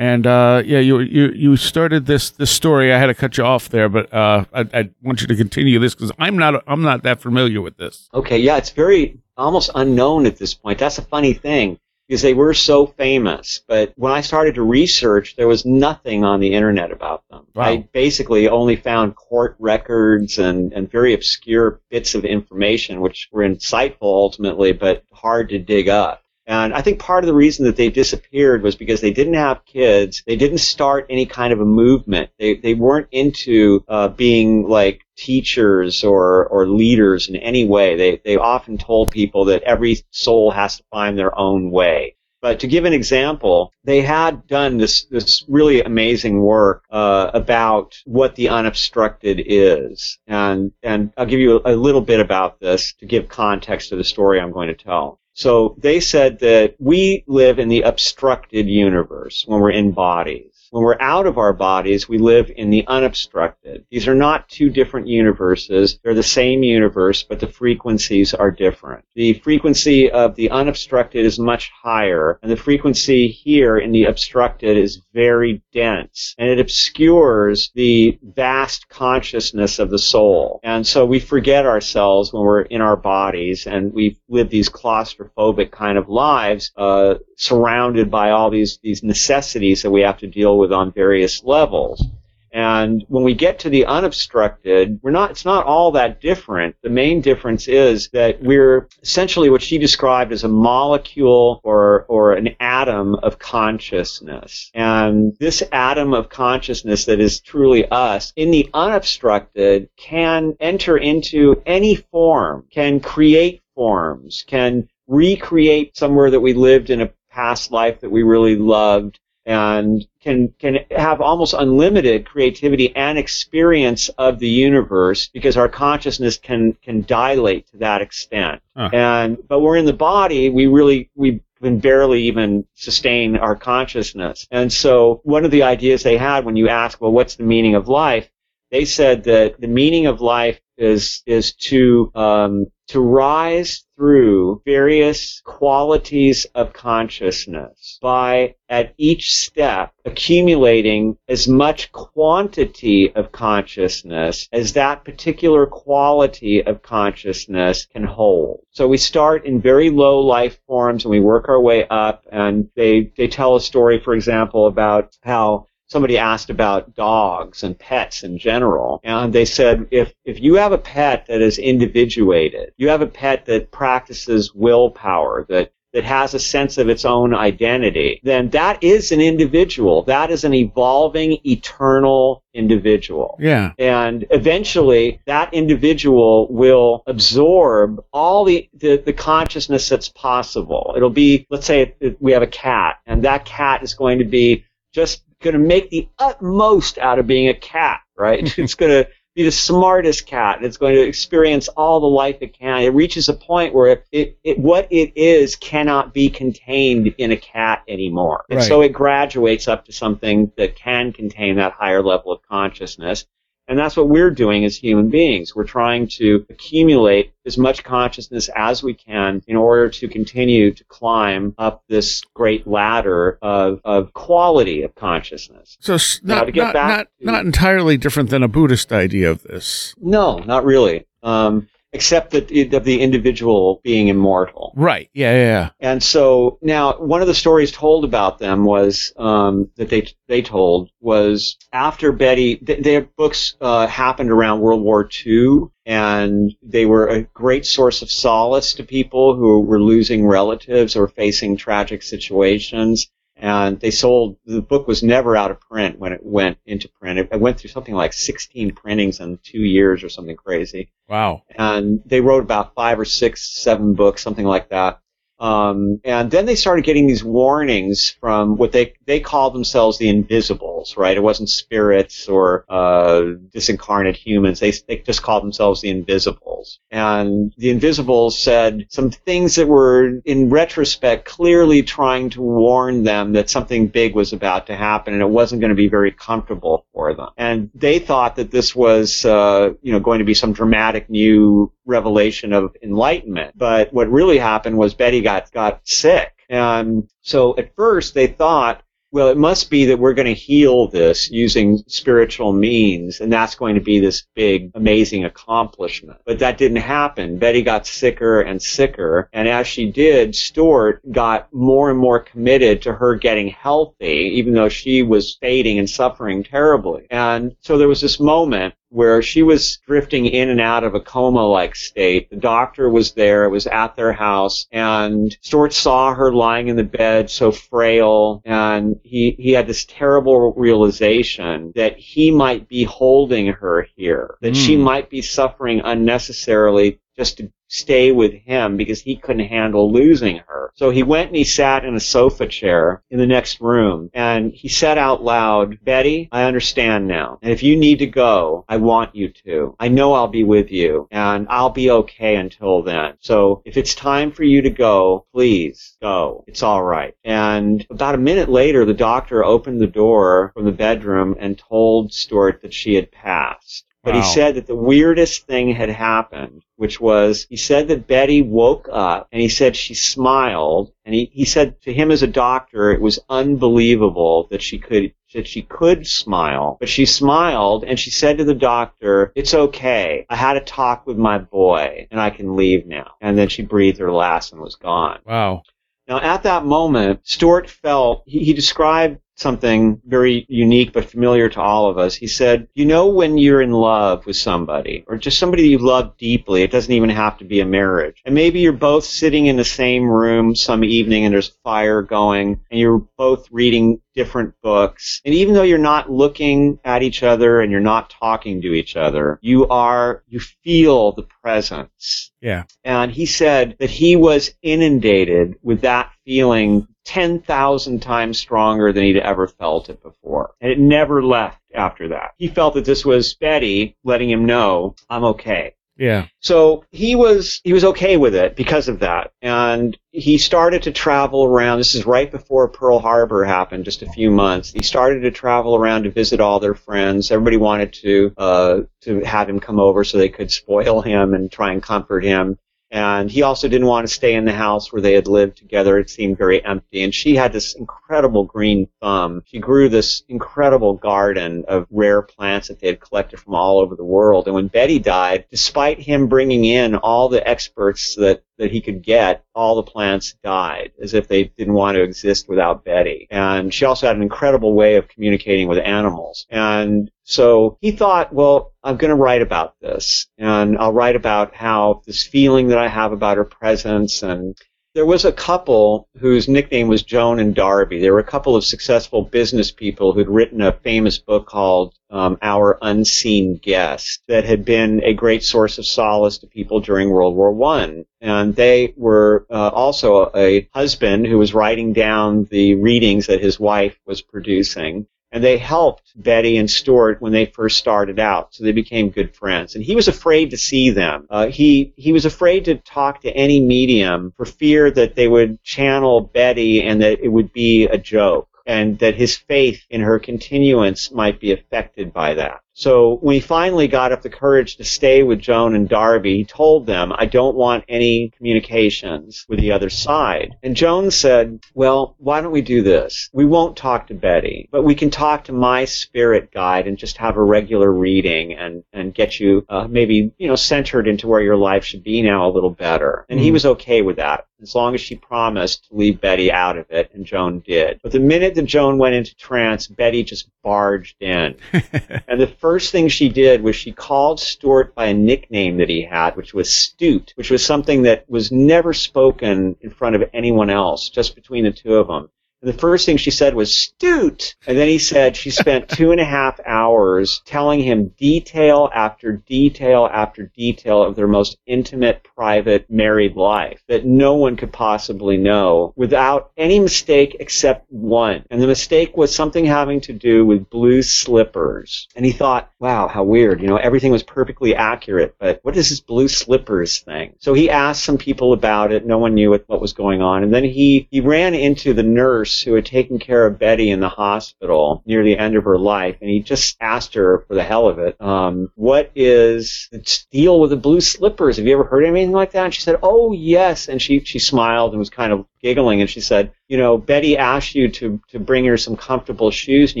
And 0.02 0.26
uh, 0.26 0.64
yeah, 0.66 0.80
you 0.80 0.98
you 0.98 1.30
you 1.30 1.56
started 1.56 2.06
this 2.06 2.30
this 2.30 2.50
story. 2.50 2.92
I 2.92 2.98
had 2.98 3.06
to 3.06 3.14
cut 3.14 3.38
you 3.38 3.44
off 3.44 3.68
there, 3.68 3.88
but 3.88 4.12
uh, 4.12 4.44
I, 4.52 4.66
I 4.74 4.90
want 5.00 5.20
you 5.20 5.28
to 5.28 5.36
continue 5.36 5.78
this 5.78 5.94
because 5.94 6.10
I'm 6.18 6.36
not 6.36 6.64
I'm 6.66 6.82
not 6.82 7.04
that 7.04 7.20
familiar 7.20 7.60
with 7.60 7.76
this. 7.76 8.08
Okay, 8.12 8.36
yeah, 8.36 8.56
it's 8.56 8.70
very 8.70 9.20
almost 9.36 9.70
unknown 9.76 10.26
at 10.26 10.38
this 10.38 10.54
point. 10.54 10.80
That's 10.80 10.98
a 10.98 11.02
funny 11.02 11.34
thing 11.34 11.78
because 12.08 12.20
they 12.20 12.34
were 12.34 12.52
so 12.52 12.86
famous. 12.86 13.62
But 13.68 13.92
when 13.94 14.10
I 14.10 14.22
started 14.22 14.56
to 14.56 14.62
research, 14.62 15.36
there 15.36 15.46
was 15.46 15.64
nothing 15.64 16.24
on 16.24 16.40
the 16.40 16.52
internet 16.52 16.90
about 16.90 17.22
them. 17.30 17.46
Wow. 17.54 17.62
I 17.62 17.88
basically 17.92 18.48
only 18.48 18.74
found 18.74 19.14
court 19.14 19.54
records 19.60 20.36
and, 20.36 20.72
and 20.72 20.90
very 20.90 21.14
obscure 21.14 21.80
bits 21.90 22.16
of 22.16 22.24
information, 22.24 23.02
which 23.02 23.28
were 23.30 23.44
insightful 23.44 24.02
ultimately, 24.02 24.72
but 24.72 25.04
hard 25.12 25.50
to 25.50 25.60
dig 25.60 25.88
up. 25.88 26.21
And 26.46 26.74
I 26.74 26.82
think 26.82 26.98
part 26.98 27.22
of 27.24 27.28
the 27.28 27.34
reason 27.34 27.66
that 27.66 27.76
they 27.76 27.88
disappeared 27.88 28.62
was 28.62 28.74
because 28.74 29.00
they 29.00 29.12
didn't 29.12 29.34
have 29.34 29.64
kids. 29.64 30.22
They 30.26 30.36
didn't 30.36 30.58
start 30.58 31.06
any 31.08 31.26
kind 31.26 31.52
of 31.52 31.60
a 31.60 31.64
movement. 31.64 32.30
They, 32.38 32.54
they 32.54 32.74
weren't 32.74 33.08
into 33.12 33.84
uh, 33.88 34.08
being 34.08 34.68
like 34.68 35.02
teachers 35.16 36.02
or, 36.02 36.46
or 36.48 36.66
leaders 36.66 37.28
in 37.28 37.36
any 37.36 37.64
way. 37.64 37.96
They, 37.96 38.20
they 38.24 38.36
often 38.36 38.76
told 38.76 39.10
people 39.10 39.46
that 39.46 39.62
every 39.62 39.98
soul 40.10 40.50
has 40.50 40.78
to 40.78 40.84
find 40.90 41.16
their 41.16 41.36
own 41.38 41.70
way. 41.70 42.16
But 42.42 42.58
to 42.60 42.66
give 42.66 42.84
an 42.84 42.92
example, 42.92 43.72
they 43.84 44.00
had 44.00 44.48
done 44.48 44.76
this 44.76 45.04
this 45.04 45.44
really 45.46 45.80
amazing 45.80 46.40
work 46.40 46.82
uh, 46.90 47.30
about 47.32 48.02
what 48.04 48.34
the 48.34 48.48
unobstructed 48.48 49.40
is, 49.46 50.18
and 50.26 50.72
and 50.82 51.12
I'll 51.16 51.24
give 51.24 51.38
you 51.38 51.62
a, 51.64 51.72
a 51.72 51.76
little 51.76 52.00
bit 52.00 52.18
about 52.18 52.58
this 52.58 52.94
to 52.94 53.06
give 53.06 53.28
context 53.28 53.90
to 53.90 53.96
the 53.96 54.02
story 54.02 54.40
I'm 54.40 54.50
going 54.50 54.66
to 54.66 54.74
tell. 54.74 55.20
So 55.34 55.76
they 55.78 56.00
said 56.00 56.40
that 56.40 56.74
we 56.78 57.24
live 57.26 57.58
in 57.58 57.68
the 57.68 57.82
obstructed 57.82 58.68
universe 58.68 59.44
when 59.46 59.60
we're 59.60 59.70
in 59.70 59.92
bodies. 59.92 60.51
When 60.72 60.84
we're 60.84 61.00
out 61.00 61.26
of 61.26 61.36
our 61.36 61.52
bodies, 61.52 62.08
we 62.08 62.16
live 62.16 62.50
in 62.56 62.70
the 62.70 62.86
unobstructed. 62.86 63.84
These 63.90 64.08
are 64.08 64.14
not 64.14 64.48
two 64.48 64.70
different 64.70 65.06
universes. 65.06 65.98
They're 66.02 66.14
the 66.14 66.22
same 66.22 66.62
universe, 66.62 67.22
but 67.22 67.40
the 67.40 67.46
frequencies 67.46 68.32
are 68.32 68.50
different. 68.50 69.04
The 69.14 69.34
frequency 69.34 70.10
of 70.10 70.34
the 70.34 70.48
unobstructed 70.48 71.26
is 71.26 71.38
much 71.38 71.70
higher, 71.82 72.38
and 72.42 72.50
the 72.50 72.56
frequency 72.56 73.28
here 73.28 73.76
in 73.76 73.92
the 73.92 74.04
obstructed 74.04 74.78
is 74.78 75.02
very 75.12 75.62
dense, 75.74 76.34
and 76.38 76.48
it 76.48 76.58
obscures 76.58 77.70
the 77.74 78.18
vast 78.22 78.88
consciousness 78.88 79.78
of 79.78 79.90
the 79.90 79.98
soul. 79.98 80.58
And 80.62 80.86
so 80.86 81.04
we 81.04 81.20
forget 81.20 81.66
ourselves 81.66 82.32
when 82.32 82.44
we're 82.44 82.62
in 82.62 82.80
our 82.80 82.96
bodies, 82.96 83.66
and 83.66 83.92
we 83.92 84.16
live 84.30 84.48
these 84.48 84.70
claustrophobic 84.70 85.70
kind 85.70 85.98
of 85.98 86.08
lives, 86.08 86.72
uh, 86.78 87.16
surrounded 87.36 88.10
by 88.10 88.30
all 88.30 88.48
these, 88.48 88.78
these 88.82 89.02
necessities 89.02 89.82
that 89.82 89.90
we 89.90 90.00
have 90.00 90.16
to 90.16 90.26
deal 90.26 90.56
with 90.61 90.61
on 90.70 90.92
various 90.92 91.42
levels. 91.42 92.06
And 92.52 93.02
when 93.08 93.24
we 93.24 93.34
get 93.34 93.60
to 93.60 93.70
the 93.70 93.86
unobstructed, 93.86 95.00
we're 95.02 95.10
not, 95.10 95.30
it's 95.30 95.46
not 95.46 95.64
all 95.64 95.92
that 95.92 96.20
different. 96.20 96.76
The 96.82 96.90
main 96.90 97.22
difference 97.22 97.66
is 97.66 98.10
that 98.12 98.42
we're 98.42 98.88
essentially 99.02 99.48
what 99.48 99.62
she 99.62 99.78
described 99.78 100.32
as 100.32 100.44
a 100.44 100.48
molecule 100.48 101.60
or, 101.64 102.04
or 102.08 102.34
an 102.34 102.54
atom 102.60 103.14
of 103.14 103.38
consciousness. 103.38 104.70
And 104.74 105.34
this 105.40 105.62
atom 105.72 106.12
of 106.12 106.28
consciousness 106.28 107.06
that 107.06 107.20
is 107.20 107.40
truly 107.40 107.90
us 107.90 108.34
in 108.36 108.50
the 108.50 108.68
unobstructed 108.74 109.88
can 109.96 110.54
enter 110.60 110.98
into 110.98 111.62
any 111.64 111.94
form, 111.94 112.66
can 112.70 113.00
create 113.00 113.62
forms, 113.74 114.44
can 114.46 114.88
recreate 115.06 115.96
somewhere 115.96 116.30
that 116.30 116.40
we 116.40 116.52
lived 116.52 116.90
in 116.90 117.00
a 117.00 117.12
past 117.30 117.72
life 117.72 118.00
that 118.00 118.10
we 118.10 118.22
really 118.22 118.56
loved 118.56 119.18
and 119.44 120.06
can 120.20 120.54
can 120.58 120.78
have 120.90 121.20
almost 121.20 121.54
unlimited 121.54 122.26
creativity 122.26 122.94
and 122.94 123.18
experience 123.18 124.08
of 124.10 124.38
the 124.38 124.48
universe 124.48 125.28
because 125.28 125.56
our 125.56 125.68
consciousness 125.68 126.36
can 126.36 126.74
can 126.74 127.02
dilate 127.02 127.66
to 127.68 127.78
that 127.78 128.02
extent. 128.02 128.62
Huh. 128.76 128.90
And 128.92 129.48
but 129.48 129.60
we're 129.60 129.76
in 129.76 129.86
the 129.86 129.92
body, 129.92 130.48
we 130.48 130.66
really 130.66 131.10
we 131.14 131.40
can 131.60 131.78
barely 131.78 132.24
even 132.24 132.66
sustain 132.74 133.36
our 133.36 133.56
consciousness. 133.56 134.46
And 134.50 134.72
so 134.72 135.20
one 135.24 135.44
of 135.44 135.50
the 135.50 135.62
ideas 135.62 136.02
they 136.02 136.18
had 136.18 136.44
when 136.44 136.56
you 136.56 136.68
ask, 136.68 137.00
well, 137.00 137.12
what's 137.12 137.36
the 137.36 137.44
meaning 137.44 137.74
of 137.74 137.88
life? 137.88 138.28
They 138.70 138.84
said 138.84 139.24
that 139.24 139.60
the 139.60 139.68
meaning 139.68 140.06
of 140.06 140.20
life 140.20 140.60
is 140.76 141.22
is 141.26 141.54
to 141.54 142.10
um, 142.14 142.66
to 142.92 143.00
rise 143.00 143.84
through 143.96 144.60
various 144.66 145.40
qualities 145.46 146.44
of 146.54 146.74
consciousness 146.74 147.98
by 148.02 148.54
at 148.68 148.92
each 148.98 149.32
step 149.32 149.94
accumulating 150.04 151.16
as 151.26 151.48
much 151.48 151.90
quantity 151.92 153.10
of 153.14 153.32
consciousness 153.32 154.46
as 154.52 154.74
that 154.74 155.06
particular 155.06 155.64
quality 155.64 156.62
of 156.62 156.82
consciousness 156.82 157.86
can 157.86 158.04
hold. 158.04 158.60
So 158.72 158.86
we 158.86 158.98
start 158.98 159.46
in 159.46 159.62
very 159.62 159.88
low 159.88 160.20
life 160.20 160.60
forms 160.66 161.06
and 161.06 161.10
we 161.10 161.20
work 161.20 161.48
our 161.48 161.60
way 161.60 161.86
up 161.88 162.26
and 162.30 162.68
they, 162.76 163.10
they 163.16 163.28
tell 163.28 163.56
a 163.56 163.60
story, 163.60 164.00
for 164.00 164.12
example, 164.12 164.66
about 164.66 165.16
how 165.22 165.66
somebody 165.92 166.18
asked 166.18 166.50
about 166.50 166.94
dogs 166.94 167.62
and 167.62 167.78
pets 167.78 168.24
in 168.24 168.38
general, 168.38 169.00
and 169.04 169.32
they 169.32 169.44
said 169.44 169.86
if 169.90 170.12
if 170.24 170.40
you 170.40 170.54
have 170.54 170.72
a 170.72 170.78
pet 170.78 171.26
that 171.26 171.40
is 171.40 171.58
individuated, 171.58 172.72
you 172.76 172.88
have 172.88 173.02
a 173.02 173.06
pet 173.06 173.46
that 173.46 173.70
practices 173.70 174.52
willpower, 174.54 175.46
that 175.48 175.72
that 175.92 176.04
has 176.04 176.32
a 176.32 176.38
sense 176.38 176.78
of 176.78 176.88
its 176.88 177.04
own 177.04 177.34
identity, 177.34 178.20
then 178.22 178.48
that 178.50 178.82
is 178.82 179.12
an 179.12 179.20
individual. 179.20 180.02
That 180.04 180.30
is 180.30 180.44
an 180.44 180.54
evolving, 180.54 181.38
eternal 181.44 182.42
individual. 182.54 183.36
Yeah. 183.38 183.72
And 183.78 184.26
eventually, 184.30 185.20
that 185.26 185.52
individual 185.52 186.48
will 186.50 187.02
absorb 187.06 188.02
all 188.12 188.44
the, 188.44 188.68
the, 188.72 189.02
the 189.04 189.12
consciousness 189.12 189.88
that's 189.88 190.08
possible. 190.08 190.94
It'll 190.96 191.10
be, 191.10 191.46
let's 191.50 191.66
say 191.66 191.94
we 192.20 192.32
have 192.32 192.42
a 192.42 192.46
cat, 192.46 192.96
and 193.04 193.24
that 193.24 193.44
cat 193.44 193.82
is 193.82 193.94
going 193.94 194.18
to 194.18 194.24
be 194.24 194.64
just 194.94 195.22
going 195.42 195.54
to 195.54 195.60
make 195.60 195.90
the 195.90 196.08
utmost 196.18 196.98
out 196.98 197.18
of 197.18 197.26
being 197.26 197.48
a 197.48 197.54
cat, 197.54 198.00
right? 198.16 198.56
it's 198.58 198.74
going 198.74 199.04
to 199.04 199.10
be 199.34 199.42
the 199.44 199.52
smartest 199.52 200.26
cat. 200.26 200.62
It's 200.62 200.76
going 200.76 200.94
to 200.94 201.02
experience 201.02 201.68
all 201.68 202.00
the 202.00 202.06
life 202.06 202.36
it 202.40 202.58
can. 202.58 202.82
It 202.82 202.92
reaches 202.94 203.28
a 203.28 203.34
point 203.34 203.74
where 203.74 203.88
it, 203.88 204.06
it, 204.12 204.38
it 204.44 204.58
what 204.58 204.88
it 204.90 205.12
is 205.16 205.56
cannot 205.56 206.12
be 206.12 206.28
contained 206.28 207.14
in 207.18 207.32
a 207.32 207.36
cat 207.36 207.82
anymore. 207.88 208.44
And 208.50 208.58
Right. 208.58 208.68
so 208.68 208.82
it 208.82 208.90
graduates 208.92 209.68
up 209.68 209.86
to 209.86 209.92
something 209.92 210.52
that 210.56 210.76
can 210.76 211.12
contain 211.12 211.56
that 211.56 211.72
higher 211.72 212.02
level 212.02 212.32
of 212.32 212.40
consciousness. 212.42 213.26
And 213.68 213.78
that's 213.78 213.96
what 213.96 214.08
we're 214.08 214.30
doing 214.30 214.64
as 214.64 214.76
human 214.76 215.08
beings. 215.08 215.54
We're 215.54 215.64
trying 215.64 216.08
to 216.08 216.44
accumulate 216.50 217.32
as 217.46 217.56
much 217.56 217.84
consciousness 217.84 218.50
as 218.54 218.82
we 218.82 218.92
can 218.92 219.42
in 219.46 219.56
order 219.56 219.88
to 219.88 220.08
continue 220.08 220.72
to 220.72 220.84
climb 220.84 221.54
up 221.58 221.82
this 221.88 222.22
great 222.34 222.66
ladder 222.66 223.38
of, 223.40 223.80
of 223.84 224.12
quality 224.14 224.82
of 224.82 224.94
consciousness. 224.94 225.78
So 225.80 225.96
not 226.22 226.44
to 226.44 226.52
get 226.52 226.64
not, 226.64 226.72
back 226.74 226.96
not, 226.98 227.06
to- 227.20 227.26
not 227.32 227.44
entirely 227.44 227.96
different 227.96 228.30
than 228.30 228.42
a 228.42 228.48
Buddhist 228.48 228.92
idea 228.92 229.30
of 229.30 229.42
this. 229.44 229.94
No, 230.00 230.38
not 230.38 230.64
really. 230.64 231.06
Um, 231.22 231.68
except 231.92 232.30
that 232.30 232.50
of 232.74 232.84
the 232.84 233.00
individual 233.00 233.80
being 233.84 234.08
immortal. 234.08 234.72
Right. 234.76 235.10
Yeah. 235.12 235.32
Yeah. 235.32 235.42
yeah. 235.42 235.70
And 235.80 236.02
so 236.02 236.58
now, 236.62 236.94
one 236.98 237.20
of 237.20 237.28
the 237.28 237.34
stories 237.34 237.70
told 237.70 238.04
about 238.04 238.38
them 238.38 238.64
was 238.64 239.12
um, 239.16 239.70
that 239.76 239.90
they 239.90 240.08
they 240.28 240.42
told 240.42 240.90
was 241.00 241.56
after 241.72 242.12
Betty. 242.12 242.56
Th- 242.56 242.82
their 242.82 243.02
books 243.02 243.54
uh, 243.60 243.86
happened 243.86 244.30
around 244.30 244.60
World 244.60 244.82
War 244.82 245.08
II, 245.26 245.64
and 245.84 246.54
they 246.62 246.86
were 246.86 247.08
a 247.08 247.22
great 247.22 247.66
source 247.66 248.02
of 248.02 248.10
solace 248.10 248.74
to 248.74 248.84
people 248.84 249.36
who 249.36 249.60
were 249.60 249.80
losing 249.80 250.26
relatives 250.26 250.96
or 250.96 251.08
facing 251.08 251.56
tragic 251.56 252.02
situations. 252.02 253.10
And 253.44 253.80
they 253.80 253.90
sold. 253.90 254.36
The 254.46 254.62
book 254.62 254.86
was 254.86 255.02
never 255.02 255.36
out 255.36 255.50
of 255.50 255.60
print 255.60 255.98
when 255.98 256.12
it 256.12 256.20
went 256.22 256.58
into 256.64 256.88
print. 256.88 257.18
It, 257.18 257.28
it 257.32 257.40
went 257.40 257.58
through 257.58 257.70
something 257.70 257.94
like 257.94 258.12
16 258.12 258.72
printings 258.76 259.18
in 259.18 259.40
two 259.42 259.58
years 259.58 260.04
or 260.04 260.08
something 260.08 260.36
crazy 260.36 260.92
Wow. 261.08 261.42
and 261.58 262.00
they 262.06 262.20
wrote 262.20 262.44
about 262.44 262.74
five 262.76 263.00
or 263.00 263.04
six, 263.04 263.52
seven 263.62 263.94
books, 263.94 264.22
something 264.22 264.46
like 264.46 264.68
that. 264.70 265.00
Um, 265.42 266.00
and 266.04 266.30
then 266.30 266.46
they 266.46 266.54
started 266.54 266.84
getting 266.84 267.08
these 267.08 267.24
warnings 267.24 268.16
from 268.20 268.56
what 268.56 268.70
they 268.70 268.94
they 269.06 269.18
called 269.18 269.54
themselves 269.54 269.98
the 269.98 270.08
Invisibles, 270.08 270.96
right? 270.96 271.16
It 271.16 271.22
wasn't 271.22 271.50
spirits 271.50 272.28
or 272.28 272.64
uh, 272.68 273.22
disincarnate 273.52 274.14
humans. 274.14 274.60
They 274.60 274.70
they 274.86 274.98
just 274.98 275.22
called 275.22 275.42
themselves 275.42 275.80
the 275.80 275.90
Invisibles. 275.90 276.78
And 276.92 277.52
the 277.58 277.70
Invisibles 277.70 278.38
said 278.38 278.86
some 278.88 279.10
things 279.10 279.56
that 279.56 279.66
were, 279.66 280.20
in 280.24 280.48
retrospect, 280.48 281.24
clearly 281.24 281.82
trying 281.82 282.30
to 282.30 282.40
warn 282.40 283.02
them 283.02 283.32
that 283.32 283.50
something 283.50 283.88
big 283.88 284.14
was 284.14 284.32
about 284.32 284.68
to 284.68 284.76
happen, 284.76 285.12
and 285.12 285.22
it 285.22 285.28
wasn't 285.28 285.60
going 285.60 285.70
to 285.70 285.74
be 285.74 285.88
very 285.88 286.12
comfortable 286.12 286.86
for 286.94 287.14
them. 287.14 287.30
And 287.36 287.70
they 287.74 287.98
thought 287.98 288.36
that 288.36 288.52
this 288.52 288.76
was, 288.76 289.24
uh, 289.24 289.70
you 289.82 289.90
know, 289.90 289.98
going 289.98 290.20
to 290.20 290.24
be 290.24 290.34
some 290.34 290.52
dramatic 290.52 291.10
new 291.10 291.72
revelation 291.84 292.52
of 292.52 292.76
enlightenment. 292.82 293.56
But 293.56 293.92
what 293.92 294.10
really 294.10 294.38
happened 294.38 294.78
was 294.78 294.94
Betty 294.94 295.20
got, 295.20 295.50
got 295.52 295.86
sick. 295.86 296.32
And 296.48 297.08
so 297.22 297.56
at 297.56 297.74
first 297.76 298.14
they 298.14 298.26
thought, 298.26 298.82
well, 299.12 299.28
it 299.28 299.36
must 299.36 299.68
be 299.68 299.84
that 299.86 299.98
we're 299.98 300.14
going 300.14 300.26
to 300.26 300.32
heal 300.32 300.88
this 300.88 301.30
using 301.30 301.76
spiritual 301.86 302.54
means, 302.54 303.20
and 303.20 303.30
that's 303.30 303.54
going 303.54 303.74
to 303.74 303.80
be 303.80 304.00
this 304.00 304.24
big, 304.34 304.70
amazing 304.74 305.24
accomplishment. 305.24 306.18
But 306.24 306.38
that 306.38 306.56
didn't 306.56 306.78
happen. 306.78 307.38
Betty 307.38 307.60
got 307.60 307.86
sicker 307.86 308.40
and 308.40 308.60
sicker, 308.60 309.28
and 309.34 309.46
as 309.48 309.66
she 309.66 309.90
did, 309.90 310.34
Stewart 310.34 311.02
got 311.12 311.52
more 311.52 311.90
and 311.90 311.98
more 311.98 312.20
committed 312.20 312.80
to 312.82 312.94
her 312.94 313.16
getting 313.16 313.48
healthy, 313.48 314.32
even 314.36 314.54
though 314.54 314.70
she 314.70 315.02
was 315.02 315.36
fading 315.42 315.78
and 315.78 315.90
suffering 315.90 316.42
terribly. 316.42 317.06
And 317.10 317.54
so 317.60 317.76
there 317.76 317.88
was 317.88 318.00
this 318.00 318.18
moment 318.18 318.74
where 318.92 319.22
she 319.22 319.42
was 319.42 319.78
drifting 319.86 320.26
in 320.26 320.50
and 320.50 320.60
out 320.60 320.84
of 320.84 320.94
a 320.94 321.00
coma-like 321.00 321.74
state. 321.74 322.28
The 322.28 322.36
doctor 322.36 322.90
was 322.90 323.12
there, 323.12 323.44
it 323.44 323.50
was 323.50 323.66
at 323.66 323.96
their 323.96 324.12
house, 324.12 324.66
and 324.70 325.36
Stewart 325.40 325.72
saw 325.72 326.14
her 326.14 326.32
lying 326.32 326.68
in 326.68 326.76
the 326.76 326.84
bed, 326.84 327.30
so 327.30 327.50
frail, 327.50 328.42
and 328.44 329.00
he, 329.02 329.34
he 329.38 329.52
had 329.52 329.66
this 329.66 329.86
terrible 329.86 330.52
realization 330.52 331.72
that 331.74 331.98
he 331.98 332.30
might 332.30 332.68
be 332.68 332.84
holding 332.84 333.46
her 333.46 333.86
here, 333.96 334.36
that 334.42 334.52
mm. 334.52 334.66
she 334.66 334.76
hmm. 334.76 334.82
might 334.82 335.08
be 335.08 335.22
suffering 335.22 335.80
unnecessarily 335.82 337.00
just 337.16 337.38
to 337.38 337.50
stay 337.72 338.12
with 338.12 338.34
him 338.34 338.76
because 338.76 339.00
he 339.00 339.16
couldn't 339.16 339.46
handle 339.46 339.90
losing 339.90 340.36
her. 340.46 340.70
So 340.74 340.90
he 340.90 341.02
went 341.02 341.28
and 341.28 341.36
he 341.36 341.44
sat 341.44 341.84
in 341.84 341.94
a 341.94 342.00
sofa 342.00 342.46
chair 342.46 343.02
in 343.10 343.18
the 343.18 343.26
next 343.26 343.60
room 343.60 344.10
and 344.12 344.52
he 344.52 344.68
said 344.68 344.98
out 344.98 345.22
loud, 345.22 345.78
Betty, 345.82 346.28
I 346.32 346.44
understand 346.44 347.08
now. 347.08 347.38
And 347.42 347.50
if 347.50 347.62
you 347.62 347.76
need 347.76 347.98
to 348.00 348.06
go, 348.06 348.64
I 348.68 348.76
want 348.76 349.14
you 349.14 349.30
to. 349.46 349.74
I 349.78 349.88
know 349.88 350.12
I'll 350.12 350.28
be 350.28 350.44
with 350.44 350.70
you 350.70 351.08
and 351.10 351.46
I'll 351.48 351.70
be 351.70 351.90
okay 351.90 352.36
until 352.36 352.82
then. 352.82 353.14
So 353.20 353.62
if 353.64 353.76
it's 353.76 353.94
time 353.94 354.32
for 354.32 354.44
you 354.44 354.62
to 354.62 354.70
go, 354.70 355.26
please 355.32 355.96
go. 356.00 356.44
It's 356.46 356.62
all 356.62 356.82
right. 356.82 357.14
And 357.24 357.86
about 357.90 358.14
a 358.14 358.18
minute 358.18 358.48
later, 358.48 358.84
the 358.84 358.94
doctor 358.94 359.44
opened 359.44 359.80
the 359.80 359.86
door 359.86 360.52
from 360.54 360.66
the 360.66 360.72
bedroom 360.72 361.36
and 361.38 361.58
told 361.58 362.12
Stewart 362.12 362.60
that 362.62 362.74
she 362.74 362.94
had 362.94 363.10
passed. 363.10 363.86
But 364.04 364.14
wow. 364.14 364.20
he 364.20 364.26
said 364.26 364.54
that 364.56 364.66
the 364.66 364.74
weirdest 364.74 365.46
thing 365.46 365.72
had 365.72 365.88
happened, 365.88 366.62
which 366.76 367.00
was 367.00 367.46
he 367.48 367.56
said 367.56 367.88
that 367.88 368.08
Betty 368.08 368.42
woke 368.42 368.88
up 368.90 369.28
and 369.30 369.40
he 369.40 369.48
said 369.48 369.76
she 369.76 369.94
smiled 369.94 370.92
and 371.04 371.14
he, 371.14 371.30
he 371.32 371.44
said 371.44 371.80
to 371.82 371.92
him 371.92 372.10
as 372.10 372.22
a 372.22 372.26
doctor 372.26 372.90
it 372.90 373.00
was 373.00 373.20
unbelievable 373.28 374.48
that 374.50 374.60
she 374.60 374.78
could 374.78 375.12
that 375.34 375.46
she 375.46 375.62
could 375.62 376.06
smile. 376.06 376.76
But 376.80 376.88
she 376.88 377.06
smiled 377.06 377.84
and 377.84 377.98
she 377.98 378.10
said 378.10 378.38
to 378.38 378.44
the 378.44 378.54
doctor, 378.54 379.32
It's 379.34 379.54
okay. 379.54 380.26
I 380.28 380.36
had 380.36 380.56
a 380.56 380.60
talk 380.60 381.06
with 381.06 381.16
my 381.16 381.38
boy 381.38 382.08
and 382.10 382.20
I 382.20 382.30
can 382.30 382.56
leave 382.56 382.86
now. 382.86 383.12
And 383.20 383.38
then 383.38 383.48
she 383.48 383.62
breathed 383.62 383.98
her 383.98 384.12
last 384.12 384.52
and 384.52 384.60
was 384.60 384.74
gone. 384.74 385.20
Wow. 385.24 385.62
Now, 386.08 386.20
at 386.20 386.42
that 386.42 386.64
moment, 386.64 387.20
Stewart 387.22 387.70
felt, 387.70 388.24
he, 388.26 388.40
he 388.40 388.52
described 388.52 389.20
something 389.42 390.00
very 390.06 390.46
unique 390.48 390.92
but 390.92 391.10
familiar 391.10 391.48
to 391.50 391.60
all 391.60 391.90
of 391.90 391.98
us. 391.98 392.14
He 392.14 392.26
said, 392.26 392.68
You 392.74 392.86
know, 392.86 393.08
when 393.08 393.36
you're 393.36 393.60
in 393.60 393.72
love 393.72 394.24
with 394.24 394.36
somebody, 394.36 395.04
or 395.06 395.18
just 395.18 395.38
somebody 395.38 395.64
that 395.64 395.68
you 395.68 395.78
love 395.78 396.16
deeply, 396.16 396.62
it 396.62 396.70
doesn't 396.70 396.92
even 396.92 397.10
have 397.10 397.38
to 397.38 397.44
be 397.44 397.60
a 397.60 397.66
marriage. 397.66 398.22
And 398.24 398.34
maybe 398.34 398.60
you're 398.60 398.72
both 398.72 399.04
sitting 399.04 399.46
in 399.46 399.56
the 399.56 399.64
same 399.64 400.08
room 400.08 400.54
some 400.54 400.84
evening 400.84 401.24
and 401.24 401.34
there's 401.34 401.50
a 401.50 401.62
fire 401.64 402.02
going, 402.02 402.60
and 402.70 402.80
you're 402.80 403.04
both 403.18 403.48
reading 403.50 404.00
different 404.14 404.54
books. 404.62 405.20
And 405.24 405.34
even 405.34 405.54
though 405.54 405.62
you're 405.62 405.78
not 405.78 406.10
looking 406.10 406.78
at 406.84 407.02
each 407.02 407.22
other 407.22 407.60
and 407.60 407.70
you're 407.72 407.80
not 407.80 408.10
talking 408.10 408.62
to 408.62 408.72
each 408.72 408.96
other, 408.96 409.38
you 409.42 409.68
are, 409.68 410.22
you 410.28 410.40
feel 410.40 411.12
the 411.12 411.26
presence. 411.42 412.32
Yeah. 412.40 412.64
And 412.84 413.10
he 413.10 413.26
said 413.26 413.76
that 413.78 413.90
he 413.90 414.16
was 414.16 414.54
inundated 414.62 415.56
with 415.62 415.82
that 415.82 416.12
feeling 416.24 416.88
10,000 417.04 418.00
times 418.00 418.38
stronger 418.38 418.92
than 418.92 419.04
he'd 419.04 419.16
ever 419.16 419.46
felt 419.46 419.90
it 419.90 420.02
before. 420.02 420.54
And 420.60 420.70
it 420.70 420.78
never 420.78 421.22
left 421.22 421.60
after 421.74 422.08
that. 422.08 422.32
He 422.36 422.48
felt 422.48 422.74
that 422.74 422.84
this 422.84 423.04
was 423.04 423.34
Betty 423.34 423.96
letting 424.04 424.30
him 424.30 424.46
know, 424.46 424.94
I'm 425.08 425.24
okay. 425.24 425.74
Yeah. 425.96 426.26
So 426.40 426.84
he 426.90 427.14
was 427.14 427.60
he 427.64 427.72
was 427.72 427.84
okay 427.84 428.16
with 428.16 428.34
it 428.34 428.56
because 428.56 428.88
of 428.88 429.00
that, 429.00 429.32
and 429.42 429.96
he 430.10 430.38
started 430.38 430.82
to 430.84 430.90
travel 430.90 431.44
around. 431.44 431.78
This 431.78 431.94
is 431.94 432.06
right 432.06 432.30
before 432.30 432.68
Pearl 432.68 432.98
Harbor 432.98 433.44
happened, 433.44 433.84
just 433.84 434.02
a 434.02 434.10
few 434.10 434.30
months. 434.30 434.72
He 434.72 434.82
started 434.82 435.20
to 435.20 435.30
travel 435.30 435.76
around 435.76 436.04
to 436.04 436.10
visit 436.10 436.40
all 436.40 436.60
their 436.60 436.74
friends. 436.74 437.30
Everybody 437.30 437.58
wanted 437.58 437.92
to 437.94 438.32
uh, 438.38 438.80
to 439.02 439.20
have 439.20 439.48
him 439.48 439.60
come 439.60 439.78
over 439.78 440.02
so 440.02 440.16
they 440.16 440.30
could 440.30 440.50
spoil 440.50 441.02
him 441.02 441.34
and 441.34 441.52
try 441.52 441.72
and 441.72 441.82
comfort 441.82 442.24
him. 442.24 442.58
And 442.92 443.30
he 443.30 443.40
also 443.40 443.68
didn't 443.68 443.86
want 443.86 444.06
to 444.06 444.12
stay 444.12 444.34
in 444.34 444.44
the 444.44 444.52
house 444.52 444.92
where 444.92 445.00
they 445.00 445.14
had 445.14 445.26
lived 445.26 445.56
together. 445.56 445.98
It 445.98 446.10
seemed 446.10 446.36
very 446.36 446.62
empty. 446.62 447.02
And 447.02 447.14
she 447.14 447.34
had 447.34 447.50
this 447.50 447.74
incredible 447.74 448.44
green 448.44 448.86
thumb. 449.00 449.42
She 449.46 449.58
grew 449.58 449.88
this 449.88 450.22
incredible 450.28 450.94
garden 450.94 451.64
of 451.68 451.86
rare 451.90 452.20
plants 452.20 452.68
that 452.68 452.80
they 452.80 452.88
had 452.88 453.00
collected 453.00 453.40
from 453.40 453.54
all 453.54 453.80
over 453.80 453.96
the 453.96 454.04
world. 454.04 454.46
And 454.46 454.54
when 454.54 454.68
Betty 454.68 454.98
died, 454.98 455.46
despite 455.50 456.00
him 456.00 456.28
bringing 456.28 456.66
in 456.66 456.94
all 456.96 457.30
the 457.30 457.46
experts 457.48 458.14
that 458.16 458.44
that 458.58 458.70
he 458.70 458.80
could 458.80 459.02
get, 459.02 459.44
all 459.54 459.74
the 459.74 459.82
plants 459.82 460.36
died, 460.44 460.92
as 461.02 461.14
if 461.14 461.26
they 461.26 461.44
didn't 461.44 461.74
want 461.74 461.96
to 461.96 462.02
exist 462.02 462.48
without 462.48 462.84
Betty. 462.84 463.26
And 463.30 463.74
she 463.74 463.84
also 463.84 464.06
had 464.06 464.14
an 464.14 464.22
incredible 464.22 464.74
way 464.74 464.94
of 464.96 465.08
communicating 465.08 465.66
with 465.66 465.78
animals. 465.78 466.46
And 466.48 467.10
so 467.24 467.78
he 467.80 467.92
thought, 467.92 468.32
well, 468.32 468.72
I'm 468.82 468.96
going 468.96 469.10
to 469.10 469.14
write 469.16 469.42
about 469.42 469.74
this, 469.80 470.26
and 470.38 470.76
I'll 470.78 470.92
write 470.92 471.16
about 471.16 471.54
how 471.54 472.02
this 472.06 472.22
feeling 472.22 472.68
that 472.68 472.78
I 472.78 472.88
have 472.88 473.12
about 473.12 473.36
her 473.36 473.44
presence 473.44 474.22
and 474.22 474.56
there 474.94 475.06
was 475.06 475.24
a 475.24 475.32
couple 475.32 476.06
whose 476.18 476.48
nickname 476.48 476.86
was 476.86 477.02
Joan 477.02 477.40
and 477.40 477.54
Darby. 477.54 477.98
There 477.98 478.12
were 478.12 478.18
a 478.18 478.24
couple 478.24 478.56
of 478.56 478.64
successful 478.64 479.22
business 479.22 479.70
people 479.70 480.12
who'd 480.12 480.28
written 480.28 480.60
a 480.60 480.72
famous 480.72 481.18
book 481.18 481.46
called 481.46 481.94
um, 482.10 482.36
Our 482.42 482.78
Unseen 482.82 483.56
Guest 483.56 484.22
that 484.28 484.44
had 484.44 484.66
been 484.66 485.02
a 485.02 485.14
great 485.14 485.44
source 485.44 485.78
of 485.78 485.86
solace 485.86 486.38
to 486.38 486.46
people 486.46 486.80
during 486.80 487.08
World 487.08 487.34
War 487.34 487.52
One. 487.52 488.04
And 488.20 488.54
they 488.54 488.92
were 488.96 489.46
uh, 489.48 489.70
also 489.70 490.30
a 490.36 490.68
husband 490.74 491.26
who 491.26 491.38
was 491.38 491.54
writing 491.54 491.94
down 491.94 492.44
the 492.50 492.74
readings 492.74 493.28
that 493.28 493.40
his 493.40 493.58
wife 493.58 493.98
was 494.04 494.20
producing 494.20 495.06
and 495.32 495.42
they 495.42 495.56
helped 495.56 496.12
Betty 496.14 496.58
and 496.58 496.70
Stewart 496.70 497.20
when 497.20 497.32
they 497.32 497.46
first 497.46 497.78
started 497.78 498.20
out, 498.20 498.54
so 498.54 498.62
they 498.62 498.72
became 498.72 499.08
good 499.08 499.34
friends. 499.34 499.74
And 499.74 499.82
he 499.82 499.96
was 499.96 500.06
afraid 500.06 500.50
to 500.50 500.58
see 500.58 500.90
them. 500.90 501.26
Uh, 501.30 501.46
he 501.46 501.94
he 501.96 502.12
was 502.12 502.26
afraid 502.26 502.66
to 502.66 502.76
talk 502.76 503.22
to 503.22 503.30
any 503.30 503.58
medium 503.58 504.32
for 504.36 504.44
fear 504.44 504.90
that 504.90 505.16
they 505.16 505.28
would 505.28 505.62
channel 505.64 506.20
Betty 506.20 506.82
and 506.82 507.02
that 507.02 507.20
it 507.20 507.28
would 507.28 507.52
be 507.52 507.84
a 507.86 507.96
joke, 507.98 508.48
and 508.66 508.98
that 508.98 509.14
his 509.14 509.36
faith 509.36 509.82
in 509.88 510.02
her 510.02 510.18
continuance 510.18 511.10
might 511.10 511.40
be 511.40 511.52
affected 511.52 512.12
by 512.12 512.34
that. 512.34 512.60
So 512.74 513.16
when 513.20 513.34
he 513.34 513.40
finally 513.40 513.88
got 513.88 514.12
up 514.12 514.22
the 514.22 514.30
courage 514.30 514.76
to 514.76 514.84
stay 514.84 515.22
with 515.22 515.40
Joan 515.40 515.74
and 515.74 515.88
Darby, 515.88 516.38
he 516.38 516.44
told 516.44 516.86
them, 516.86 517.12
I 517.14 517.26
don't 517.26 517.56
want 517.56 517.84
any 517.88 518.30
communications 518.36 519.44
with 519.48 519.60
the 519.60 519.72
other 519.72 519.90
side. 519.90 520.56
And 520.62 520.76
Joan 520.76 521.10
said, 521.10 521.60
well, 521.74 522.14
why 522.18 522.40
don't 522.40 522.52
we 522.52 522.62
do 522.62 522.82
this? 522.82 523.28
We 523.32 523.44
won't 523.44 523.76
talk 523.76 524.06
to 524.06 524.14
Betty, 524.14 524.68
but 524.72 524.84
we 524.84 524.94
can 524.94 525.10
talk 525.10 525.44
to 525.44 525.52
my 525.52 525.84
spirit 525.84 526.50
guide 526.50 526.86
and 526.86 526.96
just 526.96 527.18
have 527.18 527.36
a 527.36 527.42
regular 527.42 527.92
reading 527.92 528.54
and, 528.54 528.84
and 528.92 529.14
get 529.14 529.38
you 529.38 529.64
uh, 529.68 529.86
maybe, 529.88 530.32
you 530.38 530.48
know, 530.48 530.56
centered 530.56 531.06
into 531.06 531.28
where 531.28 531.42
your 531.42 531.56
life 531.56 531.84
should 531.84 532.02
be 532.02 532.22
now 532.22 532.48
a 532.48 532.52
little 532.52 532.70
better. 532.70 533.26
And 533.28 533.38
mm-hmm. 533.38 533.44
he 533.44 533.50
was 533.50 533.66
okay 533.66 534.02
with 534.02 534.16
that 534.16 534.46
as 534.62 534.74
long 534.74 534.94
as 534.94 535.00
she 535.00 535.16
promised 535.16 535.88
to 535.88 535.96
leave 535.96 536.20
Betty 536.20 536.50
out 536.50 536.78
of 536.78 536.86
it, 536.90 537.10
and 537.12 537.26
Joan 537.26 537.60
did. 537.60 538.00
But 538.02 538.12
the 538.12 538.20
minute 538.20 538.54
that 538.54 538.62
Joan 538.62 538.96
went 538.96 539.14
into 539.14 539.34
trance, 539.34 539.88
Betty 539.88 540.22
just 540.22 540.48
barged 540.62 541.20
in. 541.20 541.56
and 541.72 542.40
the 542.40 542.46
first 542.62 542.92
thing 542.92 543.08
she 543.08 543.28
did 543.28 543.60
was 543.60 543.74
she 543.74 543.90
called 543.90 544.38
Stewart 544.38 544.94
by 544.94 545.06
a 545.06 545.14
nickname 545.14 545.78
that 545.78 545.88
he 545.88 546.02
had, 546.02 546.36
which 546.36 546.54
was 546.54 546.72
Stoot, 546.72 547.32
which 547.34 547.50
was 547.50 547.62
something 547.62 548.02
that 548.02 548.24
was 548.30 548.52
never 548.52 548.94
spoken 548.94 549.76
in 549.80 549.90
front 549.90 550.14
of 550.14 550.30
anyone 550.32 550.70
else, 550.70 551.10
just 551.10 551.34
between 551.34 551.64
the 551.64 551.72
two 551.72 551.96
of 551.96 552.06
them. 552.06 552.30
The 552.64 552.72
first 552.72 553.06
thing 553.06 553.16
she 553.16 553.32
said 553.32 553.56
was, 553.56 553.74
Stoot! 553.74 554.54
And 554.68 554.78
then 554.78 554.86
he 554.86 554.98
said 554.98 555.36
she 555.36 555.50
spent 555.50 555.88
two 555.88 556.12
and 556.12 556.20
a 556.20 556.24
half 556.24 556.60
hours 556.64 557.42
telling 557.44 557.80
him 557.80 558.14
detail 558.16 558.88
after 558.94 559.32
detail 559.32 560.08
after 560.12 560.52
detail 560.56 561.02
of 561.02 561.16
their 561.16 561.26
most 561.26 561.58
intimate, 561.66 562.22
private, 562.36 562.88
married 562.88 563.34
life 563.34 563.82
that 563.88 564.06
no 564.06 564.34
one 564.34 564.54
could 564.54 564.72
possibly 564.72 565.36
know 565.36 565.92
without 565.96 566.52
any 566.56 566.78
mistake 566.78 567.36
except 567.40 567.90
one. 567.90 568.44
And 568.48 568.62
the 568.62 568.68
mistake 568.68 569.16
was 569.16 569.34
something 569.34 569.64
having 569.64 570.00
to 570.02 570.12
do 570.12 570.46
with 570.46 570.70
blue 570.70 571.02
slippers. 571.02 572.06
And 572.14 572.24
he 572.24 572.30
thought, 572.30 572.70
wow, 572.78 573.08
how 573.08 573.24
weird. 573.24 573.60
You 573.60 573.66
know, 573.66 573.76
everything 573.76 574.12
was 574.12 574.22
perfectly 574.22 574.76
accurate, 574.76 575.34
but 575.40 575.58
what 575.62 575.76
is 575.76 575.88
this 575.88 575.98
blue 575.98 576.28
slippers 576.28 577.00
thing? 577.00 577.34
So 577.40 577.54
he 577.54 577.70
asked 577.70 578.04
some 578.04 578.18
people 578.18 578.52
about 578.52 578.92
it. 578.92 579.04
No 579.04 579.18
one 579.18 579.34
knew 579.34 579.50
what 579.50 579.80
was 579.80 579.94
going 579.94 580.22
on. 580.22 580.44
And 580.44 580.54
then 580.54 580.62
he, 580.62 581.08
he 581.10 581.20
ran 581.20 581.54
into 581.54 581.92
the 581.92 582.04
nurse 582.04 582.51
nurse 582.52 582.62
who 582.62 582.74
had 582.74 582.86
taken 582.86 583.18
care 583.18 583.46
of 583.46 583.58
Betty 583.58 583.90
in 583.90 584.00
the 584.00 584.08
hospital 584.08 585.02
near 585.06 585.24
the 585.24 585.38
end 585.38 585.56
of 585.56 585.64
her 585.64 585.78
life, 585.78 586.16
and 586.20 586.30
he 586.30 586.40
just 586.40 586.76
asked 586.80 587.14
her 587.14 587.44
for 587.48 587.54
the 587.54 587.62
hell 587.62 587.88
of 587.88 587.98
it, 587.98 588.20
um, 588.20 588.70
"What 588.74 589.10
is 589.14 589.88
the 589.90 590.04
deal 590.30 590.60
with 590.60 590.70
the 590.70 590.76
blue 590.76 591.00
slippers? 591.00 591.56
Have 591.56 591.66
you 591.66 591.72
ever 591.72 591.84
heard 591.84 592.04
anything 592.04 592.32
like 592.32 592.52
that?" 592.52 592.64
And 592.66 592.74
she 592.74 592.82
said, 592.82 592.98
"Oh 593.02 593.32
yes," 593.32 593.88
and 593.88 594.00
she 594.00 594.20
she 594.20 594.38
smiled 594.38 594.92
and 594.92 594.98
was 594.98 595.10
kind 595.10 595.32
of 595.32 595.46
giggling, 595.62 596.00
and 596.00 596.10
she 596.10 596.20
said, 596.20 596.52
"You 596.68 596.78
know, 596.78 596.98
Betty 596.98 597.36
asked 597.36 597.74
you 597.74 597.88
to 597.88 598.20
to 598.28 598.38
bring 598.38 598.64
her 598.66 598.76
some 598.76 598.96
comfortable 598.96 599.50
shoes, 599.50 599.92
and 599.92 600.00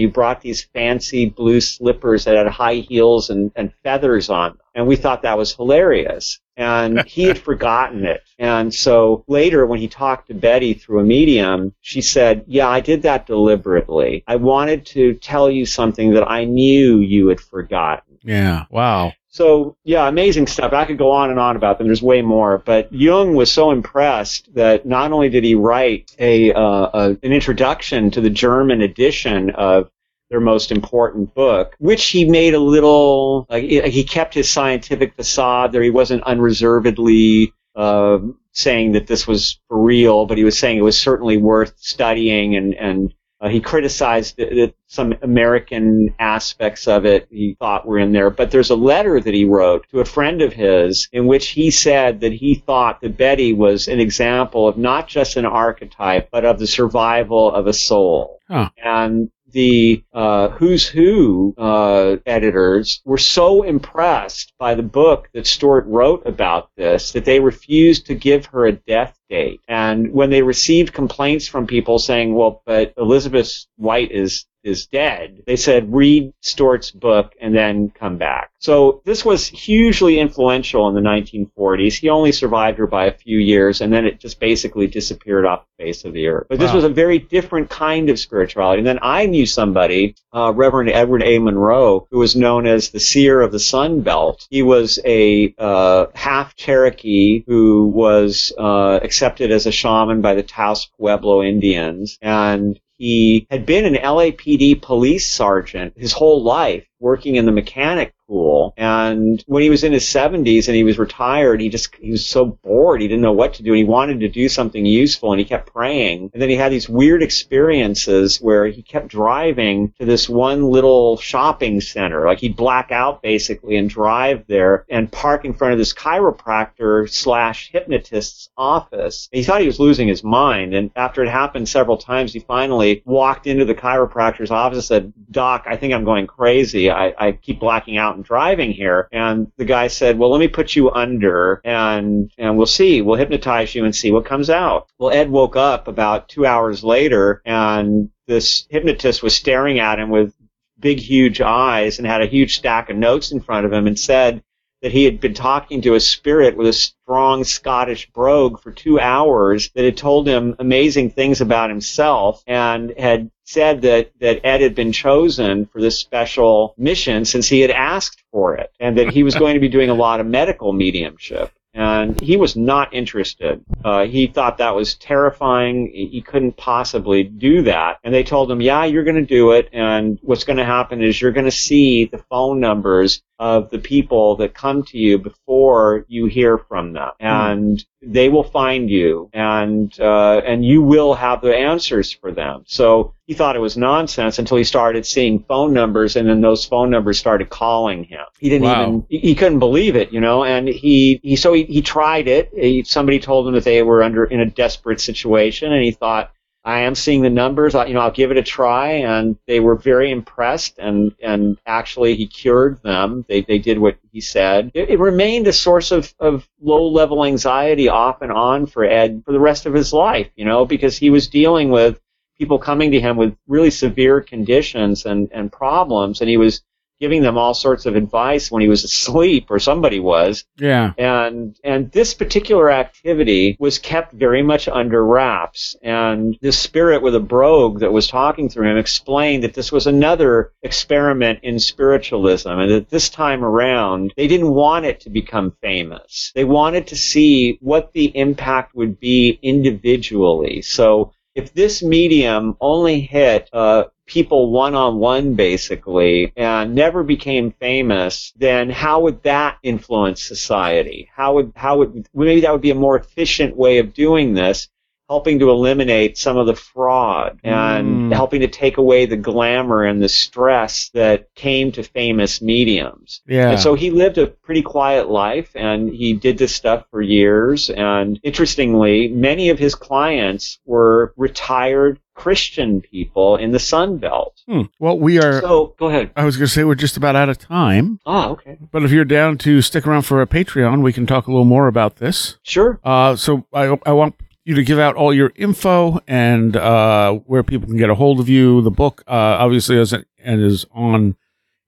you 0.00 0.08
brought 0.08 0.40
these 0.40 0.62
fancy 0.62 1.26
blue 1.26 1.60
slippers 1.60 2.24
that 2.24 2.36
had 2.36 2.46
high 2.48 2.76
heels 2.76 3.30
and 3.30 3.52
and 3.54 3.72
feathers 3.82 4.28
on 4.28 4.52
them." 4.52 4.58
And 4.74 4.86
we 4.86 4.96
thought 4.96 5.22
that 5.22 5.38
was 5.38 5.54
hilarious. 5.54 6.40
And 6.56 7.02
he 7.06 7.24
had 7.24 7.38
forgotten 7.38 8.04
it. 8.04 8.22
And 8.38 8.72
so 8.72 9.24
later, 9.28 9.66
when 9.66 9.78
he 9.78 9.88
talked 9.88 10.28
to 10.28 10.34
Betty 10.34 10.74
through 10.74 11.00
a 11.00 11.04
medium, 11.04 11.74
she 11.80 12.00
said, 12.00 12.44
Yeah, 12.46 12.68
I 12.68 12.80
did 12.80 13.02
that 13.02 13.26
deliberately. 13.26 14.24
I 14.26 14.36
wanted 14.36 14.86
to 14.86 15.14
tell 15.14 15.50
you 15.50 15.66
something 15.66 16.14
that 16.14 16.28
I 16.28 16.44
knew 16.44 16.98
you 16.98 17.28
had 17.28 17.40
forgotten. 17.40 18.18
Yeah. 18.22 18.64
Wow. 18.70 19.12
So 19.32 19.78
yeah, 19.82 20.06
amazing 20.08 20.46
stuff. 20.46 20.74
I 20.74 20.84
could 20.84 20.98
go 20.98 21.10
on 21.10 21.30
and 21.30 21.40
on 21.40 21.56
about 21.56 21.78
them. 21.78 21.86
There's 21.86 22.02
way 22.02 22.20
more, 22.20 22.58
but 22.58 22.92
Jung 22.92 23.34
was 23.34 23.50
so 23.50 23.70
impressed 23.70 24.54
that 24.54 24.84
not 24.84 25.10
only 25.10 25.30
did 25.30 25.42
he 25.42 25.54
write 25.54 26.14
a, 26.18 26.52
uh, 26.52 26.90
a 26.92 27.08
an 27.22 27.32
introduction 27.32 28.10
to 28.10 28.20
the 28.20 28.28
German 28.28 28.82
edition 28.82 29.48
of 29.50 29.90
their 30.28 30.40
most 30.40 30.70
important 30.70 31.34
book, 31.34 31.74
which 31.78 32.08
he 32.08 32.26
made 32.26 32.52
a 32.52 32.58
little 32.58 33.46
like 33.48 33.64
he 33.64 34.04
kept 34.04 34.34
his 34.34 34.50
scientific 34.50 35.14
facade 35.16 35.72
there. 35.72 35.82
He 35.82 35.88
wasn't 35.88 36.22
unreservedly 36.24 37.54
uh, 37.74 38.18
saying 38.52 38.92
that 38.92 39.06
this 39.06 39.26
was 39.26 39.58
real, 39.70 40.26
but 40.26 40.36
he 40.36 40.44
was 40.44 40.58
saying 40.58 40.76
it 40.76 40.82
was 40.82 41.00
certainly 41.00 41.38
worth 41.38 41.72
studying 41.78 42.54
and 42.54 42.74
and 42.74 43.14
uh, 43.42 43.48
he 43.48 43.60
criticized 43.60 44.40
some 44.86 45.14
American 45.20 46.14
aspects 46.20 46.86
of 46.86 47.04
it 47.04 47.26
he 47.28 47.56
thought 47.58 47.84
were 47.84 47.98
in 47.98 48.12
there. 48.12 48.30
But 48.30 48.52
there's 48.52 48.70
a 48.70 48.76
letter 48.76 49.20
that 49.20 49.34
he 49.34 49.44
wrote 49.44 49.88
to 49.90 49.98
a 49.98 50.04
friend 50.04 50.40
of 50.42 50.52
his 50.52 51.08
in 51.12 51.26
which 51.26 51.48
he 51.48 51.72
said 51.72 52.20
that 52.20 52.32
he 52.32 52.54
thought 52.54 53.00
that 53.00 53.16
Betty 53.16 53.52
was 53.52 53.88
an 53.88 53.98
example 53.98 54.68
of 54.68 54.78
not 54.78 55.08
just 55.08 55.36
an 55.36 55.44
archetype, 55.44 56.28
but 56.30 56.44
of 56.44 56.60
the 56.60 56.68
survival 56.68 57.52
of 57.52 57.66
a 57.66 57.72
soul. 57.72 58.38
Huh. 58.48 58.70
And 58.82 59.30
the 59.52 60.02
uh, 60.12 60.48
Who's 60.48 60.86
Who 60.86 61.54
uh, 61.56 62.16
editors 62.26 63.00
were 63.04 63.18
so 63.18 63.62
impressed 63.62 64.52
by 64.58 64.74
the 64.74 64.82
book 64.82 65.28
that 65.34 65.46
Stewart 65.46 65.86
wrote 65.86 66.26
about 66.26 66.70
this 66.76 67.12
that 67.12 67.24
they 67.24 67.40
refused 67.40 68.06
to 68.06 68.14
give 68.14 68.46
her 68.46 68.66
a 68.66 68.72
death 68.72 69.18
date. 69.28 69.60
And 69.68 70.12
when 70.12 70.30
they 70.30 70.42
received 70.42 70.92
complaints 70.92 71.46
from 71.46 71.66
people 71.66 71.98
saying, 71.98 72.34
"Well, 72.34 72.62
but 72.66 72.94
Elizabeth 72.96 73.66
White 73.76 74.10
is 74.12 74.46
is 74.64 74.86
dead. 74.86 75.42
They 75.46 75.56
said, 75.56 75.92
read 75.92 76.32
Stewart's 76.40 76.90
book 76.90 77.34
and 77.40 77.54
then 77.54 77.90
come 77.90 78.18
back. 78.18 78.50
So 78.58 79.02
this 79.04 79.24
was 79.24 79.48
hugely 79.48 80.20
influential 80.20 80.88
in 80.88 80.94
the 80.94 81.00
1940s. 81.00 81.94
He 81.94 82.08
only 82.08 82.32
survived 82.32 82.78
her 82.78 82.86
by 82.86 83.06
a 83.06 83.12
few 83.12 83.38
years 83.38 83.80
and 83.80 83.92
then 83.92 84.06
it 84.06 84.20
just 84.20 84.38
basically 84.38 84.86
disappeared 84.86 85.44
off 85.44 85.64
the 85.78 85.84
face 85.84 86.04
of 86.04 86.12
the 86.12 86.28
earth. 86.28 86.46
But 86.48 86.60
this 86.60 86.70
wow. 86.70 86.76
was 86.76 86.84
a 86.84 86.88
very 86.88 87.18
different 87.18 87.70
kind 87.70 88.08
of 88.08 88.18
spirituality. 88.18 88.78
And 88.78 88.86
then 88.86 89.00
I 89.02 89.26
knew 89.26 89.46
somebody, 89.46 90.14
uh, 90.32 90.52
Reverend 90.54 90.90
Edward 90.90 91.22
A. 91.24 91.38
Monroe, 91.38 92.06
who 92.10 92.18
was 92.18 92.36
known 92.36 92.66
as 92.66 92.90
the 92.90 93.00
seer 93.00 93.40
of 93.40 93.50
the 93.50 93.58
Sun 93.58 94.02
Belt. 94.02 94.46
He 94.48 94.62
was 94.62 95.00
a 95.04 95.54
uh, 95.58 96.06
half 96.14 96.54
Cherokee 96.54 97.44
who 97.46 97.86
was 97.88 98.52
uh, 98.56 99.00
accepted 99.02 99.50
as 99.50 99.66
a 99.66 99.72
shaman 99.72 100.20
by 100.20 100.34
the 100.34 100.42
Taos 100.42 100.86
Pueblo 100.86 101.42
Indians. 101.42 102.18
And 102.22 102.78
he 103.02 103.48
had 103.50 103.66
been 103.66 103.84
an 103.84 103.94
LAPD 103.94 104.80
police 104.80 105.28
sergeant 105.28 105.92
his 105.96 106.12
whole 106.12 106.40
life, 106.44 106.86
working 107.00 107.34
in 107.34 107.46
the 107.46 107.50
mechanic 107.50 108.14
pool. 108.32 108.72
And 108.78 109.44
when 109.46 109.62
he 109.62 109.68
was 109.68 109.84
in 109.84 109.92
his 109.92 110.04
70s 110.04 110.66
and 110.66 110.74
he 110.74 110.84
was 110.84 110.98
retired, 110.98 111.60
he 111.60 111.68
just 111.68 111.94
he 111.96 112.10
was 112.10 112.24
so 112.24 112.46
bored. 112.46 113.02
He 113.02 113.08
didn't 113.08 113.20
know 113.20 113.32
what 113.32 113.54
to 113.54 113.62
do. 113.62 113.72
And 113.72 113.78
he 113.78 113.84
wanted 113.84 114.20
to 114.20 114.28
do 114.28 114.48
something 114.48 114.86
useful, 114.86 115.32
and 115.32 115.38
he 115.38 115.44
kept 115.44 115.72
praying. 115.72 116.30
And 116.32 116.40
then 116.40 116.48
he 116.48 116.56
had 116.56 116.72
these 116.72 116.88
weird 116.88 117.22
experiences 117.22 118.38
where 118.38 118.66
he 118.66 118.82
kept 118.82 119.08
driving 119.08 119.92
to 120.00 120.06
this 120.06 120.28
one 120.28 120.64
little 120.64 121.18
shopping 121.18 121.80
center. 121.82 122.26
Like 122.26 122.38
he'd 122.38 122.56
black 122.56 122.90
out 122.90 123.22
basically 123.22 123.76
and 123.76 123.90
drive 123.90 124.46
there 124.46 124.86
and 124.88 125.12
park 125.12 125.44
in 125.44 125.52
front 125.52 125.74
of 125.74 125.78
this 125.78 125.92
chiropractor 125.92 127.10
slash 127.10 127.70
hypnotist's 127.70 128.48
office. 128.56 129.28
And 129.30 129.38
he 129.38 129.44
thought 129.44 129.60
he 129.60 129.66
was 129.66 129.78
losing 129.78 130.08
his 130.08 130.24
mind. 130.24 130.74
And 130.74 130.90
after 130.96 131.22
it 131.22 131.28
happened 131.28 131.68
several 131.68 131.98
times, 131.98 132.32
he 132.32 132.40
finally 132.40 133.02
walked 133.04 133.46
into 133.46 133.66
the 133.66 133.74
chiropractor's 133.74 134.50
office 134.50 134.78
and 134.78 134.84
said, 134.84 135.12
"Doc, 135.30 135.64
I 135.66 135.76
think 135.76 135.92
I'm 135.92 136.04
going 136.04 136.26
crazy. 136.26 136.90
I, 136.90 137.14
I 137.18 137.32
keep 137.32 137.60
blacking 137.60 137.98
out 137.98 138.16
driving 138.22 138.72
here. 138.72 139.08
And 139.12 139.50
the 139.56 139.64
guy 139.64 139.88
said, 139.88 140.18
well, 140.18 140.30
let 140.30 140.40
me 140.40 140.48
put 140.48 140.74
you 140.74 140.90
under 140.90 141.60
and, 141.64 142.30
and 142.38 142.56
we'll 142.56 142.66
see. 142.66 143.02
We'll 143.02 143.18
hypnotize 143.18 143.74
you 143.74 143.84
and 143.84 143.94
see 143.94 144.12
what 144.12 144.26
comes 144.26 144.50
out. 144.50 144.88
Well, 144.98 145.10
Ed 145.10 145.30
woke 145.30 145.56
up 145.56 145.88
about 145.88 146.28
two 146.28 146.46
hours 146.46 146.82
later 146.82 147.42
and 147.44 148.10
this 148.26 148.66
hypnotist 148.70 149.22
was 149.22 149.34
staring 149.34 149.78
at 149.78 149.98
him 149.98 150.10
with 150.10 150.34
big, 150.78 150.98
huge 150.98 151.40
eyes 151.40 151.98
and 151.98 152.06
had 152.06 152.22
a 152.22 152.26
huge 152.26 152.56
stack 152.56 152.90
of 152.90 152.96
notes 152.96 153.32
in 153.32 153.40
front 153.40 153.66
of 153.66 153.72
him 153.72 153.86
and 153.86 153.98
said, 153.98 154.42
that 154.82 154.92
he 154.92 155.04
had 155.04 155.20
been 155.20 155.34
talking 155.34 155.80
to 155.82 155.94
a 155.94 156.00
spirit 156.00 156.56
with 156.56 156.66
a 156.66 156.72
strong 156.72 157.44
Scottish 157.44 158.10
brogue 158.10 158.60
for 158.60 158.72
two 158.72 159.00
hours 159.00 159.70
that 159.74 159.84
had 159.84 159.96
told 159.96 160.28
him 160.28 160.56
amazing 160.58 161.10
things 161.10 161.40
about 161.40 161.70
himself 161.70 162.42
and 162.46 162.92
had 162.98 163.30
said 163.44 163.82
that, 163.82 164.10
that 164.20 164.44
Ed 164.44 164.60
had 164.60 164.74
been 164.74 164.92
chosen 164.92 165.66
for 165.66 165.80
this 165.80 165.98
special 165.98 166.74
mission 166.76 167.24
since 167.24 167.48
he 167.48 167.60
had 167.60 167.70
asked 167.70 168.22
for 168.30 168.56
it 168.56 168.72
and 168.80 168.98
that 168.98 169.10
he 169.10 169.22
was 169.22 169.34
going 169.34 169.54
to 169.54 169.60
be 169.60 169.68
doing 169.68 169.90
a 169.90 169.94
lot 169.94 170.20
of 170.20 170.26
medical 170.26 170.72
mediumship 170.72 171.52
and 171.74 172.20
he 172.20 172.36
was 172.36 172.54
not 172.54 172.92
interested. 172.92 173.64
Uh, 173.82 174.04
he 174.04 174.26
thought 174.26 174.58
that 174.58 174.74
was 174.74 174.94
terrifying. 174.94 175.90
He 175.92 176.20
couldn't 176.20 176.56
possibly 176.56 177.22
do 177.22 177.62
that. 177.62 177.98
And 178.04 178.12
they 178.12 178.24
told 178.24 178.50
him, 178.50 178.60
yeah, 178.60 178.84
you're 178.84 179.04
going 179.04 179.16
to 179.16 179.22
do 179.22 179.52
it. 179.52 179.70
And 179.72 180.18
what's 180.22 180.44
going 180.44 180.58
to 180.58 180.66
happen 180.66 181.02
is 181.02 181.20
you're 181.20 181.32
going 181.32 181.46
to 181.46 181.50
see 181.50 182.04
the 182.04 182.18
phone 182.18 182.60
numbers 182.60 183.22
of 183.42 183.70
the 183.70 183.78
people 183.80 184.36
that 184.36 184.54
come 184.54 184.84
to 184.84 184.96
you 184.96 185.18
before 185.18 186.04
you 186.06 186.26
hear 186.26 186.58
from 186.58 186.92
them. 186.92 187.10
Hmm. 187.20 187.26
And 187.26 187.84
they 188.00 188.28
will 188.28 188.44
find 188.44 188.88
you 188.88 189.30
and, 189.32 189.92
uh, 189.98 190.42
and 190.46 190.64
you 190.64 190.80
will 190.80 191.14
have 191.14 191.40
the 191.40 191.52
answers 191.52 192.12
for 192.12 192.30
them. 192.30 192.62
So 192.68 193.14
he 193.26 193.34
thought 193.34 193.56
it 193.56 193.58
was 193.58 193.76
nonsense 193.76 194.38
until 194.38 194.58
he 194.58 194.62
started 194.62 195.04
seeing 195.04 195.42
phone 195.42 195.72
numbers 195.72 196.14
and 196.14 196.28
then 196.28 196.40
those 196.40 196.64
phone 196.64 196.88
numbers 196.88 197.18
started 197.18 197.50
calling 197.50 198.04
him. 198.04 198.24
He 198.38 198.48
didn't 198.48 198.68
wow. 198.68 198.82
even, 198.82 199.06
he, 199.08 199.18
he, 199.18 199.34
couldn't 199.34 199.58
believe 199.58 199.96
it, 199.96 200.12
you 200.12 200.20
know, 200.20 200.44
and 200.44 200.68
he, 200.68 201.18
he, 201.24 201.34
so 201.34 201.52
he, 201.52 201.64
he 201.64 201.82
tried 201.82 202.28
it. 202.28 202.50
He, 202.54 202.84
somebody 202.84 203.18
told 203.18 203.48
him 203.48 203.54
that 203.54 203.64
they 203.64 203.82
were 203.82 204.04
under, 204.04 204.24
in 204.24 204.38
a 204.38 204.46
desperate 204.46 205.00
situation 205.00 205.72
and 205.72 205.82
he 205.82 205.90
thought, 205.90 206.32
I 206.64 206.80
am 206.80 206.94
seeing 206.94 207.22
the 207.22 207.30
numbers. 207.30 207.74
You 207.74 207.94
know, 207.94 208.00
I'll 208.00 208.10
give 208.12 208.30
it 208.30 208.36
a 208.36 208.42
try, 208.42 208.90
and 208.90 209.36
they 209.46 209.58
were 209.58 209.74
very 209.74 210.10
impressed. 210.10 210.78
And 210.78 211.14
and 211.22 211.58
actually, 211.66 212.14
he 212.14 212.26
cured 212.26 212.82
them. 212.82 213.24
They 213.28 213.42
they 213.42 213.58
did 213.58 213.78
what 213.78 213.98
he 214.12 214.20
said. 214.20 214.70
It, 214.74 214.90
it 214.90 214.98
remained 215.00 215.46
a 215.48 215.52
source 215.52 215.90
of 215.90 216.14
of 216.20 216.48
low 216.60 216.86
level 216.88 217.24
anxiety 217.24 217.88
off 217.88 218.22
and 218.22 218.30
on 218.30 218.66
for 218.66 218.84
Ed 218.84 219.22
for 219.24 219.32
the 219.32 219.40
rest 219.40 219.66
of 219.66 219.74
his 219.74 219.92
life. 219.92 220.30
You 220.36 220.44
know, 220.44 220.64
because 220.64 220.96
he 220.96 221.10
was 221.10 221.28
dealing 221.28 221.70
with 221.70 222.00
people 222.38 222.58
coming 222.58 222.92
to 222.92 223.00
him 223.00 223.16
with 223.16 223.36
really 223.48 223.70
severe 223.70 224.20
conditions 224.20 225.04
and 225.04 225.30
and 225.32 225.50
problems, 225.50 226.20
and 226.20 226.30
he 226.30 226.36
was 226.36 226.62
giving 227.02 227.22
them 227.22 227.36
all 227.36 227.52
sorts 227.52 227.84
of 227.84 227.96
advice 227.96 228.48
when 228.48 228.62
he 228.62 228.68
was 228.68 228.84
asleep 228.84 229.50
or 229.50 229.58
somebody 229.58 229.98
was. 229.98 230.44
Yeah. 230.56 230.92
And 230.96 231.58
and 231.64 231.90
this 231.90 232.14
particular 232.14 232.70
activity 232.70 233.56
was 233.58 233.80
kept 233.80 234.12
very 234.12 234.40
much 234.44 234.68
under 234.68 235.04
wraps. 235.04 235.74
And 235.82 236.38
this 236.40 236.56
spirit 236.56 237.02
with 237.02 237.16
a 237.16 237.26
brogue 237.34 237.80
that 237.80 237.92
was 237.92 238.06
talking 238.06 238.48
through 238.48 238.70
him 238.70 238.76
explained 238.78 239.42
that 239.42 239.54
this 239.54 239.72
was 239.72 239.88
another 239.88 240.52
experiment 240.62 241.40
in 241.42 241.58
spiritualism 241.58 242.50
and 242.50 242.70
that 242.70 242.88
this 242.88 243.08
time 243.08 243.44
around 243.44 244.12
they 244.16 244.28
didn't 244.28 244.54
want 244.54 244.84
it 244.84 245.00
to 245.00 245.10
become 245.10 245.56
famous. 245.60 246.30
They 246.36 246.44
wanted 246.44 246.86
to 246.86 246.96
see 246.96 247.58
what 247.60 247.92
the 247.94 248.16
impact 248.16 248.76
would 248.76 249.00
be 249.00 249.40
individually. 249.42 250.62
So 250.62 251.14
if 251.34 251.52
this 251.52 251.82
medium 251.82 252.56
only 252.60 253.00
hit 253.00 253.48
uh, 253.52 253.84
people 254.12 254.50
one 254.50 254.74
on 254.74 254.98
one 254.98 255.34
basically 255.34 256.34
and 256.36 256.74
never 256.74 257.02
became 257.02 257.50
famous, 257.52 258.32
then 258.36 258.68
how 258.68 259.00
would 259.00 259.22
that 259.22 259.56
influence 259.62 260.22
society? 260.22 261.08
How 261.14 261.34
would 261.34 261.52
how 261.56 261.78
would 261.78 262.06
maybe 262.12 262.42
that 262.42 262.52
would 262.52 262.60
be 262.60 262.70
a 262.70 262.74
more 262.74 262.96
efficient 262.96 263.56
way 263.56 263.78
of 263.78 263.94
doing 263.94 264.34
this 264.34 264.68
helping 265.12 265.40
to 265.40 265.50
eliminate 265.50 266.16
some 266.16 266.38
of 266.38 266.46
the 266.46 266.54
fraud 266.54 267.38
and 267.44 268.10
mm. 268.10 268.14
helping 268.14 268.40
to 268.40 268.48
take 268.48 268.78
away 268.78 269.04
the 269.04 269.14
glamour 269.14 269.84
and 269.84 270.00
the 270.00 270.08
stress 270.08 270.88
that 270.94 271.26
came 271.34 271.70
to 271.70 271.82
famous 271.82 272.40
mediums. 272.40 273.20
Yeah. 273.26 273.50
And 273.50 273.60
so 273.60 273.74
he 273.74 273.90
lived 273.90 274.16
a 274.16 274.26
pretty 274.26 274.62
quiet 274.62 275.10
life 275.10 275.50
and 275.54 275.90
he 275.90 276.14
did 276.14 276.38
this 276.38 276.54
stuff 276.54 276.86
for 276.90 277.02
years. 277.02 277.68
And 277.68 278.18
interestingly, 278.22 279.08
many 279.08 279.50
of 279.50 279.58
his 279.58 279.74
clients 279.74 280.58
were 280.64 281.12
retired 281.18 282.00
Christian 282.14 282.80
people 282.80 283.36
in 283.36 283.52
the 283.52 283.58
Sun 283.58 283.98
Belt. 283.98 284.42
Hmm. 284.48 284.62
Well, 284.78 284.98
we 284.98 285.18
are. 285.18 285.42
So 285.42 285.74
go 285.78 285.90
ahead. 285.90 286.10
I 286.16 286.24
was 286.24 286.38
going 286.38 286.46
to 286.46 286.52
say 286.52 286.64
we're 286.64 286.74
just 286.74 286.96
about 286.96 287.16
out 287.16 287.28
of 287.28 287.36
time. 287.36 288.00
Ah, 288.06 288.30
okay. 288.30 288.56
But 288.70 288.82
if 288.82 288.90
you're 288.90 289.04
down 289.04 289.36
to 289.38 289.60
stick 289.60 289.86
around 289.86 290.02
for 290.02 290.22
a 290.22 290.26
Patreon, 290.26 290.82
we 290.82 290.94
can 290.94 291.06
talk 291.06 291.26
a 291.26 291.30
little 291.30 291.44
more 291.44 291.66
about 291.66 291.96
this. 291.96 292.38
Sure. 292.42 292.80
Uh, 292.82 293.16
so 293.16 293.44
I, 293.52 293.76
I 293.84 293.92
want 293.92 294.14
you 294.44 294.54
to 294.54 294.64
give 294.64 294.78
out 294.78 294.96
all 294.96 295.14
your 295.14 295.32
info 295.36 296.00
and 296.06 296.56
uh, 296.56 297.12
where 297.26 297.42
people 297.42 297.68
can 297.68 297.76
get 297.76 297.90
a 297.90 297.94
hold 297.94 298.20
of 298.20 298.28
you. 298.28 298.60
The 298.62 298.70
book, 298.70 299.02
uh, 299.06 299.10
obviously, 299.10 299.78
is 299.78 299.92
and 299.92 300.06
is 300.42 300.66
on 300.72 301.16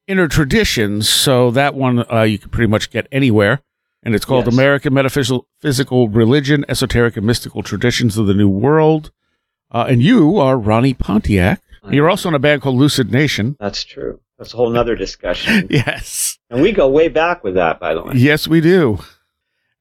Inner 0.06 0.28
Traditions, 0.28 1.09
so 1.09 1.51
that 1.52 1.74
one 1.74 2.05
uh, 2.12 2.22
you 2.22 2.38
can 2.38 2.51
pretty 2.51 2.70
much 2.70 2.90
get 2.90 3.06
anywhere. 3.10 3.60
And 4.02 4.14
it's 4.14 4.26
called 4.26 4.44
yes. 4.44 4.55
American 4.55 4.92
Metaphysical 4.92 5.46
Physical 5.60 6.09
Religion, 6.09 6.64
Esoteric 6.68 7.16
and 7.16 7.26
Mystical 7.26 7.62
Traditions 7.62 8.18
of 8.18 8.26
the 8.26 8.34
New 8.34 8.51
World. 8.51 9.10
Uh, 9.70 9.86
and 9.88 10.02
you 10.02 10.38
are 10.38 10.59
Ronnie 10.59 10.94
Pontiac. 10.94 11.62
You're 11.90 12.09
also 12.09 12.28
in 12.28 12.34
a 12.34 12.38
band 12.38 12.62
called 12.62 12.76
Lucid 12.76 13.12
Nation. 13.12 13.56
That's 13.60 13.84
true. 13.84 14.20
That's 14.38 14.55
a 14.55 14.56
whole 14.56 14.70
nother 14.70 14.96
discussion. 14.96 15.66
yes. 15.70 16.38
And 16.51 16.62
we 16.62 16.72
go 16.72 16.88
way 16.88 17.09
back 17.09 17.44
with 17.44 17.55
that, 17.55 17.78
by 17.78 17.94
the 17.94 18.02
way. 18.02 18.14
Yes, 18.14 18.48
we 18.48 18.60
do. 18.60 19.01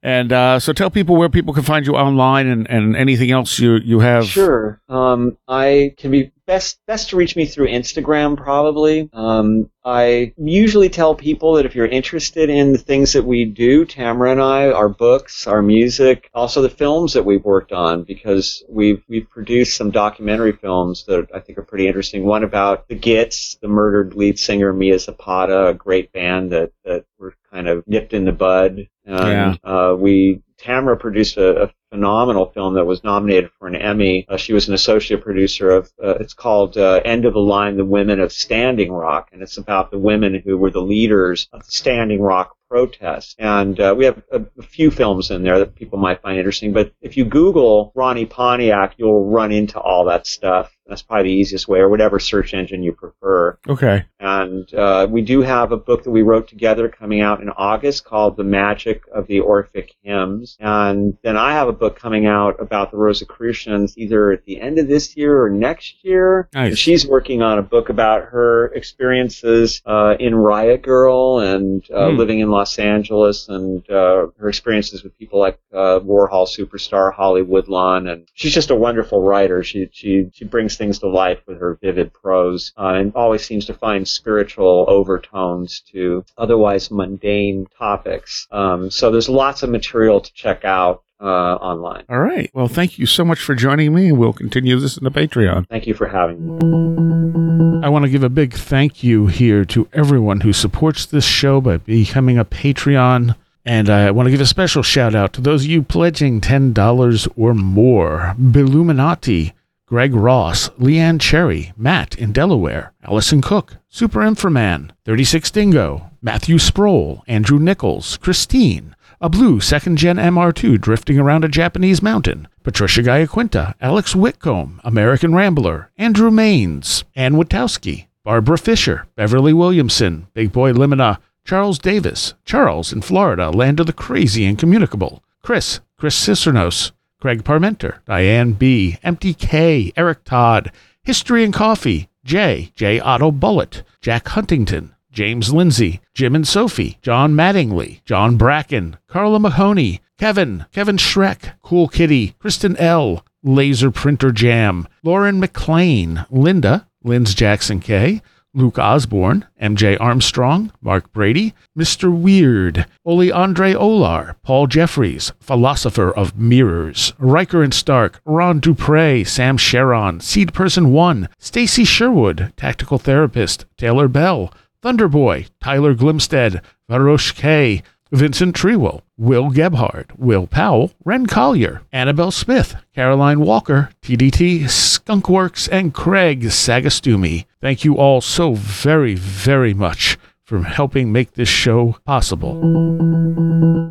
And 0.04 0.34
uh, 0.34 0.60
so 0.60 0.74
tell 0.74 0.90
people 0.90 1.16
where 1.16 1.30
people 1.30 1.54
can 1.54 1.62
find 1.62 1.86
you 1.86 1.96
online 1.96 2.46
and, 2.46 2.68
and 2.68 2.94
anything 2.94 3.30
else 3.30 3.58
you, 3.58 3.76
you 3.76 4.00
have. 4.00 4.26
Sure. 4.26 4.78
Um, 4.86 5.38
I 5.48 5.94
can 5.96 6.10
be 6.10 6.30
best 6.46 6.78
best 6.86 7.10
to 7.10 7.16
reach 7.16 7.36
me 7.36 7.46
through 7.46 7.68
Instagram 7.68 8.36
probably. 8.36 9.08
Um, 9.12 9.70
I 9.84 10.32
usually 10.36 10.88
tell 10.88 11.14
people 11.14 11.54
that 11.54 11.66
if 11.66 11.74
you're 11.74 11.86
interested 11.86 12.48
in 12.48 12.72
the 12.72 12.78
things 12.78 13.12
that 13.12 13.24
we 13.24 13.44
do, 13.44 13.84
Tamara 13.84 14.32
and 14.32 14.40
I, 14.40 14.70
our 14.70 14.88
books, 14.88 15.46
our 15.46 15.62
music, 15.62 16.30
also 16.32 16.62
the 16.62 16.70
films 16.70 17.12
that 17.14 17.24
we've 17.24 17.44
worked 17.44 17.72
on, 17.72 18.04
because 18.04 18.64
we've 18.68 19.02
we've 19.08 19.28
produced 19.28 19.76
some 19.76 19.90
documentary 19.90 20.52
films 20.52 21.04
that 21.06 21.28
I 21.34 21.40
think 21.40 21.58
are 21.58 21.62
pretty 21.62 21.86
interesting. 21.86 22.24
One 22.24 22.44
about 22.44 22.88
the 22.88 22.94
Gits, 22.94 23.56
the 23.60 23.68
murdered 23.68 24.14
lead 24.14 24.38
singer 24.38 24.72
Mia 24.72 24.98
Zapata, 24.98 25.68
a 25.68 25.74
great 25.74 26.12
band 26.12 26.52
that 26.52 26.72
that 26.84 27.04
were 27.18 27.34
kind 27.52 27.68
of 27.68 27.86
nipped 27.86 28.12
in 28.12 28.24
the 28.24 28.32
bud. 28.32 28.88
And 29.06 29.58
yeah. 29.64 29.70
uh, 29.70 29.94
we 29.94 30.42
Tamara 30.58 30.96
produced 30.96 31.36
a, 31.36 31.64
a, 31.64 31.70
phenomenal 31.90 32.46
film 32.46 32.74
that 32.74 32.84
was 32.84 33.04
nominated 33.04 33.50
for 33.56 33.68
an 33.68 33.76
Emmy. 33.76 34.26
Uh, 34.28 34.36
she 34.36 34.52
was 34.52 34.66
an 34.66 34.74
associate 34.74 35.22
producer 35.22 35.70
of. 35.70 35.92
Uh, 36.02 36.16
it's 36.18 36.34
called 36.34 36.76
uh, 36.76 37.00
End 37.04 37.24
of 37.24 37.34
the 37.34 37.40
Line: 37.40 37.76
The 37.76 37.84
Women 37.84 38.18
of 38.18 38.32
Standing 38.32 38.90
Rock, 38.92 39.28
and 39.32 39.42
it's 39.42 39.58
about 39.58 39.92
the 39.92 39.98
women 39.98 40.42
who 40.44 40.58
were 40.58 40.70
the 40.70 40.82
leaders 40.82 41.48
of 41.52 41.64
the 41.64 41.70
Standing 41.70 42.20
Rock 42.20 42.56
protest. 42.68 43.36
And 43.38 43.78
uh, 43.78 43.94
we 43.96 44.04
have 44.06 44.20
a, 44.32 44.42
a, 44.58 44.62
few 44.62 44.90
films 44.90 45.30
in 45.30 45.44
there 45.44 45.60
that 45.60 45.76
people 45.76 45.96
might 45.98 46.20
find 46.22 46.36
interesting. 46.36 46.72
But 46.72 46.92
if 47.00 47.16
you 47.16 47.24
Google 47.24 47.92
Ronnie 47.94 48.26
Pontiac, 48.26 48.94
you'll 48.96 49.26
run 49.26 49.52
into 49.52 49.78
all 49.78 50.06
that 50.06 50.26
stuff. 50.26 50.73
That's 50.86 51.02
probably 51.02 51.30
the 51.30 51.38
easiest 51.38 51.66
way, 51.66 51.78
or 51.78 51.88
whatever 51.88 52.18
search 52.18 52.52
engine 52.52 52.82
you 52.82 52.92
prefer. 52.92 53.58
Okay. 53.66 54.04
And 54.20 54.72
uh, 54.74 55.06
we 55.08 55.22
do 55.22 55.40
have 55.40 55.72
a 55.72 55.76
book 55.76 56.04
that 56.04 56.10
we 56.10 56.22
wrote 56.22 56.48
together 56.48 56.88
coming 56.88 57.20
out 57.20 57.40
in 57.40 57.48
August 57.50 58.04
called 58.04 58.36
The 58.36 58.44
Magic 58.44 59.02
of 59.12 59.26
the 59.26 59.40
Orphic 59.40 59.94
Hymns. 60.02 60.56
And 60.60 61.16
then 61.22 61.36
I 61.36 61.52
have 61.52 61.68
a 61.68 61.72
book 61.72 61.98
coming 61.98 62.26
out 62.26 62.60
about 62.60 62.90
the 62.90 62.96
Rosicrucians 62.96 63.96
either 63.96 64.32
at 64.32 64.44
the 64.44 64.60
end 64.60 64.78
of 64.78 64.88
this 64.88 65.16
year 65.16 65.42
or 65.42 65.50
next 65.50 66.04
year. 66.04 66.48
Nice. 66.54 66.68
And 66.70 66.78
she's 66.78 67.06
working 67.06 67.42
on 67.42 67.58
a 67.58 67.62
book 67.62 67.88
about 67.88 68.24
her 68.24 68.66
experiences 68.74 69.80
uh, 69.86 70.16
in 70.18 70.34
Riot 70.34 70.82
Grrrl 70.82 71.54
and 71.54 71.82
uh, 71.90 72.08
mm. 72.08 72.18
living 72.18 72.40
in 72.40 72.50
Los 72.50 72.78
Angeles 72.78 73.48
and 73.48 73.88
uh, 73.90 74.28
her 74.38 74.48
experiences 74.48 75.02
with 75.02 75.16
people 75.18 75.38
like 75.38 75.58
uh, 75.72 76.00
Warhol 76.00 76.46
superstar 76.46 77.12
Holly 77.12 77.42
Woodlawn. 77.42 78.06
And 78.08 78.28
she's 78.34 78.54
just 78.54 78.70
a 78.70 78.74
wonderful 78.74 79.22
writer. 79.22 79.62
She, 79.62 79.88
she, 79.92 80.30
she 80.32 80.44
brings 80.44 80.73
brings 80.76 80.94
things 80.94 80.98
to 81.00 81.08
life 81.08 81.40
with 81.46 81.60
her 81.60 81.78
vivid 81.80 82.12
prose 82.12 82.72
uh, 82.76 82.94
and 82.94 83.12
always 83.14 83.44
seems 83.44 83.66
to 83.66 83.74
find 83.74 84.06
spiritual 84.06 84.84
overtones 84.88 85.80
to 85.92 86.24
otherwise 86.36 86.90
mundane 86.90 87.66
topics. 87.78 88.46
Um, 88.50 88.90
so 88.90 89.10
there's 89.10 89.28
lots 89.28 89.62
of 89.62 89.70
material 89.70 90.20
to 90.20 90.32
check 90.32 90.64
out 90.64 91.02
uh, 91.20 91.24
online. 91.24 92.04
All 92.08 92.18
right. 92.18 92.50
Well, 92.54 92.68
thank 92.68 92.98
you 92.98 93.06
so 93.06 93.24
much 93.24 93.40
for 93.40 93.54
joining 93.54 93.94
me. 93.94 94.12
We'll 94.12 94.32
continue 94.32 94.78
this 94.78 94.96
in 94.96 95.04
the 95.04 95.10
Patreon. 95.10 95.68
Thank 95.68 95.86
you 95.86 95.94
for 95.94 96.08
having 96.08 96.44
me. 96.44 97.84
I 97.84 97.88
want 97.88 98.04
to 98.04 98.10
give 98.10 98.24
a 98.24 98.28
big 98.28 98.54
thank 98.54 99.04
you 99.04 99.26
here 99.28 99.64
to 99.66 99.88
everyone 99.92 100.40
who 100.40 100.52
supports 100.52 101.06
this 101.06 101.24
show 101.24 101.60
by 101.60 101.78
becoming 101.78 102.38
a 102.38 102.44
Patreon. 102.44 103.36
And 103.66 103.88
I 103.88 104.10
want 104.10 104.26
to 104.26 104.30
give 104.30 104.40
a 104.40 104.46
special 104.46 104.82
shout 104.82 105.14
out 105.14 105.32
to 105.34 105.40
those 105.40 105.64
of 105.64 105.70
you 105.70 105.82
pledging 105.82 106.40
$10 106.42 107.28
or 107.36 107.54
more. 107.54 108.34
Beluminati, 108.38 109.52
Greg 109.86 110.14
Ross, 110.14 110.70
Leanne 110.78 111.20
Cherry, 111.20 111.74
Matt 111.76 112.16
in 112.16 112.32
Delaware, 112.32 112.94
Allison 113.02 113.42
Cook, 113.42 113.76
Super 113.90 114.20
Inframan, 114.20 114.92
36 115.04 115.50
Dingo, 115.50 116.10
Matthew 116.22 116.58
Sproul, 116.58 117.22
Andrew 117.26 117.58
Nichols, 117.58 118.16
Christine, 118.16 118.96
a 119.20 119.28
blue 119.28 119.60
second 119.60 119.98
gen 119.98 120.16
MR2 120.16 120.80
drifting 120.80 121.18
around 121.18 121.44
a 121.44 121.48
Japanese 121.48 122.00
mountain, 122.00 122.48
Patricia 122.62 123.02
Giaquinta, 123.02 123.74
Alex 123.78 124.16
Whitcomb, 124.16 124.80
American 124.84 125.34
Rambler, 125.34 125.90
Andrew 125.98 126.30
Maines, 126.30 127.04
Ann 127.14 127.34
Witowski, 127.34 128.06
Barbara 128.24 128.56
Fisher, 128.56 129.06
Beverly 129.16 129.52
Williamson, 129.52 130.28
Big 130.32 130.50
Boy 130.50 130.72
Limina, 130.72 131.18
Charles 131.44 131.78
Davis, 131.78 132.32
Charles 132.46 132.90
in 132.90 133.02
Florida, 133.02 133.50
land 133.50 133.80
of 133.80 133.86
the 133.86 133.92
crazy 133.92 134.46
and 134.46 134.58
communicable, 134.58 135.22
Chris, 135.42 135.80
Chris 135.98 136.18
Cicernos, 136.18 136.92
Craig 137.24 137.42
Parmenter, 137.42 138.04
Diane 138.04 138.52
B., 138.52 138.98
Empty 139.02 139.32
K., 139.32 139.94
Eric 139.96 140.24
Todd, 140.24 140.70
History 141.04 141.42
and 141.42 141.54
Coffee, 141.54 142.10
J., 142.22 142.70
J. 142.74 143.00
Otto 143.00 143.30
Bullitt, 143.30 143.82
Jack 144.02 144.28
Huntington, 144.28 144.94
James 145.10 145.50
Lindsay, 145.50 146.02
Jim 146.12 146.34
and 146.34 146.46
Sophie, 146.46 146.98
John 147.00 147.32
Mattingly, 147.32 148.04
John 148.04 148.36
Bracken, 148.36 148.98
Carla 149.08 149.40
Mahoney, 149.40 150.02
Kevin, 150.18 150.66
Kevin 150.70 150.98
Schreck, 150.98 151.54
Cool 151.62 151.88
Kitty, 151.88 152.34
Kristen 152.38 152.76
L., 152.76 153.24
Laser 153.42 153.90
Printer 153.90 154.30
Jam, 154.30 154.86
Lauren 155.02 155.40
McLean, 155.40 156.26
Linda, 156.28 156.86
Linz 157.02 157.34
Jackson 157.34 157.80
K., 157.80 158.20
Luke 158.54 158.78
Osborne, 158.78 159.46
MJ 159.60 159.96
Armstrong, 160.00 160.72
Mark 160.80 161.12
Brady, 161.12 161.54
Mr. 161.76 162.16
Weird, 162.16 162.86
Oli 163.04 163.32
Andre 163.32 163.74
Olar, 163.74 164.36
Paul 164.42 164.68
Jeffries, 164.68 165.32
Philosopher 165.40 166.10
of 166.12 166.38
Mirrors, 166.38 167.12
Riker 167.18 167.62
and 167.62 167.74
Stark, 167.74 168.20
Ron 168.24 168.60
Dupre, 168.60 169.24
Sam 169.24 169.56
Sharon, 169.56 170.20
Seed 170.20 170.54
Person 170.54 170.92
1, 170.92 171.28
Stacy 171.38 171.84
Sherwood, 171.84 172.52
Tactical 172.56 172.98
Therapist, 172.98 173.66
Taylor 173.76 174.06
Bell, 174.06 174.52
Thunderboy, 174.82 175.48
Tyler 175.60 175.94
Glimstead, 175.94 176.62
Varosh 176.88 177.34
K, 177.34 177.82
Vincent 178.12 178.54
Trewill, 178.54 179.00
Will 179.16 179.50
Gebhard, 179.50 180.12
Will 180.16 180.46
Powell, 180.46 180.92
Ren 181.04 181.26
Collier, 181.26 181.82
Annabelle 181.92 182.30
Smith, 182.30 182.76
Caroline 182.94 183.40
Walker, 183.40 183.90
TDT, 184.02 184.64
Skunkworks, 184.64 185.68
and 185.72 185.92
Craig 185.92 186.42
Sagastumi. 186.42 187.46
Thank 187.64 187.82
you 187.82 187.96
all 187.96 188.20
so 188.20 188.52
very, 188.52 189.14
very 189.14 189.72
much 189.72 190.18
for 190.42 190.64
helping 190.64 191.10
make 191.10 191.32
this 191.32 191.48
show 191.48 191.96
possible. 192.04 192.60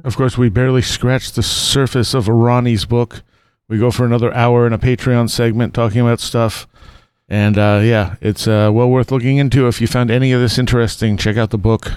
Of 0.05 0.15
course, 0.15 0.37
we 0.37 0.49
barely 0.49 0.83
scratched 0.83 1.33
the 1.33 1.41
surface 1.41 2.13
of 2.13 2.27
Ronnie's 2.27 2.85
book. 2.85 3.23
We 3.67 3.79
go 3.79 3.89
for 3.89 4.05
another 4.05 4.31
hour 4.35 4.67
in 4.67 4.73
a 4.73 4.77
Patreon 4.77 5.27
segment 5.31 5.73
talking 5.73 6.01
about 6.01 6.19
stuff. 6.19 6.67
And 7.27 7.57
uh, 7.57 7.81
yeah, 7.83 8.17
it's 8.21 8.47
uh, 8.47 8.69
well 8.71 8.91
worth 8.91 9.11
looking 9.11 9.37
into. 9.37 9.67
If 9.67 9.81
you 9.81 9.87
found 9.87 10.11
any 10.11 10.33
of 10.33 10.39
this 10.39 10.59
interesting, 10.59 11.17
check 11.17 11.37
out 11.37 11.49
the 11.49 11.57
book. 11.57 11.93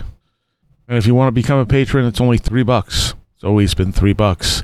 And 0.88 0.96
if 0.96 1.06
you 1.06 1.14
want 1.14 1.28
to 1.28 1.32
become 1.32 1.58
a 1.58 1.66
patron, 1.66 2.06
it's 2.06 2.22
only 2.22 2.38
three 2.38 2.62
bucks. 2.62 3.12
It's 3.34 3.44
always 3.44 3.74
been 3.74 3.92
three 3.92 4.14
bucks. 4.14 4.62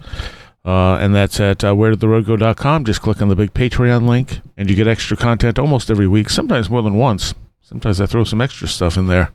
Uh, 0.65 0.95
and 1.01 1.15
that's 1.15 1.41
at 1.41 1.65
uh, 1.65 1.75
wheredidtheroadgo.com. 1.75 2.85
Just 2.85 3.03
click 3.03 3.21
on 3.21 3.29
the 3.29 3.37
big 3.37 3.53
Patreon 3.53 4.07
link, 4.07 4.41
and 4.57 4.71
you 4.71 4.77
get 4.77 4.87
extra 4.87 5.17
content 5.17 5.59
almost 5.59 5.91
every 5.91 6.07
week, 6.07 6.31
sometimes 6.31 6.71
more 6.71 6.83
than 6.83 6.95
once. 6.95 7.35
Sometimes 7.61 8.01
I 8.01 8.07
throw 8.07 8.25
some 8.25 8.41
extra 8.41 8.69
stuff 8.69 8.97
in 8.97 9.09
there. 9.09 9.33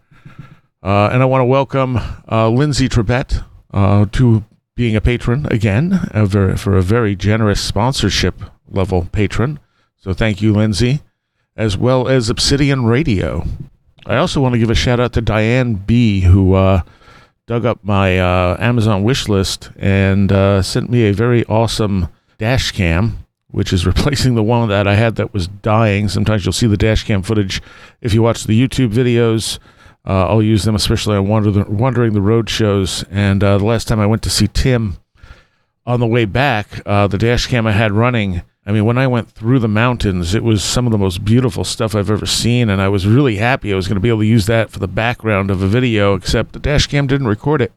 Uh, 0.81 1.09
and 1.11 1.21
I 1.21 1.25
want 1.25 1.41
to 1.41 1.45
welcome 1.45 1.99
uh, 2.31 2.49
Lindsay 2.49 2.87
Trebet 2.87 3.43
uh, 3.71 4.05
to 4.13 4.45
being 4.75 4.95
a 4.95 5.01
patron 5.01 5.47
again 5.49 6.07
a 6.11 6.25
very, 6.25 6.55
for 6.55 6.77
a 6.77 6.81
very 6.81 7.15
generous 7.15 7.59
sponsorship 7.59 8.39
level 8.69 9.09
patron. 9.11 9.59
So 9.97 10.13
thank 10.13 10.41
you, 10.41 10.53
Lindsay, 10.53 11.01
as 11.55 11.75
well 11.77 12.07
as 12.07 12.29
Obsidian 12.29 12.85
Radio. 12.85 13.45
I 14.05 14.17
also 14.17 14.39
want 14.39 14.53
to 14.53 14.59
give 14.59 14.69
a 14.69 14.75
shout 14.75 14.99
out 14.99 15.13
to 15.13 15.21
Diane 15.21 15.73
B, 15.73 16.21
who 16.21 16.53
uh, 16.53 16.83
dug 17.47 17.65
up 17.65 17.79
my 17.81 18.19
uh, 18.19 18.57
Amazon 18.59 19.03
wish 19.03 19.29
list 19.29 19.71
and 19.77 20.31
uh, 20.31 20.61
sent 20.61 20.89
me 20.89 21.03
a 21.03 21.13
very 21.13 21.45
awesome 21.45 22.09
dash 22.37 22.71
cam, 22.71 23.25
which 23.49 23.71
is 23.71 23.85
replacing 23.87 24.35
the 24.35 24.43
one 24.43 24.67
that 24.69 24.85
I 24.85 24.95
had 24.95 25.15
that 25.15 25.33
was 25.33 25.47
dying. 25.47 26.09
Sometimes 26.09 26.45
you'll 26.45 26.53
see 26.53 26.67
the 26.67 26.77
dash 26.77 27.05
cam 27.05 27.23
footage 27.23 27.61
if 28.01 28.13
you 28.13 28.21
watch 28.21 28.43
the 28.43 28.67
YouTube 28.67 28.93
videos. 28.93 29.59
Uh, 30.05 30.27
I'll 30.27 30.43
use 30.43 30.63
them 30.63 30.75
especially 30.75 31.15
on 31.17 31.27
Wander 31.27 31.51
the, 31.51 31.63
Wandering 31.63 32.13
the 32.13 32.21
Road 32.21 32.49
shows. 32.49 33.03
And 33.09 33.43
uh, 33.43 33.57
the 33.57 33.65
last 33.65 33.87
time 33.87 33.99
I 33.99 34.05
went 34.05 34.23
to 34.23 34.29
see 34.29 34.47
Tim 34.47 34.97
on 35.85 36.01
the 36.01 36.07
way 36.07 36.25
back, 36.25 36.81
uh, 36.85 37.07
the 37.07 37.17
dash 37.17 37.47
cam 37.47 37.65
I 37.65 37.71
had 37.71 37.93
running 37.93 38.41
I 38.67 38.73
mean, 38.73 38.83
when 38.83 38.97
I 38.97 39.07
went 39.07 39.31
through 39.31 39.59
the 39.59 39.69
mountains, 39.69 40.35
it 40.35 40.43
was 40.43 40.61
some 40.61 40.85
of 40.85 40.91
the 40.91 40.97
most 40.97 41.23
beautiful 41.23 41.63
stuff 41.63 41.95
I've 41.95 42.11
ever 42.11 42.25
seen, 42.25 42.69
and 42.69 42.81
I 42.81 42.89
was 42.89 43.07
really 43.07 43.37
happy 43.37 43.71
I 43.71 43.77
was 43.77 43.87
going 43.87 43.95
to 43.95 44.01
be 44.01 44.09
able 44.09 44.19
to 44.19 44.25
use 44.25 44.45
that 44.47 44.69
for 44.69 44.79
the 44.79 44.89
background 44.89 45.49
of 45.49 45.61
a 45.61 45.67
video, 45.67 46.15
except 46.15 46.51
the 46.51 46.59
dash 46.59 46.85
cam 46.87 47.07
didn't 47.07 47.29
record 47.29 47.61
it. 47.61 47.71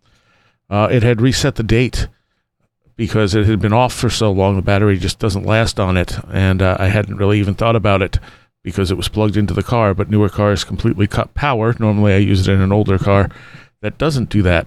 Uh, 0.68 0.88
it 0.90 1.04
had 1.04 1.20
reset 1.20 1.54
the 1.54 1.62
date 1.62 2.08
because 2.96 3.36
it 3.36 3.46
had 3.46 3.60
been 3.60 3.72
off 3.72 3.94
for 3.94 4.10
so 4.10 4.32
long, 4.32 4.56
the 4.56 4.62
battery 4.62 4.98
just 4.98 5.20
doesn't 5.20 5.46
last 5.46 5.78
on 5.78 5.96
it, 5.96 6.18
and 6.32 6.60
uh, 6.60 6.76
I 6.80 6.88
hadn't 6.88 7.18
really 7.18 7.38
even 7.38 7.54
thought 7.54 7.76
about 7.76 8.02
it 8.02 8.18
because 8.64 8.90
it 8.90 8.96
was 8.96 9.08
plugged 9.08 9.36
into 9.36 9.54
the 9.54 9.62
car, 9.62 9.94
but 9.94 10.10
newer 10.10 10.28
cars 10.28 10.64
completely 10.64 11.06
cut 11.06 11.34
power. 11.34 11.72
Normally, 11.78 12.14
I 12.14 12.18
use 12.18 12.48
it 12.48 12.52
in 12.52 12.60
an 12.60 12.72
older 12.72 12.98
car 12.98 13.30
that 13.80 13.96
doesn't 13.96 14.28
do 14.28 14.42
that. 14.42 14.66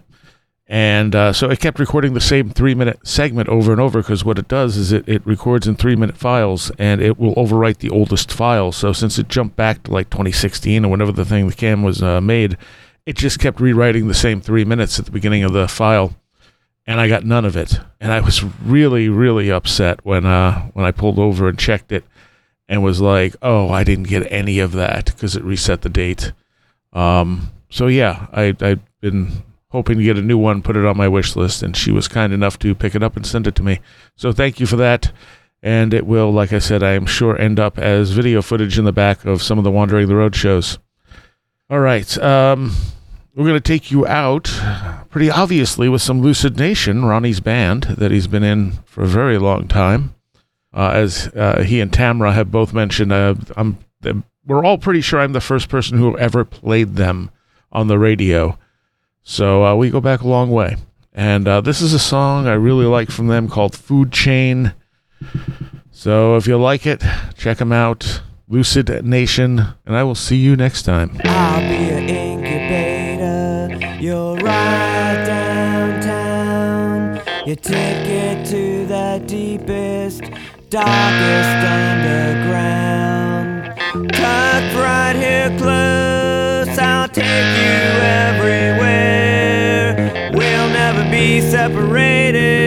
And 0.68 1.14
uh, 1.14 1.34
so 1.34 1.50
it 1.50 1.60
kept 1.60 1.78
recording 1.78 2.14
the 2.14 2.22
same 2.22 2.50
three 2.50 2.74
minute 2.74 3.06
segment 3.06 3.50
over 3.50 3.72
and 3.72 3.82
over 3.82 4.02
because 4.02 4.24
what 4.24 4.40
it 4.40 4.48
does 4.48 4.78
is 4.78 4.92
it, 4.94 5.08
it 5.08 5.26
records 5.26 5.68
in 5.68 5.76
three 5.76 5.96
minute 5.96 6.18
files 6.18 6.72
and 6.80 7.02
it 7.02 7.20
will 7.20 7.36
overwrite 7.36 7.80
the 7.80 7.90
oldest 7.90 8.32
file. 8.32 8.72
So 8.72 8.94
since 8.94 9.20
it 9.20 9.28
jumped 9.28 9.58
back 9.58 9.84
to 9.84 9.92
like 9.92 10.10
2016 10.10 10.86
or 10.86 10.90
whenever 10.90 11.12
the 11.12 11.26
thing, 11.26 11.48
the 11.48 11.54
cam 11.54 11.84
was 11.84 12.02
uh, 12.02 12.22
made, 12.22 12.58
it 13.06 13.18
just 13.18 13.40
kept 13.40 13.60
rewriting 13.60 14.08
the 14.08 14.14
same 14.14 14.40
three 14.40 14.64
minutes 14.64 14.98
at 15.00 15.06
the 15.06 15.12
beginning 15.12 15.44
of 15.44 15.52
the 15.52 15.68
file. 15.68 16.16
And 16.88 17.00
I 17.00 17.08
got 17.08 17.26
none 17.26 17.46
of 17.46 17.56
it. 17.56 17.80
And 18.00 18.12
I 18.12 18.22
was 18.22 18.44
really, 18.44 19.10
really 19.10 19.52
upset 19.52 20.04
when, 20.06 20.26
uh, 20.26 20.62
when 20.74 20.86
I 20.86 20.92
pulled 20.92 21.20
over 21.20 21.48
and 21.48 21.60
checked 21.60 21.92
it 21.92 22.06
and 22.70 22.84
was 22.84 23.02
like, 23.02 23.36
oh, 23.42 23.70
I 23.70 23.84
didn't 23.84 24.08
get 24.08 24.30
any 24.32 24.60
of 24.60 24.72
that 24.74 25.06
because 25.06 25.36
it 25.36 25.44
reset 25.44 25.82
the 25.82 25.90
date. 25.90 26.32
Um, 26.94 27.52
so 27.70 27.88
yeah, 27.88 28.28
I, 28.32 28.56
I've 28.62 28.82
been 29.02 29.44
hoping 29.74 29.98
to 29.98 30.04
get 30.04 30.20
a 30.20 30.22
new 30.22 30.38
one, 30.38 30.62
put 30.62 30.78
it 30.78 30.86
on 30.86 30.96
my 30.96 31.08
wish 31.08 31.36
list, 31.36 31.64
and 31.64 31.76
she 31.76 31.92
was 31.92 32.08
kind 32.08 32.32
enough 32.32 32.60
to 32.60 32.76
pick 32.76 32.94
it 32.94 33.02
up 33.02 33.18
and 33.18 33.26
send 33.26 33.48
it 33.48 33.56
to 33.56 33.64
me. 33.64 33.80
So 34.16 34.32
thank 34.32 34.60
you 34.60 34.68
for 34.68 34.76
that. 34.78 35.12
And 35.64 35.94
it 35.96 36.06
will, 36.06 36.32
like 36.32 36.54
I 36.54 36.60
said, 36.60 36.84
I 36.84 36.92
am 36.92 37.08
sure 37.08 37.36
end 37.40 37.60
up 37.60 37.80
as 37.80 38.12
video 38.12 38.44
footage 38.44 38.78
in 38.78 38.86
the 38.86 38.92
back 38.92 39.26
of 39.26 39.42
some 39.42 39.58
of 39.58 39.64
the 39.64 39.72
Wandering 39.72 40.08
the 40.08 40.16
Road 40.16 40.36
shows. 40.36 40.78
All 41.72 41.80
right. 41.80 42.18
Um, 42.20 42.76
we're 43.34 43.48
going 43.48 43.56
to 43.56 43.62
take 43.62 43.90
you 43.90 44.06
out 44.06 44.52
pretty 45.10 45.32
obviously 45.32 45.90
with 45.90 46.04
some 46.04 46.22
Lucid 46.22 46.60
Nation, 46.60 47.06
Ronnie's 47.06 47.40
band 47.40 47.84
that 47.98 48.12
he's 48.12 48.28
been 48.28 48.44
in 48.44 48.74
for 48.86 49.04
a 49.04 49.08
very 49.08 49.40
long 49.40 49.68
time. 49.68 50.14
Uh, 50.72 50.92
as 50.94 51.30
uh, 51.30 51.64
he 51.64 51.82
and 51.82 51.92
Tamara 51.92 52.34
have 52.34 52.52
both 52.52 52.74
mentioned, 52.74 53.12
uh, 53.12 53.34
I'm, 53.58 53.80
we're 54.46 54.64
all 54.64 54.78
pretty 54.78 55.02
sure 55.02 55.20
I'm 55.20 55.34
the 55.34 55.42
first 55.42 55.68
person 55.68 55.98
who 55.98 56.16
ever 56.18 56.46
played 56.46 56.96
them 56.96 57.32
on 57.72 57.88
the 57.88 57.98
radio. 57.98 58.60
So 59.24 59.66
uh, 59.66 59.76
we 59.76 59.90
go 59.90 60.02
back 60.02 60.22
a 60.22 60.28
long 60.28 60.52
way. 60.52 60.76
And 61.14 61.48
uh, 61.48 61.62
this 61.62 61.82
is 61.82 61.94
a 61.94 62.00
song 62.00 62.48
I 62.48 62.54
really 62.54 62.86
like 62.86 63.10
from 63.10 63.28
them 63.28 63.48
called 63.48 63.76
Food 63.76 64.12
Chain. 64.12 64.74
So 65.92 66.36
if 66.36 66.48
you 66.48 66.58
like 66.58 66.86
it, 66.86 67.02
check 67.38 67.60
them 67.60 67.72
out. 67.72 68.22
Lucid 68.50 69.06
Nation. 69.06 69.60
And 69.86 69.96
I 69.96 70.04
will 70.04 70.16
see 70.16 70.38
you 70.38 70.56
next 70.56 70.84
time. 70.84 71.20
I'll 71.24 71.62
be 71.62 71.90
an 71.90 72.10
incubator. 72.10 74.02
You'll 74.02 74.38
ride 74.38 75.24
downtown. 75.26 77.22
To 78.44 78.86
the 78.86 79.24
deepest, 79.26 80.22
darkest 80.70 81.66
underground. 81.66 83.74
Cut 84.12 84.76
right 84.76 85.16
here 85.16 85.50
close. 85.58 86.13
Everywhere. 88.84 90.32
We'll 90.34 90.70
never 90.70 91.04
be 91.10 91.42
separated, 91.42 92.63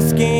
my 0.00 0.39